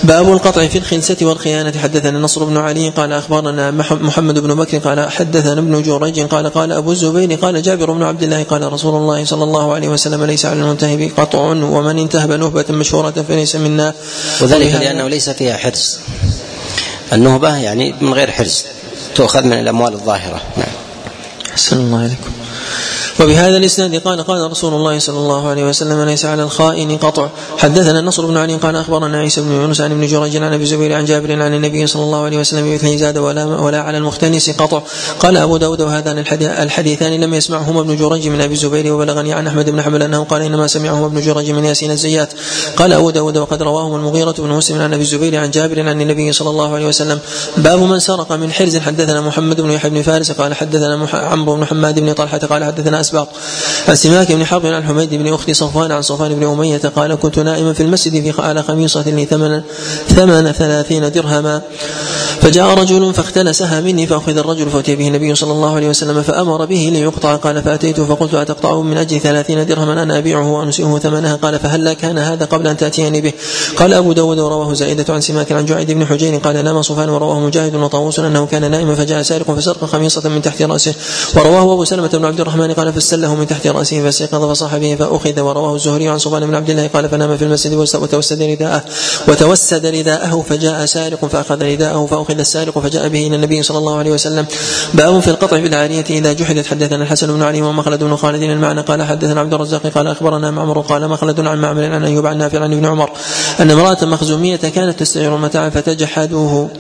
باب 0.05 0.33
القطع 0.33 0.67
في 0.67 0.79
الخلسة 0.79 1.17
والخيانة. 1.23 1.73
حدثنا 1.83 2.19
نصر 2.19 2.45
بن 2.45 2.57
علي 2.57 2.89
قال 2.89 3.13
أخبرنا 3.13 3.71
محمد 3.91 4.39
بن 4.39 4.55
بكر 4.55 4.79
قال 4.79 5.11
حدثنا 5.11 5.61
ابن 5.61 5.83
جريج 5.83 6.21
قال 6.21 6.51
قال 6.51 6.73
أبو 6.73 6.93
الزبير 6.93 7.35
قال 7.35 7.63
جابر 7.63 7.93
بن 7.93 8.03
عبد 8.03 8.23
الله 8.23 8.43
قال 8.43 8.73
رسول 8.73 8.95
الله 8.95 9.25
صلى 9.25 9.45
الله 9.45 9.75
عليه 9.75 9.89
وسلم 9.89 10.25
ليس 10.25 10.47
على 10.47 10.61
المنتهب 10.61 11.11
قطع 11.17 11.39
ومن 11.39 11.99
انتهب 11.99 12.33
نهبة 12.33 12.65
مشهورة 12.71 13.25
فليس 13.29 13.57
منا. 13.57 13.95
وذلك 14.43 14.75
لأنه 14.81 15.09
ليس 15.09 15.31
فيها 15.31 15.57
حرص. 15.57 15.99
النهبة 17.13 17.57
يعني 17.57 17.95
من 18.01 18.15
غير 18.15 18.31
حرص. 18.31 18.65
تؤخذ 19.15 19.45
من 19.45 19.53
الأموال 19.53 19.93
الظاهرة. 19.93 20.41
نعم. 20.57 20.73
أحسن 21.53 21.77
الله 21.77 21.99
عليكم 21.99 22.44
وبهذا 23.21 23.57
الإسناد 23.57 23.95
قال 23.95 24.23
قال 24.23 24.51
رسول 24.51 24.75
الله 24.75 24.99
صلى 24.99 25.19
الله 25.19 25.49
عليه 25.49 25.65
وسلم 25.65 26.03
ليس 26.03 26.25
على 26.25 26.43
الخائن 26.43 26.99
قطع. 26.99 27.29
حدثنا 27.59 27.99
النصر 28.01 28.27
بن 28.27 28.37
علي 28.37 28.57
قال 28.57 28.77
أخبرنا 28.77 29.19
عيسى 29.19 29.41
بن 29.41 29.53
يونس 29.53 29.81
عن 29.81 29.93
ابن 29.93 30.07
جريج 30.07 30.37
عن 30.37 30.53
أبي 30.53 30.67
زبير 30.67 30.93
عن 30.93 31.05
جابر 31.05 31.43
عن 31.43 31.55
النبي 31.55 31.87
صلى 31.87 32.03
الله 32.03 32.25
عليه 32.25 32.39
وسلم 32.39 32.71
بمثله 32.71 32.97
زاد 32.97 33.19
ولا 33.19 33.45
ولا 33.45 33.81
على 33.81 33.99
المختنس 33.99 34.51
قطع. 34.51 34.83
قال 35.21 35.37
أبو 35.37 35.57
داود 35.57 35.81
وهذان 35.81 36.19
الحديثان 36.43 37.21
لم 37.21 37.35
يسمعهما 37.35 37.81
ابن 37.81 37.97
جريج 37.97 38.29
من 38.29 38.41
أبي 38.41 38.55
الزبير 38.55 38.93
وبلغني 38.93 39.33
عن 39.33 39.47
أحمد 39.47 39.71
بن 39.71 39.83
حنبل 39.83 40.03
أنه 40.03 40.25
قال 40.25 40.43
إنما 40.43 40.67
سمعهما 40.67 41.07
ابن 41.07 41.21
جريج 41.21 41.51
من 41.51 41.65
ياسين 41.65 41.91
الزيات. 41.91 42.33
قال 42.77 42.93
أبو 42.93 43.11
داود 43.11 43.37
وقد 43.37 43.63
رواهما 43.63 43.97
المغيرة 43.97 44.35
بن 44.39 44.49
مسلم 44.49 44.81
عن 44.83 44.95
أبي 44.95 45.03
الزبير 45.03 45.37
عن 45.37 45.51
جابر 45.51 45.89
عن 45.89 46.01
النبي 46.01 46.33
صلى 46.33 46.51
الله 46.51 46.75
عليه 46.75 46.87
وسلم. 46.87 47.19
باب 47.57 47.79
من 47.79 47.99
سرق 47.99 48.33
من 48.33 48.53
حرز. 48.53 48.77
حدثنا 48.77 49.21
محمد 49.21 49.61
بن 49.61 49.71
يحيى 49.71 49.91
بن 49.91 50.03
فارس 50.03 50.33
قال 50.33 50.55
حدثنا 50.55 51.09
عمرو 51.13 51.57
بن 51.57 51.65
حماد 51.65 52.01
بن 52.01 52.13
طلحة 52.13 52.39
قال 52.39 52.65
حدثنا 52.65 53.04
اسباط 53.05 53.29
عن 53.89 53.95
سماك 53.95 54.33
بن 54.33 54.45
حرب 54.45 54.67
عن 54.67 54.85
حميد 54.85 55.15
بن 55.15 55.35
أخت 55.35 55.51
صفوان 55.51 55.93
عن 55.93 56.03
صفوان 56.03 56.35
بن 56.35 56.47
أمية 56.47 56.81
قال 56.97 57.15
كنت 57.15 57.39
نائما 57.39 57.73
في 57.73 57.83
المسجد 57.83 58.33
في 58.33 58.43
على 58.43 58.63
خميصة 58.63 59.05
لي 59.11 59.25
ثمن 59.25 59.63
ثمن 60.09 60.53
ثلاثين 60.53 61.13
درهما. 61.13 61.63
فجاء 62.41 62.75
رجل 62.75 63.15
فاختلسها 63.15 63.81
مني 63.81 64.07
فأخذ 64.07 64.39
الرجل 64.39 64.71
فأتي 64.71 64.97
به 64.97 65.09
النبي 65.09 65.35
صلى 65.35 65.53
الله 65.53 65.77
عليه 65.77 65.89
وسلم 65.89 66.23
فأمر 66.23 66.65
به 66.65 66.91
ليقطع. 66.93 67.37
قال 67.37 67.63
فاتيته 67.63 68.05
فقلت 68.05 68.35
أتقطعه 68.35 68.83
من 68.83 68.99
أجل 68.99 69.21
ثلاثين 69.21 69.67
درهما؟ 69.67 70.03
أنا 70.03 70.19
أبيعه 70.19 70.53
وانسئه 70.53 70.99
ثمنها. 71.03 71.37
قال 71.37 71.59
فهلا 71.59 71.93
كان 71.93 72.19
هذا 72.19 72.45
قبل 72.45 72.67
أن 72.67 72.77
تأتيني 72.77 73.21
به. 73.21 73.33
قال 73.77 73.95
أبو 73.95 74.13
داود 74.13 74.39
ورواه 74.39 74.75
زائدة 74.75 75.15
عن 75.15 75.21
سماك 75.21 75.53
عن 75.53 75.65
جعيد 75.65 75.91
بن 75.91 76.07
حجين. 76.07 76.39
قال 76.39 76.65
نام 76.65 76.83
صفوان. 76.83 77.09
ورواه 77.09 77.41
مجاهد 77.41 77.75
وطاووس 77.75 78.19
أنه 78.19 78.47
كان 78.47 78.71
نائما 78.71 78.95
فجاء 78.95 79.23
سارق 79.23 79.51
فسرق 79.51 79.85
خميصة 79.85 80.29
من 80.29 80.43
تحت 80.43 80.63
رأسه. 80.63 80.95
ورواه 81.37 81.75
أبو 81.75 81.85
سلمة 81.85 82.09
بن 82.09 82.25
عبد 82.25 82.41
الرحمن 82.41 82.73
قال 82.73 82.93
فسله 82.95 83.35
من 83.35 83.47
تحت 83.47 83.67
رأسه 83.67 84.03
فاستيقظ 84.03 84.51
فصاح 84.51 84.77
به 84.77 84.95
فأخذ 84.95 85.41
ورواه 85.41 85.75
الزهري 85.75 86.09
عن 86.09 86.19
صفوان 86.19 86.47
بن 86.47 86.55
عبد 86.55 86.71
الله 86.71 86.87
قال 86.87 87.09
فنام 87.09 87.37
في 87.37 87.45
المسجد 87.45 87.73
وتوسد 87.75 88.43
رداءه 88.43 88.85
وتوسد 89.29 89.87
رداءه 89.87 90.45
فجاء 90.49 90.87
سارق 90.87 91.25
فأخذ 91.27 91.63
رداءه 91.63 92.07
فأخذ 92.07 92.39
السارق 92.39 92.79
فجاء 92.79 93.09
به 93.09 93.27
إلى 93.27 93.37
النبي 93.37 93.63
صلى 93.63 93.79
الله 93.79 93.99
عليه 93.99 94.11
وسلم. 94.11 94.47
باب 94.95 95.21
في 95.21 95.31
القطع 95.31 95.59
بالعارية 95.59 96.05
إذا 96.11 96.33
جحدت 96.33 96.67
حدثنا 96.67 97.03
الحسن 97.03 97.27
بن 97.27 97.43
علي 97.43 97.63
ومخلد 97.63 98.05
بن 98.05 98.17
خالد 98.17 98.43
المعنى 98.43 98.81
قال 98.81 99.03
حدثنا 99.03 99.41
عبد 99.41 99.55
الرزاق 99.55 99.87
قال 99.87 100.07
أخبرنا 100.07 100.51
معمر 100.51 100.81
قال 100.81 101.09
مخلد 101.09 101.41
عن 101.41 101.61
معمر 101.61 101.85
عن 101.85 102.05
أيوب 102.05 102.27
عن 102.27 102.39
نافع 102.39 102.61
عن 102.61 102.73
ابن 102.73 102.87
عمر 102.87 103.11
أن 103.61 103.71
امرأة 103.71 103.99
مخزومية 104.03 104.57
كانت 104.57 105.01
تستعير 105.01 105.37
المتاع 105.37 105.71
فتجحدوه. 105.71 106.71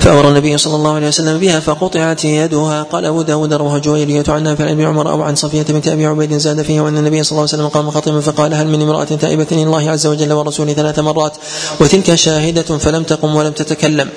فأمر 0.00 0.28
النبي 0.28 0.58
صلى 0.58 0.76
الله 0.76 0.94
عليه 0.94 1.08
وسلم 1.08 1.38
بها 1.38 1.60
فقطعت 1.60 2.24
يدها. 2.24 2.82
قال 2.82 3.04
أبو 3.04 3.22
داود 3.22 3.52
رواه 3.52 3.78
جويرية 3.78 4.24
عن 4.28 4.42
نافع 4.42 4.70
ابن 4.70 4.84
عمر 4.84 5.10
أو 5.10 5.22
عن 5.22 5.36
صفية 5.38 5.62
بنت 5.62 5.88
أبي 5.88 6.06
عبيد 6.06 6.38
زاد 6.38 6.62
فيه 6.62 6.80
وأن 6.80 6.98
النبي 6.98 7.22
صلى 7.22 7.30
الله 7.30 7.42
عليه 7.42 7.52
وسلم 7.54 7.68
قام 7.68 7.90
خطيبا 7.90 8.20
فقال 8.20 8.54
هل 8.54 8.66
من 8.68 8.82
امرأة 8.82 9.04
تائبة 9.04 9.46
الله 9.52 9.90
عز 9.90 10.06
وجل 10.06 10.32
ورسوله 10.32 10.72
ثلاث 10.72 10.98
مرات 10.98 11.36
وتلك 11.80 12.14
شاهدة 12.14 12.62
فلم 12.62 13.02
تقم 13.02 13.36
ولم 13.36 13.52
تتكلم 13.52 14.08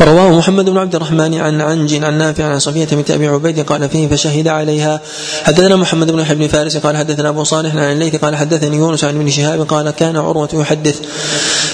ورواه 0.00 0.30
محمد 0.30 0.70
بن 0.70 0.78
عبد 0.78 0.94
الرحمن 0.94 1.34
عن 1.34 1.60
عنج 1.60 2.04
عن 2.04 2.18
نافع 2.18 2.44
عن 2.44 2.58
صفية 2.58 2.88
بنت 2.92 3.10
أبي 3.10 3.28
عبيد 3.28 3.60
قال 3.60 3.88
فيه 3.88 4.08
فشهد 4.08 4.48
عليها. 4.48 5.00
حدثنا 5.44 5.76
محمد 5.76 6.10
بن 6.10 6.24
بن 6.24 6.48
فارس 6.48 6.76
قال 6.76 6.96
حدثنا 6.96 7.28
أبو 7.28 7.44
صالح 7.44 7.74
عن 7.74 7.92
الليث 7.92 8.16
قال 8.16 8.36
حدثني 8.36 8.76
يونس 8.76 9.04
عن 9.04 9.16
ابن 9.16 9.30
شهاب 9.30 9.60
قال 9.60 9.90
كان 9.90 10.16
عروة 10.16 10.48
يحدث 10.52 11.00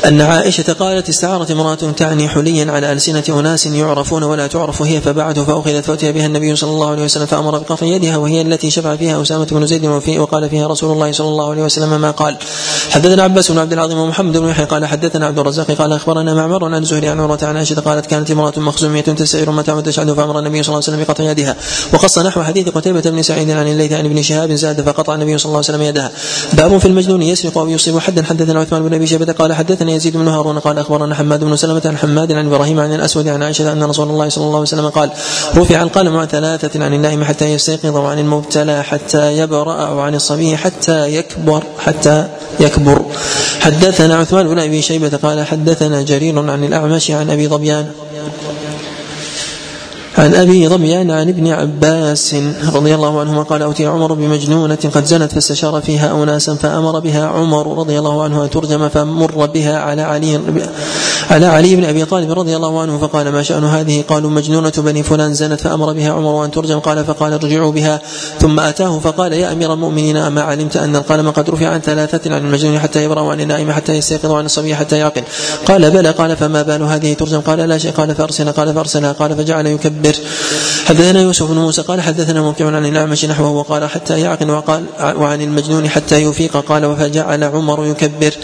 أن 0.07 0.21
عائشة 0.21 0.73
قالت 0.73 1.09
استعارت 1.09 1.51
امرأة 1.51 1.75
تعني 1.75 2.29
حليا 2.29 2.73
على 2.73 2.93
ألسنة 2.93 3.25
أناس 3.29 3.67
يعرفون 3.67 4.23
ولا 4.23 4.47
تعرف 4.47 4.83
هي 4.83 5.01
فبعث 5.01 5.39
فأخذت 5.39 5.85
فأتي 5.85 6.13
بها 6.13 6.27
النبي 6.27 6.57
صلى 6.57 6.71
الله 6.71 6.91
عليه 6.91 7.05
وسلم 7.05 7.27
فأمر 7.27 7.59
بقطع 7.59 7.87
يدها 7.87 8.17
وهي 8.17 8.41
التي 8.41 8.71
شفع 8.71 8.97
فيها 8.97 9.23
أسامة 9.23 9.47
بن 9.51 9.67
زيد 9.67 9.85
وقال 10.19 10.51
فيها 10.51 10.67
رسول 10.67 10.93
الله 10.93 11.13
صلى 11.13 11.29
الله 11.29 11.51
عليه 11.51 11.63
وسلم 11.63 12.01
ما 12.01 12.11
قال. 12.11 12.37
حدثنا 12.91 13.23
عباس 13.23 13.53
بن 13.53 13.59
عبد 13.59 13.73
العظيم 13.73 13.99
ومحمد 13.99 14.37
بن 14.37 14.49
يحيى 14.49 14.65
قال 14.65 14.87
حدثنا 14.87 15.27
عبد 15.27 15.39
الرزاق 15.39 15.73
قال 15.73 15.93
أخبرنا 15.93 16.35
معمر 16.35 16.75
عن 16.75 16.85
زهري 16.85 17.09
عن 17.09 17.21
عروة 17.21 17.39
عن 17.43 17.57
عائشة 17.57 17.81
قالت 17.81 18.16
كانت 18.17 18.31
امرأة 18.31 18.53
مخزومية 18.57 19.01
تستعير 19.01 19.51
متى 19.51 19.73
وتشهد 19.73 20.13
فأمر 20.13 20.39
النبي 20.39 20.63
صلى 20.63 20.69
الله 20.69 20.83
عليه 20.89 20.97
وسلم 20.97 21.05
بقطع 21.05 21.25
يدها. 21.25 21.57
وقص 21.93 22.19
نحو 22.19 22.43
حديث 22.43 22.69
قتيبة 22.69 23.01
بن 23.01 23.23
سعيد 23.23 23.51
عن 23.51 23.67
الليث 23.67 23.93
عن 23.93 24.05
ابن 24.05 24.23
شهاب 24.23 24.53
زاد 24.53 24.81
فقطع 24.81 25.15
النبي 25.15 25.39
صلى 25.39 25.47
الله 25.47 25.57
عليه 25.57 25.69
وسلم 25.69 25.83
يدها. 25.83 26.11
باب 26.53 26.79
في 26.79 26.87
المجنون 26.89 27.23
يسرق 27.23 27.59
أو 27.59 27.69
يصيب 27.69 27.99
حدا. 27.99 28.23
حدثنا 28.23 28.61
عثمان 28.61 28.83
بن 28.83 28.95
أبي 28.95 29.07
شيبة 29.07 29.33
قال 29.33 29.53
حدثنا 29.53 29.93
يزيد 29.93 30.17
بن 30.17 30.29
هارون 30.29 30.59
قال 30.59 30.79
أخبرنا 30.79 31.15
حماد 31.15 31.45
بن 31.45 31.57
سلمة 31.57 31.83
عن 31.85 31.97
حماد 31.99 32.33
عن 32.33 32.47
إبراهيم 32.47 32.81
عن 32.81 32.95
الأسود 32.95 33.29
عن 33.29 33.43
عائشة 33.43 33.73
أن 33.73 33.83
رسول 33.83 34.09
الله 34.09 34.29
صلى 34.29 34.45
الله 34.45 34.55
عليه 34.55 34.69
وسلم 34.69 34.89
قال 34.89 35.11
رفع 35.57 35.83
القلم 35.83 36.17
عن 36.17 36.27
ثلاثة 36.27 36.85
عن 36.85 36.95
النائم 36.95 37.25
حتى 37.25 37.45
يستيقظ 37.45 37.97
وعن 37.97 38.19
المبتلى 38.19 38.83
حتى 38.83 39.39
يبرأ 39.39 39.89
وعن 39.89 40.15
الصبي 40.15 40.57
حتى 40.57 41.15
يكبر 41.15 41.63
حتى 41.79 42.27
يكبر. 42.61 43.03
حدثنا 43.61 44.17
عثمان 44.17 44.49
بن 44.49 44.59
أبي 44.59 44.83
شيبة 44.83 45.17
قال 45.23 45.47
حدثنا 45.47 46.03
جرير 46.03 46.51
عن 46.51 46.65
الأعمش 46.65 47.11
عن 47.11 47.31
أبي 47.31 47.49
ظبيان 47.49 47.87
عن 50.19 50.35
أبي 50.35 50.69
ظبيان 50.69 51.11
عن 51.11 51.29
ابن 51.29 51.49
عباس 51.49 52.37
رضي 52.75 52.95
الله 52.95 53.21
عنهما 53.21 53.43
قال 53.43 53.63
أوتي 53.63 53.87
عمر 53.87 54.13
بمجنونة 54.13 54.79
قد 54.95 55.05
زنت 55.05 55.33
فاستشار 55.33 55.81
فيها 55.81 56.23
اناسا 56.23 56.55
فأمر 56.55 56.99
بها 56.99 57.27
عمر 57.27 57.79
رضي 57.79 57.99
الله 57.99 58.23
عنه 58.23 58.45
أن 58.45 58.51
ترجم 58.51 58.89
فمر 58.89 59.47
بها 59.47 59.79
على 59.79 60.03
علي 60.03 60.41
على 61.31 61.47
علي 61.47 61.77
بن 61.77 61.85
أبي 61.85 62.05
طالب 62.05 62.33
رضي 62.33 62.57
الله 62.57 62.81
عنه 62.81 62.99
فقال 62.99 63.29
ما 63.33 63.43
شأن 63.43 63.65
هذه؟ 63.65 64.05
قالوا 64.09 64.31
مجنونة 64.31 64.73
بني 64.79 65.03
فلان 65.03 65.35
زنت 65.35 65.61
فأمر 65.61 65.93
بها 65.93 66.13
عمر 66.13 66.45
ان 66.45 66.51
ترجم. 66.51 66.79
قال 66.79 67.05
فقال 67.05 67.33
ارجعوا 67.33 67.73
بها. 67.73 68.01
ثم 68.41 68.61
أتاه 68.61 68.99
فقال 68.99 69.33
يا 69.33 69.53
أمير 69.53 69.73
المؤمنين 69.73 70.17
أما 70.17 70.43
علمت 70.43 70.77
أن 70.77 70.97
القلم 70.97 71.31
قد 71.31 71.51
رفع 71.51 71.69
عن 71.69 71.81
ثلاثة 71.81 72.35
عن 72.35 72.47
المجنون 72.47 72.79
حتى 72.79 73.05
يبرأ 73.05 73.21
وعن 73.21 73.41
النائم 73.41 73.73
حتى 73.73 73.93
يستيقظ 73.93 74.31
وعن 74.31 74.45
الصبي 74.45 74.77
حتى 74.77 74.99
يعقل. 74.99 75.23
قال 75.67 75.91
بلى. 75.91 76.11
قال 76.11 76.37
فما 76.37 76.63
بال 76.63 76.83
هذه 76.83 77.13
ترجم؟ 77.15 77.41
قال 77.41 77.59
لا 77.59 77.79
شيء. 77.79 77.93
قال 77.93 78.15
فأرسل. 78.15 78.53
قال 78.53 78.75
فارسلها 78.75 79.13
قال 79.13 79.37
فجعل 79.37 79.67
يكبر 79.67 80.06
مدبر 80.07 80.19
حدثنا 80.87 81.21
يوسف 81.21 81.51
بن 81.51 81.55
موسى 81.55 81.83
قال 81.83 82.01
حدثنا 82.01 82.41
موقع 82.43 82.67
عن 82.67 82.87
الأعمش 82.87 83.25
نحوه 83.25 83.51
وقال 83.51 83.89
حتى 83.89 84.21
يعقل 84.21 84.51
وقال 84.51 84.85
وعن 85.01 85.43
المجنون 85.43 85.89
حتى 85.89 86.17
يفيق 86.17 86.57
قال 86.57 86.97
فجعل 86.97 87.45
عمر 87.45 87.87
يكبر. 87.87 88.35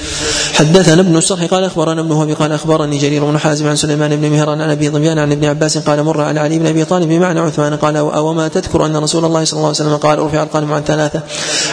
حدثنا 0.54 1.00
ابن 1.00 1.16
السرح 1.16 1.44
قال 1.44 1.64
أخبرنا 1.64 2.00
ابن 2.00 2.10
وهب 2.12 2.30
قال 2.30 2.52
أخبرني 2.52 2.98
جرير 2.98 3.24
بن 3.24 3.38
حازم 3.38 3.68
عن 3.68 3.76
سليمان 3.76 4.16
بن 4.16 4.30
مهران 4.30 4.60
عن 4.60 4.70
أبي 4.70 4.90
ظبيان 4.90 5.18
عن 5.18 5.32
ابن 5.32 5.44
عباس 5.44 5.78
قال 5.78 6.02
مر 6.02 6.20
على 6.20 6.40
علي 6.40 6.58
بن 6.58 6.66
أبي 6.66 6.84
طالب 6.84 7.08
بمعنى 7.08 7.40
عثمان 7.40 7.76
قال 7.76 7.96
أو 7.96 8.34
ما 8.34 8.48
تذكر 8.48 8.86
أن 8.86 8.96
رسول 8.96 9.24
الله 9.24 9.44
صلى 9.44 9.56
الله 9.56 9.68
عليه 9.68 9.76
وسلم 9.76 9.96
قال 9.96 10.18
رفع 10.18 10.42
القلم 10.42 10.72
عن 10.72 10.82
ثلاثة 10.82 11.20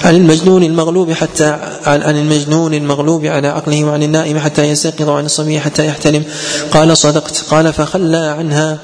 عن 0.04 0.16
المجنون 0.16 0.64
المغلوب 0.64 1.12
حتى 1.12 1.58
عن 1.86 2.18
المجنون 2.18 2.74
المغلوب 2.74 3.26
على 3.26 3.48
عقله 3.48 3.84
وعن 3.84 4.04
النائم 4.04 4.40
حتى 4.40 4.64
يستيقظ 4.64 5.10
وعن 5.10 5.26
الصبي 5.26 5.60
حتى 5.60 5.88
يحتلم. 5.88 6.24
قال 6.72 6.98
صدقت. 6.98 7.44
قال 7.50 7.74
فخلى 7.74 8.18
عنها. 8.18 8.78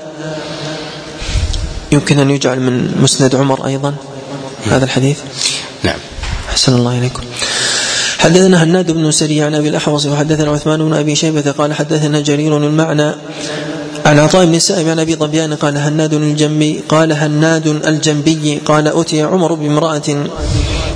يمكن 1.91 2.19
أن 2.19 2.31
يجعل 2.31 2.59
من 2.59 3.01
مسند 3.01 3.35
عمر 3.35 3.65
أيضا 3.65 3.95
هذا 4.65 4.85
الحديث؟ 4.85 5.17
نعم. 5.83 5.99
أحسن 6.49 6.75
الله 6.75 6.97
إليكم. 6.97 7.23
حدثنا 8.19 8.63
هناد 8.63 8.91
بن 8.91 9.11
سري 9.11 9.41
عن 9.41 9.55
أبي 9.55 9.69
الأحوص 9.69 10.05
وحدثنا 10.05 10.51
عثمان 10.51 10.83
بن 10.83 10.93
أبي 10.93 11.15
شيبة 11.15 11.51
قال 11.51 11.73
حدثنا 11.73 12.19
جرير 12.19 12.57
المعنى 12.57 13.15
عن 14.05 14.19
عطاء 14.19 14.45
بن 14.45 14.55
السائب 14.55 14.87
عن 14.89 14.99
أبي 14.99 15.15
ظبيان 15.15 15.53
قال 15.53 15.77
هناد 15.77 16.13
الجنبي 16.13 16.81
قال 16.89 17.13
هناد 17.13 17.67
الجنبي 17.67 18.61
قال 18.65 18.87
أتي 18.87 19.21
عمر 19.21 19.53
بامرأة 19.53 20.27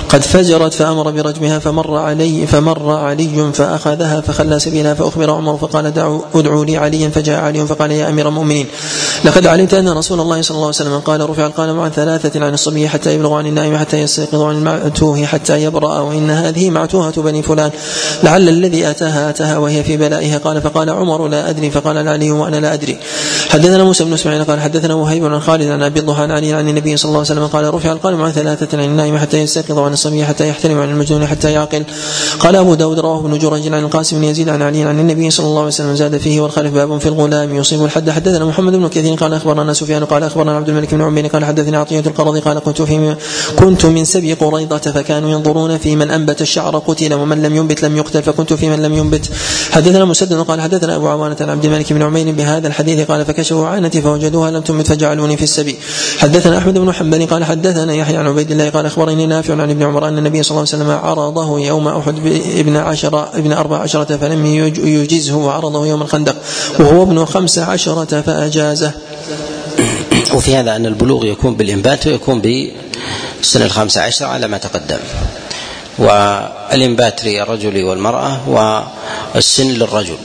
قد 0.10 0.22
فجرت 0.22 0.74
فأمر 0.74 1.12
برجمها 1.12 1.60
فمر 1.60 1.98
علي 1.98 2.48
فمر 2.48 2.92
علي 2.92 3.52
فأخذها 3.54 4.22
فخلى 4.22 4.60
سبيلها 4.60 4.94
فأخبر 4.94 5.32
عمر 5.32 5.58
فقال 5.58 5.94
دعوا 5.94 6.22
ادعوا 6.36 6.66
لي 6.66 6.78
عليا 6.78 7.10
فجاء 7.10 7.40
علي 7.40 7.66
فقال 7.68 7.92
يا 7.92 8.10
أمير 8.10 8.28
المؤمنين. 8.28 8.68
لقد 9.26 9.48
علمت 9.48 9.74
أن 9.74 9.90
رسول 9.90 10.20
الله 10.20 10.42
صلى 10.42 10.56
الله 10.56 10.66
عليه 10.66 10.76
وسلم 10.76 11.00
قال 11.00 11.30
رفع 11.30 11.46
القلم 11.46 11.80
عن 11.80 11.90
ثلاثة 11.90 12.46
عن 12.46 12.54
الصبي 12.54 12.90
حتى 12.90 13.14
يبلغ 13.14 13.34
عن 13.34 13.46
النائم 13.46 13.78
حتى 13.78 13.98
يستيقظ 13.98 14.42
عن 14.42 14.56
المعتوه 14.56 15.26
حتى 15.26 15.64
يبرأ 15.64 16.00
وإن 16.00 16.30
هذه 16.30 16.70
معتوهة 16.70 17.22
بني 17.22 17.44
فلان. 17.44 17.72
لعل 18.24 18.50
الذي 18.50 18.90
اتاها 18.90 19.30
أتاها 19.30 19.58
وهي 19.58 19.84
في 19.84 19.98
بلائها 19.98 20.38
قال 20.38 20.62
فقال 20.62 20.90
عمر 20.90 21.28
لا 21.28 21.50
أدري 21.50 21.72
فقال 21.72 22.08
علي 22.08 22.32
وأنا 22.32 22.56
لا 22.56 22.74
أدري. 22.74 22.98
حدثنا 23.50 23.84
موسى 23.84 24.04
بن 24.04 24.14
إسماعيل 24.14 24.44
قال 24.44 24.60
حدثنا 24.62 24.94
وهيب 24.94 25.26
عن 25.26 25.40
خالد 25.40 25.70
عن 25.70 25.84
أبي 25.84 26.00
الضحى 26.00 26.22
عن 26.22 26.32
علي 26.32 26.54
عن 26.54 26.70
النبي 26.70 26.98
صلى 26.98 27.10
الله 27.10 27.20
عليه 27.20 27.32
وسلم 27.32 27.48
قال 27.48 27.74
رفع 27.74 27.92
القلم 27.92 28.22
عن 28.22 28.32
ثلاثة 28.32 28.78
عن 28.78 28.84
النائم 28.84 29.18
حتى 29.18 29.38
يستيقظ 29.38 29.80
عن 29.80 29.99
الصبي 30.00 30.26
حتى 30.26 30.50
يحترم 30.50 30.80
عن 30.80 30.90
المجنون 30.90 31.28
حتى 31.28 31.52
يعقل. 31.52 31.84
قال 32.40 32.56
أبو 32.56 32.74
داود 32.74 33.00
رواه 33.00 33.20
ابن 33.20 33.38
جريج 33.38 33.74
عن 33.74 33.84
القاسم 33.84 34.18
بن 34.18 34.24
يزيد 34.24 34.50
عن 34.50 34.62
علي 34.62 34.84
عن 34.84 35.00
النبي 35.00 35.30
صلى 35.30 35.48
الله 35.48 35.60
عليه 35.60 35.68
وسلم 35.68 35.96
زاد 35.96 36.18
فيه 36.18 36.42
والخلف 36.42 36.74
باب 36.74 36.98
في 36.98 37.06
الغلام 37.06 37.56
يصيب 37.56 37.84
الحد. 37.86 38.10
حدثنا 38.10 38.46
محمد 38.46 38.74
بن 38.74 38.88
كثير 38.88 39.14
قال 39.14 39.34
أخبرنا 39.34 39.74
سفيان 39.74 40.06
قال 40.06 40.24
أخبرنا 40.24 40.56
عبد 40.56 40.70
الملك 40.70 40.94
بن 40.96 41.02
عمير 41.02 41.28
قال 41.28 41.46
حدثني 41.46 41.78
عطية 41.78 42.00
القرضي 42.00 42.40
قال 42.40 42.60
كنت 42.60 42.82
في 42.82 43.16
كنت 43.60 43.86
من 43.86 44.06
سبي 44.06 44.34
قريضة 44.34 44.78
فكانوا 44.78 45.30
ينظرون 45.30 45.78
في 45.78 45.96
من 45.96 46.12
أنبت 46.12 46.42
الشعر 46.42 46.78
قتل 46.78 47.14
ومن 47.14 47.42
لم 47.42 47.56
ينبت 47.56 47.84
لم 47.84 47.98
يقتل 47.98 48.24
فكنت 48.24 48.54
في 48.54 48.70
من 48.70 48.82
لم 48.82 48.94
ينبت. 48.94 49.30
حدثنا 49.72 50.06
مسدد 50.06 50.40
قال 50.40 50.62
حدثنا 50.62 50.96
أبو 50.96 51.08
عوانة 51.08 51.38
عن 51.42 51.50
عبد 51.50 51.66
الملك 51.66 51.94
بن 51.94 52.02
عمير 52.02 52.32
بهذا 52.32 52.68
الحديث 52.68 53.08
قال 53.08 53.26
فكشفوا 53.26 53.68
عانتي 53.68 54.02
فوجدوها 54.02 54.52
لم 54.52 54.62
تنبت 54.62 54.88
فجعلوني 54.88 55.38
في 55.38 55.44
السبي. 55.44 55.76
حدثنا 56.18 56.58
أحمد 56.58 56.78
بن 56.78 56.92
حنبل 56.92 57.26
قال 57.26 57.44
حدثنا 57.44 57.94
يحيى 57.94 58.18
عن 58.18 58.28
عبيد 58.28 58.52
الله 58.52 58.70
قال 58.70 58.86
أخبرني 58.86 59.26
نافع 59.26 59.54
عن 59.54 59.70
ابن 59.70 59.84
عمر 59.90 60.08
أن 60.08 60.18
النبي 60.18 60.44
صلى 60.44 60.52
الله 60.52 60.68
عليه 60.74 60.84
وسلم 60.84 60.92
عرضه 61.10 61.60
يوم 61.60 61.88
أحد 61.88 62.18
ابن 62.58 62.76
عشر 62.76 63.30
ابن 63.34 63.52
أربع 63.52 63.78
عشرة 63.78 64.18
فلم 64.18 64.46
يجزه 64.86 65.36
وعرضه 65.36 65.88
يوم 65.88 66.02
الخندق. 66.02 66.36
وهو 66.80 67.04
ابن 67.04 67.26
خمس 67.26 67.60
عشرة 67.60 68.22
فأجازه. 68.22 68.92
وفي 70.36 70.56
هذا 70.56 70.76
أن 70.76 70.86
البلوغ 70.86 71.26
يكون 71.26 71.56
بالإنبات 71.56 72.08
ويكون 72.08 72.42
بالسنة 72.42 73.66
الخامسة 73.66 74.02
عشر 74.02 74.26
على 74.26 74.48
ما 74.48 74.58
تقدم. 74.58 75.00
والإنبات 75.98 77.26
للرجل 77.26 77.84
والمرأة 77.84 78.40
والسن 79.36 79.68
للرجل. 79.68 80.18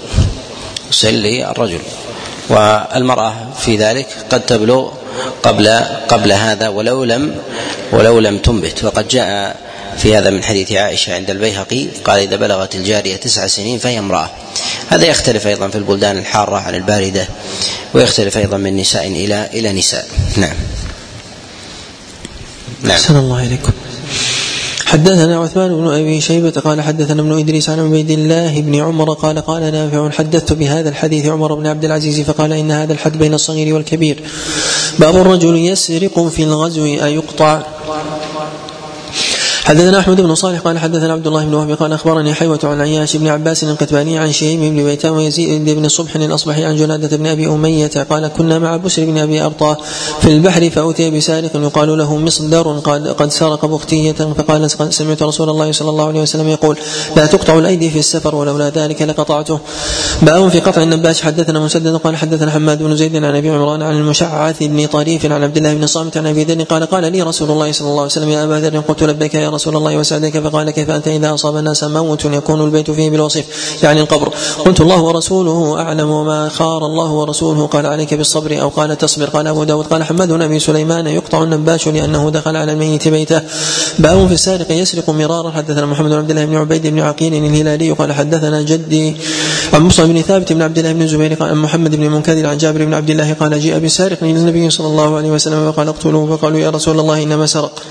السن 0.91 1.15
للرجل. 1.15 1.81
والمرأة 2.49 3.35
في 3.59 3.77
ذلك 3.77 4.07
قد 4.31 4.47
تبلغ 4.47 5.04
قبل 5.43 5.69
قبل 6.09 6.33
هذا 6.33 6.69
ولو 6.69 7.05
لم 7.05 7.37
ولو 7.93 8.19
لم 8.19 8.39
تنبت. 8.39 8.85
وقد 8.85 9.09
جاء 9.09 9.57
في 9.99 10.17
هذا 10.17 10.31
من 10.31 10.45
حديث 10.45 10.73
عائشة 10.73 11.15
عند 11.15 11.31
البيهقي 11.31 11.87
قال 12.05 12.19
إذا 12.19 12.37
بلغت 12.37 12.75
الجارية 12.75 13.17
تسع 13.17 13.47
سنين 13.47 13.79
فهي 13.79 13.99
امرأة. 13.99 14.31
هذا 14.89 15.07
يختلف 15.07 15.47
أيضا 15.47 15.69
في 15.69 15.79
البلدان 15.79 16.19
الحارة 16.19 16.57
عن 16.57 16.75
الباردة 16.75 17.29
ويختلف 17.95 18.39
أيضا 18.39 18.57
من 18.57 18.77
نساء 18.77 19.07
إلى 19.07 19.49
إلى 19.53 19.73
نساء. 19.73 20.09
نعم. 20.37 20.57
نعم. 22.83 22.91
أحسن 22.91 23.17
الله 23.17 23.43
إليكم. 23.43 23.73
حدثنا 24.95 25.39
عثمان 25.39 25.77
بن 25.77 25.87
أبي 25.87 26.21
شيبة 26.21 26.51
قال 26.51 26.81
حدثنا 26.81 27.23
ابن 27.23 27.39
إدريس 27.39 27.71
عن 27.71 27.81
عبيد 27.81 28.11
الله 28.11 28.61
بن 28.61 28.75
عمر 28.75 29.13
قال 29.13 29.39
قال 29.39 29.63
نافع 29.63 30.11
حدثت 30.11 30.53
بهذا 30.53 30.89
الحديث 30.89 31.27
عمر 31.27 31.55
بن 31.55 31.67
عبد 31.67 31.85
العزيز 31.85 32.21
فقال 32.21 32.53
إن 32.53 32.71
هذا 32.71 32.93
الحد 32.93 33.19
بين 33.19 33.35
الصغير 33.35 33.75
والكبير. 33.75 34.23
باب 34.99 35.17
الرجل 35.17 35.57
يسرق 35.57 36.27
في 36.29 36.43
الغزو 36.43 36.85
أيقطع؟ 36.85 37.63
حدثنا 39.65 39.99
أحمد 39.99 40.21
بن 40.21 40.35
صالح 40.35 40.61
قال 40.61 40.79
حدثنا 40.79 41.13
عبد 41.13 41.27
الله 41.27 41.45
بن 41.45 41.55
وهب 41.55 41.71
قال 41.71 41.93
أخبرني 41.93 42.35
حيوة 42.35 42.59
عن 42.65 42.81
عياش 42.81 43.17
بن 43.17 43.27
عباس 43.27 43.65
القتباني 43.65 44.19
عن 44.19 44.33
شيم 44.33 44.61
بن 44.61 44.85
بيتان 44.85 45.13
ويزيد 45.13 45.65
بن 45.71 45.89
صبح 45.89 46.17
الأصبحي 46.17 46.65
عن 46.65 46.77
جنادة 46.77 47.17
بن 47.17 47.27
أبي 47.27 47.47
أمية 47.47 47.91
قال 48.11 48.29
كنا 48.29 48.59
مع 48.59 48.77
بسر 48.77 49.05
بن 49.05 49.19
أبي 49.19 49.43
ارطى 49.43 49.77
في 50.21 50.29
البحر 50.29 50.71
فاتي 50.71 51.11
بسارق 51.11 51.51
يقال 51.57 51.99
له 51.99 52.17
مصدر 52.17 52.79
قد 52.79 53.09
قد 53.09 53.31
سرق 53.31 53.67
بختية 53.67 54.13
فقال 54.13 54.71
سمعت 54.95 55.23
رسول 55.23 55.51
الله 55.51 55.73
صلى 55.73 55.91
الله 55.91 56.09
عليه 56.09 56.21
وسلم 56.21 56.49
يقول 56.49 56.77
لا 57.17 57.27
تقطع 57.27 57.59
الأيدي 57.59 57.91
في 57.91 57.99
السفر 57.99 58.35
ولولا 58.35 58.69
ذلك 58.71 59.03
لقطعته 59.03 59.59
باب 60.23 60.49
في 60.49 60.61
قطع 60.61 60.83
النباش 60.83 61.23
حدثنا 61.23 61.61
مسدد 61.61 61.97
قال 61.97 62.17
حدثنا 62.17 62.51
حماد 62.51 62.83
بن 62.83 62.97
زيد 62.97 63.17
عن 63.17 63.25
أبي 63.25 63.51
عمران 63.51 63.83
عن 63.83 63.97
المشعث 63.97 64.63
بن 64.63 64.87
طريف 64.87 65.27
عن 65.27 65.43
عبد 65.43 65.57
الله 65.57 65.75
بن 65.75 65.87
صامت 65.87 66.17
عن 66.17 66.27
أبي 66.27 66.45
ذر 66.45 66.63
قال 66.63 66.87
قال 66.87 67.13
لي 67.13 67.23
رسول 67.23 67.51
الله 67.51 67.73
صلى 67.73 67.89
الله 67.89 68.01
عليه 68.01 68.13
وسلم 68.13 68.29
يا 68.29 68.45
أبا 68.45 68.55
ذر 68.55 68.81
قلت 68.81 69.03
لبيك 69.03 69.35
يا 69.35 69.54
رسول 69.55 69.77
الله 69.77 69.97
وسعديك 69.97 70.39
فقال 70.39 70.71
كيف 70.71 70.91
أنت 70.91 71.09
إذا 71.09 71.35
أصاب 71.35 71.57
الناس 71.57 71.85
موت 71.85 72.25
يكون 72.25 72.61
البيت 72.61 72.91
فيه 72.91 73.11
بالوصف 73.11 73.45
يعني 73.83 74.01
القبر. 74.01 74.29
قلت 74.65 74.81
الله 74.81 75.01
ورسوله 75.03 75.81
أعلم 75.81 76.11
وما 76.11 76.49
خار 76.49 76.87
الله 76.87 77.11
ورسوله 77.11 77.67
قال 77.67 77.87
عليك 77.87 78.15
بالصبر 78.15 78.61
أو 78.61 78.69
قال 78.69 78.99
تصبر. 78.99 79.27
قال 79.31 79.47
أبو 79.47 79.65
داود 79.65 79.87
قال 79.87 80.03
حماد 80.03 80.29
بن 80.29 80.43
أبي 80.43 80.59
سليمان 80.59 81.07
يقطع 81.07 81.43
النباش 81.43 81.89
لأنه 81.89 82.31
دخل 82.31 82.57
على 82.57 82.73
الميت 82.73 83.09
بيته. 83.09 83.41
باب 83.99 84.27
في 84.27 84.35
السارق 84.35 84.73
يسرق 84.73 85.11
مرارا. 85.11 85.51
حدثنا 85.51 85.87
محمد 85.87 86.11
بن 86.11 86.17
عبد 86.17 86.31
الله 86.31 86.45
بن 86.45 86.57
عبيد 86.57 86.87
بن 86.87 87.01
عقيل 87.01 87.35
الهلالي 87.35 87.91
قال 87.91 88.13
حدثنا 88.13 88.63
جدي 88.63 89.17
عن 89.73 89.81
مصعب 89.81 90.09
بن 90.09 90.23
ثابت 90.23 90.53
بن 90.53 90.63
عبد 90.63 90.79
الله 90.79 90.93
بن 90.93 91.03
الزبير 91.03 91.35
قال 91.35 91.57
محمد 91.57 91.97
بن 91.97 92.11
منكدر 92.11 92.47
عن 92.47 92.59
جابر 92.59 92.85
بن 92.85 92.95
عبد 92.95 93.11
الله 93.11 93.33
قال 93.33 93.61
جيء 93.61 93.79
بسارق 93.79 94.19
إلى 94.23 94.31
النبي 94.31 94.71
صلى 94.71 94.87
الله 94.87 95.17
عليه 95.17 95.31
وسلم 95.31 95.67
وقال 95.67 95.89
اقتلوه 95.89 96.37
فقالوا 96.37 96.59
يا 96.59 96.71
رسول 96.71 97.01
الله 97.01 97.23
إنما 97.23 97.47
سرق. 97.47 97.83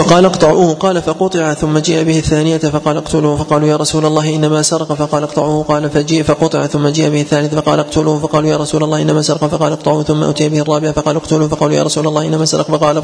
فقال 0.00 0.24
اقطعوه 0.24 0.74
قال 0.74 1.02
فقطع 1.02 1.54
ثم 1.54 1.78
جيء 1.78 2.02
به 2.02 2.18
الثانية 2.18 2.58
فقال 2.58 2.96
اقتلوه 2.96 3.36
فقالوا 3.36 3.68
يا 3.68 3.76
رسول 3.76 4.06
الله 4.06 4.36
إنما 4.36 4.62
سرق 4.62 4.92
فقال 4.92 5.22
اقطعوه 5.22 5.64
قال 5.64 5.90
فجيء 5.90 6.22
فقطع 6.22 6.66
ثم 6.66 6.88
جيء 6.88 7.08
به 7.08 7.20
الثالث 7.20 7.54
فقال 7.54 7.80
اقتلوه 7.80 8.18
فقالوا 8.18 8.50
يا 8.50 8.56
رسول 8.56 8.84
الله 8.84 9.02
إنما 9.02 9.22
سرق 9.22 9.46
فقال 9.46 9.72
اقطعوه 9.72 10.02
ثم 10.02 10.22
أتي 10.22 10.48
به 10.48 10.60
الرابع 10.60 10.92
فقال 10.92 11.16
اقتلوه 11.16 11.48
فقالوا 11.48 11.76
يا 11.76 11.82
رسول 11.82 12.06
الله 12.06 12.26
إنما 12.26 12.44
سرق 12.44 12.66
فقال 12.66 13.00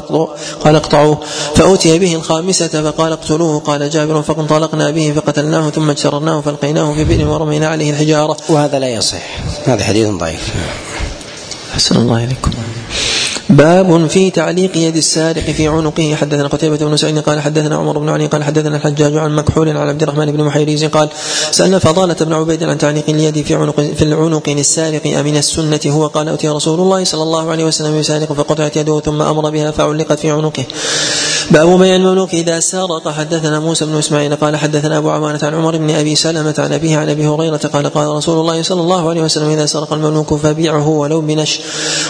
قال 0.63 0.75
اقطعوه 0.75 1.17
فأتي 1.55 1.99
به 1.99 2.15
الخامسة 2.15 2.91
فقال 2.91 3.11
اقتلوه 3.11 3.59
قال 3.59 3.89
جابر 3.89 4.21
فانطلقنا 4.21 4.91
به 4.91 5.13
فقتلناه 5.15 5.69
ثم 5.69 5.89
اجترناه 5.89 6.41
فألقيناه 6.41 6.93
في 6.93 7.03
بئر 7.03 7.27
ورمينا 7.27 7.67
عليه 7.67 7.91
الحجارة. 7.91 8.37
وهذا 8.49 8.79
لا 8.79 8.87
يصح 8.87 9.39
هذا 9.65 9.83
حديث 9.83 10.07
ضعيف. 10.07 10.53
أحسن 11.73 11.95
الله 11.95 12.23
إليكم. 12.23 12.51
باب 13.49 14.07
في 14.07 14.31
تعليق 14.31 14.77
يد 14.77 14.95
السارق 14.95 15.43
في 15.43 15.67
عنقه. 15.67 16.15
حدثنا 16.15 16.47
قتيبة 16.47 16.77
بن 16.77 16.97
سعيد 16.97 17.19
قال 17.19 17.39
حدثنا 17.39 17.75
عمر 17.75 17.97
بن 17.97 18.09
علي 18.09 18.25
قال 18.25 18.43
حدثنا 18.43 18.75
الحجاج 18.75 19.15
عن 19.15 19.35
مكحول 19.35 19.69
عن 19.69 19.89
عبد 19.89 20.03
الرحمن 20.03 20.31
بن 20.31 20.43
محيريز 20.43 20.85
قال 20.85 21.09
سألنا 21.51 21.79
فضالة 21.79 22.15
بن 22.21 22.33
عبيد 22.33 22.63
عن 22.63 22.77
تعليق 22.77 23.09
اليد 23.09 23.41
في 23.45 23.55
عنق 23.55 23.81
في 23.81 24.01
العنق 24.01 24.49
للسارق 24.49 25.17
أمن 25.19 25.37
السنة. 25.37 25.79
هو 25.87 26.07
قال 26.07 26.29
أتي 26.29 26.49
رسول 26.49 26.79
الله 26.79 27.03
صلى 27.03 27.23
الله 27.23 27.51
عليه 27.51 27.65
وسلم 27.65 27.95
يسارق 27.95 28.33
فقطعت 28.33 28.77
يده 28.77 28.99
ثم 28.99 29.21
أمر 29.21 29.49
بها 29.49 29.71
فعلقت 29.71 30.19
في 30.19 30.31
عنقه. 30.31 30.63
باب 31.51 31.79
بيان 31.79 32.01
المملوك 32.01 32.33
إذا 32.33 32.59
سرق 32.59 33.09
حدثنا 33.09 33.59
موسى 33.59 33.85
بن 33.85 33.97
إسماعيل 33.97 34.35
قال 34.35 34.55
حدثنا 34.55 34.97
أبو 34.97 35.09
عوانة 35.09 35.39
عن 35.43 35.53
عمر 35.53 35.77
بن 35.77 35.89
أبي 35.89 36.15
سلمة 36.15 36.55
عن 36.57 36.73
أبيه 36.73 36.97
عن 36.97 37.09
أبي 37.09 37.27
هريرة 37.27 37.57
قال 37.57 37.89
قال 37.89 38.07
رسول 38.07 38.39
الله 38.39 38.61
صلى 38.61 38.81
الله 38.81 39.09
عليه 39.09 39.21
وسلم 39.21 39.49
إذا 39.49 39.65
سرق 39.65 39.93
المملوك 39.93 40.33
فبيعه 40.33 40.87
ولو 40.87 41.21
بنش. 41.21 41.59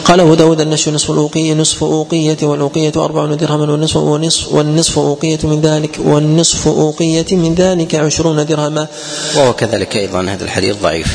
قال 0.05 0.19
أبو 0.19 0.33
داود 0.33 0.61
النش 0.61 0.89
نصف 0.89 1.11
الأوقية 1.37 1.61
نصف 1.61 1.83
أوقية 1.83 2.37
والأوقية 2.41 2.91
أربع 2.95 3.25
درهما 3.25 3.71
والنصف 3.71 3.95
والنصف, 3.95 4.53
والنصف 4.53 4.99
أوقية 4.99 5.39
من 5.43 5.61
ذلك 5.61 5.99
والنصف 5.99 6.67
أوقية 6.67 7.25
من 7.31 7.55
ذلك 7.55 7.95
عشرون 7.95 8.45
درهما. 8.45 8.87
وهو 9.35 9.53
كذلك 9.53 9.97
أيضا 9.97 10.21
هذا 10.21 10.43
الحديث 10.43 10.75
ضعيف. 10.81 11.07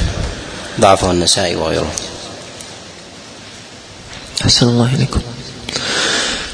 ضعفه 0.80 1.10
النسائي 1.10 1.56
وغيره. 1.56 1.90
أحسن 4.44 4.68
الله 4.68 4.94
إليكم. 4.94 5.20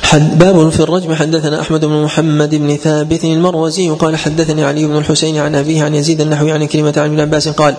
حد 0.09 0.39
باب 0.39 0.69
في 0.69 0.81
الرجم. 0.81 1.15
حدثنا 1.15 1.61
أحمد 1.61 1.85
بن 1.85 2.03
محمد 2.03 2.55
بن 2.55 2.77
ثابت 2.77 3.25
المروزي 3.25 3.91
قال 3.91 4.17
حدثني 4.17 4.65
علي 4.65 4.87
بن 4.87 4.97
الحسين 4.97 5.37
عن 5.37 5.55
أبيه 5.55 5.83
عن 5.83 5.95
يزيد 5.95 6.21
النحوي 6.21 6.53
عن 6.53 6.67
كلمة 6.67 6.95
عن 6.97 7.05
ابن 7.05 7.21
عباس 7.21 7.49
قال 7.49 7.75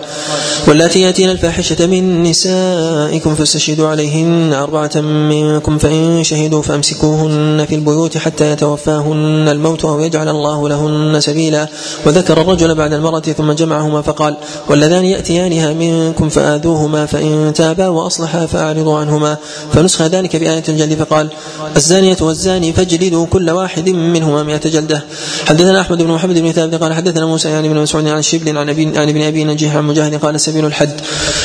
واللاتي 0.68 1.00
يأتين 1.00 1.30
الفاحشة 1.30 1.86
من 1.86 2.22
نسائكم 2.22 3.34
فاستشهدوا 3.34 3.88
عليهن 3.88 4.52
أربعة 4.52 5.00
منكم 5.00 5.78
فإن 5.78 6.24
شهدوا 6.24 6.62
فأمسكوهن 6.62 7.66
في 7.68 7.74
البيوت 7.74 8.18
حتى 8.18 8.52
يتوفاهن 8.52 9.48
الموت 9.48 9.84
أو 9.84 10.00
يجعل 10.00 10.28
الله 10.28 10.68
لهن 10.68 11.20
سبيلا. 11.20 11.68
وذكر 12.06 12.40
الرجل 12.40 12.74
بعد 12.74 12.92
المرأة 12.92 13.20
ثم 13.20 13.52
جمعهما 13.52 14.02
فقال 14.02 14.36
واللذان 14.68 15.04
يأتيانها 15.04 15.72
منكم 15.72 16.28
فآذوهما 16.28 17.06
فإن 17.06 17.52
تابا 17.54 17.88
وأصلحا 17.88 18.46
فأعرضوا 18.46 18.98
عنهما. 18.98 19.36
فنسخ 19.72 20.02
ذلك 20.02 20.36
بآية 20.36 20.64
الجلد 20.68 20.94
فقال 20.94 21.28
الزانية 21.76 22.19
والزاني 22.22 22.72
فاجلدوا 22.72 23.26
كل 23.26 23.50
واحد 23.50 23.88
منهما 23.88 24.42
مئة 24.42 24.68
جلدة. 24.68 25.04
حدثنا 25.46 25.80
أحمد 25.80 26.02
بن 26.02 26.10
محمد 26.10 26.38
بن 26.38 26.52
ثابت 26.52 26.74
قال 26.74 26.94
حدثنا 26.94 27.26
موسى 27.26 27.48
يعني 27.48 27.68
بن 27.68 27.76
مسعود 27.76 28.06
عن 28.06 28.22
شبل 28.22 28.58
عن 28.58 28.68
أبي 28.68 28.98
عن 28.98 29.08
ابن 29.08 29.22
أبي 29.22 29.44
نجيح 29.44 29.76
عن 29.76 29.84
مجاهد 29.84 30.14
قال 30.14 30.40
سبيل 30.40 30.66
الحد. 30.66 31.00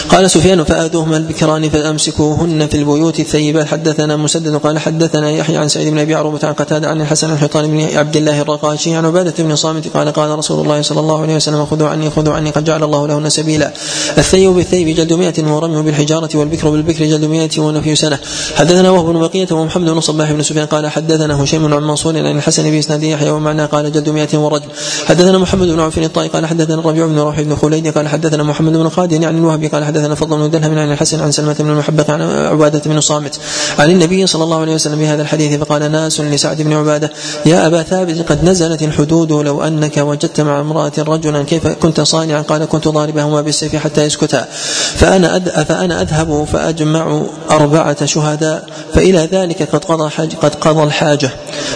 قال 0.09 0.31
سفيان 0.31 0.63
فآذوهما 0.63 1.17
البكران 1.17 1.69
فأمسكوهن 1.69 2.67
في 2.67 2.77
البيوت 2.77 3.19
الثيبات. 3.19 3.67
حدثنا 3.67 4.15
مسدد 4.15 4.55
قال 4.55 4.79
حدثنا 4.79 5.31
يحيى 5.31 5.57
عن 5.57 5.67
سعيد 5.67 5.87
بن 5.87 5.99
أبي 5.99 6.15
عروبة 6.15 6.39
عن 6.43 6.53
قتادة 6.53 6.89
عن 6.89 7.01
الحسن 7.01 7.29
عن 7.29 7.37
حيطان 7.37 7.67
بن 7.67 7.97
عبد 7.97 8.15
الله 8.15 8.41
الرقاشي 8.41 8.95
عن 8.95 9.05
عبادة 9.05 9.43
بن 9.43 9.55
صامت 9.55 9.87
قال 9.87 10.11
قال 10.11 10.37
رسول 10.37 10.63
الله 10.63 10.81
صلى 10.81 10.99
الله 10.99 11.21
عليه 11.21 11.35
وسلم 11.35 11.65
خذوا 11.65 11.87
عني 11.87 12.09
خذوا 12.09 12.33
عني 12.33 12.49
قد 12.49 12.63
جعل 12.63 12.83
الله 12.83 13.07
لهن 13.07 13.29
سبيلا. 13.29 13.73
الثيب 14.17 14.51
بالثيب 14.51 14.95
جلد 14.95 15.13
مئة 15.13 15.53
ورمي 15.53 15.81
بالحجارة 15.81 16.29
والبكر 16.35 16.69
بالبكر 16.69 17.05
جلد 17.05 17.25
مئة 17.25 17.59
ونفي 17.59 17.95
سنة. 17.95 18.19
حدثنا 18.55 18.89
وهو 18.91 19.13
بن 19.13 19.19
بقية 19.19 19.47
ومحمد 19.51 19.89
بن 19.89 19.99
صباح 19.99 20.31
بن 20.31 20.41
سفيان 20.41 20.64
قال 20.65 20.87
حدثنا 20.87 21.43
هشيم 21.43 21.73
عن 21.73 21.83
منصور 21.83 22.17
عن 22.17 22.37
الحسن 22.37 22.71
بإسناد 22.71 23.03
يحيى 23.03 23.29
ومعنى 23.29 23.65
قال 23.65 23.91
جلد 23.91 24.09
مئة 24.09 24.37
ورجل. 24.37 24.69
حدثنا 25.05 25.37
محمد 25.37 25.67
بن 25.67 25.79
عوف 25.79 25.97
الطائي 25.97 26.29
قال 26.29 26.45
حدثنا 26.45 26.79
الربيع 26.79 27.05
بن 27.05 27.19
روح 27.19 27.41
بن 27.41 27.55
خليد 27.55 27.87
قال 27.87 28.07
حدثنا 28.07 28.43
محمد 28.43 28.73
بن 28.73 28.89
خالد 28.89 29.23
عن 29.23 29.37
الوهبي 29.37 29.67
قال 29.67 29.83
حدثنا 29.83 30.15
فضل 30.15 30.37
بن 30.37 30.49
دلهم 30.49 30.77
عن 30.77 30.91
الحسن 30.91 31.21
عن 31.21 31.31
سلمة 31.31 31.55
بن 31.59 31.69
المحبق 31.69 32.09
عن 32.09 32.21
عبادة 32.21 32.81
بن 32.85 33.01
صامت 33.01 33.39
عن 33.79 33.91
النبي 33.91 34.27
صلى 34.27 34.43
الله 34.43 34.61
عليه 34.61 34.73
وسلم 34.73 34.99
بهذا 34.99 35.21
الحديث 35.21 35.59
فقال 35.59 35.91
ناس 35.91 36.21
لسعد 36.21 36.61
بن 36.61 36.73
عبادة 36.73 37.11
يا 37.45 37.67
أبا 37.67 37.83
ثابت 37.83 38.31
قد 38.31 38.43
نزلت 38.43 38.81
الحدود 38.81 39.31
لو 39.31 39.63
أنك 39.63 39.97
وجدت 39.97 40.41
مع 40.41 40.59
امرأة 40.59 40.91
رجلا 40.97 41.43
كيف 41.43 41.67
كنت 41.67 42.01
صانعا؟ 42.01 42.41
قال 42.41 42.65
كنت 42.65 42.87
ضاربهما 42.87 43.41
بالسيف 43.41 43.75
حتى 43.75 44.03
يسكتا 44.03 44.47
فأنا 44.95 45.39
فأنا 45.39 46.01
أذهب 46.01 46.47
فأجمع 46.53 47.21
أربعة 47.51 48.05
شهداء 48.05 48.69
فإلى 48.93 49.29
ذلك 49.31 49.63
قد 49.63 49.85
قضى 49.85 50.09
قد 50.41 50.54
قضى 50.61 50.83
الحاجة. 50.83 51.29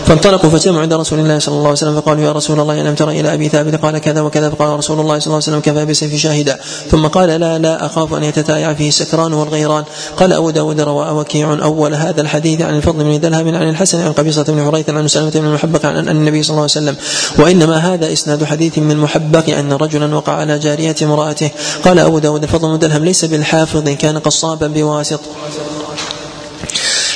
فانطلقوا 0.06 0.50
فجمعوا 0.50 0.82
عند 0.82 0.94
رسول 0.94 1.20
الله 1.20 1.40
صلى 1.40 1.54
الله 1.54 1.68
عليه 1.68 1.72
وسلم 1.72 2.02
فقالوا 2.02 2.24
يا 2.24 2.32
رسول 2.32 2.60
الله 2.60 2.82
ألم 2.82 2.96
تر 2.96 3.10
إلى 3.10 3.34
أبي 3.34 3.50
ثابت؟ 3.50 3.76
قال 3.76 3.98
كذا 3.98 4.22
وكذا. 4.22 4.50
فقال 4.50 4.78
رسول 4.78 5.00
الله 5.00 5.20
صلى 5.20 5.28
الله 5.28 5.44
عليه 5.48 5.58
وسلم 5.58 5.60
كفى 5.60 5.86
بسيف 5.86 6.16
شاهدا. 6.16 6.60
ثم 6.92 7.08
قال 7.08 7.30
لا 7.30 7.58
لا 7.58 7.86
أخاف 7.86 8.14
أن 8.14 8.24
يتتايع 8.24 8.74
فيه 8.74 8.88
السكران 8.88 9.34
والغيران. 9.34 9.84
قال 10.18 10.34
أبو 10.34 10.50
داود 10.50 10.82
روى 10.82 11.10
وكيع 11.10 11.54
أول 11.64 11.94
هذا 11.94 12.22
الحديث 12.22 12.62
عن 12.62 12.76
الفضل 12.78 13.04
بن 13.04 13.20
دلهم 13.20 13.56
عن 13.56 13.70
الحسن 13.70 14.02
عن 14.02 14.12
قبيصة 14.12 14.44
بن 14.44 14.66
حريث 14.66 14.90
عن 14.90 15.08
سلمة 15.08 15.30
بن 15.30 15.46
المحبق 15.46 15.86
عن 15.86 16.10
النبي 16.10 16.44
صلى 16.44 16.52
الله 16.52 16.62
عليه 16.62 16.72
وسلم. 16.72 16.96
وإنما 17.38 17.78
هذا 17.78 18.14
إسناد 18.14 18.44
حديث 18.44 18.78
من 18.78 18.92
المحبق 18.92 19.50
أن 19.50 19.74
رجلا 19.74 20.16
وقع 20.16 20.34
على 20.34 20.60
جارية 20.60 20.96
امرأته. 21.02 21.52
قال 21.86 22.00
أبو 22.00 22.20
داود 22.20 22.44
الفضل 22.44 22.68
بن 22.68 22.80
دلهم 22.80 23.06
ليس 23.06 23.26
بالحافظ 23.26 23.90
كان 23.90 24.18
قصابا 24.20 24.68
بواسط. 24.68 25.20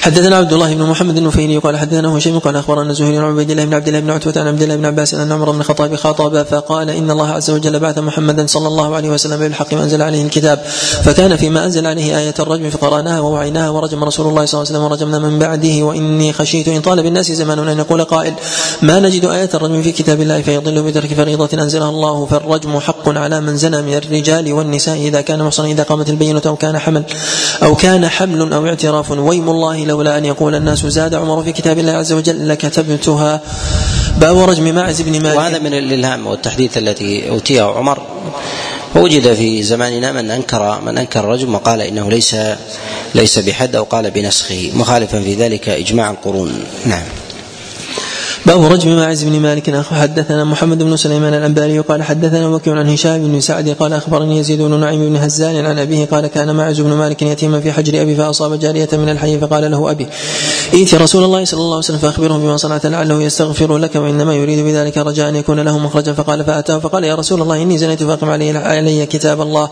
حدثنا 0.04 0.36
عبد 0.36 0.54
الله 0.54 0.74
بن 0.74 0.84
محمد 0.84 1.18
النفيلي 1.18 1.58
قال 1.58 1.78
حدثنا 1.78 2.18
هشيم 2.18 2.40
قال 2.40 2.56
أخبرنا 2.56 2.94
زهير 2.94 3.26
عن 3.26 3.32
عبيد 3.32 3.52
الله 3.52 3.66
بن 3.66 3.74
عبد 3.74 3.88
الله 3.88 4.00
بن 4.00 4.10
عتبة 4.10 4.42
عن 4.42 4.48
عبد 4.48 4.62
الله 4.62 4.76
بن 4.76 4.86
عباس 4.86 5.14
أن 5.14 5.32
عمر 5.32 5.52
بن 5.52 5.60
الخطاب 5.60 5.96
خاطب 5.96 6.44
فقال 6.44 6.90
إن 6.90 7.12
الله 7.12 7.30
عز 7.30 7.50
وجل 7.50 7.80
بعث 7.80 7.98
محمدا 7.98 8.48
صلى 8.48 8.68
الله 8.68 8.96
عليه 8.96 9.10
وسلم 9.10 9.40
بالحق 9.40 9.68
وانزل 9.74 10.02
عليه 10.02 10.24
الكتاب 10.26 10.60
فكان 11.04 11.36
فيما 11.36 11.66
أنزل 11.66 11.88
عليه 11.88 12.18
آية 12.18 12.34
الرجم 12.40 12.70
فقرأناها 12.70 13.20
ووعيناها 13.20 13.70
ورجم 13.70 14.04
رسول 14.04 14.28
الله 14.28 14.46
صلى 14.46 14.62
الله 14.62 14.70
عليه 14.70 14.80
وسلم 14.80 14.92
ورجمنا 14.92 15.30
من 15.30 15.40
بعده 15.40 15.84
وإني 15.84 16.34
خشيت 16.34 16.68
إن 16.68 16.82
طال 16.82 17.04
بالناس 17.04 17.32
زمان 17.32 17.68
أن 17.68 17.80
يقول 17.80 18.04
قائل 18.04 18.34
ما 18.82 19.00
نجد 19.00 19.26
آية 19.26 19.50
الرجم 19.54 19.82
في 19.82 19.92
كتاب 19.92 20.22
الله 20.22 20.42
فيضل 20.42 20.84
بترك 20.84 21.14
فريضة 21.14 21.50
أنزلها 21.64 21.90
الله 21.90 22.26
فالرجم 22.26 22.80
حق 22.80 23.10
على 23.10 23.42
من 23.42 23.58
زنى 23.58 23.82
من 23.82 23.94
الرجال 23.94 24.54
والنساء 24.54 24.96
إذا 24.98 25.22
كان 25.22 25.44
محصنا 25.44 25.68
إذا 25.68 25.84
قامت 25.84 26.10
البينة 26.10 26.42
أو 26.46 26.56
كان 26.56 26.80
حمل 26.80 27.04
أو 27.64 27.76
كان 27.76 28.08
حمل 28.08 28.54
أو 28.54 28.66
اعتراف 28.66 29.12
ويم 29.12 29.50
الله 29.50 29.93
لولا 29.94 30.18
أن 30.18 30.26
يقول 30.26 30.56
الناس 30.56 30.86
زاد 30.86 31.16
عمر 31.16 31.44
في 31.44 31.52
كتاب 31.52 31.80
الله 31.80 31.92
عز 31.92 32.14
وجل 32.14 32.48
لكتبتها. 32.48 33.42
باب 34.18 34.38
رجم 34.38 34.76
ماعز 34.76 35.02
بن 35.02 35.22
مالك. 35.22 35.38
وهذا 35.38 35.60
من 35.60 35.74
الإلهام 35.74 36.28
والتحديث 36.28 36.78
التي 36.78 37.30
أوتيه 37.30 37.62
عمر. 37.62 38.02
ووجد 38.96 39.34
في 39.34 39.64
زماننا 39.64 40.12
من 40.12 40.32
انكر 40.32 40.82
من 40.82 40.98
أنكر 40.98 41.20
الرجم 41.20 41.56
وقال 41.56 41.82
إنه 41.82 42.10
ليس 42.10 42.36
ليس 43.16 43.40
بحد 43.40 43.76
أو 43.76 43.84
قال 43.84 44.12
بنسخه 44.12 44.72
مخالفا 44.74 45.22
في 45.22 45.36
ذلك 45.36 45.70
إجماع 45.70 46.12
القرون. 46.12 46.64
نعم. 46.86 47.04
باب 48.46 48.64
رجم 48.64 48.96
ماعز 48.96 49.24
بن 49.24 49.40
مالك 49.40 49.84
حدثنا 49.86 50.44
محمد 50.44 50.84
بن 50.84 50.98
سليمان 50.98 51.34
الأنباري 51.34 51.80
قال 51.80 52.04
حدثنا 52.04 52.48
وكيع 52.48 52.80
عن 52.80 52.90
هشام 52.90 53.28
بن 53.28 53.40
سعد 53.40 53.70
قال 53.70 53.94
أخبرني 53.94 54.38
يزيد 54.38 54.62
بن 54.62 54.80
نعيم 54.80 55.10
بن 55.10 55.16
هزال 55.16 55.66
عن 55.66 55.80
أبيه 55.80 56.06
قال 56.06 56.28
كان 56.28 56.52
ماعز 56.52 56.82
بن 56.82 56.94
مالك 56.94 57.22
يتيما 57.22 57.60
في 57.60 57.72
حجر 57.72 58.02
أبي 58.02 58.16
فأصاب 58.16 58.60
جارية 58.60 58.90
من 58.94 59.10
الحي 59.10 59.40
فقال 59.40 59.72
له 59.72 59.92
أبي 59.92 60.08
ائت 60.74 60.96
رسول 60.96 61.24
الله 61.24 61.46
صلى 61.46 61.60
الله 61.60 61.76
عليه 61.76 61.78
وسلم 61.78 61.98
فأخبره 61.98 62.38
بما 62.38 62.58
صنعت 62.58 62.86
لعله 62.86 63.24
يستغفر 63.24 63.78
لك 63.78 63.96
وإنما 63.96 64.34
يريد 64.34 64.66
بذلك 64.66 64.98
رجاء 64.98 65.30
أن 65.30 65.36
يكون 65.36 65.60
له 65.60 65.78
مخرجا 65.78 66.14
فقال 66.14 66.46
فأتاه 66.46 66.80
فقال 66.80 67.04
يا 67.04 67.16
رسول 67.16 67.42
الله 67.42 67.62
إني 67.62 67.78
زنيت 67.78 68.04
فاقم 68.04 68.30
علي, 68.30 68.58
علي 68.58 69.06
كتاب 69.06 69.42
الله 69.42 69.70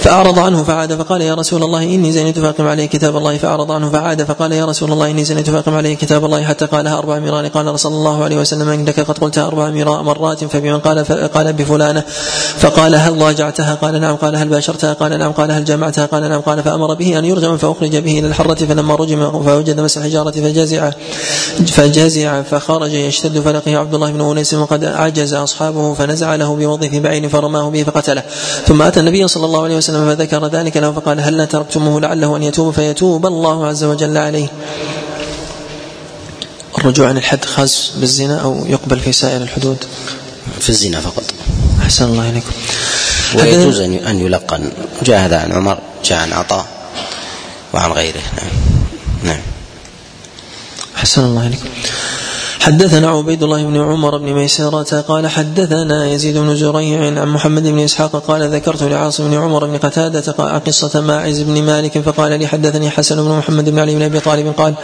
فأعرض 0.00 0.38
عنه 0.38 0.62
فعاد 0.62 0.94
فقال 0.94 1.20
يا 1.20 1.34
رسول 1.34 1.62
الله 1.62 1.82
إني 1.82 2.12
زنيت 2.12 2.38
فاقم 2.38 2.66
علي 2.66 2.86
كتاب 2.86 3.16
الله 3.16 3.36
فأعرض 3.36 3.72
عنه 3.72 3.90
فعاد 3.90 4.22
فقال 4.22 4.52
يا 4.52 4.64
رسول 4.64 4.92
الله 4.92 5.10
إني 5.10 5.24
زنيت 5.24 5.50
فاقم 5.50 5.74
علي 5.74 5.96
كتاب 5.96 6.24
الله 6.24 6.44
حتى 6.44 6.66
قالها 6.66 6.98
أربع 6.98 7.18
مرار 7.18 7.46
قال 7.48 7.68
صلى 7.94 8.00
الله 8.00 8.24
عليه 8.24 8.38
وسلم 8.38 8.68
انك 8.68 9.00
قد 9.00 9.18
قلتها 9.18 9.46
أربع 9.46 9.70
مرات 10.02 10.44
فبمن 10.44 10.78
قال 10.78 11.04
قال 11.28 11.52
بفلانة 11.52 12.02
فقال 12.58 12.94
هل 12.94 13.18
ضاجعتها؟ 13.18 13.74
قال 13.74 14.00
نعم. 14.00 14.16
قال 14.16 14.36
هل 14.36 14.48
باشرتها؟ 14.48 14.92
قال 14.92 15.18
نعم. 15.18 15.32
قال 15.32 15.50
هل 15.52 15.64
جمعتها؟ 15.64 16.06
قال 16.06 16.28
نعم. 16.28 16.40
قال 16.40 16.62
فأمر 16.62 16.94
به 16.94 17.18
أن 17.18 17.24
يرجم 17.24 17.56
فأخرج 17.56 17.96
به 17.96 18.18
إلى 18.18 18.26
الحرة 18.26 18.54
فلما 18.54 18.94
رجم 18.94 19.42
فوجد 19.42 19.80
مس 19.80 19.98
الحجارة 19.98 20.30
فجزع 20.30 20.90
فجزع 21.66 22.42
فخرج 22.42 22.92
يشتد 22.92 23.40
فلقيه 23.40 23.78
عبد 23.78 23.94
الله 23.94 24.10
بن 24.10 24.20
أنيس 24.30 24.54
وقد 24.54 24.84
عجز 24.84 25.34
أصحابه 25.34 25.94
فنزع 25.94 26.34
له 26.34 26.56
بوظيف 26.56 26.94
بعين 26.94 27.28
فرماه 27.28 27.70
به 27.70 27.82
فقتله. 27.82 28.22
ثم 28.66 28.82
أتى 28.82 29.00
النبي 29.00 29.28
صلى 29.28 29.46
الله 29.46 29.62
عليه 29.62 29.76
وسلم 29.76 30.14
فذكر 30.14 30.46
ذلك 30.46 30.76
له 30.76 30.92
فقال 30.92 31.20
هل 31.20 31.46
تركتموه 31.46 32.00
لعله 32.00 32.36
أن 32.36 32.42
يتوب؟ 32.42 32.74
فيتوب 32.74 33.26
الله 33.26 33.66
عز 33.66 33.84
وجل 33.84 34.16
عليه. 34.16 34.48
الرجوع 36.84 37.08
عن 37.08 37.16
الحد 37.16 37.44
خاص 37.44 37.92
بالزنا 37.96 38.38
أو 38.38 38.66
يقبل 38.66 39.00
في 39.00 39.12
سائر 39.12 39.42
الحدود؟ 39.42 39.84
في 40.60 40.68
الزنا 40.68 41.00
فقط. 41.00 41.24
أحسن 41.82 42.04
الله 42.04 42.30
إليكم. 42.30 42.52
ويجوز 43.34 43.80
أن 43.80 44.20
يلقن. 44.20 44.72
جاء 45.02 45.18
هذا 45.18 45.40
عن 45.40 45.52
عمر 45.52 45.78
جاء 46.04 46.18
عن 46.18 46.32
عطاء 46.32 46.66
وعن 47.74 47.92
غيره. 47.92 48.22
نعم. 48.36 48.50
نعم. 49.22 49.40
أحسن 50.96 51.24
الله 51.24 51.46
إليكم. 51.46 51.68
حدثنا 52.60 53.10
عبيد 53.10 53.42
الله 53.42 53.64
بن 53.64 53.80
عمر 53.80 54.18
بن 54.18 54.32
ميسرة 54.32 55.00
قال 55.00 55.28
حدثنا 55.28 56.06
يزيد 56.06 56.38
بن 56.38 56.56
زريع 56.56 57.20
عن 57.20 57.28
محمد 57.28 57.62
بن 57.62 57.78
إسحاق 57.78 58.16
قال 58.16 58.54
ذكرت 58.54 58.82
لعاصم 58.82 59.30
بن 59.30 59.36
عمر 59.36 59.66
بن 59.66 59.76
قتادة 59.76 60.32
قصة 60.58 61.00
ماعز 61.00 61.40
بن 61.40 61.62
مالك 61.62 61.98
فقال 61.98 62.38
لي 62.38 62.46
حدثني 62.46 62.90
حسن 62.90 63.16
بن 63.16 63.30
محمد 63.38 63.70
بن 63.70 63.78
علي 63.78 63.94
بن 63.94 64.02
أبي 64.02 64.20
طالب 64.20 64.54
قال 64.58 64.74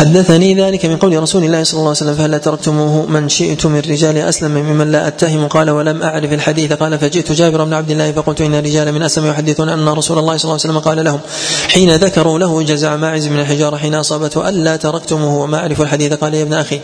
حدثني 0.00 0.54
ذلك 0.54 0.86
من 0.86 0.96
قول 0.96 1.22
رسول 1.22 1.44
الله 1.44 1.64
صلى 1.64 1.78
الله 1.78 1.88
عليه 1.88 1.96
وسلم 2.00 2.14
فهل 2.14 2.40
تركتموه 2.40 3.06
من 3.06 3.28
شئت 3.28 3.66
من 3.66 3.78
رجال 3.78 4.18
أسلم 4.18 4.50
ممن 4.50 4.92
لا 4.92 5.08
أتهم؟ 5.08 5.48
قال 5.48 5.70
ولم 5.70 6.02
أعرف 6.02 6.32
الحديث. 6.32 6.72
قال 6.72 6.98
فجئت 6.98 7.32
جابر 7.32 7.64
بن 7.64 7.74
عبد 7.74 7.90
الله 7.90 8.12
فقلت 8.12 8.40
إن 8.40 8.54
رجال 8.54 8.92
من 8.92 9.02
أسلم 9.02 9.26
يحدثون 9.26 9.68
أن 9.68 9.88
رسول 9.88 10.18
الله 10.18 10.36
صلى 10.36 10.44
الله 10.44 10.60
عليه 10.64 10.72
وسلم 10.72 10.78
قال 10.78 11.04
لهم 11.04 11.20
حين 11.68 11.96
ذكروا 11.96 12.38
له 12.38 12.62
جزع 12.62 12.96
ماعز 12.96 13.26
من 13.26 13.40
الحجارة 13.40 13.76
حين 13.76 13.94
أصابته 13.94 14.48
ألا 14.48 14.76
تركتموه 14.76 15.34
وما 15.42 15.58
أعرف 15.58 15.80
الحديث؟ 15.80 16.12
قال 16.12 16.34
يا 16.34 16.42
ابن 16.42 16.52
أخي 16.52 16.80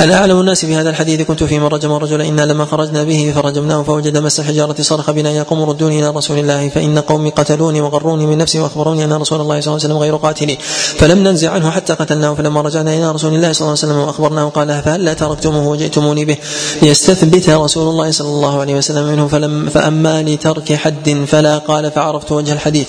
أنا 0.00 0.14
اعلم 0.14 0.40
الناس 0.40 0.64
بهذا 0.64 0.90
الحديث؟ 0.90 1.22
كنت 1.22 1.44
في 1.44 1.58
من 1.58 1.66
رجم 1.66 1.92
الرجل 1.92 2.22
إنا 2.22 2.42
لما 2.42 2.64
خرجنا 2.64 3.04
به 3.04 3.32
فرجمناه 3.34 3.82
فوجد 3.82 4.18
مس 4.18 4.40
الحجاره 4.40 4.82
صرخ 4.82 5.10
بنا 5.10 5.30
يا 5.30 5.42
قوم 5.42 5.62
ردوني 5.62 5.98
إلى 5.98 6.10
رسول 6.10 6.38
الله 6.38 6.68
فإن 6.68 6.98
قومي 6.98 7.30
قتلوني 7.30 7.80
وغروني 7.80 8.26
من 8.26 8.38
نفسي 8.38 8.58
وأخبروني 8.60 9.04
أن 9.04 9.12
رسول 9.12 9.40
الله 9.40 9.60
صلى 9.60 9.66
الله 9.66 9.84
عليه 9.84 9.94
وسلم 9.94 9.98
غير 9.98 10.16
قاتلي 10.16 10.58
فلم 10.98 11.18
ننزع 11.18 11.50
عنه 11.50 11.70
حتى 11.70 11.92
قتلناه 11.92 12.34
فلما 12.48 12.60
رجعنا 12.60 12.94
إلى 12.94 13.10
رسول 13.12 13.34
الله 13.34 13.52
صلى 13.52 13.60
الله 13.60 13.78
عليه 13.78 13.92
وسلم 13.92 13.98
وأخبرناه 13.98 14.48
قال 14.48 14.82
فهلا 14.82 15.12
تركتموه 15.12 15.66
وجئتموني 15.66 16.24
به؟ 16.24 16.36
ليستثبت 16.82 17.48
رسول 17.48 17.88
الله 17.88 18.10
صلى 18.10 18.28
الله 18.28 18.60
عليه 18.60 18.74
وسلم 18.74 19.06
منه 19.06 19.28
فلم 19.28 19.68
فأما 19.68 20.22
لترك 20.22 20.72
حد 20.72 21.24
فلا 21.28 21.58
قال 21.58 21.90
فعرفت 21.90 22.32
وجه 22.32 22.52
الحديث. 22.52 22.88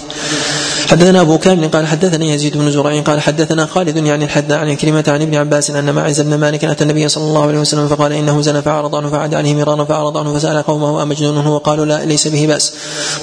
حدثنا 0.89 1.21
أبو 1.21 1.37
كامل 1.37 1.67
قال 1.67 1.87
حدثني 1.87 2.29
يزيد 2.29 2.57
بن 2.57 2.71
زرع 2.71 2.99
قال 2.99 3.21
حدثنا 3.21 3.65
خالد 3.65 3.97
يعني 3.97 4.25
الحد 4.25 4.51
عن 4.51 4.75
كلمة 4.75 5.03
عن 5.07 5.21
ابن 5.21 5.35
عباس 5.35 5.71
أن 5.71 5.95
معز 5.95 6.21
بن 6.21 6.35
مالك 6.35 6.65
أتى 6.65 6.83
النبي 6.83 7.09
صلى 7.09 7.23
الله 7.23 7.47
عليه 7.47 7.59
وسلم 7.59 7.87
فقال 7.87 8.13
إنه 8.13 8.41
زنى 8.41 8.61
فعرض 8.61 8.95
عنه 8.95 9.09
فعاد 9.09 9.33
عليه 9.33 9.53
مرارا 9.53 9.83
فعرض 9.83 10.17
عنه 10.17 10.33
فسأل 10.33 10.63
قومه 10.63 11.03
امجنون 11.03 11.37
هو؟ 11.37 11.57
قالوا 11.57 11.85
لا 11.85 12.05
ليس 12.05 12.27
به 12.27 12.47
بأس. 12.47 12.73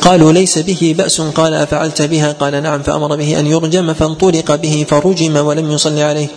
قالوا 0.00 0.32
ليس 0.32 0.58
به 0.58 0.94
بأس. 0.98 1.20
قال 1.20 1.54
أفعلت 1.54 2.02
بها؟ 2.02 2.32
قال 2.32 2.62
نعم. 2.62 2.82
فأمر 2.82 3.16
به 3.16 3.38
أن 3.38 3.46
يرجم 3.46 3.94
فانطلق 3.94 4.54
به 4.54 4.86
فرجم 4.88 5.36
ولم 5.36 5.70
يصلي 5.70 6.02
عليه. 6.02 6.28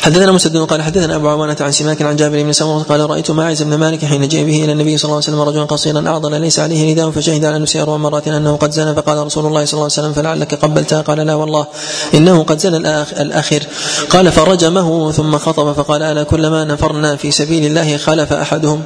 حدثنا 0.00 0.32
مسدد 0.32 0.56
قال 0.56 0.82
حدثنا 0.82 1.16
أبو 1.16 1.28
عوانة 1.28 1.56
عن 1.60 1.72
سماك 1.72 2.02
عن 2.02 2.16
جابر 2.16 2.42
بن 2.42 2.52
سمرة 2.52 2.82
قال 2.88 3.10
رأيت 3.10 3.30
ماعز 3.30 3.62
بن 3.62 3.74
مالك 3.74 4.04
حين 4.04 4.28
جاء 4.28 4.44
به 4.44 4.64
إلى 4.64 4.72
النبي 4.72 4.96
صلى 4.96 5.04
الله 5.04 5.16
عليه 5.16 5.24
وسلم 5.24 5.40
رجلا 5.40 5.64
قصيرا 5.64 6.08
أعضل 6.08 6.40
ليس 6.40 6.58
عليه 6.58 6.92
نداء 6.92 7.10
فشهد 7.10 7.44
على 7.44 7.58
نفسه 7.58 7.82
أربع 7.82 7.96
مرات 7.96 8.28
أنه 8.28 8.56
قد 8.56 8.70
زنى 8.70 8.94
فقال 8.94 9.26
رسول 9.26 9.46
الله 9.46 9.64
صلى 9.64 9.72
الله 9.72 9.84
عليه 9.84 9.92
وسلم 9.92 10.12
فلعلك 10.12 10.54
قبلتها؟ 10.54 11.00
قال 11.00 11.18
لا 11.18 11.34
والله 11.34 11.66
إنه 12.14 12.42
قد 12.42 12.58
زنى 12.58 12.76
الآخر 13.20 13.62
قال 14.10 14.32
فرجمه 14.32 15.12
ثم 15.12 15.38
خطب 15.38 15.72
فقال 15.72 16.02
ألا 16.02 16.22
كلما 16.22 16.64
نفرنا 16.64 17.16
في 17.16 17.30
سبيل 17.30 17.66
الله 17.66 17.96
خلف 17.96 18.32
أحدهم؟ 18.32 18.82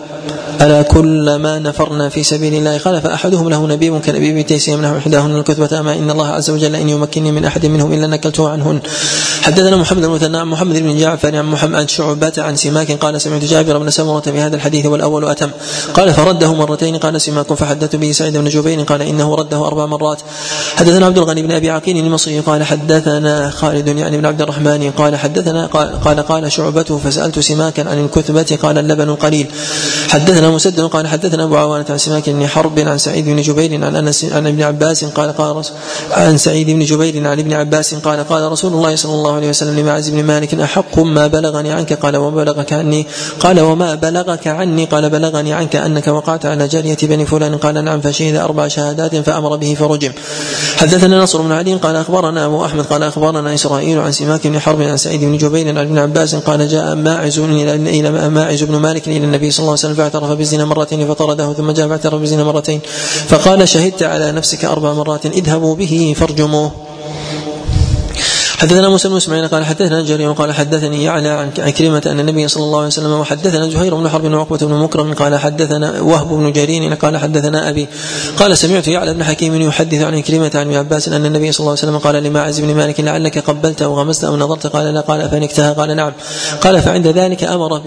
ألا 0.61 0.82
كلما 0.82 1.59
نفرنا 1.59 2.09
في 2.09 2.23
سبيل 2.23 2.55
الله 2.55 2.78
خلف 2.78 3.07
أحدهم؟ 3.07 3.49
له 3.49 3.66
نبيب 3.66 4.01
كنبيب 4.01 4.47
تيس 4.47 4.69
يمنح 4.69 4.91
إحداهن 4.91 5.36
الكتبة. 5.36 5.81
أما 5.81 5.95
إن 5.95 6.11
الله 6.11 6.27
عز 6.27 6.51
وجل 6.51 6.74
إن 6.77 6.89
يمكنني 6.89 7.32
من 7.32 7.45
أحد 7.45 7.66
منهم 7.66 7.93
إلا 7.93 8.07
نكلته 8.07 8.49
عنهن. 8.49 8.81
حدثنا 9.43 9.77
محمد 9.77 10.05
المثنى 10.05 10.45
محمد 10.45 10.78
بن 10.78 11.04
جعفر 11.05 11.37
عن 11.37 11.45
محمد 11.45 11.75
عن 11.75 11.89
شعبة 11.89 12.33
عن 12.39 12.57
سماك. 12.57 12.91
قال 12.93 13.21
سمعت 13.21 13.45
جابر 13.45 13.79
بن 13.79 13.91
سمرة 13.91 14.21
في 14.21 14.41
هذا 14.41 14.57
الحديث 14.57 14.87
والأول 14.87 15.25
أتم. 15.29 15.51
قال 15.95 16.15
فرده 16.15 16.55
مرتين. 16.55 16.97
قال 16.97 17.21
سماك. 17.21 17.53
فحدثت 17.53 17.97
به 17.97 18.13
سعيد 18.13 18.37
بن 18.37 18.49
جبير. 18.49 18.83
قال 18.83 19.03
إنه 19.03 19.35
رده 19.35 19.67
أربع 19.67 19.87
مرات. 19.87 20.21
حدثنا 20.77 21.07
عبد 21.07 21.19
الغني 21.19 21.43
بن 21.43 21.53
أبي 21.53 21.71
عقيل 21.71 21.97
المصري. 21.97 22.41
قال 22.41 22.65
حدثنا 22.65 23.51
خالد 23.51 23.89
يعني 23.89 24.17
بن 24.19 24.27
عبد 24.27 24.43
الرحمن. 24.43 24.91
قال 24.91 25.17
حدثنا 25.17 25.67
قال 25.67 26.01
قال, 26.05 26.21
قال 26.21 26.53
شعبة 26.53 27.01
فسألت 27.05 27.39
سماكا 27.39 27.91
عن 27.91 28.05
الكتبة 28.05 28.59
قال 28.63 28.79
اللبن 28.79 29.15
قليل. 29.15 29.47
حدثنا 30.09 30.51
مسدد. 30.51 30.81
قال 30.81 31.07
حدثنا 31.07 31.45
أبو 31.45 31.57
عوانة 31.57 31.87
عن 31.91 31.99
سماك 31.99 32.31
بن 32.31 32.47
حرب 32.47 32.79
عن 32.79 32.99
سعيد 32.99 33.25
بن 33.25 33.43
جبير 33.43 33.85
عن 33.85 33.97
أنس 33.97 34.25
عن 34.25 34.47
ابن 34.47 34.63
عباس. 34.63 35.05
قال 35.05 35.37
قال 35.37 35.65
عن 36.11 36.37
سعيد 36.39 36.71
بن 36.71 36.85
جبير 36.85 37.29
عن 37.29 37.39
ابن 37.39 37.53
عباس. 37.53 37.95
قال 37.95 38.29
قال 38.29 38.53
رسول 38.53 38.73
الله 38.73 38.97
صلى 38.97 39.15
الله 39.15 39.33
عليه 39.35 39.49
وسلم 39.49 39.79
لمعز 39.79 40.09
بن 40.09 40.25
مالك 40.25 40.55
احق 40.95 41.03
ما 41.03 41.27
بلغني 41.27 41.73
عنك 41.73 41.93
قال 41.93 42.16
وما 42.16 42.45
بلغك 42.45 42.73
عني 42.73 43.07
قال 43.41 43.61
وما 43.61 43.95
بلغك 43.95 44.47
عني 44.47 44.85
قال 44.85 45.11
بلغني 45.11 45.53
عنك 45.53 45.77
أنك 45.77 46.09
وقعت 46.09 46.47
على 46.47 46.69
جارية 46.69 46.97
بني 47.03 47.27
فلان 47.27 47.57
قال 47.57 47.85
نعم 47.85 48.01
فشهد 48.01 48.37
أربع 48.37 48.69
شهادات 48.69 49.16
فأمر 49.16 49.57
به 49.57 49.75
فرجم. 49.75 50.12
حدثنا 50.77 51.23
نصر 51.23 51.43
بن 51.43 51.53
علي 51.53 51.75
قال 51.75 51.97
أخبرنا 51.97 52.47
أبو 52.47 52.65
أحمد 52.65 52.85
قال 52.85 53.03
أخبرنا 53.03 53.55
إسرائيل 53.55 53.99
عن 53.99 54.12
سماك 54.12 54.47
بن 54.47 54.61
حرب 54.61 54.83
عن 54.83 54.97
سعيد 54.97 55.21
بن 55.21 55.37
جبير 55.37 55.69
عن 55.69 55.79
ابن 55.79 55.99
عباس 55.99 56.35
قال 56.35 56.69
جاء 56.69 56.95
ماعز 56.95 57.39
إلى 57.39 58.11
ماعز 58.31 58.62
بن 58.62 58.77
مالك 58.77 59.09
إلى 59.09 59.25
النبي 59.25 59.51
صلى 59.51 59.61
الله 59.61 59.71
عليه 59.71 59.81
وسلم 59.81 59.95
فاعترف 59.95 60.31
بالزنا 60.31 60.65
مرتين 60.65 61.09
فطرده 61.09 61.53
ثم 61.53 61.71
جاء 61.71 61.89
فاعترف 61.89 62.21
بالزنا 62.21 62.45
مرتين 62.45 62.81
فقال 63.29 63.69
شهدت 63.69 64.03
على 64.03 64.33
نفسك 64.33 64.65
أربع 64.65 64.93
مرات 64.93 65.27
اذهبوا 65.27 65.75
به 65.75 66.15
فارجموه. 66.16 66.84
حدثنا 68.59 68.89
موسى 68.89 69.09
بن 69.09 69.17
إسماعيل 69.17 69.49
قال 69.49 69.65
حدثنا 69.65 70.03
جرير 70.03 70.33
قال 70.33 70.53
حدثني 70.53 71.05
يعلى 71.05 71.29
عن 71.29 71.71
كلمة 71.71 72.03
أن 72.07 72.21
النبي 72.21 72.49
صلى 72.49 72.63
الله 72.63 72.79
عليه 72.79 72.87
وسلم 72.87 73.13
وحدثنا 73.13 73.69
زهير 73.69 73.95
بن 73.95 74.09
حرب 74.09 74.25
وعقبة 74.25 74.59
بن 74.59 74.75
مكرم 74.75 75.15
قال 75.15 75.39
حدثنا 75.39 76.01
وهب 76.01 76.29
بن 76.29 76.53
جرير 76.53 76.95
قال 76.95 77.17
حدثنا 77.17 77.69
أبي 77.69 77.89
قال 78.37 78.59
سمعت 78.59 78.89
يعلى 78.89 79.15
بن 79.15 79.25
حكيم 79.25 79.63
يحدث 79.63 80.03
عن 80.03 80.23
كلمة 80.23 80.51
عن 80.55 80.61
ابن 80.61 80.75
عباس 80.75 81.09
أن 81.09 81.27
النبي 81.27 81.53
صلى 81.53 81.61
الله 81.61 81.71
عليه 81.71 81.83
وسلم 81.83 81.99
قال 81.99 82.23
لماعز 82.23 82.61
بن 82.61 82.75
مالك 82.75 83.01
لعلك 83.01 83.39
قبلت 83.39 83.83
أو 83.83 83.95
غمست 83.95 84.25
أو 84.25 84.37
نظرت؟ 84.37 84.67
قال 84.67 84.95
لا 84.95 85.01
قال 85.01 85.31
فنكتها 85.31 85.73
قال 85.73 85.97
نعم. 85.97 86.13
قال 86.61 86.83
فعند 86.83 87.07
ذلك 87.07 87.45
أمر 87.45 87.83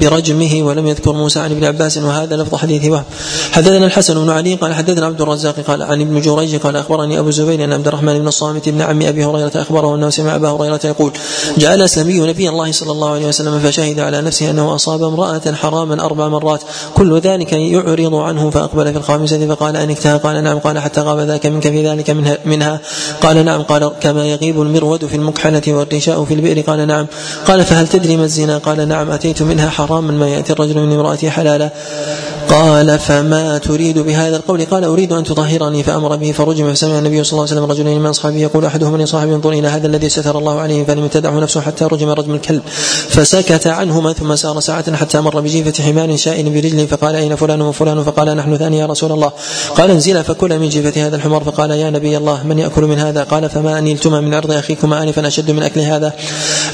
برجمه 0.00 0.62
ولم 0.62 0.86
يذكر 0.86 1.12
موسى 1.12 1.40
عن 1.40 1.50
ابن 1.50 1.64
عباس 1.64 1.98
وهذا 1.98 2.36
لفظ 2.36 2.54
حديث 2.54 2.84
وهب 2.84 3.04
حدثنا 3.52 3.86
الحسن 3.86 4.14
بن 4.24 4.30
علي 4.30 4.54
قال 4.54 4.74
حدثنا 4.74 5.06
عبد 5.06 5.20
الرزاق 5.20 5.60
قال 5.60 5.82
عن 5.82 6.00
ابن 6.00 6.20
جريج 6.20 6.56
قال 6.56 6.76
أخبرني 6.76 7.18
أبو 7.18 7.30
زبير 7.30 7.64
أن 7.64 7.72
عبد 7.72 7.88
الرحمن 7.88 8.18
بن 8.18 8.28
الصامت 8.28 8.68
بن 8.68 8.82
عم 8.82 9.02
أبي 9.02 9.24
هريرة 9.24 9.52
أخبره 9.54 10.05
أنه 10.06 10.10
سمع 10.10 10.36
أبا 10.36 10.48
هريرة 10.48 10.80
يقول 10.84 11.12
جاء 11.58 11.74
الاسلمي 11.74 12.20
نبي 12.20 12.48
الله 12.48 12.72
صلى 12.72 12.92
الله 12.92 13.10
عليه 13.10 13.26
وسلم 13.26 13.60
فشهد 13.60 14.00
على 14.00 14.20
نفسه 14.20 14.50
أنه 14.50 14.74
أصاب 14.74 15.02
امرأة 15.02 15.52
حراما 15.52 16.04
أربع 16.04 16.28
مرات 16.28 16.60
كل 16.94 17.18
ذلك 17.18 17.52
يعرض 17.52 18.14
عنه 18.14 18.50
فأقبل 18.50 18.92
في 18.92 18.98
الخامسة 18.98 19.46
فقال 19.46 19.76
انكتها 19.76 20.16
قال 20.16 20.44
نعم 20.44 20.58
قال 20.58 20.78
حتى 20.78 21.00
غاب 21.00 21.18
ذاك 21.18 21.46
منك 21.46 21.62
في 21.62 21.88
ذلك 21.88 22.10
منها, 22.10 22.38
منها. 22.44 22.80
قال 23.22 23.44
نعم 23.44 23.62
قال 23.62 23.92
كما 24.00 24.26
يغيب 24.26 24.62
المرود 24.62 25.06
في 25.06 25.16
المكحلة 25.16 25.62
والرشاء 25.66 26.24
في 26.24 26.34
البئر 26.34 26.60
قال 26.60 26.86
نعم. 26.86 27.06
قال 27.46 27.64
فهل 27.64 27.88
تدري 27.88 28.16
ما 28.16 28.24
الزنا؟ 28.24 28.58
قال 28.58 28.88
نعم 28.88 29.10
أتيت 29.10 29.42
منها 29.42 29.70
حراما 29.70 30.12
ما 30.12 30.28
يأتي 30.28 30.52
الرجل 30.52 30.78
من 30.78 30.92
امراته 30.92 31.30
حلالا. 31.30 31.70
قال 32.48 32.98
فما 32.98 33.58
تريد 33.58 33.98
بهذا 33.98 34.36
القول؟ 34.36 34.64
قال 34.64 34.84
أريد 34.84 35.12
أن 35.12 35.24
تطهرني 35.24 35.82
فأمر 35.82 36.16
به 36.16 36.32
فرجم 36.32 36.72
فسمع 36.72 36.98
النبي 36.98 37.24
صلى 37.24 37.32
الله 37.32 37.50
عليه 37.50 37.60
وسلم 37.60 37.70
رجلين 37.70 38.00
من 38.00 38.06
أصحابه 38.06 38.36
يقول 38.36 38.64
أحدهما 38.64 38.96
لصاحبه 38.96 39.34
انظر 39.34 39.50
إلى 39.50 39.68
هذا 39.68 39.86
الذي 39.86 40.08
ستر 40.08 40.38
الله 40.38 40.60
عليه 40.60 40.84
فلم 40.84 41.04
يتدعه 41.04 41.40
نفسه 41.40 41.60
حتى 41.60 41.84
رجم 41.84 42.08
رجم 42.08 42.34
الكلب. 42.34 42.62
فسكت 43.08 43.66
عنهما 43.66 44.12
ثم 44.12 44.36
سار 44.36 44.60
ساعة 44.60 44.96
حتى 44.96 45.20
مر 45.20 45.40
بجيفة 45.40 45.84
حمار 45.84 46.16
شائن 46.16 46.54
برجله 46.54 46.86
فقال 46.86 47.14
أين 47.16 47.36
فلان 47.36 47.62
وفلان؟ 47.62 48.04
فقال 48.04 48.36
نحن 48.36 48.56
ثاني 48.56 48.78
يا 48.78 48.86
رسول 48.86 49.12
الله. 49.12 49.32
قال 49.76 49.90
انزلا 49.90 50.22
فكل 50.22 50.58
من 50.58 50.68
جيفة 50.68 51.06
هذا 51.06 51.16
الحمار. 51.16 51.44
فقال 51.44 51.70
يا 51.70 51.90
نبي 51.90 52.16
الله 52.16 52.46
من 52.46 52.58
يأكل 52.58 52.82
من 52.82 52.98
هذا؟ 52.98 53.22
قال 53.22 53.50
فما 53.50 53.78
أنيلتما 53.78 54.20
من 54.20 54.34
عرض 54.34 54.52
أخيكما 54.52 55.02
آنفا 55.02 55.26
أشد 55.26 55.50
من 55.50 55.62
أكل 55.62 55.80
هذا؟ 55.80 56.12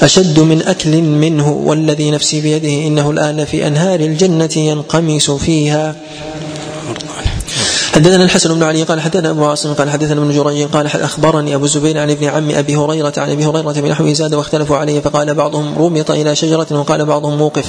أشد 0.01 0.39
من 0.39 0.61
أكل 0.61 1.01
منه 1.01 1.51
والذي 1.51 2.11
نفسي 2.11 2.41
بيده 2.41 2.87
إنه 2.87 3.11
الآن 3.11 3.45
في 3.45 3.67
أنهار 3.67 3.99
الجنة 3.99 4.49
ينقمس 4.55 5.31
فيها 5.63 5.95
حدثنا 7.93 8.23
الحسن 8.23 8.53
بن 8.53 8.63
علي 8.63 8.83
قال 8.83 9.01
حدثنا 9.01 9.29
أبو 9.29 9.45
عاصم 9.45 9.73
قال 9.73 9.89
حدثنا 9.89 10.21
ابن 10.21 10.31
جريج 10.31 10.67
قال 10.67 10.87
أخبرني 10.87 11.55
أبو 11.55 11.65
الزبير 11.65 11.97
عن 11.97 12.11
ابن 12.11 12.25
عم 12.25 12.51
أبي 12.51 12.75
هريرة 12.75 13.13
عن 13.17 13.31
أبي 13.31 13.45
هريرة 13.45 13.71
بنحوه 13.71 14.13
زاد 14.13 14.33
واختلفوا 14.33 14.77
عليه 14.77 14.99
فقال 14.99 15.33
بعضهم 15.33 15.75
رمط 15.77 16.11
إلى 16.11 16.35
شجرة 16.35 16.67
وقال 16.71 17.05
بعضهم 17.05 17.37
موقف. 17.37 17.65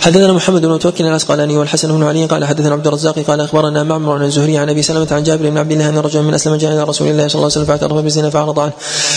حدثنا 0.00 0.32
محمد 0.32 0.62
بن 0.62 0.72
متوكل 0.72 1.04
العسقلاني 1.04 1.58
والحسن 1.58 1.92
بن 1.92 2.04
علي 2.04 2.26
قال 2.26 2.44
حدثنا 2.44 2.72
عبد 2.72 2.86
الرزاق 2.86 3.18
قال 3.18 3.40
أخبرنا 3.40 3.82
معمر 3.82 4.14
عن 4.14 4.24
الزهري 4.24 4.58
عن 4.58 4.70
أبي 4.70 4.82
سلمة 4.82 5.08
عن 5.10 5.22
جابر 5.22 5.50
بن 5.50 5.58
عبد 5.58 5.72
الله 5.72 5.88
أن 5.88 5.98
رجلا 5.98 6.22
من 6.22 6.34
أسلم 6.34 6.54
جاء 6.54 6.72
إلى 6.72 6.82
رسول 6.82 7.08
الله 7.08 7.28
صلى 7.28 7.34
الله 7.34 7.44
عليه 7.44 7.64
وسلم 7.64 7.64
فاعترف 7.64 7.92
بالزنا 7.92 8.30
فأعرض 8.30 8.58
عنه. 8.58 8.72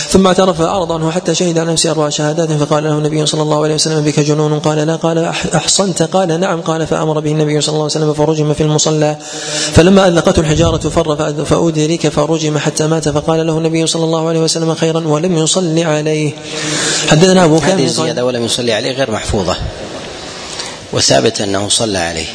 ثم 0.08 0.26
اعترف 0.26 0.58
فاعرض 0.58 0.92
عنه 0.92 1.10
حتى 1.10 1.34
شهد 1.34 1.58
على 1.58 1.72
نفسه 1.72 1.90
أربع 1.90 2.08
شهادات 2.08 2.52
فقال 2.52 2.84
له 2.84 2.98
النبي 2.98 3.26
صلى 3.26 3.42
الله 3.42 3.64
عليه 3.64 3.74
وسلم 3.74 4.04
بك 4.04 4.20
جنون؟ 4.20 4.58
قال 4.58 4.78
لا. 4.78 4.96
قال 4.96 5.18
أحصنت؟ 5.54 6.02
قال 6.02 6.40
نعم. 6.40 6.60
قال 6.60 6.86
فأمر 6.86 7.20
به 7.20 7.30
النبي 7.30 7.60
صلى 7.60 7.72
الله 7.72 7.82
عليه 7.82 7.94
وسلم 7.94 8.12
فرجم 8.12 8.54
في 8.54 8.62
المصلى. 8.62 9.16
فلما 9.72 10.08
أذقته 10.08 10.49
الحجارة 10.50 10.88
فر 10.88 11.44
فأدرك 11.44 12.08
فرجم 12.08 12.58
حتى 12.58 12.86
مات 12.86 13.08
فقال 13.08 13.46
له 13.46 13.58
النبي 13.58 13.86
صلى 13.86 14.04
الله 14.04 14.28
عليه 14.28 14.40
وسلم 14.40 14.74
خيرا 14.74 15.00
ولم 15.00 15.38
يصلي 15.38 15.84
عليه. 15.84 16.32
حدثنا 17.08 17.44
أبو 17.44 17.60
كامل 17.60 17.72
هذه 17.72 17.84
الزيادة 17.84 18.24
ولم 18.24 18.44
يصلي 18.44 18.72
عليه 18.72 18.92
غير 18.92 19.10
محفوظة. 19.10 19.56
وثابت 20.92 21.40
أنه 21.40 21.68
صلى 21.68 21.98
عليه. 21.98 22.26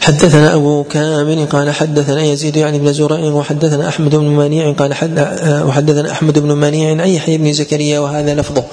حدثنا 0.00 0.54
أبو 0.54 0.84
كامل 0.84 1.46
قال 1.46 1.70
حدثنا 1.70 2.22
يزيد 2.22 2.56
يعني 2.56 2.78
بن 2.78 2.92
زرع 2.92 3.18
وحدثنا 3.18 3.88
أحمد 3.88 4.16
بن 4.16 4.24
منيع 4.24 4.72
قال 4.72 4.94
حد 4.94 5.38
وحدثنا 5.66 6.10
أحمد 6.10 6.38
بن 6.38 6.52
منيع 6.52 6.90
عن 6.90 7.08
يحيى 7.08 7.38
بن 7.38 7.52
زكريا 7.52 8.00
وهذا 8.00 8.34
لفظه. 8.34 8.64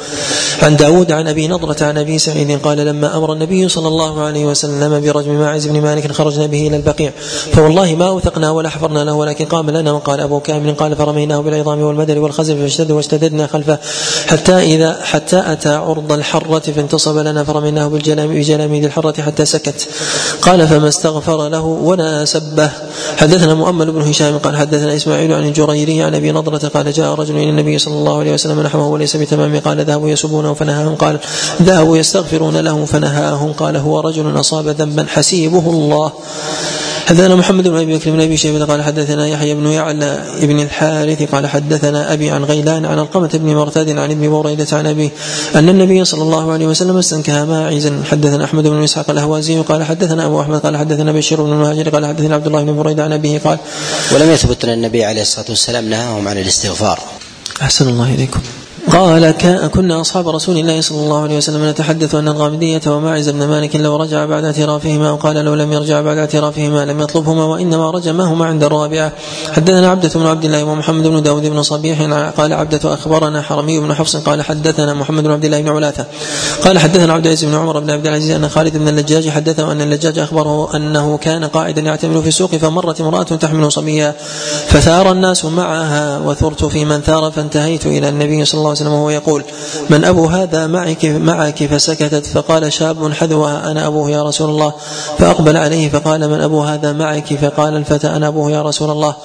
عن 0.61 0.75
داود 0.75 1.11
عن 1.11 1.27
أبي 1.27 1.47
نضرة 1.47 1.75
عن 1.81 1.97
أبي 1.97 2.19
سعيد 2.19 2.59
قال 2.59 2.77
لما 2.77 3.17
أمر 3.17 3.33
النبي 3.33 3.69
صلى 3.69 3.87
الله 3.87 4.21
عليه 4.21 4.45
وسلم 4.45 5.01
برجم 5.01 5.39
ماعز 5.39 5.67
بن 5.67 5.81
مالك 5.81 6.11
خرجنا 6.11 6.45
به 6.45 6.67
إلى 6.67 6.77
البقيع. 6.77 7.11
فوالله 7.53 7.95
ما 7.95 8.07
أوثقنا 8.07 8.51
ولا 8.51 8.69
حفرنا 8.69 9.03
له 9.03 9.13
ولكن 9.13 9.45
قام 9.45 9.69
لنا 9.69 9.91
وقال 9.91 10.19
أبو 10.19 10.39
كامل 10.39 10.73
قال 10.73 10.95
فرميناه 10.95 11.39
بالعظام 11.39 11.81
والمدر 11.81 12.19
والخزف 12.19 12.55
فاشتد 12.55 12.91
واشتددنا 12.91 13.47
خلفه. 13.47 13.79
حتى 14.27 14.55
إذا 14.55 14.99
حتى 15.03 15.43
أتى 15.45 15.69
عرض 15.69 16.11
الحرة 16.11 16.59
فانتصب 16.59 17.17
لنا 17.17 17.43
فرميناه 17.43 17.87
بجلاميد 17.87 18.83
الحرة 18.83 19.21
حتى 19.21 19.45
سكت. 19.45 19.87
قال 20.41 20.67
فما 20.67 20.87
استغفر 21.15 21.35
غفر 21.35 21.49
له 21.49 21.61
ولا 21.61 22.25
سبه 22.25 22.69
حدثنا 23.17 23.53
مؤمل 23.53 23.91
بن 23.91 24.01
هشام 24.01 24.37
قال 24.37 24.57
حدثنا 24.57 24.95
إسماعيل 24.95 25.33
عن 25.33 25.45
الجريري 25.45 26.03
عن 26.03 26.15
أبي 26.15 26.31
نضرة 26.31 26.67
قال 26.67 26.91
جاء 26.91 27.13
رجل 27.15 27.35
إلى 27.35 27.49
النبي 27.49 27.79
صلى 27.79 27.93
الله 27.93 28.19
عليه 28.19 28.33
وسلم 28.33 28.61
نحوه 28.61 28.87
وليس 28.87 29.17
بتمام 29.17 29.59
قال 29.59 29.85
ذهبوا 29.85 30.09
يسبونه 30.09 30.53
فنهاهم 30.53 30.95
قال 30.95 31.19
ذهبوا 31.61 31.97
يستغفرون 31.97 32.57
له 32.57 32.85
فنهاهم 32.85 33.53
قال 33.53 33.77
هو 33.77 33.99
رجل 33.99 34.39
أصاب 34.39 34.67
ذنبا 34.67 35.05
حسيبه 35.07 35.69
الله. 35.69 36.11
حدثنا 37.05 37.35
محمد 37.35 37.67
بن 37.67 37.77
أبي 37.77 37.97
بكر 37.97 38.11
بن 38.11 38.21
أبي 38.21 38.37
شيبة 38.37 38.65
قال 38.65 38.83
حدثنا 38.83 39.27
يحيى 39.27 39.53
بن 39.53 39.67
يعلى 39.67 40.25
بن 40.41 40.59
الحارث 40.59 41.23
قال 41.23 41.47
حدثنا 41.47 42.13
أبي 42.13 42.29
عن 42.29 42.43
غيلان 42.43 42.85
عن 42.85 42.99
القمة 42.99 43.29
بن 43.33 43.55
مرتاد 43.55 43.89
عن 43.89 44.11
ابن 44.11 44.29
بريدة 44.29 44.67
عن 44.71 44.87
أبيه 44.87 45.09
أن 45.55 45.69
النبي 45.69 46.05
صلى 46.05 46.21
الله 46.21 46.51
عليه 46.51 46.67
وسلم 46.67 46.97
استنكها 46.97 47.45
ماعزا. 47.45 48.03
حدثنا 48.11 48.45
أحمد 48.45 48.63
بن 48.67 48.83
إسحاق 48.83 49.09
الأهوازي 49.09 49.59
قال 49.59 49.83
حدثنا 49.83 50.25
أبو 50.25 50.41
أحمد 50.41 50.59
قال 50.59 50.77
حدثنا 50.77 51.11
بشير 51.11 51.43
بن 51.43 51.51
المهاجر 51.51 51.89
قال 51.89 52.05
حدثنا 52.05 52.35
عبد 52.35 52.47
الله 52.47 52.63
بن 52.63 52.75
بريدة 52.75 53.03
عن 53.03 53.13
أبيه 53.13 53.39
قال 53.39 53.57
ولم 54.11 54.31
يثبت 54.31 54.65
أن 54.65 54.73
النبي 54.73 55.05
عليه 55.05 55.21
الصلاة 55.21 55.45
والسلام 55.49 55.89
نهاهم 55.89 56.27
عن 56.27 56.37
الاستغفار. 56.37 56.99
أحسن 57.61 57.87
الله 57.87 58.13
إليكم. 58.13 58.39
قال 58.91 59.31
كنا 59.73 60.01
أصحاب 60.01 60.29
رسول 60.29 60.57
الله 60.57 60.81
صلى 60.81 60.97
الله 60.97 61.21
عليه 61.21 61.37
وسلم 61.37 61.69
نتحدث 61.69 62.15
أن 62.15 62.27
الغامدية 62.27 62.81
وماعز 62.87 63.29
بن 63.29 63.47
مالك 63.47 63.75
لو 63.75 63.95
رجع 63.95 64.25
بعد 64.25 64.43
اعترافهما 64.43 65.11
وقال 65.11 65.35
لو 65.35 65.53
لم 65.53 65.73
يرجع 65.73 66.01
بعد 66.01 66.17
اعترافهما 66.17 66.85
لم 66.85 67.01
يطلبهما 67.01 67.43
وإنما 67.43 67.91
رجمهما 67.91 68.45
عند 68.45 68.63
الرابعة. 68.63 69.11
حدثنا 69.51 69.89
عبدة 69.89 70.09
بن 70.15 70.25
عبد 70.25 70.45
الله 70.45 70.63
ومحمد 70.63 71.07
بن 71.07 71.23
داود 71.23 71.45
بن 71.45 71.63
صبيح 71.63 72.01
قال 72.37 72.53
عبدة 72.53 72.93
أخبرنا 72.93 73.41
حرمي 73.41 73.79
بن 73.79 73.93
حفص 73.93 74.15
قال 74.15 74.41
حدثنا 74.41 74.93
محمد 74.93 75.23
بن 75.23 75.31
عبد 75.31 75.45
الله 75.45 75.61
بن 75.61 75.69
علاثة. 75.69 76.05
قال 76.63 76.79
حدثنا 76.79 77.13
عبد 77.13 77.25
العزيز 77.25 77.49
بن 77.49 77.55
عمر 77.55 77.79
بن 77.79 77.89
عبد 77.89 78.07
العزيز 78.07 78.31
أن 78.31 78.49
خالد 78.49 78.77
بن 78.77 78.87
اللجاج 78.87 79.29
حدثه 79.29 79.71
أن 79.71 79.81
اللجاج 79.81 80.19
أخبره 80.19 80.75
أنه 80.75 81.17
كان 81.17 81.45
قاعدا 81.45 81.81
يعتمر 81.81 82.21
في 82.21 82.27
السوق 82.27 82.55
فمرت 82.55 83.01
امرأة 83.01 83.23
تحمل 83.23 83.71
صبيا 83.71 84.15
فثار 84.67 85.11
الناس 85.11 85.45
معها 85.45 86.19
وثرت 86.19 86.65
في 86.65 86.85
من 86.85 87.01
ثار 87.01 87.31
فانتهيت 87.31 87.85
إلى 87.85 88.09
النبي 88.09 88.45
صلى 88.45 88.57
الله 88.57 88.69
عليه 88.69 88.79
وسلم 88.79 88.84
وهو 88.87 89.09
يقول 89.09 89.43
من 89.89 90.05
أبو 90.05 90.25
هذا 90.25 90.67
معك 90.67 91.05
معك 91.05 91.63
فسكتت 91.63 92.25
فقال 92.25 92.73
شاب 92.73 93.13
حذوها 93.13 93.71
أنا 93.71 93.87
أبوه 93.87 94.09
يا 94.11 94.23
رسول 94.23 94.49
الله. 94.49 94.73
فأقبل 95.17 95.57
عليه 95.57 95.89
فقال 95.89 96.29
من 96.29 96.41
أبو 96.41 96.61
هذا 96.61 96.93
معك 96.93 97.33
فقال 97.33 97.75
الفتى 97.75 98.07
أنا 98.07 98.27
أبوه 98.27 98.51
يا 98.51 98.61
رسول 98.61 98.91
الله. 98.91 99.15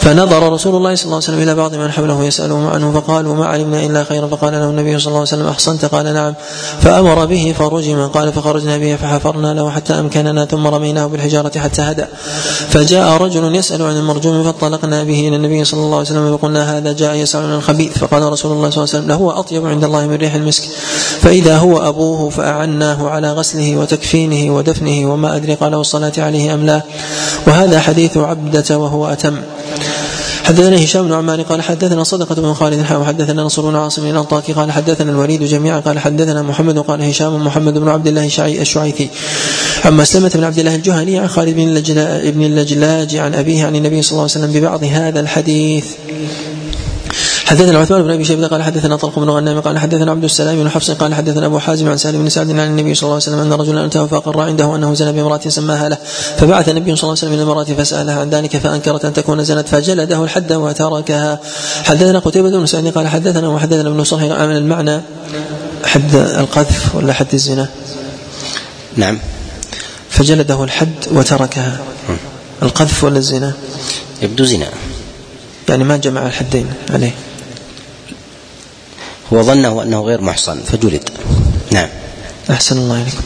فنظر 0.00 0.52
رسول 0.52 0.76
الله 0.76 0.94
صلى 0.94 1.04
الله 1.04 1.16
عليه 1.16 1.24
وسلم 1.24 1.42
إلى 1.42 1.54
بعض 1.54 1.74
من 1.74 1.92
حوله 1.92 2.24
يسألهم 2.24 2.66
عنه 2.66 2.92
فقالوا 2.92 3.34
ما 3.34 3.46
علمنا 3.46 3.86
إلا 3.86 4.04
خيرا. 4.04 4.26
فقال 4.26 4.52
له 4.52 4.70
النبي 4.70 4.98
صلى 4.98 5.06
الله 5.06 5.18
عليه 5.18 5.28
وسلم 5.28 5.46
أحصنت 5.46 5.84
قال 5.84 6.14
نعم. 6.14 6.34
فأمر 6.80 7.24
به 7.24 7.54
فرجم 7.58 8.06
قال 8.06 8.32
فخرجنا 8.32 8.78
به 8.78 8.96
فحفرنا 8.96 9.54
له 9.54 9.70
حتى 9.70 9.92
أمكننا 9.92 10.44
ثم 10.44 10.66
رميناه 10.66 11.06
بالحجارة 11.06 11.58
حتى 11.58 11.82
هدى 11.82 12.04
فجاء 12.68 13.22
رجل 13.22 13.54
يسأل 13.54 13.82
عن 13.82 13.96
المرجوم 13.96 14.44
فانطلقنا 14.44 15.04
به 15.04 15.28
إلى 15.28 15.36
النبي 15.36 15.64
صلى 15.64 15.80
الله 15.80 15.98
عليه 15.98 16.06
وسلم 16.06 16.36
فقلنا 16.36 16.78
هذا 16.78 16.92
جاء 16.92 17.14
يسأل 17.14 17.42
عن 17.42 17.54
الخبيث. 17.54 17.98
فقال 17.98 18.22
رسول 18.22 18.52
الله 18.52 18.70
صلى 18.70 18.84
الله 18.84 18.93
عليه 18.93 18.93
وسلم 18.93 18.93
لهو 18.96 19.30
أطيب 19.30 19.66
عند 19.66 19.84
الله 19.84 20.06
من 20.06 20.14
ريح 20.14 20.34
المسك. 20.34 20.62
فإذا 21.20 21.56
هو 21.56 21.88
أبوه 21.88 22.30
فأعناه 22.30 23.08
على 23.08 23.32
غسله 23.32 23.76
وتكفينه 23.76 24.54
ودفنه 24.56 25.12
وما 25.12 25.36
أدري 25.36 25.54
قال 25.54 25.74
الصلاة 25.74 26.12
عليه 26.18 26.54
أم 26.54 26.66
لا. 26.66 26.82
وهذا 27.46 27.80
حديث 27.80 28.16
عبدة 28.16 28.78
وهو 28.78 29.06
أتم. 29.06 29.36
حدثنا 30.44 30.84
هشام 30.84 31.08
بن 31.08 31.12
عمان 31.12 31.42
قال 31.42 31.62
حدثنا 31.62 32.04
صدقة 32.04 32.34
بن 32.34 32.54
خالد 32.54 32.86
وحدثنا 32.92 33.42
نصر 33.42 33.62
بن 33.62 33.76
عاصم 33.76 34.06
الأنطاكي 34.06 34.52
قال 34.52 34.72
حدثنا 34.72 35.10
الوليد 35.10 35.42
جميعا 35.42 35.80
قال 35.80 35.98
حدثنا 35.98 36.42
محمد 36.42 36.78
قال 36.78 37.02
هشام 37.02 37.44
محمد 37.46 37.78
بن 37.78 37.88
عبد 37.88 38.06
الله 38.06 38.24
الشعيثي. 38.60 39.08
عن 39.84 39.96
مسلمة 39.96 40.30
بن 40.34 40.44
عبد 40.44 40.58
الله 40.58 40.74
الجهني 40.74 41.18
عن 41.18 41.28
خالد 41.28 41.54
بن 42.34 42.42
اللجلاج 42.42 43.16
عن 43.16 43.34
أبيه 43.34 43.64
عن 43.64 43.76
النبي 43.76 44.02
صلى 44.02 44.12
الله 44.12 44.22
عليه 44.22 44.46
وسلم 44.46 44.52
ببعض 44.52 44.84
هذا 44.84 45.20
الحديث. 45.20 45.86
حدثنا 47.44 47.78
عثمان 47.78 48.02
بن 48.02 48.10
أبي 48.10 48.24
شيبة 48.24 48.46
قال 48.46 48.62
حدثنا 48.62 48.96
طلق 48.96 49.18
بن 49.18 49.30
غنام 49.30 49.60
قال 49.60 49.78
حدثنا 49.78 50.10
عبد 50.10 50.24
السلام 50.24 50.56
بن 50.56 50.70
حفص 50.70 50.90
قال 50.90 51.14
حدثنا 51.14 51.46
أبو 51.46 51.58
حازم 51.58 51.88
عن 51.88 51.96
سالم 51.96 52.22
بن 52.22 52.28
سعد 52.28 52.50
عن 52.50 52.58
النبي 52.58 52.94
صلى 52.94 53.02
الله 53.02 53.14
عليه 53.14 53.24
وسلم 53.24 53.38
أن 53.38 53.52
رجلا 53.52 53.86
أتاه 53.86 54.06
فاقر 54.06 54.40
عنده 54.40 54.76
أنه 54.76 54.94
زنى 54.94 55.12
بامرأة 55.12 55.40
سماها 55.48 55.88
له 55.88 55.98
فبعث 56.36 56.68
النبي 56.68 56.96
صلى 56.96 57.02
الله 57.02 57.10
عليه 57.10 57.12
وسلم 57.18 57.32
إلى 57.32 57.42
المرأة 57.42 57.64
فسألها 57.64 58.20
عن 58.20 58.30
ذلك 58.30 58.56
فأنكرت 58.56 59.04
أن 59.04 59.12
تكون 59.12 59.44
زنت 59.44 59.68
فجلده 59.68 60.24
الحد 60.24 60.52
وتركها. 60.52 61.40
حدثنا 61.84 62.18
قتيبة 62.18 62.50
بن 62.50 62.66
سعد 62.66 62.88
قال 62.88 63.08
حدثنا 63.08 63.48
وحدثنا 63.48 63.88
ابن 63.88 64.04
صهير 64.04 64.32
عن 64.32 64.56
المعنى 64.56 65.00
حد 65.84 66.14
القذف 66.14 66.94
ولا 66.94 67.12
حد 67.12 67.34
الزنا. 67.34 67.68
نعم. 68.96 69.18
فجلده 70.10 70.64
الحد 70.64 70.94
وتركها. 71.12 71.78
القذف 72.62 73.04
ولا 73.04 73.18
الزنا؟ 73.18 73.52
يبدو 74.22 74.44
زنا. 74.44 74.68
يعني 75.68 75.84
ما 75.84 75.96
جمع 75.96 76.26
الحدين 76.26 76.66
عليه. 76.90 77.12
هو 79.32 79.42
ظنه 79.42 79.82
أنه 79.82 80.00
غير 80.00 80.20
محصن 80.20 80.60
فجلد. 80.66 81.10
نعم. 81.72 81.88
أحسن 82.50 82.76
الله 82.76 83.02
إليكم. 83.02 83.22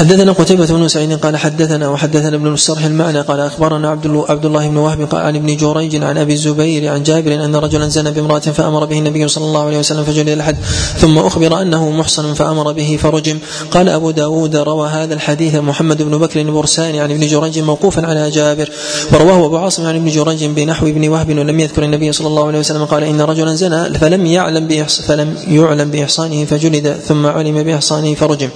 حدثنا 0.00 0.32
قتيبة 0.32 0.66
بن 0.66 0.88
سعيد 0.88 1.12
قال 1.12 1.36
حدثنا 1.36 1.88
وحدثنا 1.88 2.36
ابن 2.36 2.46
المسترح 2.46 2.84
المعنى 2.84 3.20
قال 3.20 3.40
أخبرنا 3.40 3.90
عبد 3.90 4.24
عبد 4.28 4.46
الله 4.46 4.68
بن 4.68 4.76
وهب 4.76 5.02
قال 5.02 5.22
عن 5.22 5.36
ابن 5.36 5.56
جريج 5.56 6.02
عن 6.02 6.18
أبي 6.18 6.32
الزبير 6.32 6.92
عن 6.92 7.02
جابر 7.02 7.44
أن 7.44 7.56
رجلا 7.56 7.88
زنى 7.88 8.10
بامرأة 8.10 8.38
فأمر 8.38 8.84
به 8.84 8.98
النبي 8.98 9.28
صلى 9.28 9.44
الله 9.44 9.66
عليه 9.66 9.78
وسلم 9.78 10.04
فجلد 10.04 10.28
الحد 10.28 10.56
ثم 10.98 11.18
أخبر 11.18 11.62
أنه 11.62 11.90
محصن 11.90 12.34
فأمر 12.34 12.72
به 12.72 12.98
فرجم. 13.02 13.38
قال 13.70 13.88
أبو 13.88 14.10
داود 14.10 14.56
روى 14.56 14.88
هذا 14.88 15.14
الحديث 15.14 15.54
محمد 15.54 16.02
بن 16.02 16.18
بكر 16.18 16.40
البرساني 16.40 17.00
عن 17.00 17.10
ابن 17.10 17.26
جريج 17.26 17.58
موقوفا 17.58 18.06
على 18.06 18.30
جابر 18.30 18.70
ورواه 19.12 19.46
أبو 19.46 19.56
عاصم 19.56 19.86
عن 19.86 19.96
ابن 19.96 20.08
جريج 20.08 20.44
بنحو 20.44 20.86
ابن 20.86 21.08
وهب 21.08 21.28
ولم 21.28 21.60
يذكر 21.60 21.82
النبي 21.82 22.12
صلى 22.12 22.26
الله 22.26 22.46
عليه 22.46 22.58
وسلم 22.58 22.84
قال 22.84 23.04
إن 23.04 23.20
رجلا 23.20 23.54
زنى 23.54 23.98
فلم 23.98 24.26
يعلم 24.26 24.86
فلم 24.86 25.36
يعلم 25.48 25.90
بإحصانه 25.90 26.44
فجلد 26.44 26.96
ثم 27.08 27.26
علم 27.26 27.62
بإحصانه 27.62 28.14
فرجم. 28.14 28.48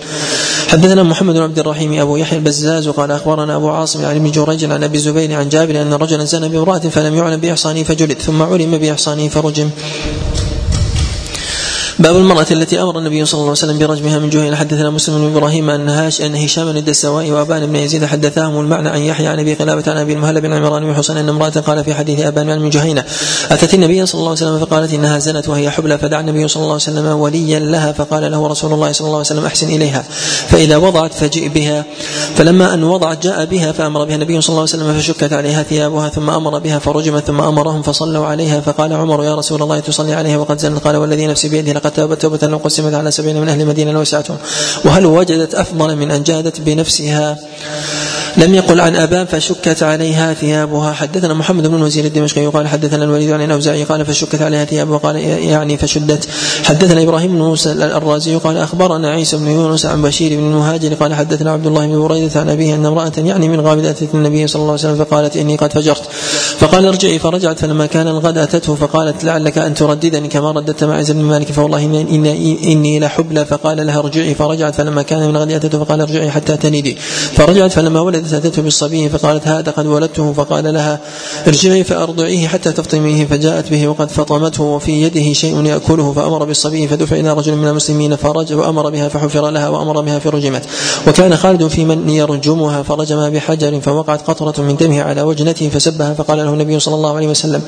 حدثنا 0.69 1.03
محمد 1.03 1.34
بن 1.35 1.43
عبد 1.43 1.59
الرحيم 1.59 2.01
أبو 2.01 2.17
يحيى 2.17 2.39
البزاز 2.39 2.89
وقال 2.89 3.11
أخبرنا 3.11 3.57
أبو 3.57 3.69
عاصم 3.69 4.05
عن 4.05 4.17
ابن 4.17 4.31
جريج 4.31 4.65
عن 4.65 4.85
أبي 4.85 4.97
الزبير 4.97 5.33
عن 5.33 5.49
جابر 5.49 5.83
أن 5.83 5.93
رجلا 5.93 6.25
زنى 6.25 6.49
بامرأة 6.49 6.79
فلم 6.79 7.15
يعلم 7.15 7.41
باحصانه 7.41 7.83
فجلد 7.83 8.19
ثم 8.19 8.43
علم 8.43 8.79
باحصانه 8.79 9.29
فرجم. 9.29 9.71
باب 11.99 12.17
المرأة 12.17 12.47
التي 12.51 12.83
أمر 12.83 12.99
النبي 12.99 13.25
صلى 13.25 13.35
الله 13.35 13.51
عليه 13.51 13.53
وسلم 13.53 13.79
برجمها 13.79 14.19
من 14.19 14.31
جهين 14.31 14.57
حدثنا 14.57 14.91
مسلم 14.91 15.19
بن 15.19 15.37
إبراهيم 15.37 15.71
أن 15.71 15.89
هاش 15.89 16.21
أن 16.21 16.35
هشام 16.35 16.73
بن 16.73 16.77
الدستوائي 16.77 17.33
وأبان 17.33 17.67
بن 17.67 17.77
يزيد 17.77 18.05
حدثاهم 18.05 18.61
المعنى 18.61 18.89
عن 18.89 19.01
يحيى 19.01 19.27
عن 19.27 19.39
أبي 19.39 19.55
قلابة 19.55 19.83
عن 19.87 19.97
أبي 19.97 20.13
المهلب 20.13 20.43
بن 20.43 20.53
عمران 20.53 20.85
بن 20.85 20.95
حسين 20.95 21.17
أن 21.17 21.29
امرأة 21.29 21.49
قال 21.49 21.85
في 21.85 21.95
حديث 21.95 22.21
أبان 22.21 22.59
بن 22.59 22.71
جهينة 22.71 23.05
أتت 23.51 23.75
النبي 23.75 24.07
صلى 24.07 24.19
الله 24.19 24.31
عليه 24.31 24.41
وسلم 24.41 24.59
فقالت 24.59 24.95
إنها 24.95 25.19
زنت 25.19 25.49
وهي 25.49 25.71
حبلى 25.71 25.99
فدعا 25.99 26.21
النبي 26.21 26.49
صلى 26.49 26.63
الله 26.63 26.73
عليه 26.73 26.83
وسلم 26.83 27.07
وليا 27.07 27.59
لها 27.59 27.93
فقال 27.93 28.31
له 28.33 28.47
رسول 28.49 28.73
الله 28.73 28.93
صلى 28.93 29.07
الله 29.07 29.19
عليه 29.19 29.27
وسلم 29.27 29.45
أحسن 29.45 29.69
إليها. 29.69 30.05
فإذا 30.49 30.77
وضعت 30.77 31.15
فجئ 31.15 31.49
بها. 31.49 31.85
فلما 32.37 32.75
أن 32.75 32.85
وضعت 32.85 33.23
جاء 33.23 33.45
بها 33.45 33.73
فأمر 33.73 34.05
بها 34.05 34.15
النبي 34.15 34.41
صلى 34.41 34.49
الله 34.49 34.61
عليه 34.61 34.85
وسلم 34.85 35.01
فشكت 35.01 35.33
عليها 35.33 35.63
ثيابها 35.63 36.09
ثم 36.09 36.31
أمر 36.31 36.59
بها 36.59 36.79
فرجمت 36.79 37.27
ثم 37.27 37.41
أمرهم 37.41 37.83
فصلوا 37.83 38.27
عليها 38.27 38.61
فقال 38.61 38.93
عمر 38.93 39.25
يا 39.25 39.35
رسول 39.35 39.63
الله 39.63 39.81
تصلي 39.81 40.15
عليها 40.15 40.39
وقد 40.39 40.59
زنت. 40.59 40.79
قال 40.79 40.97
والذي 40.97 41.27
نفسي 41.27 41.49
بيده 41.49 41.73
لقد 41.85 41.93
تابت 41.93 42.23
توبة 42.23 42.47
لو 42.47 42.57
قسمت 42.57 42.95
على 42.95 43.11
سبعين 43.11 43.41
من 43.41 43.49
أهل 43.49 43.61
المدينة 43.61 43.93
لوسعتهم 43.93 44.37
وهل 44.85 45.07
وجدت 45.07 45.55
أفضل 45.55 45.97
من 45.97 46.11
أن 46.11 46.23
جادت 46.23 46.61
بنفسها؟ 46.61 47.39
لم 48.37 48.55
يقل 48.55 48.81
عن 48.81 48.97
أبان 48.97 49.27
فشكت 49.27 49.83
عليها 49.83 50.35
ثيابها. 50.35 50.93
حدثنا 50.93 51.35
محمد 51.35 51.67
بن 51.67 51.83
وزير 51.83 52.05
الدمشقي 52.05 52.47
قال 52.47 52.69
حدثنا 52.69 53.05
الوليد 53.05 53.31
عن 53.31 53.43
الأوزاعي 53.43 53.85
قال 53.85 54.07
فشكت 54.07 54.43
عليها 54.43 54.65
ثيابها 54.65 54.99
قال 54.99 55.17
يعني 55.17 55.77
فشدت. 55.77 56.29
حدثنا 56.65 57.03
إبراهيم 57.03 57.33
بن 57.33 57.39
موسى 57.39 57.73
الرازي 57.73 58.35
قال 58.35 58.57
أخبرنا 58.57 59.11
عيسى 59.11 59.37
بن 59.37 59.47
يونس 59.47 59.87
عن 59.87 60.03
بشير 60.03 60.39
بن 60.41 60.45
المهاجر 60.45 60.95
قال 60.95 61.15
حدثنا 61.15 61.51
عبد 61.51 61.67
الله 61.67 61.87
بن 61.87 62.09
بريدة 62.09 62.41
عن 62.41 62.49
أبيه 62.49 62.75
أن 62.75 62.87
امرأة 62.87 63.13
يعني 63.17 63.49
من 63.49 63.61
غابة 63.61 63.91
أتت 63.91 64.15
النبي 64.15 64.47
صلى 64.47 64.61
الله 64.61 64.73
عليه 64.73 64.81
وسلم 64.81 65.05
فقالت 65.05 65.37
إني 65.37 65.57
قد 65.57 65.73
فجرت. 65.73 66.03
فقال 66.59 66.87
ارجعي 66.87 67.19
فرجعت 67.19 67.59
فلما 67.59 67.87
كان 67.87 68.09
الغد 68.09 68.39
أتته 68.39 68.75
فقالت 68.75 69.25
لعلك 69.25 69.59
أن 69.59 69.75
ترددني 69.75 70.29
كما 70.29 70.51
رددت 70.51 70.85
معز 70.85 71.11
بن 71.11 71.23
مالك 71.23 71.53
فوالله 71.53 71.85
إني, 72.65 73.01
لحبلى 73.01 73.45
فقال 73.45 73.87
لها 73.87 73.99
ارجعي 73.99 74.35
فرجعت 74.35 74.75
فلما 74.75 75.03
كان 75.03 75.29
من 75.29 75.37
غد 75.37 75.53
أتته 75.53 75.85
فقال 75.85 76.01
ارجعي 76.01 76.31
حتى 76.31 76.57
تنيدي 76.57 76.97
فرجعت 77.37 77.73
فلما 77.73 78.01
ولدت 78.25 78.47
أتته 78.47 78.63
بالصبي 78.63 79.09
فقالت 79.09 79.49
هذا 79.49 79.71
قد 79.71 79.87
ولدته 79.87 80.33
فقال 80.33 80.75
لها 80.75 81.01
ارجعي 81.47 81.85
فأرضعيه 81.85 82.49
حتى 82.49 82.73
تفطميه 82.73 83.27
فجاءت 83.27 83.71
به 83.71 83.89
وقد 83.89 84.11
فطمته 84.11 84.63
وفي 84.63 85.03
يده 85.03 85.33
شيء 85.33 85.65
يأكله 85.65 86.13
فأمر 86.13 86.45
بالصبي 86.45 86.89
فدفع 86.89 87.17
إلى 87.17 87.33
رجل 87.33 87.57
من 87.57 87.69
المسلمين 87.69 88.17
فرج 88.17 88.53
وأمر 88.53 88.91
بها 88.91 89.09
فحفر 89.09 89.51
لها 89.51 89.69
وأمر 89.69 90.01
بها 90.01 90.19
فرجمت 90.19 90.63
وكان 91.09 91.37
خالد 91.37 91.67
في 91.67 91.85
من 91.85 92.11
يرجمها 92.11 92.83
فرجمها 92.83 93.29
بحجر 93.29 93.81
فوقعت 93.81 94.31
قطرة 94.31 94.63
من 94.63 94.77
دمه 94.77 95.03
على 95.03 95.23
وجنته 95.23 95.69
فسبها 95.69 96.15
فقال 96.15 96.39
له 96.39 96.53
النبي 96.53 96.81
صلى 96.81 96.95
الله 96.95 97.17
عليه 97.17 97.29
وسلم 97.29 97.63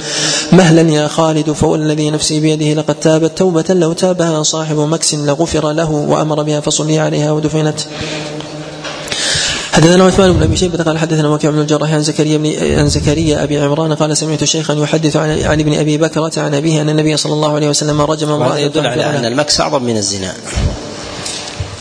مهلا 0.52 0.82
يا 0.90 1.08
خالد 1.08 1.52
فوالذي 1.52 2.10
نفسي 2.10 2.40
بيده 2.40 2.80
لقد 2.80 2.94
تابت 2.94 3.38
توبة 3.38 3.64
لو 3.70 3.92
تابها 3.92 4.42
صاحب 4.42 4.76
مكس 4.78 5.14
لغفر 5.14 5.72
له 5.72 5.90
وأمر 5.90 6.42
بها 6.42 6.60
فصلي 6.60 6.98
عليها 6.98 7.32
ودفنت 7.32 7.80
حدثنا 9.76 10.04
عثمان 10.04 10.32
بن 10.32 10.42
أبي 10.42 10.56
شيبة 10.56 10.84
قال 10.84 10.98
حدثنا 10.98 11.28
وكيع 11.28 11.50
بن 11.50 11.60
الجراح 11.60 11.92
عن 11.92 12.02
زكريا 12.02 12.38
بن 12.38 12.78
عن 12.78 12.88
زكريا 12.88 13.42
أبي 13.42 13.58
عمران 13.58 13.92
قال 13.92 14.16
سمعت 14.16 14.44
شيخا 14.44 14.74
يحدث 14.74 15.16
عن 15.16 15.42
عن 15.42 15.60
ابن 15.60 15.78
أبي 15.78 15.98
بكرة 15.98 16.32
عن 16.36 16.54
أبيه 16.54 16.82
أن 16.82 16.88
النبي 16.88 17.16
صلى 17.16 17.32
الله 17.32 17.54
عليه 17.54 17.68
وسلم 17.68 18.00
رجم 18.00 18.30
امرأة 18.30 18.58
يدل 18.58 18.86
على 18.86 19.04
أن 19.04 19.24
المكس 19.24 19.60
أعظم 19.60 19.82
من 19.82 19.96
الزنا 19.96 20.34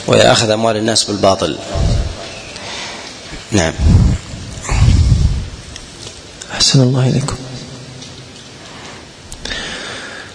ويأخذ 0.08 0.50
أموال 0.50 0.78
الناس 0.78 1.04
بالباطل. 1.04 1.58
نعم. 3.52 3.74
أحسن 6.54 6.82
الله 6.82 7.10
إليكم. 7.10 7.36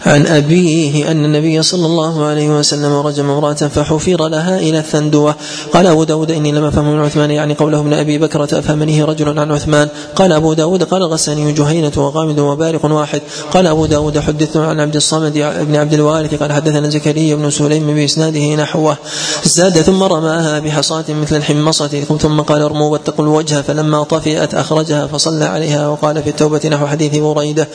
عن 0.07 0.27
أبيه 0.27 1.11
أن 1.11 1.25
النبي 1.25 1.63
صلى 1.63 1.87
الله 1.87 2.25
عليه 2.25 2.49
وسلم 2.59 2.93
رجم 2.93 3.31
امرأة 3.31 3.53
فحفر 3.53 4.29
لها 4.29 4.59
إلى 4.59 4.79
الثندوة. 4.79 5.35
قال 5.73 5.87
أبو 5.87 6.05
داود 6.05 6.31
إني 6.31 6.53
لم 6.53 6.65
أفهم 6.65 6.93
من 6.93 7.01
عثمان 7.01 7.31
يعني 7.31 7.55
قوله 7.55 7.81
ابن 7.81 7.93
أبي 7.93 8.19
بكرة 8.19 8.59
أفهمنيه 8.59 9.05
رجل 9.05 9.39
عن 9.39 9.53
عثمان. 9.53 9.89
قال 10.17 10.33
أبو 10.33 10.53
داود 10.53 10.83
قال 10.83 11.03
غساني 11.03 11.53
جهينة 11.53 11.93
وغامد 11.97 12.39
وبارق 12.39 12.85
واحد. 12.85 13.23
قال 13.53 13.67
أبو 13.67 13.87
داود 13.87 14.19
حدثنا 14.19 14.67
عن 14.67 14.81
عبد 14.81 14.97
الصمد 14.97 15.33
بن 15.69 15.77
عبد 15.77 15.95
الوارث 15.95 16.35
قال 16.35 16.53
حدثنا 16.53 16.89
زكريا 16.89 17.35
بن 17.35 17.51
سليم 17.51 17.95
بإسناده 17.95 18.55
نحوه. 18.55 18.97
زاد 19.45 19.81
ثم 19.81 20.03
رماها 20.03 20.59
بحصاة 20.59 21.05
مثل 21.09 21.37
الحمصة. 21.37 22.01
ثم 22.19 22.41
قال 22.41 22.63
ارموا 22.63 22.89
واتقوا 22.93 23.25
الوجه. 23.25 23.63
فلما 23.63 24.03
طفئت 24.03 24.55
أخرجها 24.55 25.07
فصلى 25.07 25.45
عليها 25.45 25.89
وقال 25.89 26.23
في 26.23 26.31
التوبة 26.31 26.61
نحو 26.69 26.87
حديث 26.87 27.17
بريدة. 27.17 27.69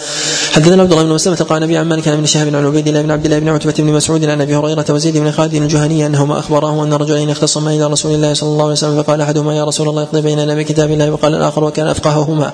حدثنا 0.52 0.82
عبد 0.82 0.92
الله 0.92 1.04
بن 1.04 1.10
مسلمة 1.10 1.38
قال 1.50 1.62
نبي 1.62 1.78
عن 1.78 1.90
بن 2.16 2.26
شهاب 2.26 2.56
عن 2.56 2.66
عبيد 2.66 2.88
الله 2.88 3.02
بن 3.02 3.12
عبد 3.12 3.26
الله 3.26 3.40
بن 3.40 3.50
عتبة 3.50 3.74
بن 3.78 3.94
مسعود 3.94 4.26
عن 4.26 4.42
أبي 4.42 4.56
هريرة 4.56 4.86
وزيد 4.90 5.18
بن 5.18 5.32
خالد 5.32 5.54
الجهني 5.54 6.06
أنهما 6.06 6.40
اخبراه 6.40 6.84
أن 6.84 6.94
رجلين 6.94 7.30
اختصما 7.30 7.74
إلى 7.74 7.88
رسول 7.88 8.14
الله 8.14 8.34
صلى 8.34 8.50
الله 8.50 8.64
عليه 8.64 8.72
وسلم 8.72 9.04
فقال 9.04 9.22
أحدهما 9.22 9.56
يا 9.56 9.64
رسول 9.64 9.90
الله 9.90 10.04
اقضي 10.04 10.22
بيننا 10.22 10.56
بكتاب 10.56 10.92
الله 10.92 11.12
وقال 11.12 11.36
الآخر 11.36 11.64
وكان 11.64 11.88
أفقههما. 11.88 12.52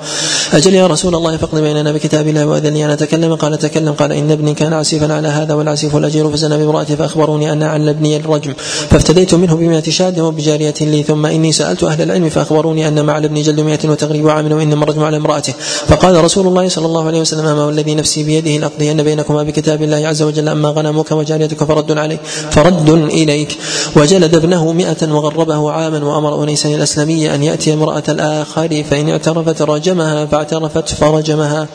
أجل 0.54 0.74
يا 0.74 0.88
رسول 0.88 1.16
الله 1.16 1.38
فاقض 1.38 1.60
بيننا 1.60 1.92
بكتاب 1.92 2.28
الله 2.28 2.46
وأذن 2.46 2.74
لي 2.74 2.86
أن 2.86 2.90
أتكلم. 2.90 3.36
قال 3.36 3.58
تكلم 3.58 3.92
قال 3.92 4.12
إن 4.12 4.32
ابني 4.32 4.54
كان 4.54 4.74
عسيفا 4.74 5.14
على 5.14 5.28
هذا 5.28 5.54
والعسيف 5.54 5.96
الأجير 5.96 6.30
فزنى 6.30 6.58
بامراته 6.58 6.96
فأخبروني 6.96 7.52
أن 7.52 7.64
عن 7.64 7.90
ابني 7.90 8.18
الرجم. 8.18 8.54
فافتديت 8.90 9.36
منه 9.36 9.56
بمئة 9.56 9.90
شاد 9.90 10.20
وبجارية 10.20 10.74
لي. 10.82 11.04
ثم 11.04 11.26
إني 11.26 11.52
سألت 11.52 11.84
أهل 11.84 12.02
العلم 12.02 12.30
فأخبروني 12.30 12.88
أن 12.88 13.06
مع 13.06 13.18
الابن 13.18 13.42
جلد 13.42 13.60
مئة 13.60 13.90
وتغريب 13.90 14.30
عام 14.30 14.52
وإنما 14.52 14.84
الرجم 14.84 15.04
على 15.04 15.18
امرأته. 15.18 15.54
فقال 15.88 16.24
رسول 16.24 16.48
الله 16.48 16.70
صلى 16.70 16.86
الله 16.86 17.08
عليه 17.08 17.22
وسلم 17.22 17.44
ما 17.44 17.66
والذي 17.66 17.96
نفسي 17.96 18.24
بيده 18.24 18.58
لأقضين 18.58 19.04
بينكما 19.04 19.44
بكتاب 19.52 19.84
الله 19.84 20.08
عز 20.08 20.22
وجل 20.22 20.48
أما 20.48 20.70
غنمك 20.70 21.12
وجاريتك 21.12 21.64
فرد 21.64 21.92
عليك 21.92 22.20
فرد 22.52 22.90
إليك. 22.90 23.52
وجلد 23.96 24.36
ابنه 24.36 24.72
مئة 24.72 25.02
وغربه 25.12 25.72
عاما 25.72 26.00
وأمر 26.06 26.44
أنيسا 26.44 26.70
الأسلمي 26.70 27.36
أن 27.36 27.44
يأتي 27.44 27.74
امرأة 27.74 28.04
الآخر 28.10 28.84
فإن 28.90 29.10
اعترفت 29.10 29.62
رجمها 29.62 30.26
فاعترفت 30.26 30.90
فرجمها. 30.90 31.68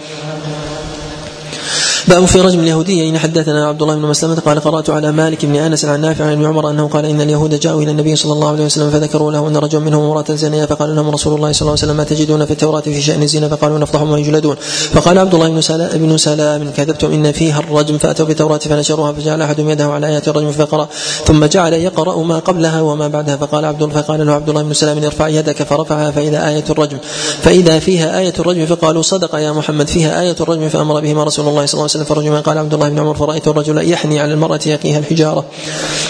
باب 2.09 2.25
في 2.25 2.41
رجم 2.41 2.61
اليهودية. 2.61 3.11
إن 3.11 3.19
حدثنا 3.19 3.69
عبد 3.69 3.83
الله 3.83 3.95
بن 3.95 4.03
مسلمة 4.03 4.35
قال 4.35 4.61
قرأت 4.61 4.91
على 4.91 5.13
مالك 5.13 5.47
بن 5.47 5.57
أنس 5.57 5.85
عن 5.85 6.01
نافع 6.01 6.25
عن 6.25 6.47
عمر 6.47 6.71
أنه 6.71 6.89
قال 6.89 7.05
إن 7.05 7.21
اليهود 7.21 7.61
جاءوا 7.61 7.83
إلى 7.83 7.91
النبي 7.91 8.17
صلى 8.17 8.33
الله 8.33 8.49
عليه 8.49 8.65
وسلم 8.65 8.91
فذكروا 8.91 9.33
له 9.33 9.49
أن 9.49 9.57
رجل 9.57 9.81
منهم 9.81 10.03
امرأة 10.03 10.35
زانية 10.35 10.65
فقال 10.65 10.97
لهم 10.97 11.11
رسول 11.11 11.35
الله 11.35 11.53
صلى 11.53 11.61
الله 11.61 11.71
عليه 11.71 11.83
وسلم 11.83 11.97
ما 11.97 12.05
تجدون 12.05 12.45
في 12.45 12.51
التوراة 12.51 12.81
في 12.81 13.03
شأن 13.03 13.23
الزنا؟ 13.23 13.49
فقالوا 13.49 13.79
نفضحهم 13.79 14.11
ويجلدون. 14.11 14.57
فقال 14.93 15.19
عبد 15.19 15.35
الله 15.35 15.49
بن 15.49 15.61
سلام, 15.61 15.91
بن 15.95 16.17
سلام 16.17 16.71
كذبتم 16.71 17.13
إن 17.13 17.33
فيها 17.33 17.59
الرجم 17.59 17.99
فأتوا 17.99 18.27
بالتوراة 18.27 18.59
فنشروها 18.59 19.13
فجعل 19.13 19.43
أحدهم 19.43 19.71
يده 19.71 19.85
على 19.85 20.07
آيات 20.07 20.29
الرجم 20.29 20.53
فقرأ. 20.53 20.89
ثم 21.25 21.45
جعل 21.45 21.73
يقرأ 21.73 22.23
ما 22.23 22.39
قبلها 22.39 22.81
وما 22.81 23.09
بعدها. 23.09 23.37
فقال 23.37 23.65
عبد 23.65 23.93
فقال 23.93 24.27
له 24.27 24.33
عبد 24.33 24.49
الله 24.49 24.63
بن 24.63 24.73
سلام 24.73 25.05
ارفع 25.05 25.29
يدك 25.29 25.63
فرفعها 25.63 26.11
فإذا 26.11 26.49
آية 26.49 26.65
الرجم. 26.71 26.99
فإذا 27.43 27.79
فيها 27.79 28.19
آية 28.19 28.35
الرجم 28.39 28.67
فقالوا 28.67 29.03
صدق 29.03 29.35
يا 29.35 29.53
محمد. 29.53 29.89
فيها 29.89 30.21
آية 30.21 30.37
الرجم 30.41 30.69
فأمر 30.69 31.01
بهما 31.01 31.25
رسول 31.25 31.49
الله 31.49 31.67
صلى 31.67 31.75
الله 31.75 31.83
عليه 31.83 31.85
وسلم. 31.85 31.96
فرجم 32.05 32.41
قال 32.41 32.59
عبد 32.59 32.75
الله 32.75 32.89
بن 32.89 32.99
عمر 32.99 33.15
فرأيت 33.15 33.49
الرجل 33.49 33.91
يحني 33.91 34.21
على 34.21 34.33
المرأة 34.33 34.61
يقيها 34.67 34.99
الحجارة. 34.99 35.45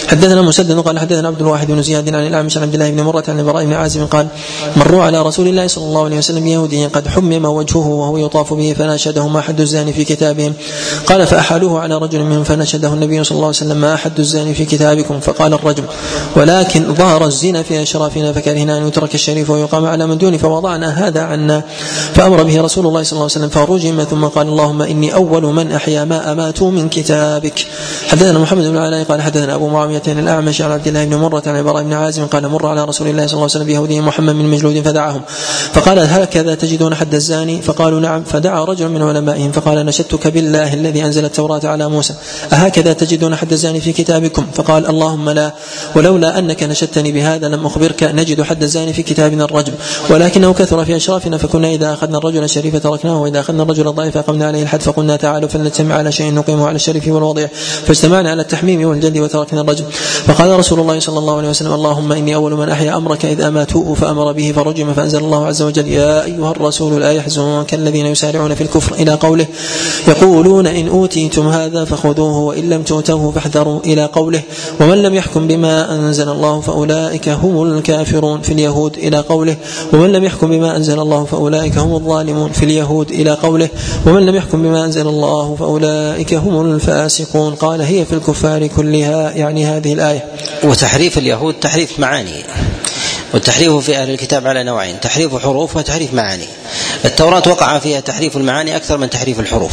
حدثنا 0.09 0.43
مسدد 0.43 0.79
قال 0.79 0.99
حدثنا 0.99 1.29
عبد 1.29 1.41
الواحد 1.41 1.67
بن 1.67 1.83
زياد 1.83 2.15
عن 2.15 2.27
الأعمش 2.27 2.57
عن 2.57 2.63
عبد 2.63 2.75
الله 2.75 2.91
بن 2.91 3.03
مرة 3.03 3.25
عن 3.29 3.39
البراء 3.39 3.65
بن 3.65 3.73
عازم 3.73 4.07
قال 4.07 4.27
مروا 4.77 5.03
على 5.03 5.23
رسول 5.23 5.49
الله 5.49 5.67
صلى 5.67 5.85
الله 5.85 6.05
عليه 6.05 6.19
وسلم 6.19 6.47
يهودي 6.47 6.87
قد 6.87 7.09
حمم 7.09 7.45
وجهه 7.45 7.87
وهو 7.87 8.17
يطاف 8.17 8.55
به 8.55 8.75
فناشده 8.79 9.29
ما 9.29 9.41
حد 9.41 9.61
الزاني 9.61 9.93
في 9.93 10.05
كتابهم. 10.05 10.53
قال 11.07 11.27
فأحالوه 11.27 11.81
على 11.81 11.99
رجل 11.99 12.23
منهم 12.23 12.45
فنشده 12.45 12.89
النبي 12.89 13.25
صلى 13.25 13.37
الله 13.37 13.47
عليه 13.47 13.57
وسلم 13.57 13.77
ما 13.77 13.97
حد 13.97 14.19
الزاني 14.19 14.55
في 14.55 14.65
كتابكم. 14.65 15.21
فقال 15.21 15.55
الرجل 15.55 15.85
ولكن 16.37 16.95
ظهر 16.95 17.27
الزنا 17.27 17.63
في 17.63 17.83
أشرافنا 17.83 18.33
فكرهنا 18.33 18.79
أن 18.79 18.89
يترك 18.89 19.15
الشريف 19.15 19.51
ويقام 19.51 19.87
على 19.87 20.07
من 20.07 20.19
دونه 20.19 20.37
فوضعنا 20.37 21.09
هذا 21.09 21.21
عنا. 21.21 21.63
فأمر 22.15 22.43
به 22.43 22.61
رسول 22.61 22.87
الله 22.87 23.03
صلى 23.03 23.13
الله 23.13 23.31
عليه 23.35 23.47
وسلم 23.47 23.49
فرجم 23.49 24.05
ثم 24.05 24.25
قال 24.25 24.49
اللهم 24.49 24.83
إني 24.83 25.15
أول 25.15 25.43
من 25.43 25.73
أحيا 25.77 26.05
ما 26.05 26.33
أماتوا 26.33 26.71
من 26.71 26.89
كتابك. 26.89 27.67
حدثنا 28.09 28.39
محمد 28.39 28.65
بن 28.65 28.77
علاء 28.77 29.05
قال 29.05 29.23
حدثنا 29.23 29.55
أبو 29.55 29.69
معاوية 29.69 30.03
عن 30.09 30.19
الأعمش 30.19 30.63
عن 30.63 30.71
عبد 30.71 30.87
الله 30.87 31.05
بن 31.05 31.17
مرة 31.17 31.43
عن 31.47 31.57
عبارة 31.57 31.83
بن 31.83 31.93
عازم 31.93 32.27
قال 32.27 32.49
مر 32.49 32.67
على 32.67 32.85
رسول 32.85 33.09
الله 33.09 33.27
صلى 33.27 33.35
الله 33.35 33.43
عليه 33.43 33.55
وسلم 33.55 33.67
بيهودي 33.67 34.01
محمد 34.01 34.35
من 34.35 34.51
مجلود 34.51 34.81
فدعاهم. 34.81 35.23
فقال 35.73 35.99
هكذا 35.99 36.55
تجدون 36.55 36.95
حد 36.95 37.15
الزاني؟ 37.15 37.63
فقالوا 37.63 38.01
نعم. 38.01 38.25
فدعا 38.25 38.65
رجل 38.65 38.89
من 38.89 39.03
علمائهم 39.03 39.53
فقال 39.53 39.87
نشدتك 39.87 40.29
بالله 40.29 40.75
الذي 40.75 41.05
أنزل 41.05 41.25
التوراة 41.25 41.61
على 41.65 41.89
موسى. 41.89 42.15
أهكذا 42.53 42.93
تجدون 42.93 43.37
حد 43.37 43.53
الزاني 43.53 43.81
في 43.81 43.93
كتابكم؟ 43.93 44.47
فقال 44.55 44.87
اللهم 44.87 45.31
لا. 45.31 45.53
ولولا 45.97 46.39
أنك 46.39 46.63
نشدتني 46.63 47.13
بهذا 47.13 47.49
لم 47.49 47.67
أخبرك 47.67 48.03
نجد 48.03 48.43
حد 48.43 48.63
الزاني 48.63 48.93
في 48.93 49.03
كتابنا 49.03 49.45
الرجم. 49.45 49.73
ولكنه 50.11 50.53
كثر 50.53 50.85
في 50.85 50.97
أشرافنا 50.97 51.39
فكنا 51.39 51.69
إذا 51.69 51.93
أخذنا 51.93 52.19
الرجل 52.19 52.45
الشريف 52.45 52.77
تركناه 52.83 53.23
وإذا 53.23 53.41
أخذنا 53.41 53.63
الرجل 53.63 53.89
الضعيف 53.89 54.17
أقمنا 54.17 54.47
عليه 54.47 54.63
الحد 54.63 54.83
فقلنا 54.83 55.17
تعالوا 55.17 55.49
فلنجتمع 55.67 55.95
على 55.95 56.13
شيء 56.13 56.35
نقيمه 56.35 56.67
على 56.67 56.77
الشريف 56.77 57.09
والوضيع 57.09 57.49
فاجتمعنا 57.87 58.31
على 58.31 58.43
التحميم 58.43 58.89
والجلد 58.89 59.19
وتركنا 59.19 59.61
الرجم. 59.61 59.85
فقال 60.27 60.59
رسول 60.59 60.81
الله 60.81 60.99
صلى 60.99 61.19
الله 61.19 61.37
عليه 61.37 61.49
وسلم 61.49 61.73
اللهم 61.73 62.13
إني 62.13 62.35
أول 62.35 62.55
من 62.55 62.69
أحيا 62.69 62.97
أمرك 62.97 63.25
اذ 63.25 63.41
اماتوه 63.41 63.95
فأمر 63.95 64.33
به 64.33 64.53
فرجم 64.57 64.95
فأنزل 64.95 65.19
الله 65.19 65.47
عز 65.47 65.63
وجل 65.63 65.89
يا 65.89 66.25
أيها 66.25 66.51
الرسول 66.51 67.01
لا 67.01 67.13
يحزنك 67.13 67.75
الذين 67.75 68.07
يسارعون 68.07 68.55
في 68.55 68.61
الكفر 68.61 68.95
إلى 68.95 69.15
قوله. 69.15 69.47
يقولون 70.09 70.67
إن 70.67 70.89
أوتيتم 70.89 71.49
هذا 71.49 71.85
فخذوه 71.85 72.39
وإن 72.39 72.71
لم 72.71 72.83
تؤتوه 72.83 73.31
فاحذروا 73.31 73.81
إلى 73.85 74.05
قوله. 74.05 74.43
ومن 74.81 75.03
لم 75.03 75.15
يحكم 75.15 75.47
بما 75.47 75.95
أنزل 75.95 76.29
الله 76.29 76.61
فأولئك 76.61 77.29
هم 77.29 77.63
الكافرون 77.63 78.41
في 78.41 78.53
اليهود 78.53 78.97
إلى 78.97 79.19
قوله. 79.19 79.57
ومن 79.93 80.13
لم 80.13 80.25
يحكم 80.25 80.51
بما 80.51 80.77
أنزل 80.77 81.01
الله 81.01 81.25
فأولئك 81.25 81.79
هم 81.79 81.95
الظالمون 81.95 82.53
في 82.53 82.63
اليهود 82.63 83.11
إلى 83.11 83.31
قوله. 83.31 83.69
ومن 84.07 84.27
لم 84.27 84.35
يحكم 84.35 84.63
بما 84.63 84.85
أنزل 84.85 85.09
الله 85.09 85.56
فأولئك 85.57 86.35
هم 86.35 86.61
الفاسقون. 86.61 87.55
قال 87.55 87.81
هي 87.81 88.05
في 88.05 88.13
الكفار 88.13 88.67
كلها 88.67 89.31
يعني 89.31 89.67
هذه 89.67 89.93
الآية. 89.93 90.25
وتحريف 90.63 91.19
اليهود 91.19 91.55
تحريف 91.55 92.01
معاني. 92.01 92.45
والتحريف 93.35 93.77
في 93.77 93.97
أهل 93.97 94.11
الكتاب 94.11 94.47
على 94.47 94.65
نوعين 94.65 95.01
تحريف 95.01 95.37
حروف 95.37 95.77
وتحريف 95.77 96.15
معاني. 96.15 96.47
التوراة 97.05 97.43
وقع 97.47 97.79
فيها 97.79 98.01
تحريف 98.01 98.37
المعاني 98.37 98.77
أكثر 98.77 98.99
من 98.99 99.11
تحريف 99.11 99.41
الحروف. 99.41 99.73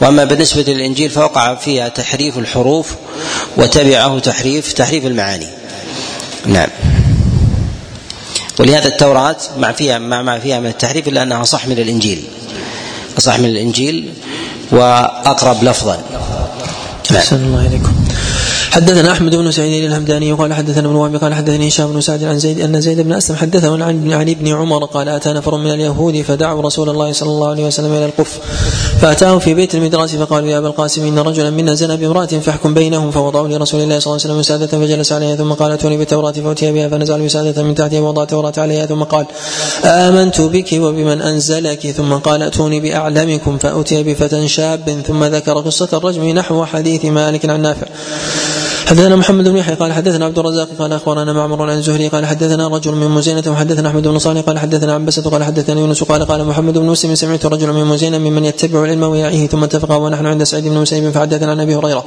وأما 0.00 0.24
بالنسبة 0.24 0.62
للإنجيل 0.62 1.10
فوقع 1.10 1.54
فيها 1.54 1.88
تحريف 1.88 2.38
الحروف 2.38 2.94
وتبعه 3.56 4.18
تحريف 4.18 4.72
تحريف 4.72 5.06
المعاني. 5.06 5.46
نعم. 6.46 6.68
ولهذا 8.58 8.88
التوراة 8.88 9.36
مع 9.58 9.72
فيها 9.72 9.98
مع 9.98 10.38
فيها 10.38 10.60
من 10.60 10.66
التحريف 10.66 11.08
إلا 11.08 11.22
أنها 11.22 11.42
أصح 11.42 11.66
من 11.66 11.78
الإنجيل. 11.78 12.22
أصح 13.18 13.38
من 13.38 13.44
الإنجيل. 13.44 14.12
وأقرب 14.72 15.64
لفظا. 15.64 15.96
أحسن 17.16 17.36
الله 17.36 17.66
إليكم. 17.66 17.92
حدثنا 18.72 19.12
أحمد 19.12 19.34
بن 19.34 19.50
سعيد 19.50 19.84
الهمداني 19.84 20.32
قال 20.32 20.54
حدثنا 20.54 20.88
ابن 20.88 20.96
وهب 20.96 21.16
قال 21.16 21.34
حدثني 21.34 21.68
هشام 21.68 21.92
بن 21.92 22.00
سعد 22.00 22.24
عن 22.24 22.38
زيد 22.38 22.60
أن 22.60 22.80
زيد 22.80 23.00
بن 23.00 23.12
أسلم 23.12 23.36
حدثه 23.36 23.84
عن 23.84 24.12
علي 24.12 24.34
بن 24.34 24.48
عمر 24.48 24.84
قال 24.84 25.08
اتى 25.08 25.32
نفر 25.32 25.56
من 25.56 25.70
اليهود 25.70 26.22
فدعوا 26.22 26.62
رسول 26.62 26.88
الله 26.88 27.12
صلى 27.12 27.30
الله 27.30 27.48
عليه 27.48 27.66
وسلم 27.66 27.92
إلى 27.92 28.04
القف 28.04 28.38
فاتاه 29.00 29.38
في 29.38 29.54
بيت 29.54 29.74
المدراس 29.74 30.16
فقالوا 30.16 30.48
يا 30.48 30.58
أبا 30.58 30.68
القاسم 30.68 31.06
إن 31.06 31.18
رجلا 31.18 31.50
منا 31.50 31.74
زنى 31.74 31.96
بامرأة 31.96 32.26
فاحكم 32.26 32.74
بينهم. 32.74 33.10
فوضعوا 33.10 33.48
لرسول 33.48 33.80
الله 33.80 33.98
صلى 33.98 34.10
الله 34.10 34.24
عليه 34.24 34.34
وسلم 34.34 34.38
وساده 34.38 34.66
فجلس 34.66 35.12
عليها 35.12 35.36
ثم 35.36 35.52
قال 35.52 35.72
أتوني 35.72 35.96
بالتوراة 35.96 36.32
فأتي 36.32 36.72
بها 36.72 36.88
فنزع 36.88 37.16
الوساده 37.16 37.62
من 37.62 37.74
تحتها 37.74 38.00
ووضع 38.00 38.22
التوراة 38.22 38.52
عليها 38.58 38.86
ثم 38.86 39.02
قال 39.02 39.26
آمنت 39.84 40.40
بك 40.40 40.72
وبمن 40.72 41.22
أنزلك. 41.22 41.90
ثم 41.90 42.12
قال 42.12 42.42
أتوني 42.42 42.80
بأعلمكم. 42.80 43.58
فأتي 43.58 44.02
بفتى 44.02 44.48
شاب 44.48 45.02
ثم 45.06 45.24
ذكر 45.24 45.60
قصة 45.60 45.88
الرجم 45.92 46.24
نحو 46.24 46.64
حديث 46.64 47.04
مالك 47.04 47.50
عن 47.50 47.62
نافع. 47.62 47.86
حدثنا 48.86 49.16
محمد 49.16 49.48
بن 49.48 49.56
يحيى 49.56 49.74
قال 49.74 49.92
حدثنا 49.92 50.24
عبد 50.24 50.38
الرزاق 50.38 50.68
قال 50.78 50.92
أخبرنا 50.92 51.32
معمر 51.32 51.70
عن 51.70 51.78
الزهري 51.78 52.08
قال 52.08 52.26
حدثنا 52.26 52.68
رجل 52.68 52.92
من 52.92 53.08
مزينة 53.08 53.42
وحدثنا 53.46 53.88
أحمد 53.88 54.08
بن 54.08 54.18
صالح 54.18 54.40
قال 54.40 54.58
حدثنا 54.58 54.94
عبسة 54.94 55.30
قال 55.30 55.44
حدثنا 55.44 55.80
يونس 55.80 56.02
قال 56.02 56.24
قال 56.24 56.44
محمد 56.44 56.78
بن 56.78 56.86
مسلم 56.86 57.14
سمعت 57.14 57.46
رجلا 57.46 57.72
من 57.72 57.84
مزينة 57.84 58.18
ممن 58.18 58.44
يتبع 58.44 58.84
العلم 58.84 59.02
ويعيه 59.02 59.46
ثم 59.46 59.64
اتفقا 59.64 59.96
ونحن 59.96 60.26
عند 60.26 60.42
سعيد 60.42 60.64
بن 60.64 60.78
مسيب 60.78 61.10
فحدثنا 61.10 61.50
عن 61.50 61.60
أبي 61.60 61.76
هريرة. 61.76 62.04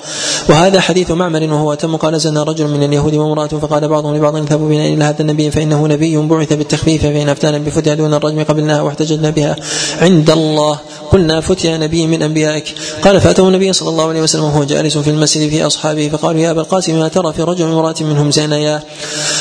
وهذا 0.49 0.79
حديث 0.79 1.11
معمر 1.11 1.43
وهو 1.43 1.73
أتم. 1.73 1.95
قال 1.95 2.19
زنى 2.19 2.39
رجل 2.39 2.67
من 2.67 2.83
اليهود 2.83 3.13
وامرأة 3.13 3.47
فقال 3.47 3.87
بعضهم 3.87 4.15
لبعض 4.15 4.35
اذهبوا 4.35 4.69
بنا 4.69 4.85
إلى 4.85 5.03
هذا 5.03 5.21
النبي 5.21 5.51
فإنه 5.51 5.87
نبي 5.87 6.17
بعث 6.17 6.53
بالتخفيف 6.53 7.01
فإن 7.01 7.29
أفتانا 7.29 7.57
بفتيا 7.57 7.93
دون 7.93 8.13
الرجم 8.13 8.43
قبلناها 8.43 8.81
واحتججنا 8.81 9.29
بها. 9.29 9.55
عند 10.01 10.29
الله. 10.29 10.79
قلنا 11.11 11.41
فتيا 11.41 11.77
نبي 11.77 12.07
من 12.07 12.23
أنبيائك. 12.23 12.75
قال 13.01 13.21
فأتوا 13.21 13.47
النبي 13.47 13.73
صلى 13.73 13.89
الله 13.89 14.09
عليه 14.09 14.21
وسلم 14.21 14.43
وهو 14.43 14.63
جالس 14.63 14.97
في 14.97 15.09
المسجد 15.09 15.49
في 15.49 15.65
أصحابه 15.65 16.09
فقالوا 16.09 16.41
يا 16.41 16.51
أبا 16.51 16.64
القاسم 16.65 16.99
ما 16.99 17.07
ترى 17.07 17.33
في 17.33 17.41
رجل 17.43 17.65
وامراه 17.65 17.95
منهم 18.01 18.31
زانيا 18.31 18.83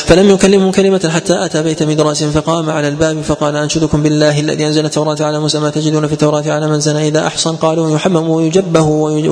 فلم 0.07 0.31
يكلمهم 0.31 0.71
كلمة 0.71 1.11
حتى 1.15 1.45
أتى 1.45 1.63
بيت 1.63 1.83
مدراس 1.83 2.25
فقام 2.25 2.71
على 2.71 2.89
الباب 2.89 3.23
فقال 3.23 3.57
أنشدكم 3.57 4.03
بالله 4.03 4.41
الذي 4.41 4.67
أنزل 4.67 4.85
التوراة 4.85 5.17
على 5.21 5.41
موسى 5.41 5.59
ما 5.59 5.71
تجدون 5.71 6.07
في 6.07 6.13
التوراة 6.13 6.45
على 6.47 6.69
من 6.69 6.81
زنى. 6.81 7.09
إذا 7.09 7.27
أحصن 7.27 7.57
قالوا 7.57 7.91
يحمم 7.91 8.29
ويجبه 8.29 8.83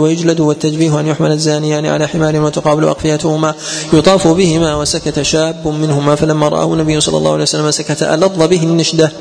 ويجلد 0.02 0.40
والتجبيه 0.40 1.00
أن 1.00 1.06
يحمل 1.06 1.32
الزانيان 1.32 1.86
على 1.86 2.08
حمار 2.08 2.40
وتقابل 2.40 2.84
أقفيتهما. 2.84 3.54
يطاف 3.92 4.28
بهما 4.28 4.76
وسكت 4.76 5.22
شاب 5.22 5.68
منهما. 5.68 6.14
فلما 6.14 6.48
رآه 6.48 6.72
النبي 6.72 7.00
صلى 7.00 7.18
الله 7.18 7.32
عليه 7.32 7.42
وسلم 7.42 7.70
سكت 7.70 8.02
ألظ 8.02 8.42
به 8.42 8.62
النشدة. 8.62 9.12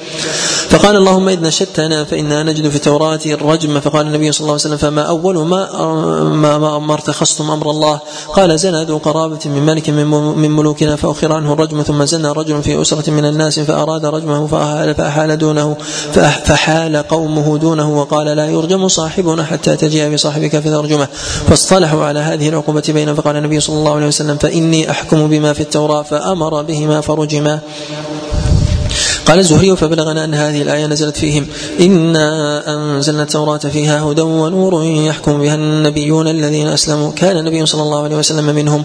فقال 0.70 0.96
اللهم 0.96 1.30
إذ 1.30 1.42
نشدتنا 1.42 2.04
فإنا 2.04 2.44
نجد 2.44 2.70
في 2.70 2.76
التوراة 2.76 3.20
الرجم. 3.26 3.80
فقال 3.80 4.08
النبي 4.08 4.32
صلى 4.32 4.40
الله 4.40 4.52
عليه 4.52 4.62
وسلم 4.62 4.78
فما 4.78 5.02
أول 5.02 5.38
ما 5.38 5.62
ما, 6.24 6.58
ما, 6.58 6.80
ما 6.80 6.94
ارتخصتم 6.94 7.52
أمر 7.52 7.70
الله. 7.70 8.00
قال 8.34 8.60
زنى 8.64 8.86
ذو 8.86 8.98
قرابة 8.98 9.40
من 9.46 9.66
ملك 9.66 9.90
من 10.44 10.52
ملوكنا 10.52 10.96
فأخر 10.96 11.34
عنه 11.34 11.54
الرجم 11.54 11.82
ثم 11.82 12.06
زنى 12.06 12.30
رجل 12.32 12.64
في 12.64 12.82
أسرة 12.82 13.10
من 13.18 13.26
الناس 13.26 13.60
فأراد 13.60 14.06
رجمه 14.06 14.48
فأحال, 14.48 14.96
فأحال 14.96 15.38
دونه 15.38 15.68
فحال 16.48 16.98
قومه 16.98 17.58
دونه 17.58 17.88
وقال 18.00 18.28
لا 18.28 18.46
يرجم 18.46 18.88
صاحبنا 18.88 19.44
حتى 19.44 19.76
تجيء 19.76 20.14
بصاحبك 20.14 20.60
فترجمه. 20.60 21.08
فاصطلحوا 21.48 22.06
على 22.06 22.20
هذه 22.20 22.50
العقوبة 22.50 22.84
بينهم 22.90 23.16
فقال 23.16 23.36
النبي 23.36 23.60
صلى 23.60 23.76
الله 23.76 23.96
عليه 23.96 24.08
وسلم 24.08 24.38
فإني 24.38 24.92
أحكم 24.92 25.28
بما 25.28 25.54
في 25.54 25.62
التوراة 25.62 26.02
فأمر 26.02 26.62
بهما 26.62 27.02
فرجما. 27.02 27.60
قال 29.26 29.40
الزهري 29.40 29.76
فبلغنا 29.76 30.26
أن 30.26 30.34
هذه 30.34 30.62
الآية 30.62 30.86
نزلت 30.86 31.18
فيهم. 31.18 31.48
إنا 31.80 32.64
أنزلنا 32.76 33.24
التوراة 33.24 33.58
فيها 33.58 34.04
هدى 34.04 34.22
ونور 34.22 34.84
يحكم 34.84 35.42
بها 35.42 35.56
النبيون 35.56 36.28
الذين 36.28 36.68
أسلموا. 36.68 37.12
كان 37.12 37.38
النبي 37.38 37.66
صلى 37.66 37.82
الله 37.82 38.04
عليه 38.04 38.16
وسلم 38.16 38.46
منهم. 38.46 38.84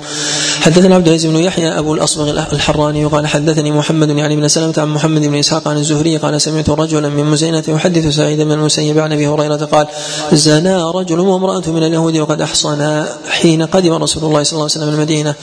حدثنا 0.61 0.95
عبد 0.95 1.07
العزيز 1.09 1.31
بن 1.31 1.37
يحيى 1.37 1.79
أبو 1.79 1.95
الأصبغ 1.95 2.31
الحراني 2.53 3.05
قال 3.05 3.27
حدثني 3.27 3.73
محمد 3.73 4.09
يعني 4.09 4.37
بن 4.37 4.49
سلمة 4.49 4.75
عن 4.79 4.89
محمد 4.89 5.23
بن 5.23 5.35
إسحاق 5.35 5.69
عن 5.69 5.77
الزهري 5.77 6.17
قال 6.17 6.41
سمعت 6.41 6.71
رجلا 6.71 7.09
من 7.09 7.25
مزينة 7.25 7.65
يحدث 7.69 8.17
سعيد 8.17 8.41
بن 8.41 8.53
المسيب 8.53 8.99
عن 8.99 9.13
أبي 9.13 9.29
هريرة 9.29 9.57
قال 9.57 9.87
زنا 10.33 10.91
رجل 10.91 11.21
وامرأة 11.21 11.63
من 11.67 11.83
اليهود 11.83 12.17
وقد 12.17 12.41
أحصنا 12.41 13.09
حين 13.29 13.63
قدم 13.63 13.93
رسول 13.93 14.25
الله 14.25 14.43
صلى 14.43 14.53
الله 14.53 14.71
عليه 14.75 14.85
وسلم 14.85 14.95
المدينة. 14.95 15.35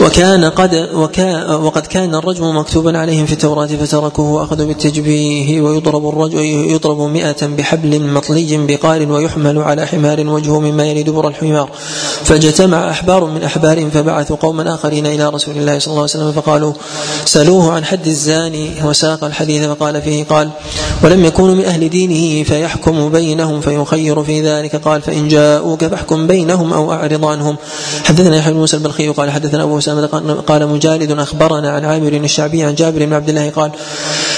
وكان 0.00 0.44
قد 0.44 0.88
وكا 0.94 1.54
وقد 1.54 1.86
كان 1.86 2.14
الرجم 2.14 2.56
مكتوبا 2.58 2.98
عليهم 2.98 3.26
في 3.26 3.32
التوراة 3.32 3.66
فتركوه 3.66 4.23
وأخذ 4.24 4.66
بالتجبيه 4.66 5.60
ويضرب 5.60 6.08
الرجل 6.08 6.38
يضرب 6.44 7.00
مئة 7.00 7.46
بحبل 7.46 8.00
مطلي 8.00 8.66
بقال 8.66 9.10
ويحمل 9.10 9.58
على 9.58 9.86
حمار 9.86 10.26
وجهه 10.28 10.60
مما 10.60 10.86
يلي 10.86 11.02
دبر 11.02 11.28
الحمار. 11.28 11.70
فاجتمع 12.24 12.90
أحبار 12.90 13.24
من 13.24 13.42
أحبار 13.42 13.90
فبعثوا 13.90 14.36
قوما 14.36 14.74
آخرين 14.74 15.06
إلى 15.06 15.28
رسول 15.28 15.56
الله 15.56 15.78
صلى 15.78 15.90
الله 15.90 16.02
عليه 16.02 16.10
وسلم 16.10 16.32
فقالوا 16.32 16.72
سألوه 17.24 17.72
عن 17.72 17.84
حد 17.84 18.06
الزاني 18.06 18.70
وساق 18.84 19.24
الحديث 19.24 19.64
فقال 19.64 20.02
فيه 20.02 20.24
قال 20.24 20.50
ولم 21.04 21.24
يكونوا 21.24 21.54
من 21.54 21.64
أهل 21.64 21.88
دينه 21.88 22.44
فيحكم 22.44 23.08
بينهم 23.08 23.60
فيخير 23.60 24.24
في 24.24 24.40
ذلك. 24.40 24.76
قال 24.76 25.02
فإن 25.02 25.28
جاءوك 25.28 25.84
فاحكم 25.84 26.26
بينهم 26.26 26.72
أو 26.72 26.92
أعرض 26.92 27.24
عنهم. 27.24 27.56
حدثنا 28.04 28.36
يحيى 28.36 28.52
بن 28.52 28.58
موسى 28.58 28.76
البلخي 28.76 29.08
قال 29.08 29.30
حدثنا 29.30 29.62
أبو 29.62 29.78
أسامة 29.78 30.06
قال 30.46 30.68
مجالد 30.68 31.10
أخبرنا 31.10 31.70
عن 31.70 31.84
عامر 31.84 32.12
الشعبي 32.12 32.62
عن 32.62 32.74
جابر 32.74 33.06
بن 33.06 33.12
عبد 33.12 33.28
الله 33.28 33.50
قال 33.50 33.70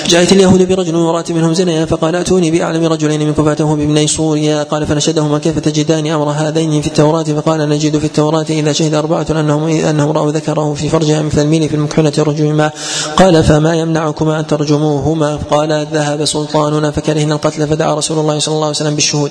جاءت 0.09 0.33
اليهود 0.33 0.69
برجل 0.69 0.97
وامرأة 0.97 1.25
منهم 1.31 1.55
زنيا 1.55 1.85
فقال 1.85 2.17
أتوني 2.17 2.51
بأعلم 2.51 2.85
رجلين 2.85 3.27
منكم 3.27 3.45
فاتوه 3.45 3.77
بابني 3.77 4.07
سوريا 4.07 4.63
قال 4.63 4.87
فنشدهما 4.87 5.39
كيف 5.39 5.59
تجدان 5.59 6.07
أمر 6.07 6.31
هذين 6.31 6.81
في 6.81 6.87
التوراة؟ 6.87 7.23
فقال 7.23 7.69
نجد 7.69 7.99
في 7.99 8.05
التوراة 8.05 8.47
إذا 8.51 8.73
شهد 8.73 8.95
أربعة 8.95 9.27
أنهم 9.31 9.69
أنهم 9.69 10.11
رأوا 10.11 10.33
ذكره 10.33 10.75
في 10.75 10.89
فرجها 10.89 11.23
مثل 11.23 11.41
الميل 11.43 11.69
في 11.69 11.77
المكحلة 11.77 12.13
رجمهما 12.19 12.71
قال 13.17 13.45
فما 13.45 13.75
يمنعكما 13.75 14.41
أن 14.41 14.47
ترجموهما؟ 14.47 15.39
قال 15.51 15.87
ذهب 15.93 16.25
سلطاننا 16.25 16.91
فكرهنا 16.91 17.35
القتل 17.35 17.67
فدعا 17.69 17.95
رسول 17.95 18.19
الله 18.19 18.39
صلى 18.39 18.55
الله 18.55 18.67
عليه 18.67 18.77
وسلم 18.77 18.95
بالشهود. 18.95 19.31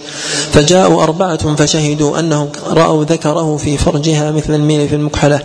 فجاءوا 0.51 1.03
أربعة 1.03 1.55
فشهدوا 1.55 2.19
أنهم 2.19 2.49
رأوا 2.71 3.03
ذكره 3.03 3.57
في 3.57 3.77
فرجها 3.77 4.31
مثل 4.31 4.55
الميل 4.55 4.89
في 4.89 4.95
المكحلة 4.95 5.39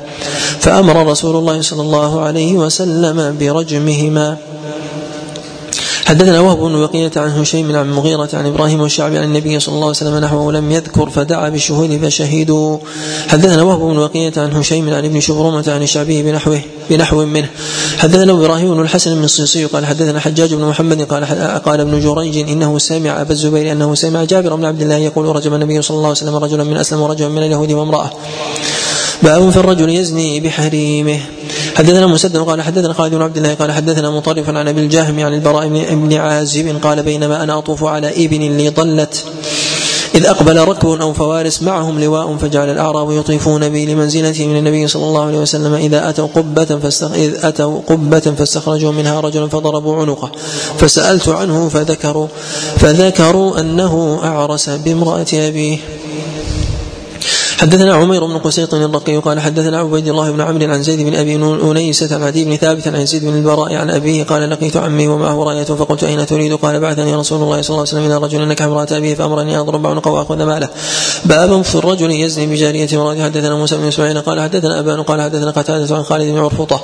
فأمر 0.61 1.07
رسول 1.07 1.37
الله 1.37 1.63
صلى 1.63 1.81
الله 1.83 2.21
عليه 2.21 2.55
وسلم 2.55 3.37
برجمهما. 3.41 4.50
حدثنا 6.07 6.41
وهب 6.41 6.59
بن 6.59 6.87
بقية 6.87 7.11
عن 7.17 7.31
هشيم 7.31 7.77
عن 7.77 7.93
مغيرة 7.93 8.29
عن 8.35 8.47
إبراهيم 8.47 8.81
والشعبي 8.81 9.19
عن 9.19 9.25
النبي 9.25 9.61
صلى 9.61 9.75
الله 9.75 9.87
عليه 9.87 9.97
وسلم 9.97 10.19
نحوه 10.19 10.43
ولم 10.43 10.73
يذكر 10.73 11.11
فدعا 11.11 11.49
بالشهود 11.49 12.05
فشهدوا. 12.05 12.79
حدثنا 13.29 13.63
وهب 13.63 13.79
بن 13.79 13.97
بقية 13.97 14.33
عن 14.37 14.53
هشيم 14.53 14.95
عن 14.95 15.05
ابن 15.05 15.21
شبرمة 15.21 15.65
عن 15.69 15.83
الشعبي 15.83 16.23
بنحوه 16.23 16.61
بنحو 16.91 17.25
منه. 17.25 17.49
حدثنا 17.99 18.33
إبراهيم 18.33 18.75
بن 18.75 18.81
الحسن 18.81 19.15
بن 19.15 19.25
الصيصي 19.25 19.65
قال 19.65 19.87
حدثنا 19.87 20.21
حجاج 20.21 20.55
بن 20.55 20.65
محمد 20.65 21.03
قال 21.03 21.25
قال 21.59 21.81
ابن 21.81 22.01
جريج 22.01 22.49
إنه 22.51 22.79
سمع 22.79 23.21
أبا 23.21 23.33
الزبير 23.33 23.73
أنه 23.73 23.95
سمع 23.95 24.25
جابر 24.25 24.55
بن 24.55 24.65
عبد 24.65 24.83
الله 24.83 24.97
يقول 24.97 25.37
رجم 25.37 25.55
النبي 25.55 25.83
صلى 25.83 25.97
الله 25.97 26.09
عليه 26.09 26.19
وسلم 26.19 26.37
رجلا 26.37 26.65
من 26.65 26.77
أسلم 26.77 27.01
ورجلا 27.01 27.29
من 27.29 27.43
اليهود 27.43 27.73
وامرأة. 27.73 28.11
باب 29.23 29.51
في 29.51 29.57
الرجل 29.57 29.91
يزني 29.91 30.41
بحريمه. 30.41 31.21
حدثنا 31.77 32.07
مسدد 32.07 32.37
قال 32.37 32.63
حدثنا 32.63 32.93
خالد 32.93 33.15
بن 33.15 33.23
عبد 33.23 33.37
الله 33.37 33.55
قال 33.55 33.73
حدثنا 33.73 34.11
مطرف 34.11 34.49
عن 34.49 34.69
أبي 34.69 34.81
الجهم 34.81 35.21
عن 35.21 35.35
البراء 35.35 35.69
بن 35.91 36.15
عازب 36.15 36.77
قال 36.83 37.03
بينما 37.03 37.43
أنا 37.43 37.59
أطوف 37.59 37.85
على 37.85 38.25
إبن 38.25 38.57
لي 38.57 38.69
ضلت 38.69 39.25
إذ 40.15 40.27
أقبل 40.27 40.59
ركب 40.59 40.89
أو 40.89 41.13
فوارس 41.13 41.63
معهم 41.63 42.01
لواء 42.01 42.37
فجعل 42.37 42.71
الأعراب 42.71 43.11
يطيفون 43.11 43.69
بي 43.69 43.87
لمنزلتي 43.87 44.47
من 44.47 44.57
النبي 44.57 44.89
صلى 44.89 45.05
الله 45.05 45.25
عليه 45.25 45.39
وسلم. 45.39 45.75
إذا 45.75 46.09
أتوا 46.09 46.27
قبة 46.27 46.65
فاستخ... 46.65 47.13
إذ 47.13 47.45
أتوا 47.45 47.81
قبة 47.87 48.21
فاستخرجوا 48.21 48.93
منها 48.93 49.21
رجلا 49.21 49.49
فضربوا 49.49 49.97
عنقه. 49.97 50.31
فسألت 50.79 51.29
عنه 51.29 51.69
فذكروا 51.69 52.27
فذكروا 52.77 53.61
أنه 53.61 54.21
أعرس 54.25 54.71
بامرأة 54.71 55.27
أبيه. 55.33 55.79
حدثنا 57.61 57.95
عمير 57.95 58.27
بن 58.27 58.39
قسيط 58.39 58.75
الرقي 58.75 59.17
قال 59.17 59.41
حدثنا 59.41 59.79
عبيد 59.79 60.09
الله 60.09 60.31
بن 60.31 60.41
عمرو 60.41 60.73
عن 60.73 60.83
زيد 60.83 61.01
بن 61.01 61.15
أبي 61.15 61.37
انيسه 61.71 62.15
عن 62.15 62.23
عدي 62.23 62.45
بن 62.45 62.57
ثابت 62.57 62.89
عن 62.89 63.07
زيد 63.07 63.25
بن 63.25 63.37
البراء 63.37 63.75
عن 63.75 63.91
أبيه 63.91 64.25
قال 64.25 64.51
لقيت 64.51 64.77
عمي 64.77 65.09
ومعه 65.09 65.45
رايه 65.45 65.65
فقلت 65.65 66.05
أين 66.05 66.27
تريد؟ 66.27 66.53
قال 66.53 66.81
بعثني 66.81 67.15
رسول 67.15 67.43
الله 67.43 67.63
صلى 67.63 67.71
الله 67.71 67.81
عليه 67.81 67.91
وسلم 67.91 68.05
إلى 68.07 68.17
رجل 68.17 68.43
إنك 68.43 68.63
امرأة 68.63 68.87
أبيه 68.91 69.15
فأمرني 69.15 69.55
أن 69.55 69.61
أضرب 69.61 69.87
عنقه 69.87 70.11
وأخذ 70.11 70.43
ماله. 70.43 70.69
باب 71.25 71.63
في 71.63 71.75
الرجل 71.75 72.11
يزني 72.11 72.47
بجارية 72.47 72.89
امراته 72.93 73.25
حدثنا 73.25 73.55
موسى 73.55 73.77
بن 73.77 73.89
إسماعيل 73.89 74.21
قال 74.21 74.41
حدثنا 74.41 74.81
أبان 74.81 75.03
قال 75.03 75.23
حدثنا 75.23 75.51
قتادة 75.51 75.97
عن 75.97 76.03
خالد 76.03 76.31
بن 76.31 76.39
عرفطة 76.39 76.81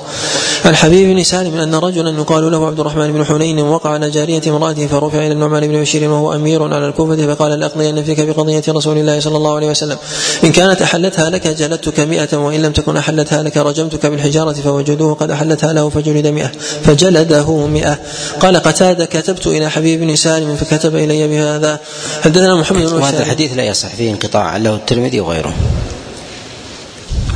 عن 0.65 0.75
حبيب 0.75 1.15
بن 1.15 1.23
سالم 1.23 1.57
أن 1.57 1.75
رجلا 1.75 2.09
يقال 2.09 2.51
له 2.51 2.67
عبد 2.67 2.79
الرحمن 2.79 3.13
بن 3.13 3.25
حنين 3.25 3.59
وقع 3.59 3.89
على 3.89 4.09
جارية 4.09 4.41
امرأته 4.47 4.87
فرفع 4.87 5.17
إلى 5.17 5.31
النعمان 5.31 5.67
بن 5.67 5.81
بشير 5.81 6.09
وهو 6.09 6.33
أمير 6.33 6.63
على 6.63 6.87
الكوفة 6.87 7.35
فقال 7.35 7.59
لاقضين 7.59 8.03
فيك 8.03 8.21
بقضية 8.21 8.63
رسول 8.69 8.97
الله 8.97 9.19
صلى 9.19 9.37
الله 9.37 9.55
عليه 9.55 9.69
وسلم 9.69 9.97
إن 10.43 10.51
كان 10.51 10.66
كانت 10.67 10.81
أحلتها 10.81 11.29
لك 11.29 11.47
جلدتك 11.47 11.99
مئة 11.99 12.37
وإن 12.37 12.61
لم 12.61 12.71
تكن 12.71 12.97
أحلتها 12.97 13.43
لك 13.43 13.57
رجمتك 13.57 14.05
بالحجارة 14.05 14.53
فوجدوه 14.53 15.13
قد 15.13 15.31
أحلتها 15.31 15.73
له 15.73 15.89
فجلد 15.89 16.27
مئة 16.27 16.51
فجلده 16.83 17.67
مئة. 17.67 17.99
قال 18.39 18.57
قتادة 18.57 19.05
كتبت 19.05 19.47
إلى 19.47 19.69
حبيب 19.69 19.99
بن 19.99 20.15
سالم 20.15 20.55
فكتب 20.55 20.95
إلي 20.95 21.27
بهذا. 21.27 21.79
حدثنا 22.21 22.55
محمد 22.55 22.81
بن 22.81 22.93
وهذا 22.93 23.23
الحديث 23.23 23.57
لا 23.57 23.63
يصح 23.63 23.95
فيه 23.95 24.11
انقطاع 24.11 24.57
له 24.57 24.75
الترمذي 24.75 25.19
وغيره. 25.19 25.53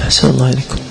أحسن 0.03 0.29
الله 0.29 0.49
إليكم. 0.49 0.90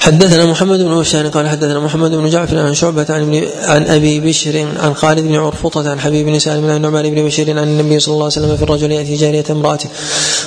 حدثنا 0.00 0.46
محمد 0.46 0.78
بن 0.78 1.00
بشار 1.00 1.28
قال 1.28 1.48
حدثنا 1.48 1.80
محمد 1.80 2.10
بن 2.10 2.30
جعفر 2.30 2.58
عن 2.58 2.74
شعبة 2.74 3.06
عن, 3.10 3.44
عن 3.62 3.86
أبي 3.86 4.20
بشر 4.20 4.66
عن 4.76 4.94
خالد 4.94 5.20
بن 5.20 5.34
عرفطة 5.34 5.90
عن 5.90 6.00
حبيب 6.00 6.26
بن 6.26 6.38
سالم 6.38 6.70
عن 6.70 6.82
نعمان 6.82 7.14
بن 7.14 7.24
بشير 7.24 7.58
عن 7.58 7.68
النبي 7.68 8.00
صلى 8.00 8.12
الله 8.12 8.24
عليه 8.24 8.36
وسلم 8.36 8.56
في 8.56 8.62
الرجل 8.62 8.92
يأتي 8.92 9.14
جارية 9.16 9.44
امرأته. 9.50 9.88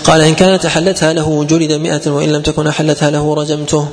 قال 0.03 0.21
إن 0.21 0.35
كانت 0.35 0.65
أحلتها 0.65 1.13
له 1.13 1.43
جلد 1.43 1.71
مئة 1.71 2.11
وإن 2.11 2.29
لم 2.29 2.41
تكن 2.41 2.67
أحلتها 2.67 3.11
له 3.11 3.33
رجمته. 3.33 3.87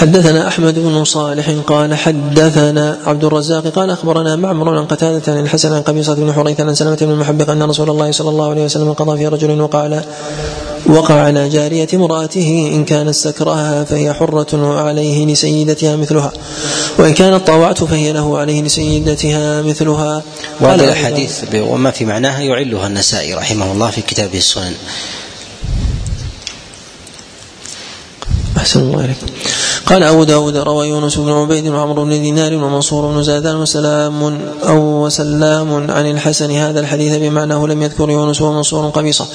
حدثنا 0.00 0.48
أحمد 0.48 0.78
بن 0.78 1.04
صالح 1.04 1.50
قال 1.66 1.94
حدثنا 1.94 2.98
عبد 3.06 3.24
الرزاق 3.24 3.68
قال 3.68 3.90
أخبرنا 3.90 4.36
معمر 4.36 4.78
عن 4.78 4.84
قتادة 4.84 5.32
عن 5.32 5.38
الحسن 5.38 5.72
عن 5.72 5.82
قبيصة 5.82 6.14
بن 6.14 6.32
حريث 6.32 6.60
عن 6.60 6.74
سلمة 6.74 6.96
بن 7.00 7.10
المحبق 7.10 7.50
أن 7.50 7.62
رسول 7.62 7.90
الله 7.90 8.12
صلى 8.12 8.28
الله 8.28 8.50
عليه 8.50 8.64
وسلم 8.64 8.92
قضى 8.92 9.18
في 9.18 9.26
رجل 9.26 9.60
وقع 9.60 9.78
على 9.78 10.04
وقع 10.86 11.14
على 11.14 11.48
جارية 11.48 11.88
امرأته 11.94 12.70
إن 12.74 12.84
كانت 12.84 13.14
سكرها 13.14 13.84
فهي 13.84 14.12
حرة 14.12 14.70
وعليه 14.70 15.26
لسيدتها 15.26 15.96
مثلها 15.96 16.32
وإن 16.98 17.14
كانت 17.14 17.46
طاوعت 17.46 17.84
فهي 17.84 18.12
له 18.12 18.38
عليه 18.38 18.62
لسيدتها 18.62 19.62
مثلها. 19.62 20.22
وهذه 20.60 20.84
الأحاديث 20.84 21.44
وما 21.54 21.90
في 21.90 22.04
معناها 22.04 22.40
يعلها 22.40 22.86
النسائي 22.86 23.34
رحمه 23.34 23.72
الله 23.72 23.90
في 23.90 24.00
كتابه 24.00 24.38
السنن. 24.38 24.74
أحسن 28.56 28.80
الله 28.80 29.02
عليكم 29.02 29.26
قال 29.90 30.02
أبو 30.02 30.24
داود 30.24 30.56
روى 30.56 30.88
يونس 30.88 31.16
بن 31.16 31.32
عبيد 31.32 31.68
وعمر 31.68 32.04
بن 32.04 32.10
دينار 32.10 32.54
ومنصور 32.54 33.06
بن 33.06 33.22
زادان 33.22 33.56
وسلام 33.56 34.40
أو 34.68 35.04
وسلام 35.04 35.90
عن 35.90 36.10
الحسن. 36.10 36.50
هذا 36.50 36.80
الحديث 36.80 37.16
بمعناه 37.16 37.66
لم 37.66 37.82
يذكر 37.82 38.10
يونس 38.10 38.42
ومنصور 38.42 38.88
قبيصة. 38.88 39.26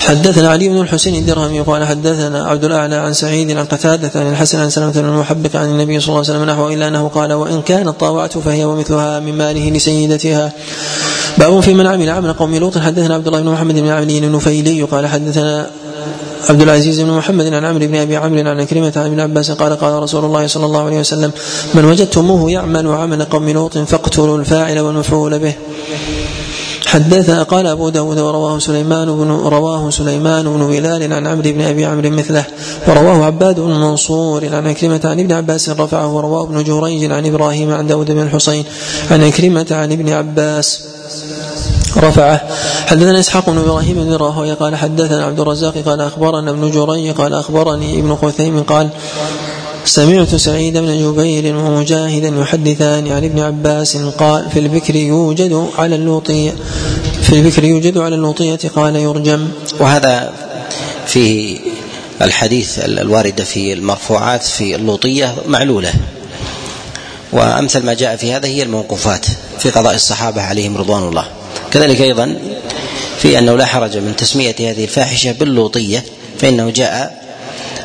حدثنا 0.00 0.48
علي 0.50 0.68
بن 0.68 0.80
الحسين 0.80 1.14
الدرهمي 1.14 1.60
قال 1.60 1.84
حدثنا 1.84 2.44
عبد 2.44 2.64
الأعلى 2.64 2.96
عن 2.96 3.12
سعيد 3.12 3.50
عن 3.50 3.64
قتادة 3.64 4.20
عن 4.20 4.30
الحسن 4.30 4.58
عن 4.58 4.70
سلمة 4.70 4.92
بن 4.92 5.08
المحبق 5.08 5.56
عن 5.56 5.68
النبي 5.68 6.00
صلى 6.00 6.08
الله 6.08 6.18
عليه 6.18 6.30
وسلم 6.30 6.50
نحو 6.50 6.68
إلا 6.68 6.88
أنه 6.88 7.08
قال 7.08 7.32
وإن 7.32 7.62
كانت 7.62 8.00
طاوعت 8.00 8.38
فهي 8.38 8.64
ومثلها 8.64 9.20
من 9.20 9.38
ماله 9.38 9.70
لسيدتها. 9.70 10.52
باب 11.38 11.60
في 11.60 11.74
من 11.74 11.86
عمل 11.86 12.10
عمل 12.10 12.32
قوم 12.32 12.54
لوط. 12.54 12.78
حدثنا 12.78 13.14
عبد 13.14 13.26
الله 13.26 13.40
بن 13.40 13.48
محمد 13.48 13.74
بن 13.74 13.88
عملي 13.88 14.18
النفيلي 14.18 14.82
قال 14.82 15.06
حدثنا 15.06 15.66
عبد 16.48 16.62
العزيز 16.62 17.00
بن 17.00 17.10
محمد 17.10 17.46
عن 17.46 17.64
عمرو 17.64 17.86
بن 17.86 17.94
أبي 17.94 18.16
عمرو 18.16 18.48
عن 18.50 18.64
كلمة 18.64 18.92
عن 18.96 19.06
ابن 19.06 19.20
عباس 19.20 19.50
قال 19.50 19.76
قال 19.76 20.02
رسول 20.02 20.24
الله 20.24 20.46
صلى 20.46 20.66
الله 20.66 20.82
عليه 20.82 21.00
وسلم 21.00 21.30
من 21.74 21.84
وجدتموه 21.84 22.50
يعمل 22.50 22.86
عمل 22.86 23.24
قوم 23.24 23.48
لوط 23.50 23.78
فاقتلوا 23.78 24.38
الفاعل 24.38 24.78
والمفعول 24.78 25.38
به. 25.38 25.54
حدث 26.86 27.30
قال 27.30 27.66
أبو 27.66 27.88
داود 27.88 28.18
ورواه 28.18 28.58
سليمان 28.58 29.06
بن 29.06 29.30
رواه 29.30 29.90
سليمان 29.90 30.44
بن 30.44 30.66
بلال 30.66 31.12
عن 31.12 31.26
عمرو 31.26 31.50
بن 31.52 31.60
أبي 31.60 31.84
عمرو 31.84 32.10
مثله 32.10 32.44
ورواه 32.88 33.24
عباد 33.24 33.60
بن 33.60 33.70
منصور 33.70 34.54
عن 34.54 34.66
عكرمة 34.66 35.00
عن 35.04 35.20
ابن 35.20 35.32
عباس 35.32 35.68
رفعه 35.68 36.14
ورواه 36.14 36.44
ابن 36.44 36.64
جريج 36.64 37.12
عن 37.12 37.26
إبراهيم 37.26 37.72
عن 37.72 37.86
داود 37.86 38.10
بن 38.10 38.22
الحسين 38.22 38.64
عن 39.10 39.22
عكرمة 39.22 39.66
عن 39.70 39.92
ابن 39.92 40.08
عباس. 40.12 40.80
رفعه. 41.98 42.40
حدثنا 42.86 43.20
إسحاق 43.20 43.50
بن 43.50 43.58
إبراهيم 43.58 44.04
بن 44.04 44.14
راهوية 44.14 44.54
قال 44.54 44.76
حدثنا 44.76 45.24
عبد 45.24 45.40
الرزاق 45.40 45.78
قال 45.78 46.00
أخبرنا 46.00 46.50
ابن 46.50 46.70
جري 46.70 47.10
قال 47.10 47.34
أخبرني 47.34 48.00
ابن 48.00 48.16
خثيم 48.16 48.62
قال 48.62 48.88
سمعت 49.84 50.34
سعيد 50.34 50.78
بن 50.78 51.12
جبير 51.12 51.56
ومجاهدا 51.56 52.28
يحدثان 52.28 53.12
عن 53.12 53.24
ابن 53.24 53.40
عباس 53.40 53.96
قال 53.96 54.50
في 54.50 54.58
البكر 54.58 54.96
يوجد 54.96 55.68
على 55.78 55.96
اللوطية 55.96 56.54
في 57.22 57.32
البكر 57.32 57.64
يوجد 57.64 57.98
على 57.98 58.14
اللوطية 58.14 58.58
قال 58.76 58.96
يرجم. 58.96 59.48
وهذا 59.80 60.32
فيه 61.06 61.58
الحديث 62.22 62.78
الواردة 62.78 63.44
في 63.44 63.72
المرفوعات 63.72 64.42
في 64.42 64.76
اللوطية 64.76 65.34
معلولة. 65.48 65.92
وأمثل 67.32 67.86
ما 67.86 67.94
جاء 67.94 68.16
في 68.16 68.32
هذا 68.32 68.46
هي 68.46 68.62
الموقوفات 68.62 69.26
في 69.58 69.70
قضاء 69.70 69.94
الصحابة 69.94 70.42
عليهم 70.42 70.76
رضوان 70.76 71.02
الله. 71.02 71.24
كذلك 71.76 72.00
أيضا 72.00 72.36
في 73.18 73.38
أنه 73.38 73.56
لا 73.56 73.66
حرج 73.66 73.96
من 73.96 74.16
تسمية 74.16 74.54
هذه 74.60 74.84
الفاحشة 74.84 75.32
باللوطية 75.32 76.04
فإنه 76.38 76.70
جاء 76.70 77.24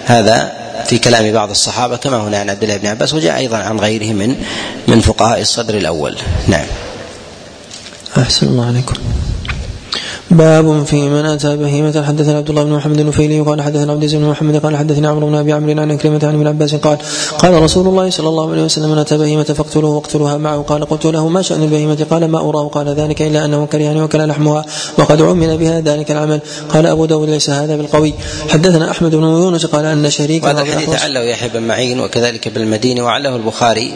هذا 0.05 0.51
في 0.85 0.97
كلام 0.97 1.31
بعض 1.31 1.49
الصحابة 1.49 1.97
كما 1.97 2.17
هنا 2.17 2.37
عن 2.37 2.49
عبد 2.49 2.63
الله 2.63 2.77
بن 2.77 2.87
عباس 2.87 3.13
وجاء 3.13 3.37
أيضا 3.37 3.57
عن 3.57 3.79
غيره 3.79 4.13
من 4.13 4.35
من 4.87 5.01
فقهاء 5.01 5.41
الصدر 5.41 5.77
الأول. 5.77 6.17
نعم. 6.47 6.65
أحسن 8.17 8.47
الله 8.47 8.65
عليكم. 8.65 8.93
باب 10.31 10.83
في 10.83 11.09
من 11.09 11.25
أتى 11.25 11.57
بهيمة 11.57 12.03
حدثنا 12.07 12.37
عبد 12.37 12.49
الله 12.49 12.63
بن 12.63 12.71
محمد 12.71 12.99
النفيلي 12.99 13.39
قال 13.39 13.61
حدثنا 13.61 13.91
عبد 13.91 14.15
بن 14.15 14.25
محمد 14.25 14.57
قال 14.57 14.77
حدثنا 14.77 15.09
عمرو 15.09 15.27
بن 15.27 15.35
أبي 15.35 15.53
عمرو 15.53 15.81
عن 15.81 15.97
كلمة 15.97 16.19
عن 16.23 16.35
ابن 16.35 16.47
عباس 16.47 16.75
قال 16.75 16.97
قال 17.37 17.53
رسول 17.63 17.87
الله 17.87 18.09
صلى 18.09 18.29
الله 18.29 18.51
عليه 18.51 18.63
وسلم 18.63 18.89
من 18.89 18.97
أتى 18.97 19.17
بهيمة 19.17 19.43
فاقتلوه 19.43 19.91
واقتلوها 19.95 20.37
معه. 20.37 20.61
قال 20.61 20.85
قلت 20.85 21.05
له 21.05 21.27
ما 21.27 21.41
شأن 21.41 21.63
البهيمة؟ 21.63 22.05
قال 22.09 22.25
ما 22.25 22.39
أراه. 22.39 22.67
قال 22.67 22.89
ذلك 22.89 23.21
إلا 23.21 23.45
أنه 23.45 23.65
كره 23.65 23.91
ان 23.91 23.97
يؤكل 23.97 24.27
لحمها 24.27 24.65
وقد 24.97 25.21
عمل 25.21 25.57
بها 25.57 25.79
ذلك 25.79 26.11
العمل. 26.11 26.39
قال 26.73 26.85
أبو 26.85 27.05
داود 27.05 27.29
ليس 27.29 27.49
هذا 27.49 27.75
بالقوي. 27.75 28.13
حدثنا 28.49 28.91
أحمد 28.91 29.15
بن 29.15 29.23
يونس 29.23 29.65
قال 29.65 29.85
أن 29.85 30.09
شريك 30.09 30.43
وهذا 30.43 30.61
الحديث 30.61 31.03
عله 31.03 31.19
يحيى 31.19 31.49
بن 31.49 31.63
معين 31.63 31.99
وكذلك 31.99 32.47
بالمديني 32.47 33.01
وعله 33.01 33.35
البخاري. 33.35 33.93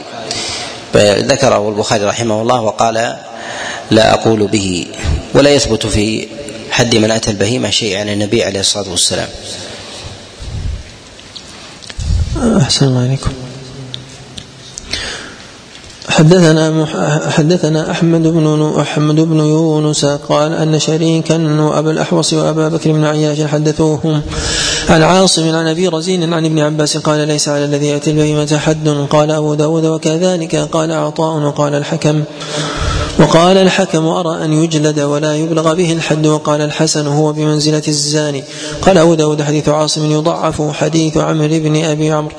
ذكره 1.19 1.69
البخاري 1.69 2.05
رحمه 2.05 2.41
الله 2.41 2.61
وقال 2.61 3.15
لا 3.91 4.13
أقول 4.13 4.47
به 4.47 4.87
ولا 5.33 5.49
يثبت 5.49 5.87
في 5.87 6.27
حد 6.71 6.95
من 6.95 7.11
أتى 7.11 7.31
البهيمة 7.31 7.69
شيء 7.69 7.97
عن 7.97 8.09
النبي 8.09 8.43
عليه 8.43 8.59
الصلاة 8.59 8.89
والسلام. 8.89 9.29
أحسن 12.61 12.85
الله 12.85 13.03
عليكم 13.03 13.31
حدثنا 16.09 16.85
حدثنا 17.29 17.91
أحمد 17.91 18.23
بن 18.27 18.73
أحمد 18.79 19.15
بن 19.15 19.39
يونس 19.39 20.05
قال 20.05 20.53
أن 20.53 20.79
شريكا 20.79 21.61
وابا 21.61 21.91
الأحوص 21.91 22.33
وأبا 22.33 22.67
بكر 22.67 22.91
بن 22.91 23.05
عياش 23.05 23.41
حدثوهم. 23.41 24.21
عن 24.89 25.03
عاصم 25.03 25.55
عن 25.55 25.67
أبي 25.67 25.87
رزين 25.87 26.33
عن 26.33 26.45
ابن 26.45 26.59
عباس 26.59 26.97
قال 26.97 27.27
ليس 27.27 27.49
على 27.49 27.65
الذي 27.65 27.87
يأتي 27.87 28.11
البهيمة 28.11 28.57
حد. 28.57 28.89
قال 29.09 29.31
أبو 29.31 29.53
داود 29.53 29.85
وكذلك 29.85 30.55
قال 30.55 30.91
عطاء 30.91 31.43
وقال 31.43 31.73
الحكم. 31.73 32.23
وقال 33.19 33.57
الحكم 33.57 34.07
أرى 34.07 34.45
أن 34.45 34.53
يجلد 34.53 34.99
ولا 34.99 35.35
يبلغ 35.35 35.73
به 35.73 35.93
الحد. 35.93 36.27
وقال 36.27 36.61
الحسن 36.61 37.07
هو 37.07 37.33
بمنزلة 37.33 37.83
الزاني. 37.87 38.43
قال 38.81 38.97
أبو 38.97 39.13
داود 39.13 39.41
حديث 39.41 39.69
عاصم 39.69 40.11
يضعف 40.11 40.61
حديث 40.61 41.17
عمرو 41.17 41.47
بن 41.47 41.85
أبي 41.85 42.11
عمرو. 42.11 42.35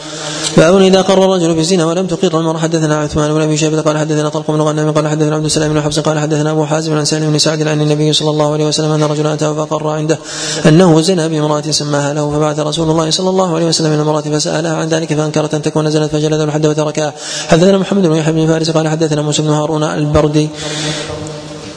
باب 0.56 0.76
إذا 0.76 1.00
قر 1.02 1.24
الرجل 1.24 1.54
بالزنا 1.54 1.86
ولم 1.86 2.06
تقر 2.06 2.40
المرأة. 2.40 2.58
حدثنا 2.58 2.96
عثمان 3.00 3.34
بن 3.34 3.42
أبي 3.42 3.55
شيبة 3.56 3.80
قال 3.80 3.98
حدثنا 3.98 4.28
طلق 4.28 4.50
بن 4.50 4.60
غنم 4.60 4.90
قال 4.90 5.08
حدثنا 5.08 5.34
عبد 5.34 5.44
السلام 5.44 5.72
بن 5.72 5.82
حفص 5.82 5.98
قال 5.98 6.18
حدثنا 6.18 6.50
أبو 6.50 6.64
حازم 6.64 6.96
عن 6.96 7.04
سالم 7.04 7.30
بن 7.30 7.38
سعد 7.38 7.68
عن 7.68 7.80
النبي 7.80 8.12
صلى 8.12 8.30
الله 8.30 8.52
عليه 8.52 8.66
وسلم 8.66 8.90
أن 8.92 9.02
رجلا 9.02 9.34
أتاه 9.34 9.52
فقر 9.52 9.88
عنده 9.88 10.18
أنه 10.66 11.00
زنى 11.00 11.28
بامرأة 11.28 11.70
سماها 11.70 12.14
له 12.14 12.30
فبعث 12.30 12.58
رسول 12.58 12.90
الله 12.90 13.10
صلى 13.10 13.30
الله 13.30 13.54
عليه 13.54 13.66
وسلم 13.66 13.92
إلى 13.92 14.02
المرأة 14.02 14.20
فسألها 14.20 14.76
عن 14.76 14.88
ذلك 14.88 15.14
فأنكرت 15.14 15.54
أن 15.54 15.62
تكون 15.62 15.90
زنت 15.90 16.10
فجلد 16.10 16.40
الحد 16.40 16.66
وتركها. 16.66 17.14
حدثنا 17.48 17.78
محمد 17.78 18.06
بن 18.06 18.16
يحيى 18.16 18.32
بن 18.32 18.46
فارس 18.46 18.70
قال 18.70 18.88
حدثنا 18.88 19.22
موسى 19.22 19.42
بن 19.42 19.50
هارون 19.50 19.82
البردي 19.82 20.48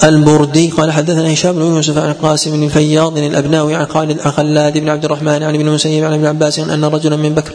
البردي 0.03 0.69
قال 0.69 0.91
حدثنا 0.91 1.33
هشام 1.33 1.55
بن 1.55 1.61
يوسف 1.61 1.97
عن 1.97 2.09
القاسم 2.09 2.51
بن 2.51 2.67
فياض 2.67 3.17
الابناوي 3.17 3.75
عن 3.75 3.85
خالد 3.85 4.19
عن 4.19 4.31
خلاد 4.31 4.77
بن 4.77 4.89
عبد 4.89 5.05
الرحمن 5.05 5.43
عن 5.43 5.55
ابن 5.55 5.67
المسيب 5.67 6.03
عن 6.03 6.13
ابن 6.13 6.25
عباس 6.25 6.59
أن 6.59 6.85
رجلا 6.85 7.15
من 7.15 7.35
بكر 7.35 7.51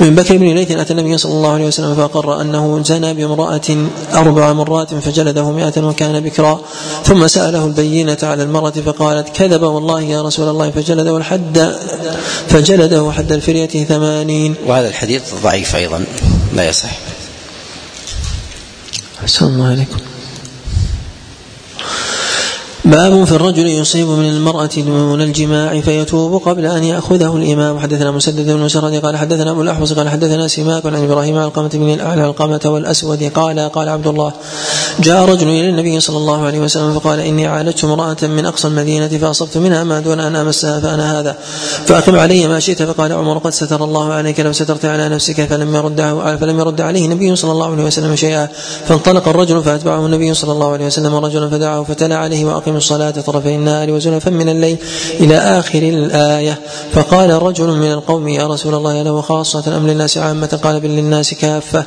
من 0.00 0.14
بكر 0.14 0.36
بن 0.36 0.54
ليث 0.54 0.70
أتى 0.70 0.92
النبي 0.92 1.18
صلى 1.18 1.32
الله 1.32 1.52
عليه 1.52 1.66
وسلم 1.66 1.94
فاقر 1.94 2.40
أنه 2.40 2.82
زنى 2.84 3.14
بامرأة 3.14 3.88
أربع 4.14 4.52
مرات 4.52 4.94
فجلده 4.94 5.50
مائة 5.50 5.82
وكان 5.84 6.20
بكرا 6.20 6.60
ثم 7.04 7.26
سأله 7.26 7.66
البينة 7.66 8.18
على 8.22 8.42
المرأة 8.42 8.70
فقالت 8.70 9.28
كذب 9.28 9.62
والله 9.62 10.00
يا 10.02 10.22
رسول 10.22 10.48
الله 10.48 10.70
فجلده 10.70 11.16
الحد 11.16 11.74
فجلده 12.48 13.12
حد 13.12 13.32
الفرية 13.32 13.84
ثمانين 13.84 14.54
وهذا 14.66 14.88
الحديث 14.88 15.22
ضعيف 15.42 15.76
أيضا 15.76 16.04
لا 16.54 16.68
يصح. 16.68 16.90
أحسن 19.22 19.46
الله 19.46 19.66
عليكم 19.66 19.98
باب 22.84 23.24
في 23.24 23.32
الرجل 23.32 23.66
يصيب 23.66 24.08
من 24.08 24.28
المرأة 24.28 24.70
دون 24.76 25.22
الجماع 25.22 25.80
فيتوب 25.80 26.42
قبل 26.42 26.66
أن 26.66 26.84
يأخذه 26.84 27.36
الإمام. 27.36 27.78
حدثنا 27.78 28.10
مسدد 28.10 28.50
بن 28.50 28.56
مسرد 28.56 28.94
قال 28.94 29.16
حدثنا 29.16 29.50
أبو 29.50 29.62
الأحوص 29.62 29.92
قال 29.92 30.08
حدثنا 30.08 30.48
سماك 30.48 30.86
عن 30.86 31.04
إبراهيم 31.04 31.36
عن 31.36 31.44
القمة 31.44 31.70
بن 31.74 31.94
الأعلى 31.94 32.24
القمة 32.24 32.60
والأسود 32.64 33.22
قال 33.22 33.60
قال 33.60 33.88
عبد 33.88 34.06
الله 34.06 34.32
جاء 35.00 35.24
رجل 35.24 35.48
إلى 35.48 35.68
النبي 35.68 36.00
صلى 36.00 36.16
الله 36.16 36.46
عليه 36.46 36.60
وسلم 36.60 36.98
فقال 36.98 37.20
إني 37.20 37.46
عالجت 37.46 37.84
امرأة 37.84 38.16
من 38.22 38.46
أقصى 38.46 38.68
المدينة 38.68 39.08
فأصبت 39.08 39.56
منها 39.56 39.84
ما 39.84 40.00
دون 40.00 40.20
أن 40.20 40.36
أمسها 40.36 40.80
فأنا 40.80 41.20
هذا. 41.20 41.36
فأقم 41.86 42.16
علي 42.16 42.48
ما 42.48 42.60
شئت 42.60 42.82
فقال 42.82 43.12
عمر 43.12 43.38
قد 43.38 43.50
ستر 43.50 43.84
الله 43.84 44.12
عليك 44.12 44.40
لو 44.40 44.52
سترت 44.52 44.84
على 44.84 45.08
نفسك 45.08 45.44
فلم 45.44 45.74
يرد 45.74 46.00
فلم 46.40 46.60
يرد 46.60 46.80
عليه 46.80 47.04
النبي 47.04 47.36
صلى 47.36 47.52
الله 47.52 47.70
عليه 47.72 47.84
وسلم 47.84 48.16
شيئا. 48.16 48.48
فانطلق 48.88 49.28
الرجل 49.28 49.62
فأتبعه 49.62 50.06
النبي 50.06 50.34
صلى 50.34 50.52
الله 50.52 50.72
عليه 50.72 50.86
وسلم 50.86 51.14
رجلا 51.14 51.48
فدعاه 51.48 51.82
فتلا 51.82 52.16
عليه 52.16 52.44
وأقم 52.44 52.71
الصلاة 52.76 53.10
طرفي 53.10 53.48
النهار 53.48 53.90
وزلفا 53.90 54.30
من 54.30 54.48
الليل 54.48 54.76
إلى 55.20 55.36
آخر 55.36 55.78
الآية. 55.78 56.60
فقال 56.92 57.42
رجل 57.42 57.66
من 57.66 57.92
القوم 57.92 58.28
يا 58.28 58.46
رسول 58.46 58.74
الله 58.74 59.02
له 59.02 59.20
خاصة 59.20 59.76
أم 59.76 59.86
للناس 59.86 60.18
عامة؟ 60.18 60.60
قال 60.62 60.80
بل 60.80 60.88
للناس 60.88 61.34
كافة. 61.34 61.84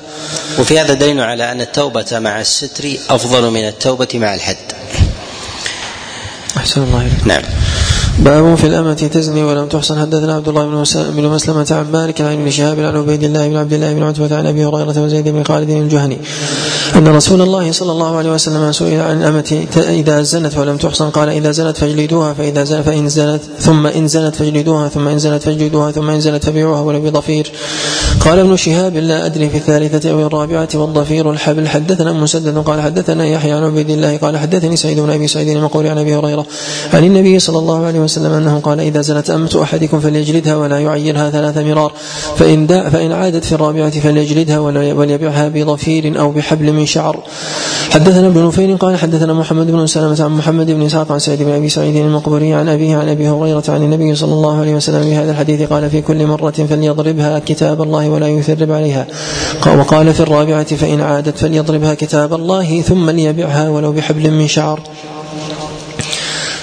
وفي 0.59 0.79
هذا 0.79 0.93
دليل 0.93 1.21
على 1.21 1.51
أن 1.51 1.61
التوبة 1.61 2.19
مع 2.19 2.41
الستر 2.41 2.83
أفضل 3.09 3.51
من 3.51 3.67
التوبة 3.67 4.07
مع 4.13 4.35
الحد. 4.35 4.57
أحسن 6.57 6.83
الله 6.83 7.01
إليك. 7.01 7.27
نعم. 7.27 7.43
باب 8.19 8.55
في 8.55 8.67
الأمة 8.67 8.93
تزني 8.93 9.43
ولم 9.43 9.67
تحصن. 9.67 9.99
حدثنا 9.99 10.33
عبد 10.35 10.47
الله 10.47 10.65
بن 11.17 11.27
مسلمة 11.29 11.67
عن 11.71 11.91
مالك 11.91 12.21
عن 12.21 12.33
ابن 12.33 12.49
شهاب 12.49 12.79
عن 12.79 12.95
عبيد 12.95 13.23
الله 13.23 13.47
بن 13.47 13.55
عبد 13.55 13.73
الله 13.73 13.93
بن 13.93 14.03
عتبة 14.03 14.37
عن 14.37 14.45
أبي 14.45 14.65
هريرة 14.65 15.03
وزيد 15.03 15.27
بن 15.29 15.43
خالد 15.43 15.69
الجهني. 15.69 16.17
أن 16.95 17.07
رسول 17.07 17.41
الله 17.41 17.71
صلى 17.71 17.91
الله 17.91 18.17
عليه 18.17 18.31
وسلم 18.31 18.71
سئل 18.71 19.01
عن 19.01 19.21
الأمة 19.21 19.67
إذا 19.77 20.21
زنت 20.21 20.57
ولم 20.57 20.77
تحصن 20.77 21.09
قال 21.09 21.29
إذا 21.29 21.51
زنت 21.51 21.77
فاجلدوها 21.77 22.33
فإذا 22.33 22.63
زنت 22.63 22.85
فإن 22.85 23.09
زنت 23.09 23.41
ثم 23.59 23.87
إن 23.87 24.07
زنت 24.07 24.35
فاجلدوها 24.35 24.89
ثم 24.89 25.07
إن 25.07 25.19
زنت 25.19 25.43
فاجلدوها 25.43 25.91
ثم 25.91 26.09
إن 26.09 26.21
زنت 26.21 26.45
فبيعوها 26.45 26.81
ولو 26.81 27.01
بضفير. 27.01 27.51
قال 28.19 28.39
ابن 28.39 28.55
شهاب 28.55 28.97
لا 28.97 29.25
أدري 29.25 29.49
في 29.49 29.57
الثالثة 29.57 30.11
أو 30.11 30.27
الرابعة 30.27 30.69
والضفير 30.75 31.31
الحبل. 31.31 31.67
حدثنا 31.67 32.13
مسدد 32.13 32.57
قال 32.57 32.81
حدثنا 32.81 33.25
يحيى 33.25 33.51
عن 33.51 33.63
عبيد 33.63 33.89
الله 33.89 34.17
قال 34.17 34.37
حدثني 34.37 34.75
سعيد 34.75 34.99
بن 34.99 35.09
أبي 35.09 35.27
سعيد 35.27 35.47
المقول 35.49 35.87
عن 35.87 35.97
أبي 35.97 36.15
هريرة 36.15 36.45
عن 36.93 37.03
النبي 37.03 37.39
صلى 37.39 37.59
الله 37.59 37.85
عليه 37.85 37.99
وسلم 37.99 38.04
أنه 38.37 38.59
قال 38.59 38.79
إذا 38.79 39.01
زنت 39.01 39.29
أمة 39.29 39.59
أحدكم 39.63 39.99
فليجلدها 39.99 40.55
ولا 40.55 40.79
يعيرها 40.79 41.29
ثلاث 41.29 41.57
مرار. 41.57 41.91
فإن 42.35 42.67
دا 42.67 42.89
فإن 42.89 43.11
عادت 43.11 43.45
في 43.45 43.51
الرابعة 43.51 43.99
فليجلدها 43.99 44.59
وليبيعها 44.59 45.47
بضفير 45.47 46.19
أو 46.19 46.31
بحبل 46.31 46.73
من 46.73 46.85
شعر. 46.85 47.19
حدثنا 47.89 48.27
ابن 48.27 48.47
نفيل 48.47 48.77
قال 48.77 48.97
حدثنا 48.97 49.33
محمد 49.33 49.71
بن 49.71 49.87
سلمة 49.87 50.23
عن 50.23 50.31
محمد 50.31 50.71
بن 50.71 50.81
إسحاق 50.81 51.11
عن 51.11 51.19
سعيد 51.19 51.43
بن 51.43 51.51
أبي 51.51 51.69
سعيد 51.69 51.95
المقبري 51.95 52.53
عن 52.53 52.69
أبيه 52.69 52.97
عن 52.97 53.09
أبي 53.09 53.29
هريرة 53.29 53.63
عن 53.69 53.83
النبي 53.83 54.15
صلى 54.15 54.33
الله 54.33 54.59
عليه 54.59 54.75
وسلم 54.75 55.01
في 55.03 55.15
هذا 55.15 55.31
الحديث 55.31 55.69
قال 55.69 55.89
في 55.89 56.01
كل 56.01 56.27
مرة 56.27 56.51
فليضربها 56.51 57.39
كتاب 57.39 57.81
الله 57.81 58.09
ولا 58.09 58.27
يثرب 58.27 58.71
عليها. 58.71 59.07
وقال 59.65 60.13
في 60.13 60.19
الرابعة 60.19 60.75
فإن 60.75 61.01
عادت 61.01 61.37
فليضربها 61.37 61.93
كتاب 61.93 62.33
الله 62.33 62.81
ثم 62.81 63.09
ليبيعها 63.09 63.69
ولو 63.69 63.91
بحبل 63.91 64.31
من 64.31 64.47
شعر. 64.47 64.79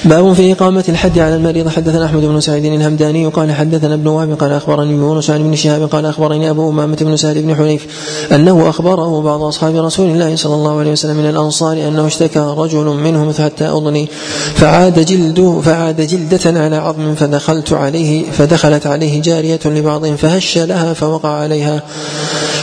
باب 0.05 0.33
في 0.33 0.53
إقامة 0.53 0.85
الحد 0.89 1.19
على 1.19 1.37
المريض. 1.37 1.69
حدثنا 1.69 2.05
أحمد 2.05 2.23
بن 2.23 2.41
سعيد 2.41 2.65
الهمداني 2.65 3.27
قال 3.27 3.53
حدثنا 3.53 3.95
ابن 3.95 4.07
وهب 4.07 4.33
قال 4.33 4.53
أخبرني 4.53 4.93
يونس 4.93 5.31
عن 5.31 5.41
ابن 5.41 5.55
شهاب 5.55 5.83
قال 5.83 6.07
أخبرني 6.07 6.51
أبو 6.51 6.71
أمامة 6.71 6.97
بن 7.01 7.17
سهل 7.17 7.43
بن 7.43 7.57
حنيف 7.57 7.87
أنه 8.33 8.69
أخبره 8.69 9.23
بعض 9.23 9.43
أصحاب 9.43 9.77
رسول 9.77 10.11
الله 10.11 10.37
صلى 10.37 10.55
الله 10.55 10.79
عليه 10.79 10.93
وسلم 10.93 11.17
من 11.17 11.29
الأنصار 11.29 11.73
أنه 11.73 12.07
اشتكى 12.07 12.55
رجل 12.57 12.85
منهم 12.85 13.33
حتى 13.33 13.65
أضني 13.65 14.09
فعاد 14.55 15.05
جلده 15.05 15.61
فعاد 15.65 16.01
جلدة 16.01 16.61
على 16.61 16.77
عظم 16.77 17.15
فدخلت 17.15 17.73
عليه 17.73 18.31
فدخلت 18.31 18.87
عليه 18.87 19.23
جارية 19.23 19.61
لبعضهم 19.65 20.17
فهش 20.17 20.59
لها 20.59 20.93
فوقع 20.93 21.29
عليها. 21.29 21.83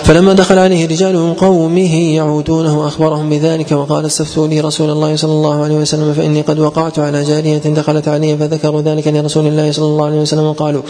فلما 0.04 0.34
دخل 0.34 0.58
عليه 0.58 0.88
رجال 0.88 1.18
من 1.18 1.34
قومه 1.34 1.96
يعودونه 1.96 2.88
أخبرهم 2.88 3.30
بذلك 3.30 3.72
وقال 3.72 4.06
استفتوا 4.06 4.48
لي 4.48 4.60
رسول 4.60 4.90
الله 4.90 5.16
صلى 5.16 5.32
الله 5.32 5.64
عليه 5.64 5.76
وسلم 5.76 6.14
فإني 6.14 6.42
قد 6.42 6.60
وقعت 6.60 7.00
على 7.00 7.24
جارية 7.30 7.58
دخلت 7.80 8.08
علي 8.08 8.38
فذكروا 8.38 8.82
ذلك 8.82 9.08
لرسول 9.08 9.46
الله 9.48 9.72
صلى 9.72 9.86
الله 9.86 10.06
عليه 10.06 10.22
وسلم 10.22 10.44
وقالوا 10.44 10.82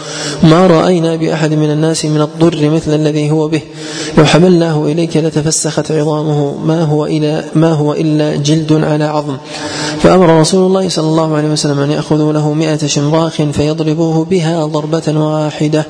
ما 0.42 0.66
رأينا 0.66 1.16
بأحد 1.16 1.52
من 1.62 1.70
الناس 1.70 2.04
من 2.04 2.20
الضر 2.20 2.70
مثل 2.70 2.94
الذي 2.94 3.30
هو 3.30 3.48
به. 3.48 3.62
لو 4.18 4.24
حملناه 4.24 4.76
إليك 4.84 5.16
لتفسخت 5.16 5.92
عظامه. 5.92 6.54
ما 6.64 6.82
هو 6.82 7.06
إلا 7.06 7.44
ما 7.54 7.72
هو 7.72 7.92
إلا 7.92 8.36
جلد 8.36 8.72
على 8.72 9.04
عظم. 9.04 9.36
فأمر 10.02 10.40
رسول 10.40 10.66
الله 10.66 10.88
صلى 10.88 11.08
الله 11.12 11.36
عليه 11.36 11.48
وسلم 11.48 11.78
أن 11.80 11.90
يأخذوا 11.90 12.32
له 12.32 12.52
مئة 12.52 12.86
شمراخ 12.86 13.42
فيضربوه 13.42 14.24
بها 14.24 14.66
ضربة 14.66 15.06
واحدة. 15.08 15.86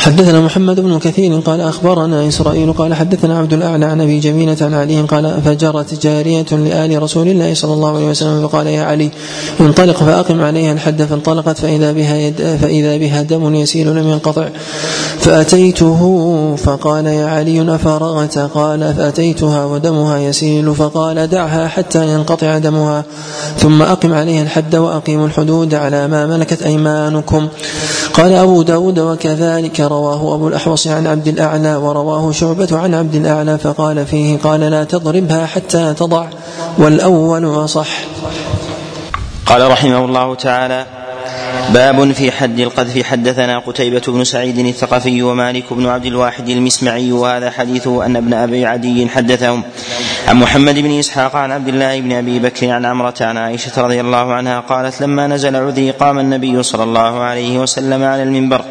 حدثنا 0.00 0.40
محمد 0.40 0.80
بن 0.80 0.98
كثير 0.98 1.40
قال 1.40 1.60
أخبرنا 1.60 2.28
إسرائيل 2.28 2.72
قال 2.72 2.94
حدثنا 2.94 3.38
عبد 3.38 3.52
الأعلى 3.52 3.84
عن 3.86 4.00
أبي 4.00 4.20
جميلة 4.20 4.56
عن 4.60 4.74
علي 4.74 5.00
قال 5.00 5.42
فجرت 5.44 6.02
جارية 6.02 6.46
لآل 6.52 7.02
رسول 7.02 7.28
الله 7.28 7.54
صلى 7.54 7.72
الله 7.72 7.96
عليه 7.96 8.10
وسلم 8.10 8.48
فقال 8.48 8.66
يا 8.66 8.82
علي 8.82 9.10
انطلق 9.60 9.96
فأقم 9.96 10.40
عليها 10.40 10.72
الحد 10.72 11.02
فانطلقت 11.02 11.58
فإذا 11.58 11.92
بها 11.92 12.16
يد 12.16 12.56
فإذا 12.62 12.96
بها 12.96 13.22
دم 13.22 13.54
يسيل 13.54 13.86
لم 13.86 14.08
ينقطع. 14.08 14.48
فأتيته 15.18 16.00
فقال 16.56 17.06
يا 17.06 17.26
علي 17.26 17.74
أفرغت؟ 17.74 18.38
قال 18.38 18.94
فأتيتها 18.94 19.64
ودمها 19.64 20.18
يسيل 20.18 20.74
فقال 20.74 21.26
دعها 21.26 21.68
حتى 21.68 22.08
ينقطع 22.14 22.58
دمها. 22.58 23.04
ثم 23.58 23.82
أقم 23.82 24.12
عليها 24.14 24.42
الحد 24.42 24.76
وأقيموا 24.76 25.26
الحدود 25.26 25.74
على 25.74 26.08
ما 26.08 26.26
ملكت 26.26 26.62
أيمانكم. 26.62 27.48
قال 28.14 28.32
أبو 28.32 28.62
داود 28.62 28.98
وكذلك 28.98 29.80
رواه 29.86 30.34
أبو 30.34 30.48
الأحوص 30.48 30.86
عن 30.86 31.06
عبد 31.06 31.28
الأعلى 31.28 31.76
ورواه 31.76 32.32
شعبة 32.32 32.68
عن 32.72 32.94
عبد 32.94 33.14
الأعلى 33.14 33.58
فقال 33.58 34.06
فيه 34.06 34.38
قال 34.38 34.60
لا 34.60 34.84
تضربها 34.84 35.46
حتى 35.46 35.94
تضع 35.94 36.26
والأول 36.78 37.64
أصح. 37.64 37.88
قال 39.46 39.70
رحمه 39.70 40.04
الله 40.04 40.34
تعالى 40.34 40.86
باب 41.74 42.12
في 42.12 42.32
حد 42.32 42.60
القذف. 42.60 43.02
حدثنا 43.02 43.58
قتيبة 43.58 44.02
بن 44.08 44.24
سعيد 44.24 44.58
الثقفي 44.58 45.22
ومالك 45.22 45.72
بن 45.72 45.86
عبد 45.86 46.06
الواحد 46.06 46.48
المسمعي 46.48 47.12
وهذا 47.12 47.50
حديثه 47.50 48.06
أن 48.06 48.16
ابن 48.16 48.34
أبي 48.34 48.66
عدي 48.66 49.08
حدثهم. 49.08 49.62
عن 50.28 50.36
محمد 50.36 50.78
بن 50.78 50.98
إسحاق 50.98 51.36
عن 51.36 51.52
عبد 51.52 51.68
الله 51.68 52.00
بن 52.00 52.12
أبي 52.12 52.38
بكر 52.38 52.70
عن 52.70 52.84
عمرة 52.84 53.14
عن 53.20 53.36
عائشة 53.36 53.82
رضي 53.82 54.00
الله 54.00 54.32
عنها 54.32 54.60
قالت 54.60 55.00
لما 55.00 55.26
نزل 55.26 55.56
عذري 55.56 55.90
قام 55.90 56.18
النبي 56.18 56.62
صلى 56.62 56.82
الله 56.82 57.20
عليه 57.20 57.58
وسلم 57.58 58.02
على 58.02 58.22
المنبر 58.22 58.64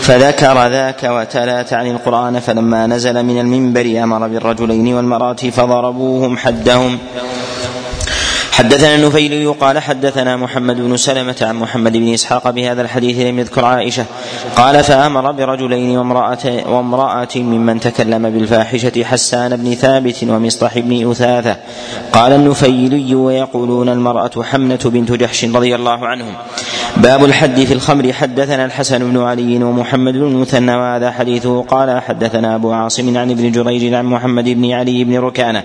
فذكر 0.00 0.68
ذاك 0.68 1.04
وتلا 1.04 1.62
تعني 1.62 1.90
القرآن 1.90 2.40
فلما 2.40 2.86
نزل 2.86 3.22
من 3.22 3.40
المنبر 3.40 4.02
أمر 4.02 4.28
بالرجلين 4.28 4.94
والمرأة 4.94 5.34
فضربوهم 5.34 6.36
حدهم. 6.36 6.98
حدثنا 8.58 8.94
النفيلي 8.94 9.46
قال 9.46 9.78
حدثنا 9.78 10.36
محمد 10.36 10.76
بن 10.76 10.96
سلمة 10.96 11.36
عن 11.42 11.56
محمد 11.56 11.92
بن 11.92 12.14
إسحاق 12.14 12.50
بهذا 12.50 12.82
الحديث 12.82 13.26
لم 13.26 13.38
يذكر 13.38 13.64
عائشة. 13.64 14.04
قال 14.56 14.84
فأمر 14.84 15.32
برجلين 15.32 15.98
وامرأة, 15.98 16.38
وامرأة 16.66 17.28
ممن 17.36 17.80
تكلم 17.80 18.30
بالفاحشة 18.30 19.04
حسان 19.04 19.56
بن 19.56 19.74
ثابت 19.74 20.24
ومصطح 20.24 20.78
بن 20.78 21.10
أثاثة. 21.10 21.56
قال 22.12 22.32
النفيلي 22.32 23.14
ويقولون 23.14 23.88
المرأة 23.88 24.42
حمنة 24.42 24.80
بنت 24.84 25.12
جحش 25.12 25.44
رضي 25.44 25.74
الله 25.74 26.06
عنهم. 26.06 26.34
باب 26.96 27.24
الحد 27.24 27.60
في 27.64 27.74
الخمر. 27.74 28.12
حدثنا 28.12 28.64
الحسن 28.64 28.98
بن 28.98 29.22
علي 29.22 29.64
ومحمد 29.64 30.14
بن 30.14 30.26
المثنى 30.26 30.76
وهذا 30.76 31.10
حديثه 31.10 31.62
قال 31.62 32.02
حدثنا 32.02 32.54
أبو 32.54 32.72
عاصم 32.72 33.16
عن 33.18 33.30
ابن 33.30 33.52
جريج 33.52 33.94
عن 33.94 34.04
محمد 34.04 34.44
بن 34.44 34.72
علي 34.72 35.04
بن 35.04 35.18
ركانة 35.18 35.62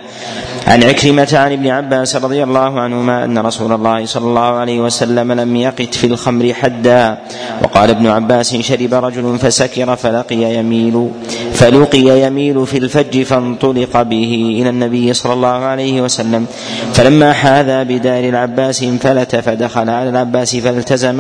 عن 0.68 0.84
عكرمة 0.84 1.30
عن 1.34 1.52
ابن 1.52 1.68
عباس 1.68 2.16
رضي 2.16 2.44
الله 2.44 2.80
عنهما 2.80 3.26
أن 3.26 3.38
رسول 3.38 3.72
الله 3.72 4.06
صلى 4.06 4.26
الله 4.26 4.42
عليه 4.42 4.80
وسلم 4.80 5.32
لم 5.32 5.56
يقت 5.56 5.96
في 5.96 6.08
الخمر 6.08 6.54
حدا. 6.54 7.18
وقال 7.64 7.90
ابن 7.90 8.08
عباس 8.08 8.56
شرب 8.56 8.94
رجل 8.94 9.38
فسكر 9.38 9.96
فلقي 9.96 10.56
يميل 10.56 11.10
فلقي 11.54 12.28
يميل 12.28 12.68
في 12.68 12.78
الفج 12.78 13.24
فانطلق 13.24 14.02
به 14.02 14.58
إلى 14.62 14.70
النبي 14.70 15.14
صلى 15.14 15.34
الله 15.34 15.48
عليه 15.48 16.02
وسلم. 16.02 16.46
فلما 16.94 17.34
حاذى 17.34 17.84
بدار 17.84 18.24
العباس 18.24 18.84
انفلت 18.84 19.36
فدخل 19.36 19.90
على 19.90 20.10
العباس 20.10 20.56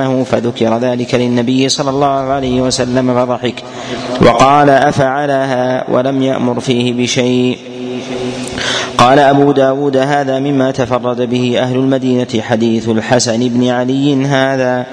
فالتزمه 0.03 0.23
فذكر 0.23 0.77
ذلك 0.77 1.15
للنبي 1.15 1.69
صلى 1.69 1.89
الله 1.89 2.07
عليه 2.07 2.61
وسلم 2.61 3.25
فضحك. 3.25 3.63
وقال 4.21 4.69
أفعلها 4.69 5.85
ولم 5.89 6.23
يأمر 6.23 6.59
فيه 6.59 6.93
بشيء. 6.93 7.57
قال 8.97 9.19
أبو 9.19 9.51
داود 9.51 9.97
هذا 9.97 10.39
مما 10.39 10.71
تفرد 10.71 11.21
به 11.21 11.59
أهل 11.59 11.75
المدينة 11.75 12.41
حديث 12.41 12.89
الحسن 12.89 13.49
بن 13.49 13.69
علي 13.69 14.25
هذا. 14.25 14.85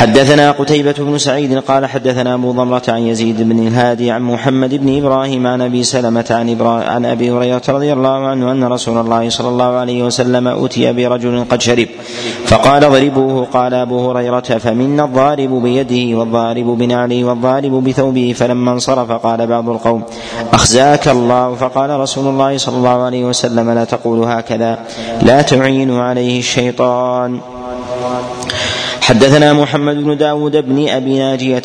حدثنا 0.00 0.50
قتيبة 0.50 0.94
بن 0.98 1.18
سعيد 1.18 1.58
قال 1.58 1.86
حدثنا 1.86 2.34
أبو 2.34 2.52
ضمرة 2.52 2.82
عن 2.88 3.02
يزيد 3.02 3.42
بن 3.42 3.66
الهادي 3.66 4.10
عن 4.10 4.22
محمد 4.22 4.74
بن 4.74 4.98
إبراهيم 4.98 5.46
عن 5.46 5.62
أبي 5.62 5.82
سلمة 5.82 6.26
عن. 6.30 6.62
عن 6.88 7.06
أبي 7.06 7.30
هريرة 7.30 7.62
رضي 7.68 7.92
الله 7.92 8.26
عنه 8.26 8.52
أن 8.52 8.64
رسول 8.64 8.98
الله 8.98 9.28
صلى 9.30 9.48
الله 9.48 9.64
عليه 9.64 10.02
وسلم 10.02 10.48
أتي 10.48 10.92
برجل 10.92 11.44
قد 11.50 11.60
شرب 11.60 11.88
فقال 12.46 12.80
ضربوه 12.80 13.44
قال 13.44 13.74
أبو 13.74 14.10
هريرة 14.10 14.40
فمنا 14.40 15.04
الضارب 15.04 15.62
بيده 15.62 16.18
والضارب 16.18 16.66
بنعله 16.78 17.24
والضارب 17.24 17.84
بثوبه 17.84 18.34
فلما 18.36 18.72
انصرف 18.72 19.12
قال 19.12 19.46
بعض 19.46 19.68
القوم 19.68 20.02
أخزاك 20.52 21.08
الله 21.08 21.54
فقال 21.54 22.00
رسول 22.00 22.26
الله 22.26 22.56
صلى 22.56 22.76
الله 22.76 23.02
عليه 23.02 23.24
وسلم 23.24 23.70
لا 23.70 23.84
تقول 23.84 24.24
هكذا 24.24 24.78
لا 25.22 25.42
تعين 25.42 25.98
عليه 25.98 26.38
الشيطان 26.38 27.40
حدثنا 29.10 29.52
محمد 29.52 29.96
بن 29.96 30.16
داود 30.16 30.56
بن 30.56 30.88
أبي 30.88 31.18
ناجية 31.18 31.62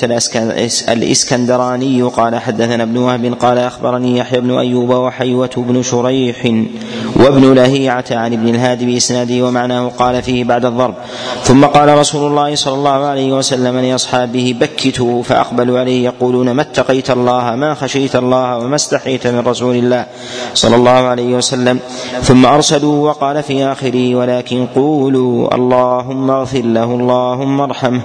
الإسكندراني 0.90 2.02
قال 2.02 2.36
حدثنا 2.36 2.84
ابن 2.84 2.98
وهب 2.98 3.34
قال 3.40 3.58
أخبرني 3.58 4.18
يحيى 4.18 4.40
بن 4.40 4.58
أيوب 4.58 4.90
وحيوة 4.90 5.50
بن 5.58 5.84
شريح 5.84 6.46
وابن 7.16 7.54
لهيعة 7.54 8.06
عن 8.12 8.34
ابن 8.34 8.50
الهادي 8.50 8.86
بإسناده 8.86 9.46
ومعناه 9.46 9.88
قال 9.88 10.22
فيه 10.22 10.44
بعد 10.44 10.66
الضرب. 10.66 10.94
ثم 11.44 11.66
قال 11.66 11.98
رسول 11.98 12.32
الله 12.32 12.56
صلى 12.56 12.74
الله 12.74 13.06
عليه 13.06 13.34
وسلم 13.34 13.80
لأصحابه 13.80 14.56
بكتوا 14.60 15.24
فأقبلوا 15.24 15.80
عليه 15.80 16.06
يقولون 16.06 16.52
ما 16.52 16.62
اتقيت 16.62 17.12
الله 17.12 17.56
ما 17.56 17.74
خشيت 17.74 18.16
الله 18.16 18.58
وما 18.58 18.76
استحيت 18.76 19.28
من 19.28 19.40
رسول 19.40 19.76
الله 19.76 20.06
صلى 20.54 20.76
الله 20.76 20.92
عليه 20.92 21.36
وسلم. 21.36 21.80
ثم 22.22 22.46
أرسلوا 22.46 23.10
وقال 23.10 23.44
في 23.44 23.66
آخره 23.66 24.16
ولكن 24.16 24.66
قولوا 24.76 25.56
اللهم 25.56 26.30
اغفر 26.32 26.62
له 26.62 26.84
الله 26.84 27.35
اللهم 27.36 27.62
ارحمه. 27.62 28.02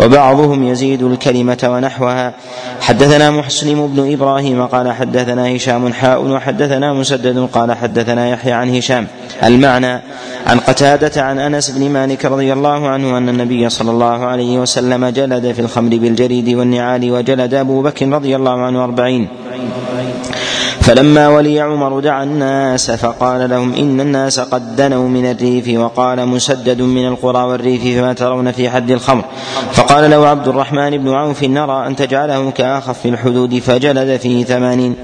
وبعضهم 0.00 0.64
يزيد 0.64 1.02
الكلمة 1.02 1.58
ونحوها. 1.64 2.32
حدثنا 2.80 3.30
مسلم 3.30 3.86
بن 3.86 4.12
إبراهيم 4.12 4.66
قال 4.66 4.92
حدثنا 4.92 5.56
هشام 5.56 5.92
حاء 5.92 6.24
وحدثنا 6.24 6.92
مسدد 6.92 7.48
قال 7.52 7.72
حدثنا 7.72 8.28
يحيى 8.28 8.52
عن 8.52 8.76
هشام. 8.76 9.06
المعنى 9.44 10.00
عن 10.46 10.58
قتادة 10.58 11.22
عن 11.22 11.38
أنس 11.38 11.70
بن 11.70 11.90
مالك 11.90 12.24
رضي 12.24 12.52
الله 12.52 12.88
عنه 12.88 13.18
أن 13.18 13.28
النبي 13.28 13.68
صلى 13.68 13.90
الله 13.90 14.24
عليه 14.24 14.58
وسلم 14.58 15.06
جلد 15.06 15.52
في 15.52 15.60
الخمر 15.60 15.96
بالجريد 15.96 16.48
والنعال 16.48 17.10
وجلد 17.10 17.54
أبو 17.54 17.82
بكر 17.82 18.08
رضي 18.08 18.36
الله 18.36 18.60
عنه 18.60 18.84
أربعين. 18.84 19.28
فلما 20.84 21.28
ولي 21.28 21.60
عمر 21.60 22.00
دعا 22.00 22.22
الناس 22.24 22.90
فقال 22.90 23.50
لهم 23.50 23.72
إن 23.74 24.00
الناس 24.00 24.40
قد 24.40 24.76
دنوا 24.76 25.08
من 25.08 25.30
الريف 25.30 25.78
وقال 25.78 26.28
مسدد 26.28 26.82
من 26.82 27.08
القرى 27.08 27.42
والريف 27.44 27.82
فما 27.98 28.12
ترون 28.12 28.52
في 28.52 28.70
حد 28.70 28.90
الخمر. 28.90 29.24
فقال 29.72 30.10
له 30.10 30.26
عبد 30.26 30.48
الرحمن 30.48 30.98
بن 30.98 31.08
عوف 31.08 31.42
نرى 31.42 31.86
أن 31.86 31.96
تجعله 31.96 32.50
كأخف 32.50 33.06
الحدود 33.06 33.58
فجلد 33.58 34.20
فيه 34.20 34.44
ثمانين. 34.44 34.94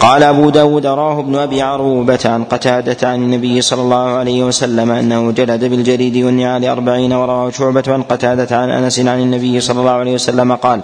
قال 0.00 0.22
أبو 0.22 0.50
داود 0.50 0.86
راه 0.86 1.20
ابن 1.20 1.36
أبي 1.36 1.62
عروبة 1.62 2.18
عن 2.24 2.44
قتادة 2.44 3.08
عن 3.08 3.22
النبي 3.22 3.60
صلى 3.60 3.82
الله 3.82 4.06
عليه 4.10 4.44
وسلم 4.44 4.90
أنه 4.90 5.30
جلد 5.30 5.64
بالجريد 5.64 6.16
والنعال 6.16 6.64
أربعين 6.64 7.12
ورواه 7.12 7.50
شعبة 7.50 7.82
عن 7.88 8.02
قتادة 8.02 8.56
عن 8.56 8.70
أنس 8.70 9.00
عن 9.00 9.20
النبي 9.20 9.60
صلى 9.60 9.80
الله 9.80 9.90
عليه 9.90 10.14
وسلم 10.14 10.54
قال 10.54 10.80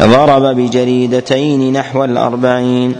ضرب 0.00 0.56
بجريدتين 0.56 1.72
نحو 1.72 2.04
الأربعين. 2.04 2.96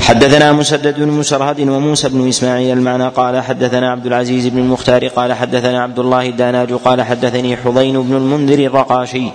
حدثنا 0.00 0.52
مسدد 0.52 1.00
بن 1.00 1.08
مسرهد 1.08 1.60
وموسى 1.60 2.08
بن 2.08 2.28
إسماعيل 2.28 2.78
المعنى 2.78 3.08
قال 3.08 3.40
حدثنا 3.40 3.90
عبد 3.90 4.06
العزيز 4.06 4.46
بن 4.46 4.58
المختار 4.58 5.08
قال 5.08 5.32
حدثنا 5.32 5.82
عبد 5.82 5.98
الله 5.98 6.28
الداناج 6.28 6.72
قال 6.72 7.02
حدثني 7.02 7.56
حضين 7.56 8.02
بن 8.02 8.16
المنذر 8.16 8.58
الرقاشي 8.58 9.26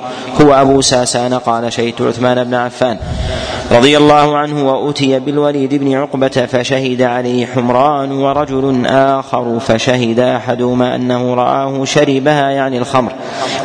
هو 0.41 0.53
أبو 0.53 0.81
ساسان 0.81 1.33
قال 1.33 1.73
شهدت 1.73 2.01
عثمان 2.01 2.43
بن 2.43 2.53
عفان. 2.53 2.97
رضي 3.71 3.97
الله 3.97 4.37
عنه 4.37 4.71
وأتي 4.71 5.19
بالوليد 5.19 5.75
بن 5.75 5.93
عقبة 5.93 6.27
فشهد 6.27 7.01
عليه 7.01 7.45
حمران 7.45 8.11
ورجل 8.11 8.85
آخر 8.85 9.59
فشهد 9.59 10.19
أحدهما 10.19 10.95
أنه 10.95 11.33
رآه 11.33 11.85
شربها 11.85 12.49
يعني 12.49 12.77
الخمر 12.77 13.11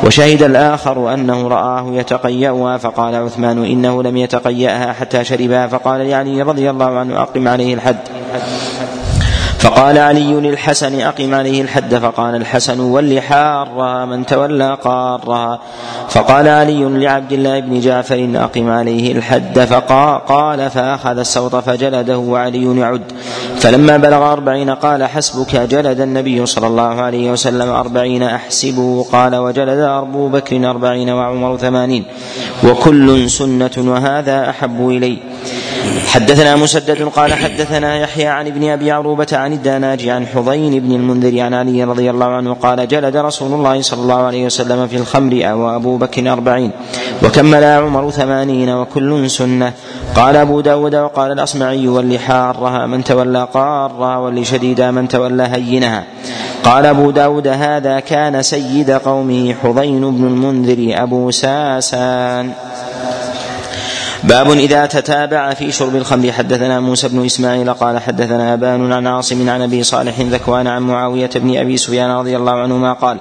وشهد 0.04 0.42
الآخر 0.42 1.14
أنه 1.14 1.48
رآه 1.48 1.86
يتقيأها 1.92 2.78
فقال 2.78 3.14
عثمان 3.14 3.64
إنه 3.64 4.02
لم 4.02 4.16
يتقيأها 4.16 4.92
حتى 4.92 5.24
شربها 5.24 5.66
فقال 5.66 6.00
يعني 6.00 6.42
رضي 6.42 6.70
الله 6.70 6.98
عنه 6.98 7.22
أقم 7.22 7.48
عليه 7.48 7.74
الحد. 7.74 7.98
فقال 9.64 9.98
علي 9.98 10.32
للحسن 10.32 11.00
أقم 11.00 11.34
عليه 11.34 11.62
الحد 11.62 11.94
فقال 11.94 12.34
الحسن 12.34 12.80
ول 12.80 13.22
حارها 13.22 14.04
من 14.04 14.26
تولى 14.26 14.78
قارها. 14.84 15.60
فقال 16.08 16.48
علي 16.48 16.84
لعبد 16.84 17.32
الله 17.32 17.60
بن 17.60 17.80
جعفر 17.80 18.28
أقم 18.34 18.70
عليه 18.70 19.12
الحد 19.12 19.60
فقال 19.60 20.70
فأخذ 20.70 21.18
السوط 21.18 21.56
فجلده 21.56 22.18
وعلي 22.18 22.78
يعد. 22.78 23.02
فلما 23.56 23.96
بلغ 23.96 24.32
أربعين 24.32 24.70
قال 24.70 25.04
حسبك 25.04 25.56
جلد 25.56 26.00
النبي 26.00 26.46
صلى 26.46 26.66
الله 26.66 27.00
عليه 27.00 27.30
وسلم 27.30 27.68
أربعين 27.68 28.22
أحسبه 28.22 29.06
قال 29.12 29.36
وجلد 29.36 29.78
أبو 29.78 30.28
بكر 30.28 30.70
أربعين 30.70 31.10
وعمر 31.10 31.56
ثمانين. 31.56 32.04
وكل 32.64 33.30
سنة 33.30 33.76
وهذا 33.78 34.50
أحب 34.50 34.88
إلي. 34.88 35.18
حدثنا 36.06 36.56
مسدد 36.56 37.02
قال 37.02 37.34
حدثنا 37.34 37.98
يحيى 37.98 38.26
عن 38.26 38.46
ابن 38.46 38.68
أبي 38.70 38.90
عروبة 38.90 39.26
عن 39.32 39.52
الداناج 39.52 40.08
عن 40.08 40.26
حضين 40.26 40.80
بن 40.80 40.92
المنذر 40.92 41.40
عن 41.40 41.54
علي 41.54 41.84
رضي 41.84 42.10
الله 42.10 42.26
عنه 42.26 42.54
قال 42.54 42.88
جلد 42.88 43.16
رسول 43.16 43.52
الله 43.52 43.82
صلى 43.82 44.02
الله 44.02 44.22
عليه 44.22 44.44
وسلم 44.46 44.86
في 44.86 44.96
الخمر 44.96 45.54
وابو 45.54 45.96
بكر 45.96 46.32
أربعين 46.32 46.70
وكمل 47.24 47.64
عمر 47.64 48.10
ثمانين 48.10 48.70
وكل 48.70 49.30
سنة. 49.30 49.72
قال 50.14 50.36
أبو 50.36 50.60
داود 50.60 50.94
وقال 50.94 51.32
الأصمعي 51.32 51.88
واللي 51.88 52.18
حارها 52.18 52.86
من 52.86 53.04
تولى 53.04 53.48
قارها 53.54 54.16
واللي 54.16 54.44
شديدا 54.44 54.90
من 54.90 55.08
تولى 55.08 55.42
هينها. 55.42 56.04
قال 56.64 56.86
أبو 56.86 57.10
داود 57.10 57.48
هذا 57.48 58.00
كان 58.00 58.42
سيد 58.42 58.90
قومه 58.90 59.54
حضين 59.62 60.00
بن 60.00 60.26
المنذر 60.26 61.02
أبو 61.02 61.30
ساسان. 61.30 62.52
باب 64.24 64.50
إذا 64.50 64.86
تتابع 64.86 65.54
في 65.54 65.72
شرب 65.72 65.96
الخمر. 65.96 66.32
حدثنا 66.32 66.80
موسى 66.80 67.08
بن 67.08 67.24
إسماعيل 67.24 67.72
قال 67.72 67.98
حدثنا 67.98 68.54
أبان 68.54 68.92
عن 68.92 69.06
عاصم 69.06 69.50
عن 69.50 69.62
أبي 69.62 69.82
صالح 69.82 70.20
ذكوان 70.20 70.66
عن 70.66 70.82
معاوية 70.82 71.30
بن 71.34 71.58
أبي 71.58 71.76
سفيان 71.76 72.10
رضي 72.10 72.36
الله 72.36 72.52
عنهما 72.52 72.92
قال 72.92 73.18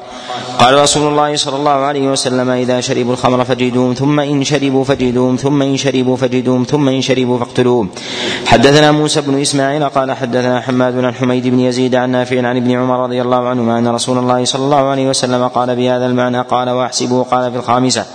قال 0.63 0.79
رسول 0.79 1.11
الله 1.11 1.35
صلى 1.35 1.55
الله 1.55 1.71
عليه 1.71 2.07
وسلم 2.07 2.49
إذا 2.49 2.81
شربوا 2.81 3.13
الخمر 3.13 3.43
فجدوهم 3.43 3.93
ثم 3.93 4.19
إن 4.19 4.43
شربوا 4.43 4.83
فجدوهم 4.83 5.35
ثم 5.35 5.61
إن 5.61 5.77
شربوا 5.77 6.17
فجدوهم 6.17 6.63
ثم 6.63 6.89
إن 6.89 7.01
شربوا 7.01 7.39
فاقتلوهم 7.39 7.89
حدثنا 8.45 8.91
موسى 8.91 9.21
بن 9.21 9.41
إسماعيل 9.41 9.89
قال 9.89 10.11
حدثنا 10.11 10.61
حماد 10.61 11.03
عن 11.03 11.13
حميد 11.13 11.47
بن 11.47 11.59
يزيد 11.59 11.95
عن 11.95 12.09
نافع 12.09 12.47
عن 12.47 12.57
ابن 12.57 12.71
عمر 12.71 13.03
رضي 13.03 13.21
الله 13.21 13.47
عنهما 13.47 13.79
أن 13.79 13.87
رسول 13.87 14.17
الله 14.17 14.45
صلى 14.45 14.63
الله 14.65 14.89
عليه 14.89 15.09
وسلم 15.09 15.47
قال 15.47 15.75
بهذا 15.75 16.05
المعنى 16.05 16.41
قال 16.41 16.69
وأحسبه 16.69 17.23
قال 17.23 17.51
في 17.51 17.57
الخامسة 17.57 18.05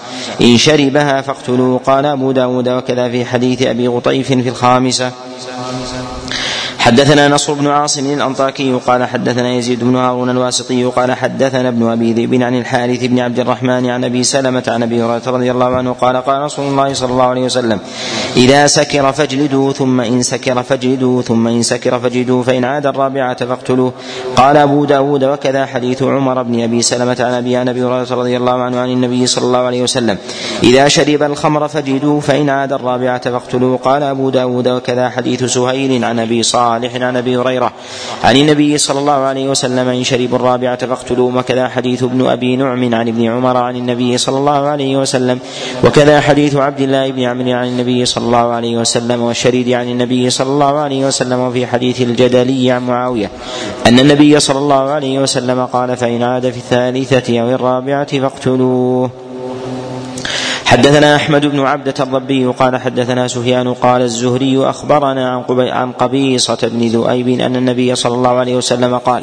إن 0.41 0.57
شربها 0.57 1.21
فاقتلوه. 1.21 1.81
قال 1.87 2.07
أبو 2.07 2.33
داود 2.33 2.69
وكذا 2.69 3.09
في 3.09 3.25
حديث 3.25 3.63
أبي 3.63 3.89
غطيف 3.89 4.27
في 4.27 4.49
الخامسة. 4.49 5.13
حدثنا 6.89 7.29
نصر 7.29 7.53
بن 7.53 7.67
عاصم 7.67 8.13
الأنطاكي 8.13 8.73
قال 8.87 9.05
حدثنا 9.05 9.53
يزيد 9.53 9.85
بن 9.85 9.97
هارون 9.97 10.31
الواسطي 10.31 10.85
قال 10.85 11.13
حدثنا 11.13 11.69
ابن 11.69 11.91
أبي 11.91 12.13
ذئب 12.13 12.43
عن 12.43 12.59
الحارث 12.59 13.05
بن 13.05 13.19
عبد 13.19 13.41
الرحمن 13.41 13.91
عن 13.91 14.05
أبي 14.05 14.23
سلمة 14.23 14.63
عن 14.69 14.83
أبي 14.83 15.03
هريرة 15.03 15.23
رضي 15.27 15.51
الله 15.51 15.77
عنه 15.77 15.93
قال 15.93 16.17
قال 16.17 16.43
رسول 16.43 16.67
الله 16.67 16.95
صلى 16.95 17.13
الله 17.13 17.25
عليه 17.25 17.43
وسلم 17.43 17.79
إذا 18.37 18.67
سكر 18.67 19.13
فاجلدوا 19.13 19.73
ثم 19.73 20.01
إن 20.01 20.23
سكر 20.23 20.63
فاجلدوا 20.63 21.23
ثم 21.23 21.47
إن 21.49 21.63
سكر 21.63 21.99
فاجلدوا 21.99 22.43
فإن 22.43 22.65
عاد 22.65 22.87
الرابعة 22.87 23.47
فاقتلوه. 23.47 23.93
قال 24.37 24.57
أبو 24.57 24.85
داود 24.85 25.25
وكذا 25.25 25.67
حديث 25.67 26.03
عمر 26.03 26.43
بن 26.43 26.63
أبي 26.63 26.83
سلمة 26.83 27.17
عن 27.21 27.33
أبي 27.33 27.57
عن 27.57 27.69
أبي 27.69 27.85
هريرة 27.85 28.15
رضي 28.15 28.37
الله 28.37 28.63
عنه 28.63 28.81
عن 28.81 28.91
النبي 28.91 29.27
صلى 29.27 29.45
الله 29.45 29.59
عليه 29.59 29.83
وسلم 29.83 30.19
إذا 30.63 30.89
شرب 30.89 31.23
الخمر 31.23 31.69
فاجلدوا 31.69 32.21
فإن 32.21 32.51
عاد 32.51 32.73
الرابعة 32.73 33.31
فاقتلوه. 33.31 33.77
قال 33.77 34.03
أبو 34.03 34.31
داود 34.31 34.69
وكذا 34.69 35.09
حديث 35.09 35.45
سهيل 35.45 36.05
عن 36.05 36.19
أبي 36.19 36.43
صالح 36.43 36.78
عن 36.85 37.17
أبي 37.17 37.37
هريرة. 37.37 37.73
عن 38.25 38.37
النبي 38.37 38.79
صلى 38.79 38.99
الله 38.99 39.13
عليه 39.13 39.49
وسلم 39.49 39.89
إن 39.89 40.05
شربوا 40.05 40.37
الرابعة 40.37 40.87
فاقتلوا 40.87 41.33
وكذا 41.33 41.69
حديث 41.69 42.03
ابن 42.03 42.27
أبي 42.27 42.57
نعم 42.57 42.95
عن 42.95 43.09
ابن 43.09 43.25
عمر 43.25 43.57
عن 43.57 43.77
النبي 43.77 44.19
صلى 44.19 44.39
الله 44.39 44.67
عليه 44.67 44.97
وسلم 44.97 45.39
وكذا 45.85 46.21
حديث 46.21 46.57
عبد 46.57 46.81
الله 46.81 47.11
بن 47.11 47.23
عمرو 47.23 47.53
عن 47.53 47.69
النبي 47.69 48.05
صلى 48.05 48.25
الله 48.25 48.53
عليه 48.53 48.77
وسلم 48.77 49.23
والشريد 49.23 49.69
عن 49.71 49.89
النبي 49.89 50.31
صلى 50.31 50.49
الله 50.49 50.79
عليه 50.79 51.07
وسلم 51.07 51.41
وفي 51.41 51.67
حديث 51.67 52.01
الجدلي 52.01 52.71
عن 52.71 52.87
معاوية. 52.87 53.31
أن 53.87 53.99
النبي 53.99 54.41
صلى 54.41 54.59
الله 54.59 54.91
عليه 54.91 55.19
وسلم 55.19 55.67
قال 55.67 55.97
فإن 55.97 56.23
عاد 56.23 56.51
في 56.51 56.59
الثالثة 56.59 57.41
أو 57.41 57.51
الرابعة 57.51 58.21
فاقتلوه. 58.21 59.28
حدثنا 60.69 61.17
أحمد 61.17 61.47
بن 61.47 61.61
عبدة 61.61 61.95
الضبي 62.01 62.47
قال 62.47 62.77
حدثنا 62.77 63.29
سفيان 63.29 63.75
قال 63.75 64.03
الزهري 64.03 64.67
أخبرنا 64.71 65.31
عن 65.31 65.69
عن 65.69 65.93
قبيصة 65.93 66.59
بن 66.63 66.87
ذؤيب 66.89 67.29
أن 67.29 67.57
النبي 67.57 67.95
صلى 67.95 68.15
الله 68.15 68.31
عليه 68.31 68.57
وسلم 68.57 68.99
قال 68.99 69.23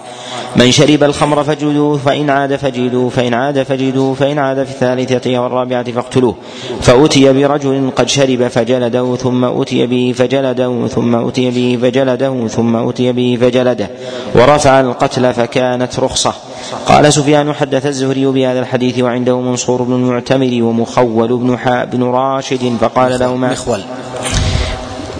من 0.55 0.71
شرب 0.71 1.03
الخمر 1.03 1.43
فجلدوه 1.43 1.97
فإن 1.97 2.29
عاد 2.29 2.55
فجلدوه 2.55 3.09
فإن 3.09 3.33
عاد 3.33 3.63
فجلدوه 3.63 4.13
فإن 4.13 4.39
عاد 4.39 4.63
في 4.63 4.71
الثالثة 4.71 5.39
والرابعة 5.39 5.91
فاقتلوه. 5.91 6.35
فأتي 6.81 7.33
برجل 7.33 7.91
قد 7.95 8.09
شرب 8.09 8.47
فجلده 8.47 9.15
ثم 9.15 9.45
أتي 9.45 9.87
به 9.87 10.13
فجلده 10.17 10.87
ثم 10.87 11.15
أتي 11.27 11.51
به 11.51 11.79
فجلده 11.81 12.47
ثم 12.47 12.75
أتي 12.75 13.11
به 13.11 13.37
فجلده 13.41 13.89
ورفع 14.35 14.79
القتل 14.79 15.33
فكانت 15.33 15.99
رخصة. 15.99 16.33
قال 16.87 17.13
سفيان 17.13 17.53
حدث 17.53 17.85
الزهري 17.85 18.25
بهذا 18.25 18.59
الحديث 18.59 18.99
وعنده 18.99 19.41
منصور 19.41 19.83
بن 19.83 19.93
المعتمر 19.93 20.63
ومخول 20.63 21.37
بن 21.37 21.57
بن 21.85 22.03
راشد 22.03 22.77
فقال 22.81 23.19
لهما 23.19 23.51
مخول. 23.51 23.81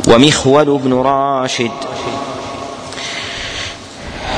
ومخول 0.08 0.78
بن 0.78 0.94
راشد. 0.94 1.72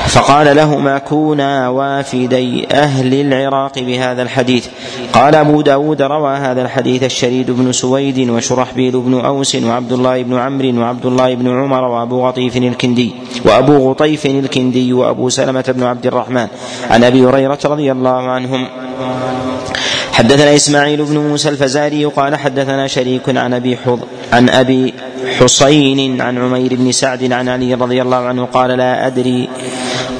فقال 0.08 0.56
لهما 0.56 0.98
كونا 0.98 1.68
وافدي 1.68 2.66
أهل 2.72 3.14
العراق 3.14 3.78
بهذا 3.78 4.22
الحديث. 4.22 4.66
قال 5.12 5.34
أبو 5.34 5.60
داود 5.60 6.02
روى 6.02 6.36
هذا 6.36 6.62
الحديث 6.62 7.02
الشريد 7.02 7.50
بن 7.50 7.72
سويد 7.72 8.30
وشرحبيل 8.30 9.00
بن 9.00 9.20
أوس 9.20 9.54
وعبد 9.54 9.92
الله 9.92 10.22
بن 10.22 10.34
عمرو 10.38 10.80
وعبد 10.80 11.06
الله 11.06 11.34
بن 11.34 11.48
عمر 11.48 11.84
وأبو 11.84 12.26
غطيف 12.26 12.56
الكندي 12.56 13.14
وأبو 13.44 13.90
غطيف 13.90 14.26
الكندي 14.26 14.92
وأبو 14.92 15.28
سلمة 15.28 15.64
بن 15.68 15.82
عبد 15.82 16.06
الرحمن. 16.06 16.46
عن 16.90 17.04
أبي 17.04 17.24
هريرة 17.24 17.58
رضي 17.64 17.92
الله 17.92 18.30
عنهم. 18.30 18.68
حدثنا 20.12 20.54
إسماعيل 20.54 21.04
بن 21.04 21.18
موسى 21.18 21.48
الفزاري 21.48 22.04
قال 22.04 22.36
حدثنا 22.36 22.86
شريك 22.86 23.28
عن 23.28 23.54
أبي 23.54 23.76
حض 23.76 24.00
عن 24.32 24.48
أبي 24.48 24.94
حصين 25.38 26.20
عن 26.20 26.38
عمير 26.38 26.74
بن 26.74 26.92
سعد 26.92 27.32
عن 27.32 27.48
علي 27.48 27.74
رضي 27.74 28.02
الله 28.02 28.16
عنه 28.16 28.44
قال 28.44 28.70
لا 28.70 29.06
أدري 29.06 29.48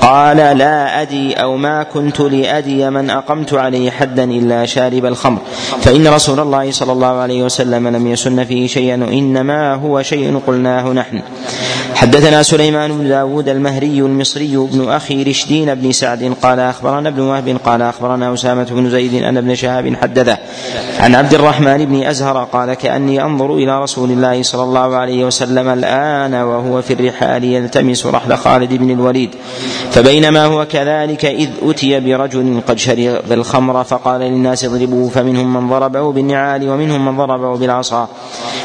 قال 0.00 0.36
لا 0.36 1.02
أدي 1.02 1.34
أو 1.34 1.56
ما 1.56 1.82
كنت 1.82 2.20
لأدي 2.20 2.90
من 2.90 3.10
أقمت 3.10 3.54
عليه 3.54 3.90
حدا 3.90 4.24
إلا 4.24 4.66
شارب 4.66 5.06
الخمر. 5.06 5.38
فإن 5.80 6.08
رسول 6.08 6.40
الله 6.40 6.70
صلى 6.70 6.92
الله 6.92 7.06
عليه 7.06 7.42
وسلم 7.42 7.88
لم 7.88 8.06
يسن 8.06 8.44
فيه 8.44 8.66
شيئا 8.66 8.94
إنما 8.94 9.74
هو 9.74 10.02
شيء 10.02 10.40
قلناه 10.46 10.92
نحن. 10.92 11.22
حدثنا 11.94 12.42
سليمان 12.42 12.98
بن 12.98 13.08
داود 13.08 13.48
المهري 13.48 13.98
المصري 13.98 14.56
بن 14.56 14.88
أخي 14.88 15.22
رشدين 15.22 15.74
بن 15.74 15.92
سعد 15.92 16.34
قال 16.42 16.60
أخبرنا 16.60 17.08
ابن 17.08 17.20
وهب 17.20 17.56
قال 17.64 17.82
أخبرنا 17.82 18.34
أسامة 18.34 18.66
بن 18.70 18.90
زيد 18.90 19.22
أن 19.22 19.36
ابن 19.36 19.54
شهاب 19.54 19.96
حدثه. 20.02 20.38
عن 21.00 21.14
عبد 21.14 21.34
الرحمن 21.34 21.84
بن 21.84 22.02
أزهر 22.02 22.44
قال 22.44 22.74
كأني 22.74 23.22
أنظر 23.22 23.54
إلى 23.54 23.82
رسول 23.82 24.10
الله 24.10 24.42
صلى 24.42 24.62
الله 24.62 24.96
عليه 24.96 25.24
وسلم 25.24 25.68
الآن 25.68 26.34
وهو 26.34 26.82
في 26.82 26.92
الرحال 26.92 27.44
يلتمس 27.44 28.06
رحل 28.06 28.36
خالد 28.36 28.74
بن 28.74 28.90
الوليد. 28.90 29.30
فبينما 29.90 30.44
هو 30.44 30.66
كذلك 30.66 31.24
إذ 31.24 31.48
أتي 31.62 32.00
برجل 32.00 32.60
قد 32.68 32.78
شرب 32.78 33.32
الخمر 33.32 33.84
فقال 33.84 34.20
للناس 34.20 34.64
اضربوه 34.64 35.08
فمنهم 35.08 35.54
من 35.54 35.68
ضربه 35.68 36.12
بالنعال 36.12 36.68
ومنهم 36.68 37.04
من 37.04 37.16
ضربه 37.16 37.56
بالعصا 37.56 38.08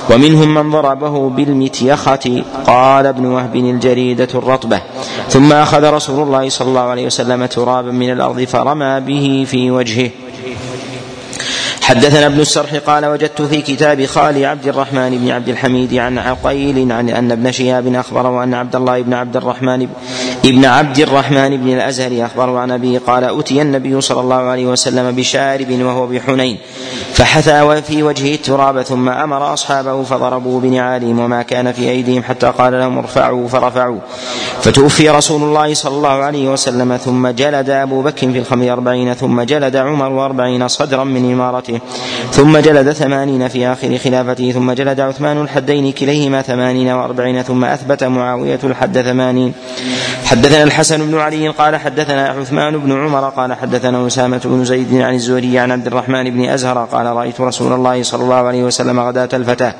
ومنهم 0.09 0.53
من 0.53 0.71
ضربه 0.71 1.29
بالمتيخة 1.29 2.43
قال 2.67 3.05
ابن 3.05 3.25
وهب 3.25 3.55
الجريدة 3.55 4.27
الرطبة. 4.35 4.81
ثم 5.29 5.53
أخذ 5.53 5.83
رسول 5.83 6.27
الله 6.27 6.49
صلى 6.49 6.67
الله 6.67 6.81
عليه 6.81 7.05
وسلم 7.05 7.45
ترابا 7.45 7.91
من 7.91 8.11
الأرض 8.11 8.43
فرمى 8.43 8.99
به 8.99 9.45
في 9.47 9.71
وجهه. 9.71 10.09
حدثنا 11.83 12.25
ابن 12.25 12.39
السرح 12.39 12.75
قال 12.75 13.05
وجدت 13.05 13.41
في 13.41 13.61
كتاب 13.61 14.05
خالي 14.05 14.45
عبد 14.45 14.67
الرحمن 14.67 15.17
بن 15.17 15.29
عبد 15.31 15.49
الحميد 15.49 15.93
عن 15.93 16.17
عقيل 16.17 16.91
عن 16.91 17.09
أن 17.09 17.31
ابن 17.31 17.51
شهاب 17.51 17.95
أخبره 17.95 18.43
أن 18.43 18.53
عبد 18.53 18.75
الله 18.75 19.01
بن 19.01 19.13
عبد 19.13 19.35
الرحمن 19.37 19.87
ابن 20.45 20.65
عبد 20.65 20.99
الرحمن 20.99 21.57
بن 21.57 21.74
الأزهر 21.74 22.26
أخبره 22.26 22.60
عن 22.60 22.72
أبيه 22.72 22.99
قال 22.99 23.24
اتي 23.24 23.61
النبي 23.61 24.02
صلى 24.02 24.22
الله 24.22 24.36
عليه 24.36 24.65
وسلم 24.65 25.15
بشارب 25.15 25.72
وهو 25.72 26.07
بحنين. 26.07 26.57
فحثى 27.14 27.82
في 27.82 28.03
وجهه 28.03 28.36
التراب 28.36 28.82
ثم 28.82 29.10
أمر 29.10 29.53
أصحابه 29.53 30.03
فضربوا 30.03 30.61
بنعالهم 30.61 31.20
وما 31.20 31.41
كان 31.41 31.72
في 31.72 31.90
أيديهم 31.90 32.24
حتى 32.24 32.48
قال 32.57 32.74
لهم 32.74 32.98
ارفعوا 32.98 33.48
فرفعوا. 33.48 33.99
فتوفي 34.61 35.10
رسول 35.10 35.44
الله 35.44 35.74
صلى 35.74 35.95
الله 35.95 36.10
عليه 36.10 36.49
وسلم 36.49 36.98
ثم 36.98 37.28
جلد 37.28 37.70
أبو 37.70 38.02
بكر 38.02 38.32
في 38.32 38.40
الخمر 38.40 38.74
أربعين 38.74 39.14
ثم 39.14 39.41
جلد 39.41 39.76
عمر 39.76 40.26
أربعين 40.26 40.68
صدرا 40.68 41.03
من 41.03 41.32
إمارته 41.32 41.80
ثم 42.32 42.57
جلد 42.57 42.91
ثمانين 42.91 43.48
في 43.48 43.68
آخر 43.68 43.98
خلافته 43.98 44.52
ثم 44.52 44.72
جلد 44.72 44.99
عثمان 44.99 45.41
الحدين 45.41 45.91
كليهما 45.91 46.41
ثمانين 46.41 46.90
وأربعين 46.90 47.41
ثم 47.41 47.65
أثبت 47.65 48.03
معاوية 48.03 48.60
الحد 48.64 49.02
ثمانين. 49.02 49.53
حدثنا 50.26 50.64
الحسن 50.64 51.11
بن 51.11 51.20
علي 51.20 51.48
قال 51.48 51.76
حدثنا 51.76 52.28
عثمان 52.28 52.78
بن 52.78 52.91
عمر 52.91 53.30
قال 53.30 53.53
حدثنا 53.53 54.07
أسامة 54.07 54.41
بن 54.45 54.65
زيد 54.65 55.02
عن 55.02 55.14
الزهري 55.14 55.60
عن 55.60 55.72
عبد 55.72 55.88
الرحمن 55.88 56.30
بن 56.30 56.49
أزهر 56.49 56.82
قال 56.85 57.05
رأيت 57.05 57.41
رسول 57.41 57.73
الله 57.73 58.03
صلى 58.03 58.23
الله 58.23 58.35
عليه 58.35 58.64
وسلم 58.64 58.99
غداة 58.99 59.30
الفتاة. 59.34 59.73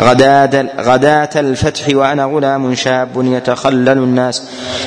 غداة 0.00 0.66
غداة 0.80 1.30
الفتح 1.36 1.96
وأنا 1.96 2.24
غلام 2.24 2.74
شاب 2.74 3.08
يتخلل 3.16 3.88
الناس. 3.88 4.42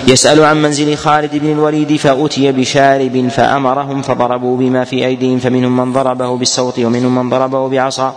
يسأل 0.08 0.44
عن 0.44 0.62
منزل 0.62 0.98
خالد 0.98 1.36
بن 1.36 1.52
الوليد 1.52 1.96
فأتي 1.96 2.52
بشارب 2.52 3.28
فأمرهم 3.28 4.02
فضربوا 4.02 4.58
بما 4.58 4.84
في 4.84 5.06
أيديهم 5.06 5.40
فمنهم 5.40 5.78
من 5.78 5.94
ضربه 5.94 6.38
بالصوت 6.38 6.80
ومنهم 6.80 7.16
من 7.16 7.30
ضربه 7.30 7.70
بعصا 7.70 8.16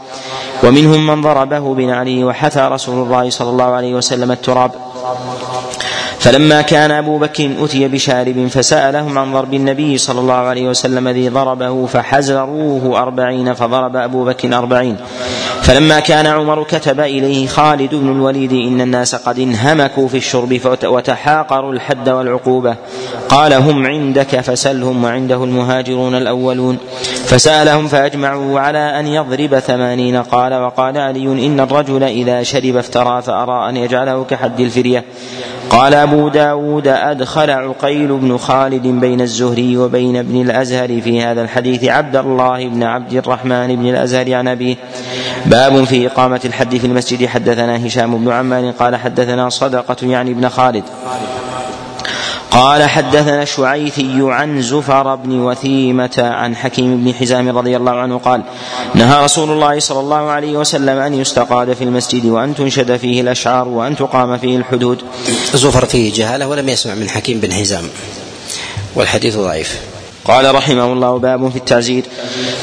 ومنهم 0.63 1.07
من 1.07 1.23
ضربه 1.23 1.75
بنعله 1.75 2.25
وحثى 2.25 2.61
رسول 2.61 3.07
الله 3.07 3.31
صلى 3.31 3.51
الله 3.51 3.65
عليه 3.65 3.95
وسلم 3.95 4.31
التراب. 4.33 4.71
فلما 6.25 6.63
كان 6.63 6.91
أبو 6.91 7.19
بكر 7.19 7.51
أتي 7.61 7.89
بشارب 7.89 8.47
فسألهم 8.47 9.19
عن 9.19 9.33
ضرب 9.33 9.55
النبي 9.55 9.99
صلى 9.99 10.21
الله 10.21 10.35
عليه 10.35 10.69
وسلم 10.69 11.09
الذي 11.09 11.29
ضربه 11.29 11.87
فحزروه 11.87 13.03
أربعين 13.03 13.55
فضرب 13.55 13.97
أبو 13.97 14.25
بكر 14.25 14.59
أربعين. 14.59 14.97
فلما 15.63 16.01
كان 16.01 16.27
عمر 16.27 16.63
كتب 16.63 17.01
إليه 17.01 17.47
خالد 17.47 17.95
بن 17.95 18.13
الوليد 18.13 18.53
إن 18.53 18.81
الناس 18.81 19.15
قد 19.15 19.39
انهمكوا 19.39 20.09
في 20.09 20.17
الشرب 20.17 20.61
وتحاقروا 20.85 21.73
الحد 21.73 22.09
والعقوبة. 22.09 22.77
قال 23.29 23.53
هم 23.53 23.87
عندك 23.87 24.41
فسلهم 24.41 25.05
وعنده 25.05 25.45
المهاجرون 25.45 26.15
الأولون. 26.15 26.79
فسألهم 27.25 27.87
فأجمعوا 27.87 28.61
على 28.61 29.01
أن 29.01 29.07
يضرب 29.07 29.59
ثمانين. 29.59 30.17
قال 30.17 30.55
وقال 30.55 30.99
علي 30.99 31.47
إن 31.47 31.61
الرجل 31.61 32.03
إذا 32.03 32.43
شرب 32.43 32.77
افترى 32.77 33.23
فأرى 33.23 33.69
أن 33.69 33.77
يجعله 33.77 34.25
كحد 34.25 34.61
الفرية. 34.61 35.05
قال 35.71 35.95
أبو 35.95 36.29
داود 36.29 36.89
أدخل 36.89 37.51
عقيل 37.51 38.09
بن 38.09 38.37
خالد 38.37 38.87
بين 38.87 39.21
الزهري 39.21 39.77
وبين 39.77 40.17
ابن 40.17 40.41
الأزهر 40.41 41.01
في 41.01 41.23
هذا 41.23 41.43
الحديث 41.43 41.85
عبد 41.85 42.17
الله 42.17 42.69
بن 42.69 42.83
عبد 42.83 43.13
الرحمن 43.13 43.77
بن 43.77 43.87
الأزهر 43.87 44.35
عن 44.35 44.49
أبيه 44.49 44.77
باب 45.47 45.85
في 45.85 46.07
إقامة 46.07 46.41
الحد 46.45 46.77
في 46.77 46.87
المسجد. 46.87 47.27
حدثنا 47.27 47.87
هشام 47.87 48.25
بن 48.25 48.33
عمار 48.33 48.71
قال 48.71 48.97
حدثنا 48.97 49.49
صدقة 49.49 49.97
يعني 50.03 50.31
ابن 50.31 50.49
خالد. 50.49 50.85
قال 52.55 52.83
حدثنا 52.83 53.43
الشعيثي 53.43 54.17
عن 54.21 54.63
زفر 54.63 55.15
بن 55.15 55.41
وثيمة 55.41 56.11
عن 56.19 56.57
حكيم 56.57 57.05
بن 57.05 57.15
حزام 57.15 57.59
رضي 57.59 57.77
الله 57.77 57.93
عنه 57.93 58.19
قال 58.19 58.43
نهى 58.95 59.25
رسول 59.25 59.51
الله 59.51 59.79
صلى 59.79 60.01
الله 60.01 60.17
عليه 60.31 60.57
وسلم 60.57 60.99
أن 60.99 61.15
يستقاد 61.15 61.73
في 61.73 61.85
المسجد 61.85 62.27
وأن 62.27 62.55
تنشد 62.55 62.97
فيه 62.97 63.21
الأشعار 63.21 63.69
وأن 63.69 63.97
تقام 63.97 64.39
فيه 64.39 64.57
الحدود. 64.57 65.03
زفر 65.55 65.85
فيه 65.87 66.13
جهالة 66.15 66.49
ولم 66.49 66.69
يسمع 66.69 66.95
من 66.95 67.09
حكيم 67.09 67.41
بن 67.41 67.53
حزام 67.53 67.85
والحديث 68.95 69.37
ضعيف. 69.37 69.94
قال 70.25 70.55
رحمه 70.55 70.93
الله 70.93 71.19
باب 71.19 71.49
في 71.49 71.57
التعزير. 71.57 72.05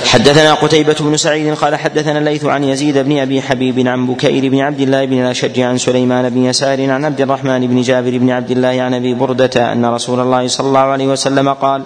حدثنا 0.05 0.53
قتيبة 0.53 0.95
بن 0.99 1.17
سعيد 1.17 1.53
قال 1.53 1.75
حدثنا 1.75 2.19
الليث 2.19 2.45
عن 2.45 2.63
يزيد 2.63 2.97
بن 2.97 3.17
أبي 3.17 3.41
حبيب 3.41 3.88
عن 3.88 4.07
بكير 4.07 4.49
بن 4.49 4.59
عبد 4.59 4.79
الله 4.79 5.05
بن 5.05 5.21
الأشج 5.21 5.59
عن 5.59 5.77
سليمان 5.77 6.29
بن 6.29 6.45
يسار 6.45 6.89
عن 6.91 7.05
عبد 7.05 7.21
الرحمن 7.21 7.67
بن 7.67 7.81
جابر 7.81 8.17
بن 8.17 8.29
عبد 8.29 8.51
الله 8.51 8.81
عن 8.81 8.93
أبي 8.93 9.13
بردة 9.13 9.71
أن 9.71 9.85
رسول 9.85 10.19
الله 10.19 10.47
صلى 10.47 10.67
الله 10.67 10.79
عليه 10.79 11.07
وسلم 11.07 11.49
قال 11.49 11.83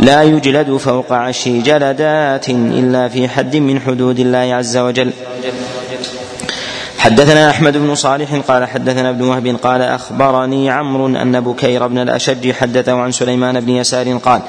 لا 0.00 0.22
يجلد 0.22 0.76
فوق 0.76 1.12
عشر 1.12 1.50
جلدات 1.50 2.48
إلا 2.50 3.08
في 3.08 3.28
حد 3.28 3.56
من 3.56 3.80
حدود 3.80 4.18
الله 4.18 4.54
عز 4.54 4.76
وجل. 4.76 5.12
حدثنا 6.98 7.50
أحمد 7.50 7.76
بن 7.76 7.94
صالح 7.94 8.34
قال 8.48 8.64
حدثنا 8.64 9.10
ابن 9.10 9.22
وهب 9.22 9.56
قال 9.62 9.82
أخبرني 9.82 10.70
عمرو 10.70 11.06
أن 11.06 11.40
بكير 11.40 11.86
بن 11.86 11.98
الأشج 11.98 12.52
حدثه 12.52 12.92
عن 12.92 13.12
سليمان 13.12 13.60
بن 13.60 13.70
يسار 13.70 14.16
قال 14.16 14.40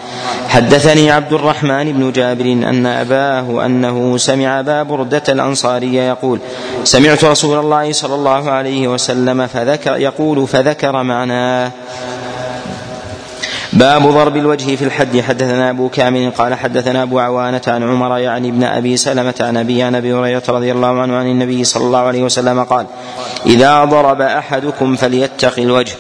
حدثني 0.48 1.12
عبد 1.12 1.34
الرحمن 1.34 1.94
بن 1.94 2.12
جابر 2.12 2.46
أن 2.46 2.86
أباه 2.86 3.66
أنه 3.66 4.18
سمع 4.18 4.60
أبا 4.60 4.84
بردة 4.84 5.24
الأنصاري 5.30 5.96
يقول 5.96 6.40
سمعت 6.84 7.24
رسول 7.24 7.60
الله 7.60 7.92
صلى 7.92 8.16
الله 8.16 8.52
عليه 8.52 8.88
وسلم 8.88 9.48
فذكر 9.48 9.98
يقول 9.98 10.48
فذكر 10.48 11.04
معناه 11.04 11.72
باب 13.74 14.08
ضرب 14.08 14.38
الوجه 14.38 14.76
في 14.76 14.86
الحد. 14.86 15.20
حدثنا 15.20 15.70
أبو 15.70 15.90
كامل 15.90 16.32
قال 16.32 16.54
حدثنا 16.54 17.04
أبو 17.04 17.20
عوانة 17.20 17.62
عن 17.68 17.84
عمر 17.84 18.18
يعني 18.18 18.50
ابن 18.50 18.64
أبي 18.64 18.98
سلمة 18.98 19.34
عن 19.40 19.58
أبي 19.58 19.84
عن 19.84 19.96
أبي 19.96 20.14
هريرة 20.14 20.44
رضي 20.50 20.72
الله 20.72 21.02
عنه 21.02 21.16
عن 21.16 21.28
النبي 21.28 21.64
صلى 21.64 21.84
الله 21.84 22.00
عليه 22.00 22.24
وسلم 22.24 22.64
قال 22.64 22.86
إذا 23.46 23.86
ضرب 23.86 24.22
أحدكم 24.22 24.96
فليتق 24.96 25.60
الوجه. 25.60 25.94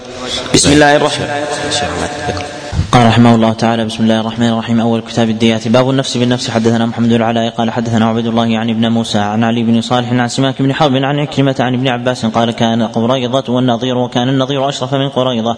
بسم 0.53 0.71
الله 0.71 0.95
الرحمن 0.95 1.25
الرحيم. 1.25 2.45
قال 2.91 3.07
رحمه 3.07 3.35
الله 3.35 3.53
تعالى 3.53 3.85
بسم 3.85 4.03
الله 4.03 4.19
الرحمن 4.19 4.49
الرحيم. 4.49 4.79
أول 4.79 5.01
كتاب 5.01 5.29
الديات. 5.29 5.67
باب 5.67 5.89
النفس 5.89 6.17
بالنفس. 6.17 6.49
حدثنا 6.49 6.85
محمد 6.85 7.11
العلاء 7.11 7.49
قال 7.49 7.71
حدثنا 7.71 8.05
عبد 8.05 8.25
الله 8.25 8.45
يعني 8.45 8.71
ابن 8.71 8.87
موسى 8.87 9.17
عن 9.17 9.43
علي 9.43 9.63
بن 9.63 9.81
صالح 9.81 10.11
عن 10.11 10.27
سماك 10.27 10.61
بن 10.61 10.73
حرب 10.73 10.95
عن 10.95 11.19
عكرمة 11.19 11.55
عن 11.59 11.73
ابن 11.73 11.87
عباس 11.87 12.25
قال 12.25 12.51
كان 12.51 12.83
قريضه 12.83 13.53
والنظير 13.53 13.97
وكان 13.97 14.29
النظير 14.29 14.69
أشرف 14.69 14.93
من 14.93 15.09
قريضة. 15.09 15.57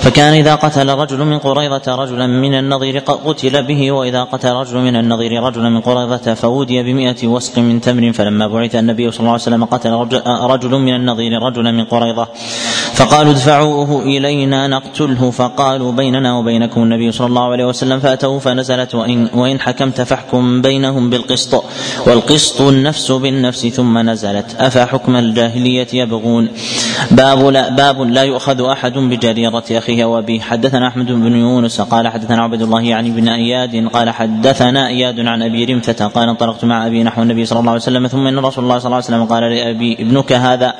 فكان 0.00 0.34
إذا 0.34 0.54
قتل 0.54 0.88
رجل 0.88 1.24
من 1.24 1.38
قريظة 1.38 1.94
رجلا 1.94 2.26
من 2.26 2.54
النظير 2.54 2.98
قتل 2.98 3.62
به 3.62 3.92
وإذا 3.92 4.22
قتل 4.22 4.52
رجل 4.52 4.78
من 4.78 4.96
النظير 4.96 5.42
رجلا 5.42 5.68
من 5.68 5.80
قريظة 5.80 6.34
فودي 6.34 6.82
بمئة 6.82 7.26
وسق 7.26 7.58
من 7.58 7.80
تمر 7.80 8.12
فلما 8.12 8.46
بعث 8.46 8.74
النبي 8.74 9.10
صلى 9.10 9.20
الله 9.20 9.30
عليه 9.30 9.42
وسلم 9.42 9.64
قتل 9.64 9.90
رجل 10.26 10.70
من 10.70 10.94
النظير 10.94 11.42
رجلا 11.42 11.70
من 11.70 11.84
قريظة. 11.84 12.28
فقالوا 12.94 13.32
ادفعوه 13.32 14.02
إلينا 14.02 14.68
نقتله. 14.68 15.30
فقالوا 15.30 15.92
بيننا 15.92 16.38
وبينكم 16.38 16.82
النبي 16.82 17.12
صلى 17.12 17.26
الله 17.26 17.52
عليه 17.52 17.64
وسلم 17.64 18.00
فأتوه 18.00 18.38
فنزلت 18.38 18.94
وإن, 18.94 19.28
وإن 19.34 19.60
حكمت 19.60 20.00
فاحكم 20.00 20.62
بينهم 20.62 21.10
بالقسط. 21.10 21.64
والقسط 22.06 22.60
النفس 22.60 23.12
بالنفس 23.12 23.66
ثم 23.66 23.98
نزلت. 23.98 24.56
أفحكم 24.58 25.16
الجاهلية 25.16 25.88
يبغون؟ 25.92 26.48
باب 27.10 27.46
لا, 27.46 27.68
باب 27.68 28.00
لا 28.00 28.22
يؤخذ 28.22 28.64
أحد 28.64 28.98
بجريرة 28.98 29.64
أخيه. 29.70 29.89
وأبيه. 29.90 30.40
حدثنا 30.40 30.88
أحمد 30.88 31.06
بن 31.06 31.36
يونس 31.36 31.80
قال 31.80 32.08
حدثنا 32.08 32.42
عبد 32.42 32.62
الله 32.62 32.80
يعني 32.80 33.10
بن 33.10 33.28
أياد 33.28 33.88
قال 33.88 34.10
حدثنا 34.10 34.88
أياد 34.88 35.20
عن 35.20 35.42
أبي 35.42 35.64
رمثة 35.64 36.06
قال 36.06 36.28
انطلقت 36.28 36.64
مع 36.64 36.86
أبي 36.86 37.02
نحو 37.02 37.22
النبي 37.22 37.44
صلى 37.44 37.60
الله 37.60 37.70
عليه 37.70 37.80
وسلم 37.80 38.06
ثم 38.06 38.26
إن 38.26 38.38
رسول 38.38 38.64
الله 38.64 38.78
صلى 38.78 38.86
الله 38.86 38.96
عليه 38.96 39.06
وسلم 39.06 39.24
قال 39.24 39.42
لأبي 39.42 39.96
ابنك 40.00 40.32
هذا. 40.32 40.74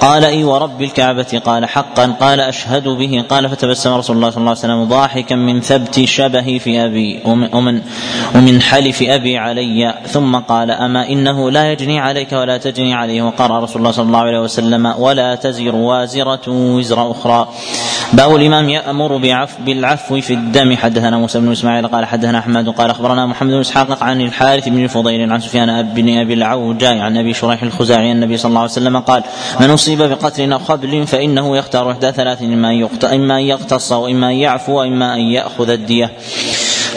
قال 0.00 0.24
إي 0.24 0.44
ورب 0.44 0.82
الكعبة. 0.82 1.40
قال 1.44 1.66
حقا. 1.66 2.06
قال 2.20 2.40
أشهد 2.40 2.88
به. 2.88 3.24
قال 3.28 3.48
فتبسم 3.48 3.94
رسول 3.94 4.16
الله 4.16 4.30
صلى 4.30 4.40
الله 4.40 4.50
عليه 4.50 4.60
وسلم 4.60 4.84
ضاحكا 4.84 5.34
من 5.34 5.60
ثبت 5.60 6.04
شبهي 6.04 6.58
في 6.58 6.84
أبي. 6.84 7.20
ومن 7.52 7.80
ومن 8.34 8.62
حلف 8.62 9.02
أبي 9.02 9.38
علي. 9.38 9.94
ثم 10.06 10.36
قال 10.36 10.70
أما 10.70 11.08
إنه 11.08 11.50
لا 11.50 11.72
يجني 11.72 12.00
عليك 12.00 12.32
ولا 12.32 12.58
تجني 12.58 12.94
عليه. 12.94 13.22
وقال 13.22 13.50
رسول 13.50 13.76
الله 13.76 13.90
صلى 13.90 14.06
الله 14.06 14.18
عليه 14.18 14.40
وسلم 14.40 14.86
ولا 14.98 15.34
تزر 15.34 15.74
وازرة 15.74 16.46
وزر 16.48 17.10
أخرى. 17.10 17.48
باب 18.12 18.36
الإمام 18.36 18.55
يأمر 18.60 19.16
بعفو 19.16 19.62
بالعفو 19.62 20.20
في 20.20 20.34
الدم. 20.34 20.76
حدثنا 20.76 21.18
موسى 21.18 21.40
بن 21.40 21.52
إسماعيل 21.52 21.86
قال 21.86 22.04
حدثنا 22.04 22.38
أحمد 22.38 22.68
قال 22.68 22.90
أخبرنا 22.90 23.26
محمد 23.26 23.50
بن 23.50 23.60
إسحاق 23.60 24.02
عن 24.02 24.20
الحارث 24.20 24.68
بن 24.68 24.84
الفضيل 24.84 25.32
عن 25.32 25.40
سفيان 25.40 25.82
بن 25.82 26.18
أبي 26.18 26.34
العوجاء 26.34 26.98
عن 26.98 27.16
أبي 27.16 27.34
شريح 27.34 27.62
الخزاعي 27.62 28.12
النبي 28.12 28.36
صلى 28.36 28.48
الله 28.48 28.60
عليه 28.60 28.70
وسلم 28.70 28.98
قال 28.98 29.22
من 29.60 29.70
أصيب 29.70 30.02
بقتل 30.02 30.52
أو 30.52 30.58
خبل 30.58 31.06
فإنه 31.06 31.56
يختار 31.56 31.90
إحدى 31.90 32.12
ثلاث 32.12 32.42
إما 32.42 33.38
أن 33.38 33.42
يقتص 33.42 33.92
وإما 33.92 34.30
أن 34.30 34.34
يعفو 34.34 34.72
وإما 34.72 35.14
أن 35.14 35.20
يأخذ 35.20 35.70
الدية. 35.70 36.10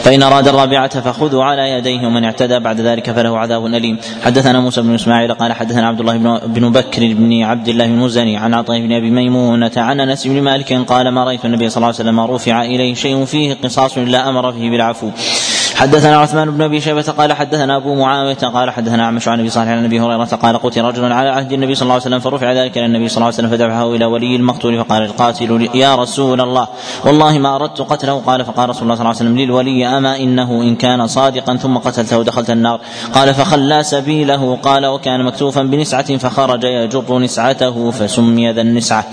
فإن 0.02 0.22
أراد 0.22 0.48
الرابعة 0.48 1.00
فخذوا 1.00 1.44
على 1.44 1.70
يديه 1.70 2.06
ومن 2.06 2.24
اعتدى 2.24 2.58
بعد 2.58 2.80
ذلك 2.80 3.10
فله 3.10 3.38
عذاب 3.38 3.66
أليم. 3.66 3.98
حدثنا 4.24 4.60
موسى 4.60 4.82
بن 4.82 4.94
إسماعيل 4.94 5.34
قال 5.34 5.52
حدثنا 5.52 5.88
عبد 5.88 6.00
الله 6.00 6.16
بن 6.46 6.72
بكر 6.72 7.14
بن 7.14 7.42
عبد 7.42 7.68
الله 7.68 7.84
المزني 7.84 8.36
عن 8.36 8.54
عطاء 8.54 8.80
بن 8.80 8.92
أبي 8.92 9.10
ميمونة 9.10 9.72
عن 9.76 10.00
أنس 10.00 10.26
بن 10.26 10.42
مالك 10.42 10.72
قال 10.72 11.08
ما 11.08 11.24
رأيت 11.24 11.44
النبي 11.44 11.68
صلى 11.68 11.76
الله 11.76 11.86
عليه 11.86 12.10
وسلم 12.10 12.20
رفع 12.20 12.62
إليه 12.62 12.94
شيء 12.94 13.24
فيه 13.24 13.54
قصاص 13.54 13.98
إلا 13.98 14.28
أمر 14.28 14.52
فيه 14.52 14.70
بالعفو. 14.70 15.10
حدثنا 15.80 16.16
عثمان 16.16 16.50
بن 16.50 16.62
أبي 16.62 16.80
شيبة 16.80 17.02
قال 17.02 17.32
حدثنا 17.32 17.76
أبو 17.76 17.94
معاوية 17.94 18.34
قال 18.34 18.70
حدثنا 18.70 19.06
عمش 19.06 19.28
عن 19.28 19.40
أبي 19.40 19.50
صالح 19.50 19.68
عن 19.68 19.84
أبي 19.84 20.00
هريرة 20.00 20.24
قال 20.24 20.58
قتل 20.58 20.84
رجل 20.84 21.12
على 21.12 21.28
عهد 21.28 21.52
النبي 21.52 21.74
صلى 21.74 21.82
الله 21.82 21.94
عليه 21.94 22.02
وسلم 22.02 22.18
فرفع 22.20 22.52
ذلك 22.52 22.78
إلى 22.78 22.86
النبي 22.86 23.08
صلى 23.08 23.16
الله 23.16 23.26
عليه 23.26 23.34
وسلم 23.34 23.50
فدفعه 23.50 23.94
إلى 23.94 24.04
ولي 24.04 24.36
المقتول 24.36 24.84
فقال 24.84 25.02
القاتل 25.02 25.68
يا 25.74 25.94
رسول 25.94 26.40
الله. 26.40 26.68
والله 27.04 27.38
ما 27.38 27.56
أردت 27.56 27.80
قتله. 27.80 28.22
قال 28.26 28.44
فقال 28.44 28.68
رسول 28.68 28.82
الله 28.82 28.94
صلى 28.94 29.00
الله 29.00 29.16
عليه 29.20 29.30
وسلم 29.30 29.38
للولي 29.38 29.86
أما 29.86 30.16
إنه 30.16 30.62
إن 30.62 30.76
كان 30.76 31.06
صادقا 31.06 31.56
ثم 31.56 31.76
قتلته 31.76 32.22
دخلت 32.22 32.50
النار. 32.50 32.80
قال 33.14 33.34
فخلى 33.34 33.82
سبيله. 33.82 34.56
قال 34.56 34.86
وكان 34.86 35.24
مكتوفا 35.24 35.62
بنسعة 35.62 36.16
فخرج 36.16 36.64
يجر 36.64 37.18
نسعته 37.18 37.90
فسمي 37.90 38.52
ذا 38.52 38.60
النسعة. 38.60 39.04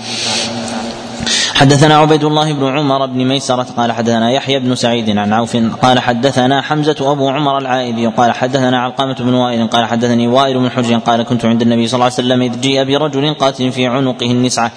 حدثنا 1.58 1.96
عبيد 1.96 2.24
الله 2.24 2.52
بن 2.52 2.78
عمر 2.78 3.06
بن 3.06 3.24
ميسرة 3.24 3.66
قال 3.76 3.92
حدثنا 3.92 4.30
يحيى 4.30 4.58
بن 4.58 4.74
سعيد 4.74 5.18
عن 5.18 5.32
عوف 5.32 5.56
قال 5.82 5.98
حدثنا 5.98 6.62
حمزة 6.62 7.12
أبو 7.12 7.28
عمر 7.28 7.58
العائلي 7.58 8.06
قال 8.06 8.32
حدثنا 8.32 8.82
علقامة 8.82 9.14
بن 9.14 9.34
وائل 9.34 9.66
قال 9.66 9.84
حدثني 9.84 10.28
وائل 10.28 10.58
بن 10.58 10.70
حجر 10.70 10.98
قال 10.98 11.22
كنت 11.22 11.44
عند 11.44 11.62
النبي 11.62 11.86
صلى 11.86 11.94
الله 11.94 12.04
عليه 12.04 12.14
وسلم 12.14 12.42
إذ 12.42 12.60
جيء 12.60 12.84
برجل 12.84 13.34
قاتل 13.34 13.72
في 13.72 13.86
عنقه 13.86 14.26
النسعة. 14.26 14.72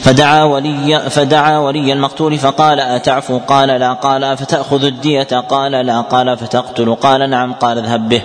فدعا 0.00 0.44
ولي 0.44 1.10
فدعا 1.10 1.58
ولي 1.58 1.92
المقتول 1.92 2.38
فقال 2.38 2.80
أتعفو؟ 2.80 3.38
قال 3.38 3.68
لا. 3.68 3.92
قال 3.92 4.24
أفتأخذ 4.24 4.84
الدية؟ 4.84 5.40
قال 5.48 5.72
لا. 5.72 6.00
قال 6.00 6.36
فتقتل 6.36 6.94
قال 6.94 7.30
نعم. 7.30 7.52
قال 7.52 7.78
اذهب 7.78 8.08
به. 8.08 8.22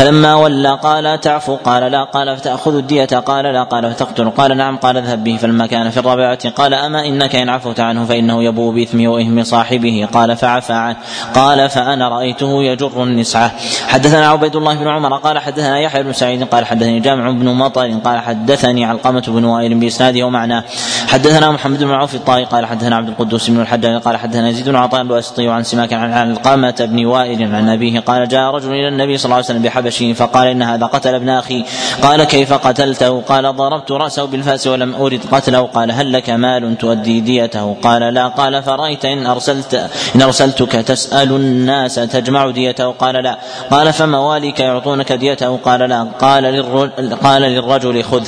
فلما 0.00 0.34
ولى 0.34 0.78
قال 0.82 1.20
تعفو 1.20 1.56
قال 1.56 1.92
لا 1.92 2.04
قال 2.04 2.36
فتأخذ 2.36 2.76
الدية 2.76 3.04
قال 3.04 3.44
لا 3.44 3.62
قال 3.62 3.94
فتقتل 3.94 4.30
قال 4.30 4.56
نعم 4.56 4.76
قال 4.76 4.96
اذهب 4.96 5.24
به 5.24 5.36
فلما 5.36 5.66
كان 5.66 5.90
في 5.90 5.96
الرابعة 6.00 6.50
قال 6.50 6.74
أما 6.74 7.06
إنك 7.06 7.36
إن 7.36 7.48
عفوت 7.48 7.80
عنه 7.80 8.04
فإنه 8.04 8.44
يبوء 8.44 8.74
بإثمه 8.74 9.08
وإثم 9.08 9.42
صاحبه 9.42 10.08
قال 10.12 10.36
فعفى 10.36 10.72
عنه 10.72 10.96
قال 11.34 11.70
فأنا 11.70 12.08
رأيته 12.08 12.62
يجر 12.62 13.02
النسعة 13.02 13.52
حدثنا 13.88 14.28
عبيد 14.28 14.56
الله 14.56 14.74
بن 14.74 14.88
عمر 14.88 15.16
قال 15.16 15.38
حدثنا 15.38 15.78
يحيى 15.78 16.02
بن 16.02 16.12
سعيد 16.12 16.44
قال 16.44 16.66
حدثني 16.66 17.00
جامع 17.00 17.30
بن 17.30 17.48
مطر 17.48 17.90
قال 18.04 18.18
حدثني 18.18 18.84
علقمة 18.84 19.24
بن 19.28 19.44
وائل 19.44 19.74
بإسناده 19.74 20.26
ومعناه 20.26 20.64
حدثنا 21.08 21.50
محمد 21.50 21.84
بن 21.84 21.92
عوف 21.92 22.14
الطائي 22.14 22.44
قال 22.44 22.66
حدثنا 22.66 22.96
عبد 22.96 23.08
القدوس 23.08 23.50
بن 23.50 23.60
الحجاج 23.60 24.02
قال 24.02 24.16
حدثنا 24.16 24.48
يزيد 24.48 24.68
بن 24.68 24.76
عطاء 24.76 25.00
الواسطي 25.00 25.48
عن 25.48 25.62
سماك 25.62 25.92
عن 25.92 26.12
علقمة 26.12 26.74
بن 26.80 27.06
وائل 27.06 27.54
عن 27.54 27.68
أبيه 27.68 28.00
قال 28.00 28.28
جاء 28.28 28.54
رجل 28.54 28.70
إلى 28.70 28.88
النبي 28.88 29.16
صلى 29.16 29.24
الله 29.24 29.36
عليه 29.36 29.44
وسلم 29.44 29.62
بحبش 29.62 29.89
الحبشي 29.90 30.14
فقال 30.14 30.48
إن 30.48 30.62
هذا 30.62 30.86
قتل 30.86 31.14
ابن 31.14 31.28
أخي. 31.28 31.64
قال 32.02 32.24
كيف 32.24 32.52
قتلته؟ 32.52 33.20
قال 33.20 33.56
ضربت 33.56 33.92
رأسه 33.92 34.24
بالفاس 34.24 34.66
ولم 34.66 34.94
أرد 34.94 35.20
قتله. 35.32 35.60
قال 35.60 35.92
هل 35.92 36.12
لك 36.12 36.30
مال 36.30 36.78
تؤدي 36.78 37.20
ديته؟ 37.20 37.76
قال 37.82 38.02
لا. 38.14 38.28
قال 38.28 38.62
فرأيت 38.62 39.04
إن 39.04 39.26
أرسلت 39.26 39.90
إن 40.16 40.22
أرسلتك 40.22 40.72
تسأل 40.72 41.32
الناس 41.32 41.94
تجمع 41.94 42.50
ديته؟ 42.50 42.86
قال 42.86 43.14
لا. 43.14 43.38
قال 43.70 43.92
فمواليك 43.92 44.60
يعطونك 44.60 45.12
ديته؟ 45.12 45.56
قال 45.56 45.80
لا. 45.80 46.06
قال 46.20 46.42
للرجل, 46.42 47.16
قال 47.16 47.42
للرجل 47.42 48.04
خذ. 48.04 48.26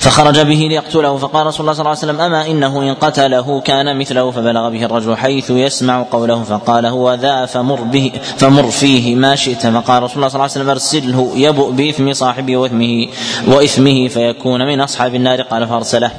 فخرج 0.00 0.40
به 0.40 0.66
ليقتله 0.70 1.16
فقال 1.16 1.46
رسول 1.46 1.60
الله 1.60 1.72
صلى 1.72 1.80
الله 1.80 1.90
عليه 1.90 1.98
وسلم 1.98 2.20
أما 2.20 2.46
إنه 2.46 2.82
إن 2.82 2.94
قتله 2.94 3.60
كان 3.60 3.98
مثله 3.98 4.30
فبلغ 4.30 4.68
به 4.68 4.84
الرجل 4.84 5.16
حيث 5.16 5.50
يسمع 5.50 6.02
قوله 6.10 6.42
فقال 6.42 6.86
هو 6.86 7.14
ذا 7.14 7.46
فمر 7.46 7.80
به 7.80 8.12
فمر 8.36 8.70
فيه 8.70 9.14
ما 9.14 9.36
شئت. 9.36 9.66
فقال 9.66 10.02
رسول 10.02 10.16
الله 10.16 10.28
صلى 10.28 10.34
الله 10.34 10.42
عليه 10.42 10.52
وسلم 10.52 10.70
ارسله 10.70 11.32
يبؤ 11.36 11.70
بإثم 11.70 12.12
صاحبه 12.12 12.56
وإثمه 12.56 13.08
وإثمه 13.48 14.08
فيكون 14.08 14.66
من 14.66 14.80
أصحاب 14.80 15.14
النار. 15.14 15.42
قال 15.42 15.68
فأرسله. 15.68 16.10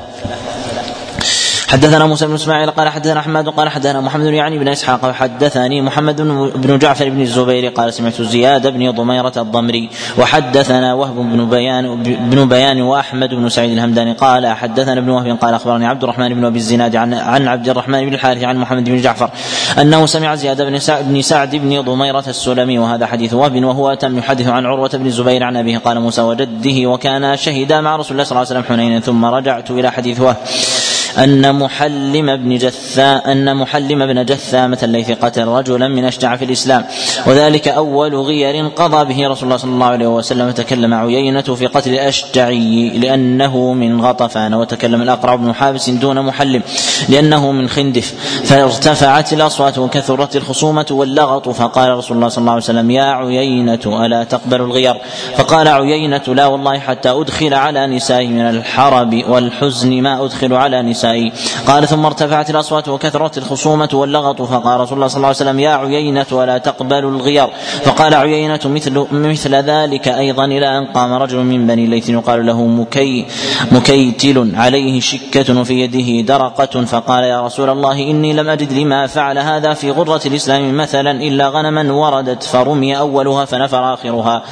حدثنا 1.72 2.06
موسى 2.06 2.28
بن 2.28 2.34
إسماعيل 2.34 2.72
قال 2.72 2.90
حدثنا 2.90 3.20
أحمد 3.20 3.50
قال 3.50 3.70
حدثنا 3.70 4.02
محمد 4.02 4.26
يعني 4.26 4.60
بن 4.60 4.68
إسحاق 4.68 5.12
حدثني 5.12 5.82
محمد 5.82 6.22
بن 6.56 6.78
جعفر 6.78 7.10
بن 7.10 7.22
الزبير 7.22 7.68
قال 7.70 7.94
سمعت 7.94 8.22
زياد 8.22 8.68
بن 8.68 8.92
ضميرة 8.92 9.34
الضمري 9.38 9.90
وحدثنا 10.18 10.94
وهب 10.94 11.16
بن 11.16 11.50
بيان 11.50 12.04
بن 12.04 12.50
بيان 12.50 12.82
وأحمد 12.82 13.30
بن 13.30 13.50
سعيد 13.50 13.72
الهمداني 13.72 14.14
قال 14.14 14.48
حدثنا 14.48 15.00
ابن 15.00 15.10
وهب 15.10 15.38
قال 15.42 15.54
أخبرني 15.54 15.86
عبد 15.86 16.04
الرحمن 16.04 16.34
بن 16.34 16.46
أبي 16.46 16.58
الزناد 16.58 16.96
عن 16.96 17.14
عن 17.14 17.48
عبد 17.48 17.70
الرحمن 17.70 18.06
بن 18.06 18.14
الحارث 18.14 18.44
عن 18.44 18.58
محمد 18.58 18.90
بن 18.90 19.02
جعفر 19.02 19.30
أنه 19.82 20.06
سمع 20.06 20.36
زياد 20.36 20.62
بن 20.62 20.80
سعد 20.80 21.08
بن 21.08 21.22
سعد 21.22 21.56
بن 21.56 21.82
ضميرة 21.82 22.24
السلمي 22.28 22.80
وهذا 22.80 23.06
حديث 23.06 23.34
وهب 23.34 23.64
وهو 23.64 23.90
اتم 23.90 24.18
يحدث 24.18 24.48
عن 24.48 24.66
عروة 24.66 24.90
بن 24.94 25.06
الزبير 25.06 25.44
عن 25.44 25.58
أبيه 25.58 25.78
قال 25.78 26.00
موسى 26.00 26.22
وجده 26.22 26.90
وكان 26.90 27.38
شهدا 27.38 27.82
مع 27.82 27.96
رسول 27.96 28.12
الله 28.12 28.24
صلى 28.24 28.32
الله 28.32 28.48
عليه 28.50 28.60
وسلم 28.60 28.76
حنين 28.76 29.00
ثم 29.00 29.26
رجعت 29.26 29.72
إلى 29.72 29.92
حديث 29.92 30.20
وهب. 30.20 30.38
أن 31.18 31.56
محلم 31.56 32.36
بن 32.36 32.58
جثا 32.58 33.16
أن 33.16 33.56
محلم 33.58 34.06
بن 34.06 34.26
جثامة 34.26 34.78
الليث 34.84 35.12
قتل 35.12 35.48
رجلا 35.48 35.88
من 35.88 36.06
أشجع 36.06 36.36
في 36.36 36.46
الإسلام. 36.46 36.86
وذلك 37.28 37.68
أول 37.68 38.16
غير 38.16 38.68
قضى 38.68 39.14
به 39.14 39.28
رسول 39.28 39.44
الله 39.44 39.58
صلى 39.58 39.72
الله 39.72 39.86
عليه 39.86 40.08
وسلم. 40.08 40.48
وتكلم 40.48 40.94
عيينة 40.94 41.42
في 41.42 41.68
قتل 41.68 41.94
الأشجعي 41.94 42.90
لأنه 42.90 43.74
من 43.74 44.02
غطفان. 44.02 44.54
وتكلم 44.54 45.02
الأقرع 45.02 45.36
بن 45.36 45.54
حابس 45.54 45.90
دون 45.90 46.22
محلم 46.22 46.62
لأنه 47.10 47.52
من 47.52 47.70
خندف. 47.70 48.14
فارتفعت 48.44 49.34
الأصوات 49.34 49.78
وكثرت 49.78 50.36
الخصومة 50.36 50.86
واللغط. 50.92 51.50
فقال 51.50 51.98
رسول 51.98 52.18
الله 52.18 52.30
صلى 52.30 52.42
الله 52.42 52.52
عليه 52.52 52.64
وسلم 52.64 52.92
يا 52.92 53.04
عيينة 53.04 54.06
ألا 54.06 54.24
تقبل 54.24 54.62
الغير 54.62 54.96
فقال 55.36 55.68
عيينة 55.68 56.22
لا 56.28 56.46
والله 56.46 56.80
حتى 56.80 57.10
أدخل 57.10 57.54
على 57.54 57.88
نسائه 57.88 58.28
من 58.28 58.50
الحرب 58.50 59.24
والحزن 59.30 60.02
ما 60.02 60.26
أدخل 60.26 60.54
على 60.54 60.82
نسائه 60.82 61.01
النسائي 61.04 61.32
قال 61.68 61.88
ثم 61.88 62.06
ارتفعت 62.06 62.50
الأصوات 62.50 62.90
وكثرت 62.90 63.38
الخصومة 63.38 63.90
واللغط 63.94 64.42
فقال 64.42 64.80
رسول 64.80 64.94
الله 64.94 65.08
صلى 65.08 65.18
الله 65.18 65.28
عليه 65.28 65.38
وسلم 65.38 65.60
يا 65.60 65.70
عيينة 65.70 66.26
ولا 66.32 66.58
تقبل 66.58 67.00
الغير. 67.00 67.48
فقال 67.84 68.14
عيينة 68.16 68.60
مثل 68.66 69.06
مثل 69.12 69.56
ذلك 69.56 70.08
أيضا. 70.08 70.46
إلى 70.46 70.78
أن 70.78 70.86
قام 70.86 71.14
رجل 71.14 71.38
من 71.38 71.68
بني 71.68 71.88
ليث 71.88 72.10
يقال 72.10 72.46
له 72.46 72.66
مكي 72.66 73.26
مكيتل 73.72 74.52
عليه 74.56 75.00
شكة 75.00 75.60
وفي 75.60 75.74
يده 75.74 76.36
درقة. 76.36 76.86
فقال 76.86 77.24
يا 77.24 77.42
رسول 77.42 77.70
الله 77.70 77.94
إني 77.94 78.34
لم 78.34 78.50
أجد 78.50 78.74
لما 78.74 79.08
فعل 79.08 79.38
هذا 79.38 79.74
في 79.74 79.92
غرة 79.92 80.22
الإسلام 80.26 80.78
مثلا 80.78 81.12
إلا 81.12 81.50
غنما 81.50 81.94
وردت 81.94 82.44
فرمي 82.44 82.98
أولها 82.98 83.46
فنفر 83.46 83.94
آخرها. 83.94 84.44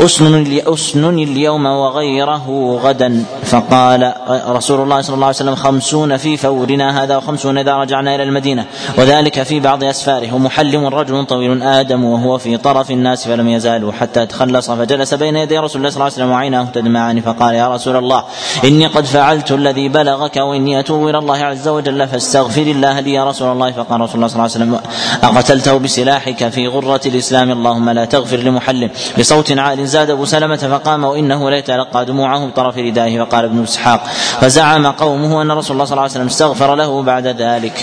أسنن 0.00 1.18
اليوم 1.18 1.66
وغيره 1.66 2.78
غدا. 2.82 3.24
فقال 3.44 4.12
رسول 4.48 4.80
الله 4.80 5.00
صلى 5.00 5.14
الله 5.14 5.26
عليه 5.26 5.36
وسلم 5.36 5.54
خمسون 5.54 6.16
في 6.16 6.36
فورنا 6.36 7.02
هذا 7.02 7.16
وخمسون 7.16 7.58
إذا 7.58 7.76
رجعنا 7.76 8.14
إلى 8.14 8.22
المدينة. 8.22 8.64
وذلك 8.98 9.42
في 9.42 9.60
بعض 9.60 9.84
أسفاره. 9.84 10.34
ومحلم 10.34 10.86
رجل 10.86 11.24
طويل 11.24 11.62
آدم 11.62 12.04
وهو 12.04 12.38
في 12.38 12.56
طرف 12.56 12.90
الناس 12.90 13.28
فلم 13.28 13.48
يزالوا 13.48 13.92
حتى 13.92 14.26
تخلص 14.26 14.70
فجلس 14.70 15.14
بين 15.14 15.36
يدي 15.36 15.58
رسول 15.58 15.76
الله 15.76 15.90
صلى 15.90 15.96
الله 15.96 16.04
عليه 16.04 16.14
وسلم 16.14 16.30
وعيناه 16.30 16.64
تدمعان. 16.74 17.20
فقال 17.20 17.54
يا 17.54 17.68
رسول 17.68 17.96
الله 17.96 18.24
إني 18.64 18.86
قد 18.86 19.04
فعلت 19.04 19.52
الذي 19.52 19.88
بلغك 19.88 20.36
وإني 20.36 20.80
أتوب 20.80 21.08
إلى 21.08 21.18
الله 21.18 21.36
عز 21.36 21.68
وجل 21.68 22.08
فاستغفر 22.08 22.62
الله 22.62 23.00
لي 23.00 23.12
يا 23.12 23.24
رسول 23.24 23.52
الله. 23.52 23.72
فقال 23.72 24.00
رسول 24.00 24.16
الله 24.16 24.26
صلى 24.26 24.34
الله 24.34 24.42
عليه 24.42 24.52
وسلم 24.52 24.80
أقتلته 25.22 25.78
بسلاحك 25.78 26.48
في 26.48 26.68
غرة 26.68 27.00
الإسلام؟ 27.06 27.50
اللهم 27.50 27.90
لا 27.90 28.04
تغفر 28.04 28.36
لمحلم. 28.36 28.90
بصوت 29.18 29.52
عال 29.58 29.82
زاد 29.92 30.10
أبو 30.16 30.24
سلمة 30.24 30.56
فقام 30.56 31.04
وإنه 31.04 31.50
ليتلقى 31.50 32.00
دموعه 32.04 32.40
بطرف 32.46 32.74
ردائه. 32.78 33.14
فقال 33.24 33.44
ابن 33.44 33.62
إسحاق 33.62 34.00
فزعم 34.40 34.86
قومه 34.86 35.42
أن 35.42 35.50
رسول 35.50 35.72
الله 35.76 35.84
صلى 35.84 35.92
الله 35.92 36.02
عليه 36.08 36.16
وسلم 36.16 36.26
استغفر 36.32 36.74
له 36.74 37.02
بعد 37.02 37.26
ذلك. 37.26 37.76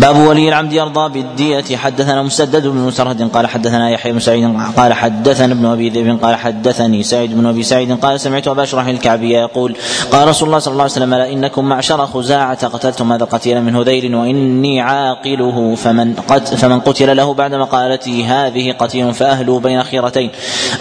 باب 0.00 0.16
ولي 0.16 0.48
العمد 0.48 0.72
يرضى 0.72 1.22
بالدية. 1.22 1.76
حدثنا 1.76 2.22
مسدد 2.22 2.66
بن 2.66 2.76
مسرهد 2.76 3.30
قال 3.30 3.46
حدثنا 3.46 3.90
يحيى 3.90 4.12
بن 4.12 4.18
سعيد 4.18 4.56
قال 4.76 4.92
حدثنا 4.92 5.52
ابن 5.52 5.66
أبي 5.66 5.88
ذئب 5.88 6.18
قال 6.22 6.36
حدثني 6.36 7.02
سعيد 7.02 7.38
بن 7.38 7.46
أبي 7.46 7.62
سعيد 7.62 8.00
قال 8.00 8.20
سمعت 8.20 8.48
أبا 8.48 8.62
اشرح 8.62 8.86
الكعبي 8.86 9.32
يقول 9.32 9.76
قال 10.12 10.28
رسول 10.28 10.48
الله 10.48 10.58
صلى 10.58 10.72
الله 10.72 10.82
عليه 10.82 10.92
وسلم 10.92 11.14
لا 11.14 11.32
إنكم 11.32 11.64
معشر 11.64 12.06
خزاعة 12.06 12.66
قتلتم 12.66 13.12
هذا 13.12 13.24
القتيل 13.24 13.62
من 13.62 13.76
هذيل 13.76 14.14
وإني 14.14 14.80
عاقله 14.80 15.74
فمن 15.74 16.14
قتل 16.14 16.56
فمن 16.56 16.80
قتل 16.80 17.16
له 17.16 17.34
بعد 17.34 17.54
مقالته 17.54 18.24
هذه 18.28 18.72
قتيل 18.72 19.14
فأهلوا 19.14 19.60
بين 19.60 19.82
خيرتين 19.82 20.30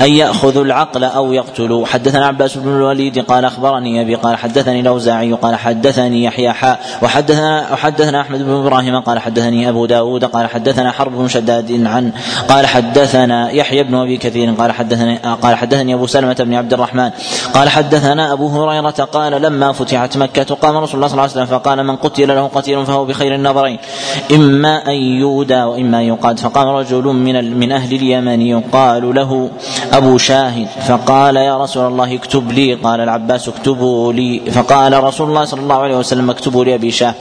أن 0.02 0.10
يأخذوا 0.12 0.64
العقل 0.64 1.04
أو 1.04 1.34
يقتلوا. 1.34 1.86
حدثنا 1.86 2.28
عباس 2.28 2.58
بن 2.58 2.70
الوليد 2.76 3.20
قال 3.20 3.46
أخبرني 3.46 4.02
أبي 4.02 4.16
قال 4.16 4.36
حدثني 4.36 4.80
الأوزاعي 4.80 5.34
قال 5.34 5.56
حدثني 5.56 6.24
يحيى 6.24 6.52
حاء 6.52 6.80
وحدثنا 7.02 7.74
وحدثنا 7.74 8.22
أحمد 8.22 8.44
بن 8.44 8.52
إبراهيم 8.52 9.00
قال 9.10 9.20
حدثني 9.20 9.70
أبو 9.70 9.86
داود 9.86 10.26
قال 10.26 10.48
حدثنا 10.48 10.92
حرب 10.92 11.18
بن 11.18 11.28
شداد 11.28 11.86
عن 11.86 12.12
قال 12.48 12.66
حدثنا 12.66 13.52
يحيى 13.52 13.84
بن 13.84 13.96
أبي 13.96 14.18
كثير 14.18 14.52
قال 14.52 14.72
حدثني 14.72 15.18
قال 15.18 15.56
حدثني 15.56 15.94
أبو 15.94 16.08
سلمة 16.08 16.34
بن 16.40 16.54
عبد 16.54 16.74
الرحمن 16.74 17.10
قال 17.54 17.70
حدثنا 17.70 18.34
أبو 18.34 18.48
هريرة 18.48 18.90
قال 18.90 19.42
لما 19.42 19.72
فتحت 19.72 20.18
مكة 20.18 20.56
قام 20.56 20.78
رسول 20.78 20.96
الله 20.96 21.08
صلى 21.08 21.14
الله 21.14 21.22
عليه 21.22 21.32
وسلم 21.32 21.46
فقال 21.46 21.84
من 21.84 21.96
قتل 21.96 22.28
له 22.28 22.48
قتيل 22.48 22.86
فهو 22.86 23.06
بخير 23.06 23.36
النظرين. 23.36 23.78
إما 24.32 24.88
أن 24.88 24.94
يودى 24.94 25.64
وإما 25.64 25.98
أن 25.98 26.04
يقاد. 26.04 26.40
فقام 26.40 26.68
رجل 26.68 27.04
من 27.04 27.60
من 27.60 27.72
أهل 27.72 27.96
اليمن 27.96 28.42
يقال 28.42 29.16
له 29.16 29.50
أبو 29.94 30.18
شاهد. 30.18 30.68
فقال 30.88 31.36
يا 31.36 31.58
رسول 31.58 31.88
الله 31.88 32.16
اكتب 32.16 32.52
لي. 32.52 32.74
قال 32.74 33.02
العباس 33.02 33.48
اكتبوا 33.48 34.14
لي. 34.14 34.42
فقال 34.52 35.04
رسول 35.04 35.30
الله 35.30 35.46
صلى 35.46 35.62
الله 35.62 35.76
عليه 35.76 35.98
وسلم 35.98 36.30
اكتبوا 36.30 36.66
لي 36.66 36.76
أبي 36.76 36.92
شاه 36.92 37.16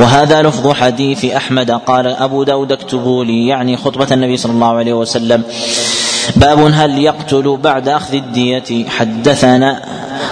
وهذا 0.00 0.42
لفظ 0.42 0.72
حديث 0.72 1.24
أحمد. 1.24 1.70
قال 1.70 2.06
أبو 2.06 2.42
داود 2.42 2.72
اكتبوا 2.72 3.24
لي 3.24 3.46
يعني 3.46 3.76
خطبة 3.76 4.08
النبي 4.12 4.36
صلى 4.36 4.52
الله 4.52 4.72
عليه 4.76 4.92
وسلم. 4.92 5.42
باب 6.36 6.58
هل 6.72 6.98
يقتل 6.98 7.56
بعد 7.62 7.88
أخذ 7.88 8.14
الدية؟ 8.14 8.88
حدثنا 8.88 9.82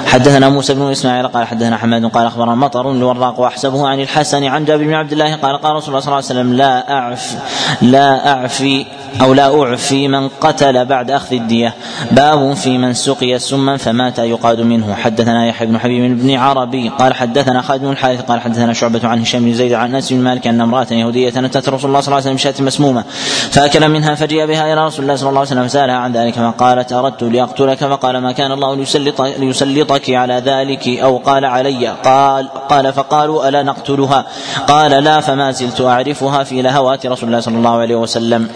حدثنا 0.06 0.48
موسى 0.48 0.74
بن 0.74 0.90
إسماعيل 0.90 1.28
قال 1.28 1.46
حدثنا 1.46 1.76
حماد 1.76 2.04
قال 2.04 2.26
أخبرنا 2.26 2.54
مطر 2.54 2.90
الوراق 2.90 3.40
وأحسبه 3.40 3.88
عن 3.88 4.00
الحسن 4.00 4.44
عن 4.44 4.64
جابر 4.64 4.84
بن 4.84 4.94
عبد 4.94 5.12
الله 5.12 5.34
قال 5.36 5.56
قال 5.56 5.76
رسول 5.76 5.88
الله 5.88 6.00
صلى 6.00 6.06
الله 6.06 6.16
عليه 6.16 6.26
وسلم 6.26 6.52
لا 6.52 6.92
أعف 6.92 7.36
لا 7.82 8.32
اعفي 8.32 8.86
أو 9.20 9.34
لا 9.34 9.62
اعفي 9.62 10.08
من 10.08 10.28
قتل 10.28 10.84
بعد 10.84 11.10
أخذ 11.10 11.32
الدية. 11.32 11.74
باب 12.10 12.54
في 12.54 12.78
من 12.78 12.92
سقي 12.94 13.38
سما 13.38 13.76
فمات 13.76 14.18
يقاد 14.18 14.60
منه. 14.60 14.94
حدثنا 14.94 15.46
يحيى 15.46 15.66
بن 15.66 15.78
حبيب 15.78 16.18
بن 16.18 16.34
عربي 16.34 16.88
قال 16.88 17.14
حدثنا 17.14 17.62
خالد 17.62 17.82
بن 17.82 17.90
الحارث 17.90 18.20
قال 18.20 18.40
حدثنا 18.40 18.72
شعبة 18.72 19.08
عن 19.08 19.20
هشام 19.20 19.44
بن 19.44 19.54
زيد 19.54 19.72
عن 19.72 19.94
أنس 19.94 20.12
بن 20.12 20.18
مالك 20.18 20.46
أن 20.46 20.60
امرأة 20.60 20.86
يهودية 20.90 21.28
اتت 21.28 21.68
رسول 21.68 21.90
الله 21.90 22.00
صلى 22.00 22.12
الله 22.12 22.16
عليه 22.16 22.16
وسلم 22.16 22.34
بشاة 22.34 22.54
مسمومة. 22.64 23.04
فأكل 23.50 23.88
منها 23.88 24.14
فجيء 24.14 24.46
بها 24.46 24.72
إلى 24.72 24.86
رسول 24.86 25.02
الله 25.02 25.16
صلى 25.16 25.28
الله 25.28 25.40
عليه 25.40 25.50
وسلم 25.50 25.66
فسألها 25.68 25.96
عن 25.96 26.12
ذلك 26.12 26.34
فقالت 26.34 26.92
أردت 26.92 27.22
لأقتلك 27.22 27.78
فقال 27.78 28.18
ما 28.18 28.32
كان 28.32 28.52
الله 28.52 28.76
ليسلط 28.76 29.20
ليسلطك 29.82 30.10
على 30.10 30.34
ذلك 30.34 30.88
أو 30.88 31.18
قال 31.18 31.44
علي 31.44 31.88
قال 32.04 32.48
قال 32.68 32.92
فقالوا 32.92 33.48
ألا 33.48 33.62
نقتلها؟ 33.62 34.24
قال 34.68 34.90
لا 34.90 35.20
فما 35.20 35.50
زلت 35.50 35.80
أعرفها 35.80 36.44
في 36.44 36.62
لهوات 36.62 37.06
رسول 37.06 37.28
الله 37.28 37.40
صلى 37.40 37.56
الله 37.56 37.76
عليه 37.78 37.96
وسلم. 37.96 38.48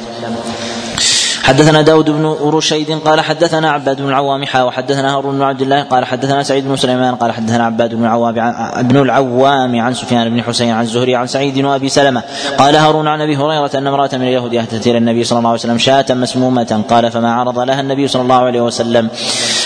حدثنا 1.46 1.82
داود 1.82 2.10
بن 2.10 2.36
رشيد 2.42 2.90
قال 2.90 3.20
حدثنا 3.20 3.70
عباد 3.70 3.96
بن 4.02 4.08
العوام 4.08 4.44
حا 4.44 4.62
وحدثنا 4.62 5.16
هارون 5.16 5.34
بن 5.34 5.42
عبد 5.42 5.62
الله 5.62 5.82
قال 5.82 6.04
حدثنا 6.04 6.42
سعيد 6.42 6.68
بن 6.68 6.76
سليمان 6.76 7.14
قال 7.14 7.32
حدثنا 7.32 7.64
عباد 7.66 7.94
بن 7.94 8.04
العوام 8.04 8.34
بن 8.82 8.96
العوام 8.96 9.80
عن 9.80 9.94
سفيان 9.94 10.30
بن 10.30 10.42
حسين 10.42 10.70
عن 10.70 10.84
الزهري 10.84 11.16
عن 11.16 11.26
سعيد 11.26 11.64
وابي 11.64 11.88
سلمة 11.88 12.22
قال 12.58 12.76
هارون 12.76 13.08
عن 13.08 13.20
أبي 13.20 13.36
هريرة 13.36 13.70
أن 13.74 13.86
امرأة 13.86 14.10
من 14.12 14.22
اليهود 14.22 14.54
أتت 14.54 14.86
إلى 14.86 14.98
النبي 14.98 15.24
صلى 15.24 15.38
الله 15.38 15.50
عليه 15.50 15.60
وسلم 15.60 15.78
شاة 15.78 16.06
مسمومة 16.10 16.84
قال 16.90 17.10
فما 17.10 17.32
عرض 17.32 17.58
لها 17.58 17.80
النبي 17.80 18.08
صلى 18.08 18.22
الله 18.22 18.36
عليه 18.36 18.60
وسلم. 18.60 19.08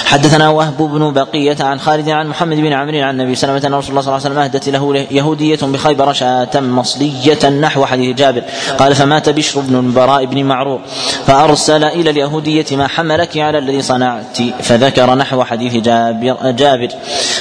حدثنا 0.04 0.48
وهب 0.48 0.76
بن 0.76 1.12
بقية 1.12 1.56
عن 1.60 1.80
خالد 1.80 2.08
عن 2.08 2.26
محمد 2.26 2.56
بن 2.56 2.72
عمرو 2.72 2.98
عن 2.98 3.20
النبي 3.20 3.36
عليه 3.42 3.54
وسلم 3.54 3.74
رسول 3.74 3.90
الله 3.90 4.00
صلى 4.00 4.08
الله 4.08 4.12
عليه 4.12 4.14
وسلم 4.14 4.38
أهدت 4.38 4.68
له 4.68 5.06
يهودية 5.10 5.58
بخيبر 5.62 6.12
شاة 6.12 6.60
مصلية 6.60 7.48
نحو 7.48 7.84
حديث 7.84 8.16
جابر. 8.16 8.42
قال 8.78 8.94
فمات 8.94 9.28
بشر 9.28 9.60
بن 9.60 9.76
البراء 9.76 10.24
بن 10.24 10.44
معرور 10.44 10.80
فأرسل 11.26 11.69
إلى 11.76 12.10
اليهودية 12.10 12.66
ما 12.72 12.86
حملك 12.88 13.38
على 13.38 13.58
الذي 13.58 13.82
صنعت. 13.82 14.38
فذكر 14.62 15.14
نحو 15.14 15.44
حديث 15.44 15.74
جابر 15.74 16.50
جابر. 16.50 16.88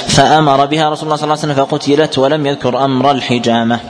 فأمر 0.08 0.66
بها 0.66 0.90
رسول 0.90 1.04
الله 1.04 1.16
صلى 1.16 1.24
الله 1.24 1.38
عليه 1.42 1.52
وسلم 1.52 1.54
فقتلت 1.54 2.18
ولم 2.18 2.46
يذكر 2.46 2.84
أمر 2.84 3.10
الحجامة. 3.10 3.80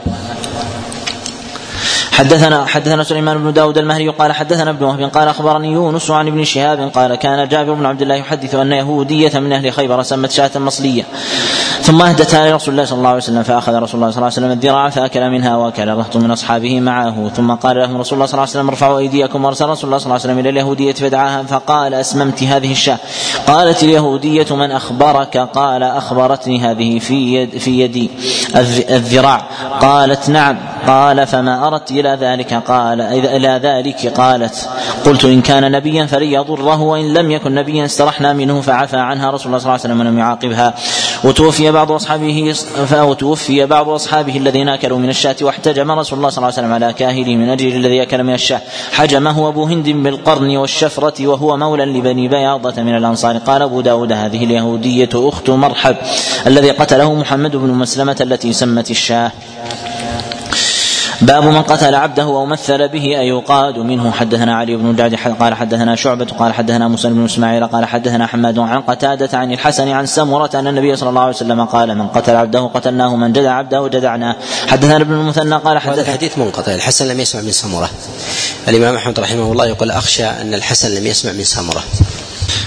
حدثنا 2.11 2.65
حدثنا 2.65 3.03
سليمان 3.03 3.37
بن 3.37 3.53
داود 3.53 3.77
المهري 3.77 4.09
قال 4.09 4.31
حدثنا 4.31 4.69
ابن 4.69 4.85
وهب 4.85 5.01
قال 5.01 5.27
أخبرني 5.27 5.71
يونس 5.71 6.11
عن 6.11 6.27
ابن 6.27 6.43
شهاب 6.43 6.91
قال 6.93 7.15
كان 7.15 7.47
جابر 7.47 7.73
بن 7.73 7.85
عبد 7.85 8.01
الله 8.01 8.15
يحدث 8.15 8.55
أن 8.55 8.71
يهودية 8.71 9.39
من 9.39 9.53
أهل 9.53 9.73
خيبر 9.73 10.03
سمت 10.03 10.31
شاة 10.31 10.51
مصلية. 10.55 11.03
ثم 11.81 12.01
اهدتها 12.01 12.49
لرسول 12.49 12.71
الله 12.73 12.85
صلى 12.85 12.97
الله 12.97 13.09
عليه 13.09 13.17
وسلم 13.17 13.43
فأخذ 13.43 13.73
رسول 13.73 13.95
الله 13.95 14.11
صلى 14.11 14.17
الله 14.17 14.25
عليه 14.25 14.25
وسلم 14.25 14.51
الذراع 14.51 14.89
فأكل 14.89 15.29
منها 15.29 15.55
وأكل. 15.55 15.87
رهط 15.87 16.17
من 16.17 16.31
أصحابه 16.31 16.79
معه. 16.79 17.29
ثم 17.35 17.51
قال 17.51 17.77
لهم 17.77 17.97
رسول 17.97 18.13
الله 18.13 18.25
صلى 18.25 18.33
الله 18.33 18.41
عليه 18.41 18.51
وسلم 18.51 18.69
ارفعوا 18.69 18.99
أيديكم 18.99 19.45
وأرسل 19.45 19.65
رسول 19.65 19.85
الله 19.85 19.97
صلى 19.97 20.05
الله 20.05 20.13
عليه 20.13 20.23
وسلم 20.23 20.39
إلى 20.39 20.49
اليهودية 20.49 20.93
فدعاها 20.93 21.43
فقال 21.43 21.93
أسممت 21.93 22.43
هذه 22.43 22.71
الشاة. 22.71 22.97
قالت 23.47 23.83
اليهودية 23.83 24.55
من 24.55 24.71
أخبرك؟ 24.71 25.37
قال 25.37 25.83
أخبرتني 25.83 26.59
هذه 26.59 26.99
في 26.99 27.33
يد 27.33 27.57
في 27.57 27.79
يدي 27.79 28.09
الذراع. 28.89 29.41
قالت 29.81 30.29
نعم. 30.29 30.57
قال 30.87 31.27
فما 31.27 31.67
أردت 31.67 31.91
إلى 31.91 32.17
ذلك. 32.21 32.53
قال 32.53 33.01
إلى 33.01 33.59
ذلك. 33.63 34.07
قالت 34.07 34.69
قلت 35.05 35.25
إن 35.25 35.41
كان 35.41 35.71
نبيا 35.71 36.05
فلن 36.05 36.27
يضره 36.27 36.81
وإن 36.81 37.13
لم 37.13 37.31
يكن 37.31 37.55
نبيا 37.55 37.85
استرحنا 37.85 38.33
منه 38.33 38.61
فعفى 38.61 38.97
عنها 38.97 39.31
رسول 39.31 39.47
الله 39.47 39.57
صلى 39.57 39.65
الله 39.65 39.71
عليه 39.71 39.81
وسلم 39.81 39.99
ولم 39.99 40.19
يعاقبها. 40.19 40.73
وتوفي 41.23 41.71
بعض 41.71 41.91
اصحابه 41.91 42.55
وتوفي 42.93 43.65
بعض 43.65 43.89
أصحابه 43.89 44.37
الذين 44.37 44.69
أكلوا 44.69 44.97
من 44.97 45.09
الشاة 45.09 45.35
واحتجم 45.41 45.91
رسول 45.91 46.17
الله 46.17 46.29
صلى 46.29 46.37
الله 46.37 46.53
عليه 46.57 46.67
وسلم 46.67 46.73
على 46.73 46.93
كاهله 46.93 47.35
من 47.35 47.49
أجل 47.49 47.75
الذي 47.75 48.01
أكل 48.01 48.23
من 48.23 48.33
الشاة. 48.33 48.61
حجمه 48.91 49.47
أبو 49.47 49.63
هند 49.63 49.89
بالقرن 49.89 50.57
والشفرة 50.57 51.27
وهو 51.27 51.57
مولى 51.57 51.85
لبني 51.85 52.27
بياضة 52.27 52.81
من 52.81 52.95
الأنصار. 52.95 53.37
قال 53.37 53.61
أبو 53.61 53.81
داود 53.81 54.11
هذه 54.11 54.43
اليهودية 54.43 55.09
أخت 55.15 55.49
مرحب 55.49 55.95
الذي 56.47 56.71
قتله 56.71 57.13
محمد 57.13 57.55
بن 57.55 57.69
مسلمة 57.69 58.17
التي 58.21 58.53
سمت 58.53 58.91
الشاة. 58.91 59.31
باب 61.21 61.43
من 61.43 61.61
قتل 61.61 61.95
عبده 61.95 62.23
أو 62.23 62.45
مثل 62.45 62.87
به 62.87 63.19
أيقاد 63.19 63.77
منه. 63.77 64.11
حدثنا 64.11 64.55
علي 64.55 64.75
بن 64.75 64.89
الجعد 64.89 65.15
قال 65.39 65.53
حدثنا 65.53 65.95
شعبة 65.95 66.25
قال 66.25 66.53
حدثنا 66.53 66.87
موسى 66.87 67.09
بن 67.09 67.25
إسماعيل 67.25 67.67
قال 67.67 67.85
حدثنا 67.85 68.27
حماد 68.27 68.59
عن 68.59 68.81
قتادة 68.81 69.37
عن 69.37 69.51
الحسن 69.51 69.87
عن 69.87 70.05
سمرة 70.05 70.49
أن 70.53 70.67
النبي 70.67 70.95
صلى 70.95 71.09
الله 71.09 71.21
عليه 71.21 71.35
وسلم 71.35 71.65
قال 71.65 71.97
من 71.97 72.07
قتل 72.07 72.35
عبده 72.35 72.59
قتلناه 72.59 73.15
من 73.15 73.33
جدع 73.33 73.51
عبده 73.51 73.87
جدعناه 73.87 74.35
حدثنا 74.67 74.95
ابن 74.95 75.13
المثنى 75.13 75.55
قال 75.55 75.79
حدثنا 75.79 76.01
الحديث 76.01 76.37
منقطع 76.37 76.71
الحسن 76.71 77.07
لم 77.07 77.19
يسمع 77.19 77.41
من 77.41 77.51
سمرة. 77.51 77.89
الإمام 78.67 78.95
أحمد 78.95 79.19
رحمه 79.19 79.51
الله 79.51 79.65
يقول 79.65 79.91
أخشى 79.91 80.25
أن 80.25 80.53
الحسن 80.53 80.95
لم 80.95 81.07
يسمع 81.07 81.31
من 81.31 81.43
سمرة. 81.43 81.83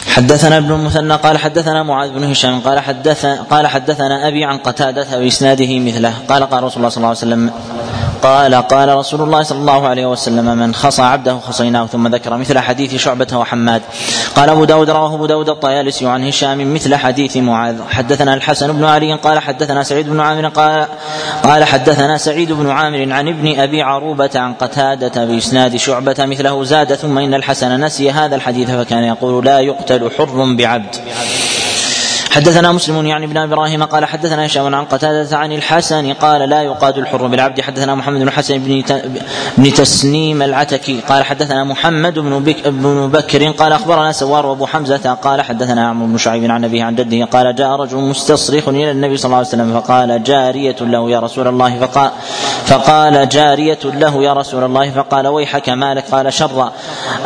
حدثنا 0.08 0.58
ابن 0.58 0.72
المثنى 0.72 1.14
قال 1.14 1.38
حدثنا 1.38 1.82
معاذ 1.82 2.10
بن 2.10 2.24
هشام 2.24 2.60
قال 2.60 2.78
حدث 2.78 3.26
قال 3.26 3.66
حدثنا 3.66 4.28
أبي 4.28 4.44
عن 4.44 4.58
قتادة 4.58 5.18
باسناده 5.18 5.78
مثله. 5.78 6.14
قال 6.28 6.44
قال 6.44 6.62
رسول 6.64 6.76
الله 6.76 6.88
صلى 6.88 6.96
الله 6.96 7.08
عليه 7.08 7.18
وسلم 7.18 7.50
قال 8.24 8.54
قال 8.54 8.96
رسول 8.96 9.20
الله 9.20 9.42
صلى 9.42 9.58
الله 9.58 9.88
عليه 9.88 10.06
وسلم 10.06 10.58
من 10.58 10.74
خصى 10.74 11.02
عبده 11.02 11.38
خصيناه 11.38 11.86
ثم 11.86 12.08
ذكر 12.08 12.36
مثل 12.36 12.58
حديث 12.58 12.94
شعبة 12.94 13.26
وحماد. 13.32 13.82
قال 14.36 14.50
أبو 14.50 14.64
داود 14.64 14.90
رواه 14.90 15.14
أبو 15.14 15.26
داود 15.26 15.48
الطيالسي 15.48 16.06
عن 16.06 16.26
هشام 16.28 16.74
مثل 16.74 16.94
حديث 16.94 17.36
معاذ. 17.36 17.76
حدثنا 17.90 18.34
الحسن 18.34 18.72
بن 18.72 18.84
علي 18.84 19.14
قال 19.14 19.38
حدثنا 19.38 19.82
سعيد 19.82 20.08
بن 20.08 20.20
عامر 20.20 20.48
قال 20.48 20.86
قال 21.42 21.64
حدثنا 21.64 22.16
سعيد 22.16 22.52
بن 22.52 22.70
عامر 22.70 23.12
عن 23.12 23.28
ابن 23.28 23.60
أبي 23.60 23.82
عروبة 23.82 24.30
عن 24.34 24.54
قتادة 24.54 25.24
بإسناد 25.24 25.76
شعبة 25.76 26.16
مثله 26.18 26.64
زاد 26.64 26.94
ثم 26.94 27.18
إن 27.18 27.34
الحسن 27.34 27.84
نسي 27.84 28.10
هذا 28.10 28.36
الحديث 28.36 28.70
فكان 28.70 29.04
يقول 29.04 29.44
لا 29.44 29.60
يقتل 29.60 30.10
حر 30.18 30.54
بعبد. 30.54 30.96
حدثنا 32.34 32.72
مسلم 32.72 33.06
يعني 33.06 33.26
ابن 33.26 33.36
إبراهيم 33.36 33.84
قال 33.84 34.04
حدثنا 34.04 34.46
هشام 34.46 34.74
عن 34.74 34.84
قتادة 34.84 35.36
عن 35.36 35.52
الحسن 35.52 36.12
قال 36.12 36.48
لا 36.48 36.62
يقاد 36.62 36.98
الحر 36.98 37.26
بالعبد. 37.26 37.60
حدثنا 37.60 37.94
محمد 37.94 38.20
بن 38.20 38.30
حسن 38.30 38.58
بن 38.58 38.82
بن 39.58 39.72
تسنيم 39.72 40.42
العتكي 40.42 41.00
قال 41.08 41.24
حدثنا 41.24 41.64
محمد 41.64 42.18
بن 42.18 42.38
بك 42.44 42.68
بن 42.68 43.10
بكر 43.10 43.50
قال 43.50 43.72
أخبرنا 43.72 44.12
سوار 44.12 44.46
وأبو 44.46 44.66
حمزة 44.66 45.12
قال 45.12 45.42
حدثنا 45.42 45.88
عمرو 45.88 46.06
بن 46.06 46.18
شعيب 46.18 46.50
عن 46.50 46.64
أبيه 46.64 46.84
عن 46.84 46.94
جده 46.94 47.24
قال 47.24 47.54
جاء 47.54 47.68
رجل 47.68 47.96
مستصرخ 47.96 48.68
إلى 48.68 48.90
النبي 48.90 49.16
صلى 49.16 49.26
الله 49.26 49.36
عليه 49.36 49.48
وسلم 49.48 49.80
فقال 49.80 50.22
جارية 50.22 50.76
له 50.80 51.10
يا 51.10 51.20
رسول 51.20 51.48
الله 51.48 51.78
فقال 51.80 52.10
فقال 52.66 53.28
جارية 53.28 53.78
له 53.84 54.22
يا 54.22 54.32
رسول 54.32 54.64
الله 54.64 54.90
فقال 54.90 55.26
ويحك 55.26 55.68
مالك. 55.68 56.04
قال 56.12 56.32
شر. 56.32 56.72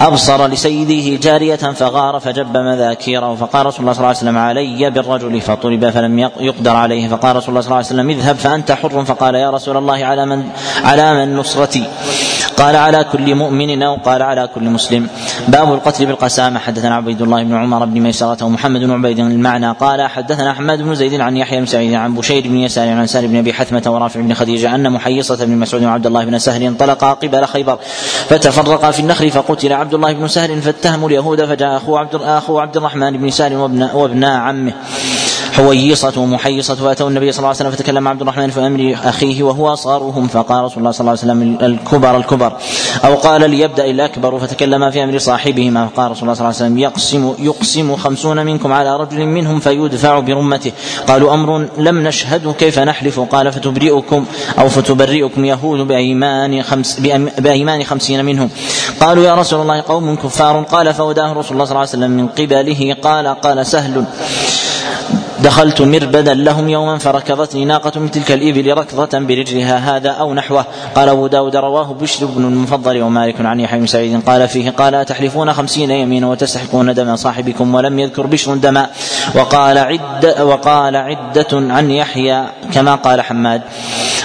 أبصر 0.00 0.46
لسيده 0.46 1.22
جارية 1.22 1.56
فغار 1.56 2.20
فجب 2.20 2.56
مذاكيره 2.56 3.34
فقال 3.34 3.66
رسول 3.66 3.80
الله 3.80 3.92
صلى 3.92 3.98
الله 3.98 4.08
عليه 4.08 4.18
وسلم 4.18 4.38
علي 4.38 4.90
بالرجل 5.02 5.40
فطلب 5.40 5.90
فلم 5.90 6.18
يقدر 6.18 6.76
عليه 6.76 7.08
فقال 7.08 7.36
رسول 7.36 7.48
الله 7.48 7.60
صلى 7.60 7.66
الله 7.66 7.76
عليه 7.76 7.86
وسلم 7.86 8.10
اذهب 8.10 8.36
فأنت 8.36 8.72
حر 8.72 9.04
فقال 9.04 9.34
يا 9.34 9.50
رسول 9.50 9.76
الله 9.76 10.04
على 10.04 10.26
من 10.26 10.44
على 10.84 11.14
من 11.14 11.36
نصرتي. 11.36 11.86
قال 12.58 12.76
على 12.76 13.04
كل 13.12 13.34
مؤمن 13.34 13.82
أو 13.82 13.94
قال 13.94 14.22
على 14.22 14.48
كل 14.54 14.64
مسلم. 14.64 15.08
باب 15.48 15.72
القتل 15.72 16.06
بالقسامه 16.06 16.58
حدثنا 16.58 16.94
عبيد 16.94 17.22
الله 17.22 17.42
بن 17.42 17.54
عمر 17.54 17.84
بن 17.84 18.00
ميسرة 18.00 18.44
ومحمد 18.44 18.80
بن 18.80 18.90
عبيد 18.90 19.18
المعنى. 19.18 19.72
قال 19.72 20.02
حدثنا 20.02 20.50
أحمد 20.50 20.82
بن 20.82 20.94
زيد 20.94 21.20
عن 21.20 21.36
يحيى 21.36 21.60
بن 21.60 21.66
سعيد 21.66 21.94
عن 21.94 22.14
بشير 22.14 22.42
بن 22.42 22.56
يسار 22.56 22.88
عن 22.88 23.06
سار 23.06 23.26
بن 23.26 23.36
أبي 23.36 23.52
حثمة 23.52 23.82
ورافع 23.86 24.20
بن 24.20 24.34
خديجة 24.34 24.74
أن 24.74 24.92
محيصة 24.92 25.44
بن 25.44 25.56
مسعود 25.56 25.82
وعبد 25.84 26.06
الله 26.06 26.24
بن 26.24 26.38
سهل 26.38 26.62
انطلقا 26.62 27.12
قبل 27.12 27.44
خيبر 27.46 27.78
فتفرقا 28.28 28.90
في 28.90 29.00
النخل 29.00 29.30
فقتل 29.30 29.72
عبد 29.72 29.94
الله 29.94 30.12
بن 30.12 30.28
سهل 30.28 30.62
فاتهموا 30.62 31.08
اليهود 31.08 31.44
فجاء 31.44 31.76
أخو 31.76 31.96
عبد 31.96 32.14
أخو 32.14 32.58
عبد 32.58 32.76
الرحمن 32.76 33.16
بن 33.16 33.30
سهل 33.30 33.54
وابن 33.54 33.88
وابنا 33.94 34.38
عمه. 34.38 34.72
حويصة 35.58 36.20
ومحيصة 36.20 36.74
فأتوا 36.74 37.08
النبي 37.08 37.32
صلى 37.32 37.38
الله 37.38 37.48
عليه 37.48 37.58
وسلم 37.58 37.70
فتكلم 37.70 38.08
عبد 38.08 38.22
الرحمن 38.22 38.50
في 38.50 38.60
أمر 38.60 38.98
أخيه 39.04 39.42
وهو 39.42 39.72
أصغرهم 39.72 40.28
فقال 40.28 40.64
رسول 40.64 40.78
الله 40.78 40.90
صلى 40.90 41.00
الله 41.00 41.10
عليه 41.10 41.20
وسلم 41.20 41.58
الكبر 41.62 42.16
الكبر 42.16 42.52
أو 43.04 43.14
قال 43.14 43.50
ليبدأ 43.50 43.84
الأكبر 43.84 44.38
فتكلم 44.38 44.90
في 44.90 45.04
أمر 45.04 45.18
صاحبهما 45.18 45.86
فقال 45.86 46.10
رسول 46.10 46.22
الله 46.22 46.34
صلى 46.34 46.48
الله 46.48 46.56
عليه 46.56 46.66
وسلم 46.66 46.78
يقسم 46.78 47.34
يقسم 47.38 47.96
خمسون 47.96 48.46
منكم 48.46 48.72
على 48.72 48.96
رجل 48.96 49.26
منهم 49.26 49.60
فيدفع 49.60 50.18
برمته. 50.18 50.72
قالوا 51.08 51.34
أمر 51.34 51.68
لم 51.78 51.98
نشهده 52.08 52.52
كيف 52.52 52.78
نحلف؟ 52.78 53.20
قال 53.20 53.52
فتبرئكم 53.52 54.24
أو 54.58 54.68
فتبرئكم 54.68 55.44
يهود 55.44 55.80
بأيمان 55.80 56.62
خمس 56.62 57.00
بأيمان 57.38 57.84
خمسين 57.84 58.24
منهم. 58.24 58.50
قالوا 59.00 59.24
يا 59.24 59.34
رسول 59.34 59.60
الله 59.60 59.80
قوم 59.80 60.16
كفار. 60.16 60.62
قال 60.62 60.94
فوداه 60.94 61.32
رسول 61.32 61.52
الله 61.52 61.64
صلى 61.64 61.70
الله 61.70 61.80
عليه 61.80 61.90
وسلم 61.90 62.10
من 62.10 62.26
قبله 62.28 62.96
قال 63.02 63.26
قال 63.26 63.66
سهل. 63.66 64.04
دخلت 65.42 65.80
مربدا 65.82 66.34
لهم 66.34 66.68
يوما 66.68 66.98
فركضتني 66.98 67.64
ناقة 67.64 68.00
من 68.00 68.10
تلك 68.10 68.32
الإبل 68.32 68.78
ركضة 68.78 69.18
برجلها 69.18 69.96
هذا 69.96 70.10
أو 70.10 70.34
نحوه. 70.34 70.64
قال 70.94 71.08
أبو 71.08 71.26
داود 71.26 71.56
رواه 71.56 71.94
بشر 72.00 72.26
بن 72.26 72.44
المفضل 72.44 73.02
ومالك 73.02 73.40
عن 73.40 73.60
يحيى 73.60 73.78
بن 73.78 73.86
سعيد. 73.86 74.20
قال 74.26 74.48
فيه 74.48 74.70
قال 74.70 75.04
تحلفون 75.04 75.52
خمسين 75.52 75.90
يمينا 75.90 76.26
وتستحقون 76.26 76.94
دم 76.94 77.16
صاحبكم 77.16 77.74
ولم 77.74 77.98
يذكر 77.98 78.26
بشر 78.26 78.54
دما. 78.54 78.86
وقال 79.34 79.78
عد 79.78 80.40
وقال 80.40 80.96
عدة 80.96 81.48
عن 81.52 81.90
يحيى 81.90 82.44
كما 82.72 82.94
قال 82.94 83.20
حماد. 83.20 83.62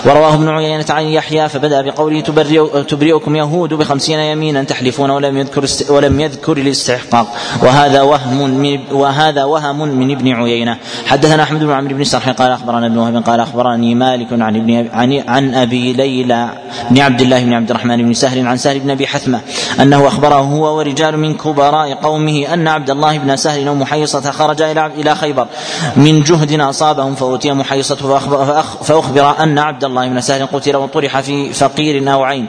ورواه 0.06 0.34
ابن 0.34 0.49
عيينة 0.49 0.85
عن 0.90 1.03
يحيى 1.03 1.49
فبدأ 1.49 1.81
بقوله 1.81 2.22
تبرئ 2.22 2.84
تبرئكم 2.84 3.35
يهود 3.35 3.73
بخمسين 3.73 4.19
يمينا 4.19 4.64
تحلفون 4.64 5.10
ولم 5.10 5.38
يذكر 5.38 5.65
ولم 5.90 6.19
يذكر 6.19 6.57
الاستحقاق 6.57 7.27
وهذا 7.61 8.02
وهم 8.02 8.49
من 8.49 8.80
وهذا 8.91 9.44
وهم 9.44 9.80
من 9.80 10.11
ابن 10.11 10.31
عيينة. 10.31 10.77
حدثنا 11.07 11.43
أحمد 11.43 11.63
بن 11.63 11.71
عمرو 11.71 11.95
بن 11.95 12.01
السرح 12.01 12.30
قال 12.30 12.51
أخبرنا 12.51 12.88
ابن 12.88 12.97
وهب 12.97 13.23
قال 13.23 13.39
أخبرني 13.39 13.95
مالك 13.95 14.27
عن 14.31 14.55
ابن 14.55 14.89
عن, 14.93 15.23
عن 15.27 15.55
أبي 15.55 15.93
ليلى 15.93 16.49
بن 16.91 16.99
عبد 16.99 17.21
الله 17.21 17.43
بن 17.43 17.53
عبد 17.53 17.69
الرحمن 17.69 17.97
بن 18.03 18.13
سهل 18.13 18.47
عن 18.47 18.57
سهل 18.57 18.80
بن 18.80 18.89
أبي 18.89 19.07
حثمة 19.07 19.41
أنه 19.81 20.07
أخبره 20.07 20.35
هو 20.35 20.77
ورجال 20.77 21.17
من 21.19 21.34
كبراء 21.34 21.93
قومه 21.93 22.53
أن 22.53 22.67
عبد 22.67 22.89
الله 22.89 23.17
بن 23.17 23.35
سهل 23.35 23.69
ومحيصه 23.69 24.31
خرج 24.31 24.61
إلى 24.61 24.85
إلى 24.85 25.15
خيبر. 25.15 25.47
من 25.95 26.23
جهد 26.23 26.59
أصابهم 26.59 27.15
فأوتي 27.15 27.53
محيصة 27.53 27.95
فأخبر 28.84 29.43
أن 29.43 29.59
عبد 29.59 29.84
الله 29.84 30.07
بن 30.07 30.21
سهل 30.21 30.45
قتل 30.45 30.75
وطرح 30.75 31.19
في 31.19 31.53
فقير 31.53 32.13
أو 32.13 32.23
عين. 32.23 32.47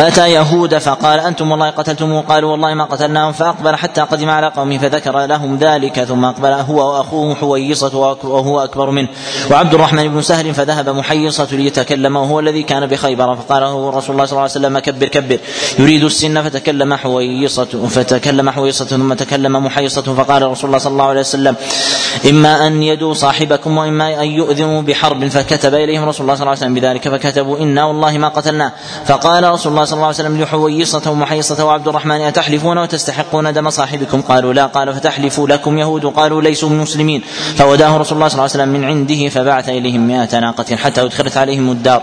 فأتى 0.00 0.30
يهود 0.30 0.78
فقال 0.78 1.20
أنتم 1.20 1.50
والله 1.50 1.70
قتلتموه؟ 1.70 2.22
قالوا 2.22 2.50
والله 2.52 2.74
ما 2.74 2.84
قتلناهم 2.84 3.32
فأقبل 3.32 3.76
حتى 3.76 4.00
قدم 4.00 4.30
على 4.30 4.46
قومه 4.46 4.78
فذكر 4.78 5.26
لهم 5.26 5.56
ذلك 5.56 6.04
ثم 6.04 6.24
أقبل 6.24 6.52
هو 6.52 6.92
وأخوه 6.92 7.34
حويصة 7.34 7.98
وهو 8.24 8.64
أكبر 8.64 8.90
منه. 8.90 9.08
وعبد 9.50 9.74
الرحمن 9.74 10.08
بن 10.08 10.22
سهل 10.22 10.54
فذهب 10.54 10.88
محيصة 10.88 11.48
ليتكلم 11.52 12.16
وهو 12.16 12.40
الذي 12.40 12.62
كان 12.62 12.86
بخيبر 12.86 13.36
فقال 13.36 13.62
له 13.62 13.90
رسول 13.90 14.14
الله 14.14 14.24
صلى 14.24 14.32
الله 14.32 14.40
عليه 14.40 14.50
وسلم 14.50 14.78
كبر 14.78 15.06
كبر. 15.06 15.38
يريد 15.78 16.04
السن 16.04 16.42
فتكلم 16.42 16.94
حويصة 16.94 17.86
فتكلم 17.88 18.50
حويصة 18.50 18.84
ثم 18.84 19.14
تكلم 19.14 19.64
محيصة 19.64 20.14
فقال 20.14 20.42
رسول 20.42 20.66
الله 20.66 20.78
صلى 20.78 20.92
الله 20.92 21.04
عليه 21.04 21.20
وسلم 21.20 21.56
إما 22.30 22.66
أن 22.66 22.82
يدوا 22.82 23.14
صاحبكم 23.14 23.78
وإما 23.78 24.22
أن 24.22 24.28
يؤذنوا 24.28 24.82
بحرب 24.82 25.28
فكتب 25.28 25.74
إليهم 25.74 26.08
رسول 26.08 26.22
الله 26.24 26.34
صلى 26.34 26.42
الله 26.42 26.50
عليه 26.50 26.60
وسلم 26.60 26.74
بذلك 26.74 27.08
فكتبوا 27.08 27.58
إنا 27.58 27.84
والله 27.84 28.18
ما 28.18 28.28
قتلناه. 28.28 28.72
فقال 29.06 29.44
رسول 29.44 29.72
الله 29.72 29.89
صلى 29.90 29.96
الله 29.96 30.06
عليه 30.06 30.16
وسلم 30.16 30.42
لحويصة 30.42 31.10
ومحيصة 31.10 31.64
وعبد 31.64 31.88
الرحمن 31.88 32.20
أتحلفون 32.20 32.78
وتستحقون 32.78 33.52
دم 33.52 33.70
صاحبكم؟ 33.70 34.20
قالوا 34.20 34.52
لا. 34.52 34.66
قال 34.66 34.94
فتحلفوا 34.94 35.48
لكم 35.48 35.78
يهود؟ 35.78 36.06
قالوا 36.06 36.42
ليسوا 36.42 36.68
مسلمين 36.68 37.22
فوداه 37.58 37.96
رسول 37.96 38.16
الله 38.16 38.28
صلى 38.28 38.38
الله 38.38 38.42
عليه 38.42 38.52
وسلم 38.52 38.68
من 38.68 38.84
عنده 38.84 39.28
فبعث 39.28 39.68
إليهم 39.68 40.06
مئة 40.06 40.38
ناقة 40.38 40.76
حتى 40.76 41.02
أدخلت 41.02 41.36
عليهم 41.36 41.70
الدار. 41.70 42.02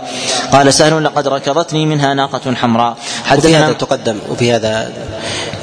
قال 0.52 0.74
سهل 0.74 1.04
لقد 1.04 1.28
ركضتني 1.28 1.86
منها 1.86 2.14
ناقة 2.14 2.56
حمراء. 2.56 2.98
وفي 3.38 3.56
هذا 3.56 3.74
تقدم 3.74 4.18
وفي 4.30 4.52
هذا 4.52 4.94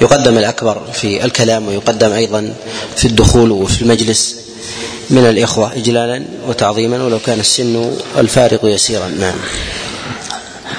يقدم 0.01 0.39
الأكبر 0.39 0.83
في 0.93 1.25
الكلام 1.25 1.69
ويقدم 1.69 2.13
أيضا 2.13 2.55
في 2.97 3.05
الدخول 3.05 3.51
وفي 3.51 3.83
المجلس 3.83 4.37
من 5.11 5.27
الإخوة 5.27 5.73
إجلالا 5.73 6.25
وتعظيما 6.49 7.03
ولو 7.05 7.19
كان 7.19 7.41
السن 7.41 7.93
الفارق 8.19 8.61
يسيرا. 8.65 9.09
نعم. 9.09 9.39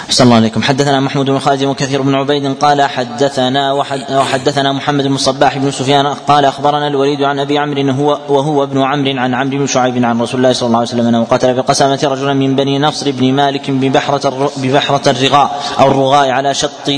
صلى 0.10 0.26
الله 0.26 0.36
عليكم. 0.36 0.64
حدثنا 0.64 1.00
محمود 1.00 1.26
بن 1.26 1.40
خالد 1.40 1.64
وكثير 1.64 2.02
بن 2.02 2.16
عبيد 2.16 2.54
قال 2.54 2.82
حدثنا 2.82 3.74
وحدثنا 4.12 4.74
محمد 4.74 5.08
بن 5.08 5.16
الصباح 5.16 5.58
بن 5.58 5.72
سفيان 5.72 6.08
قال 6.08 6.46
أخبرنا 6.46 6.88
الوليد 6.88 7.22
عن 7.22 7.40
أبي 7.40 7.58
عمرو 7.60 7.92
هو 7.92 8.20
وهو 8.30 8.64
ابن 8.64 8.82
عمرو 8.82 9.20
عن 9.20 9.34
عمرو 9.34 9.58
بن 9.58 9.68
شعيب 9.68 10.06
عن 10.06 10.22
رسول 10.22 10.40
الله 10.40 10.54
صلى 10.54 10.68
الله 10.68 10.80
عليه 10.80 10.88
وسلم 10.88 11.08
أنه 11.08 11.24
قتل 11.24 11.54
بقسامة 11.54 12.00
رجلا 12.04 12.34
من 12.34 12.56
بني 12.56 12.80
نصر 12.80 13.12
بن 13.12 13.34
مالك 13.34 13.72
ببحرة 13.72 14.52
ببحرة 14.58 15.10
الرغاء 15.10 15.62
أو 15.80 15.88
الرغاء 15.88 16.30
على 16.30 16.54
شط 16.54 16.90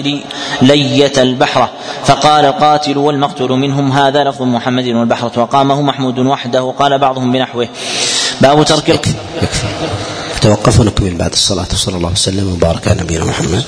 لية 0.61 1.13
البحرة 1.17 1.69
فقال 2.05 2.45
القاتل 2.45 2.97
والمقتول 2.97 3.51
منهم 3.51 3.91
هذا 3.91 4.23
لفظ 4.23 4.41
محمد 4.41 4.87
والبحرة. 4.87 5.31
وقامه 5.37 5.81
محمود 5.81 6.19
وحده. 6.19 6.73
قال 6.79 6.97
بعضهم 6.97 7.31
بنحوه. 7.31 7.67
باب 8.41 8.63
ترك 8.65 8.89
يكفي, 8.89 9.13
يكفي. 9.41 10.16
توقف 10.41 10.79
ونكمل 10.79 11.15
بعد 11.15 11.31
الصلاة. 11.31 11.67
صلى 11.73 11.95
الله 11.97 12.11
وسلم 12.11 12.47
وبارك 12.53 12.87
على 12.87 13.01
نبينا 13.01 13.25
محمد. 13.25 13.63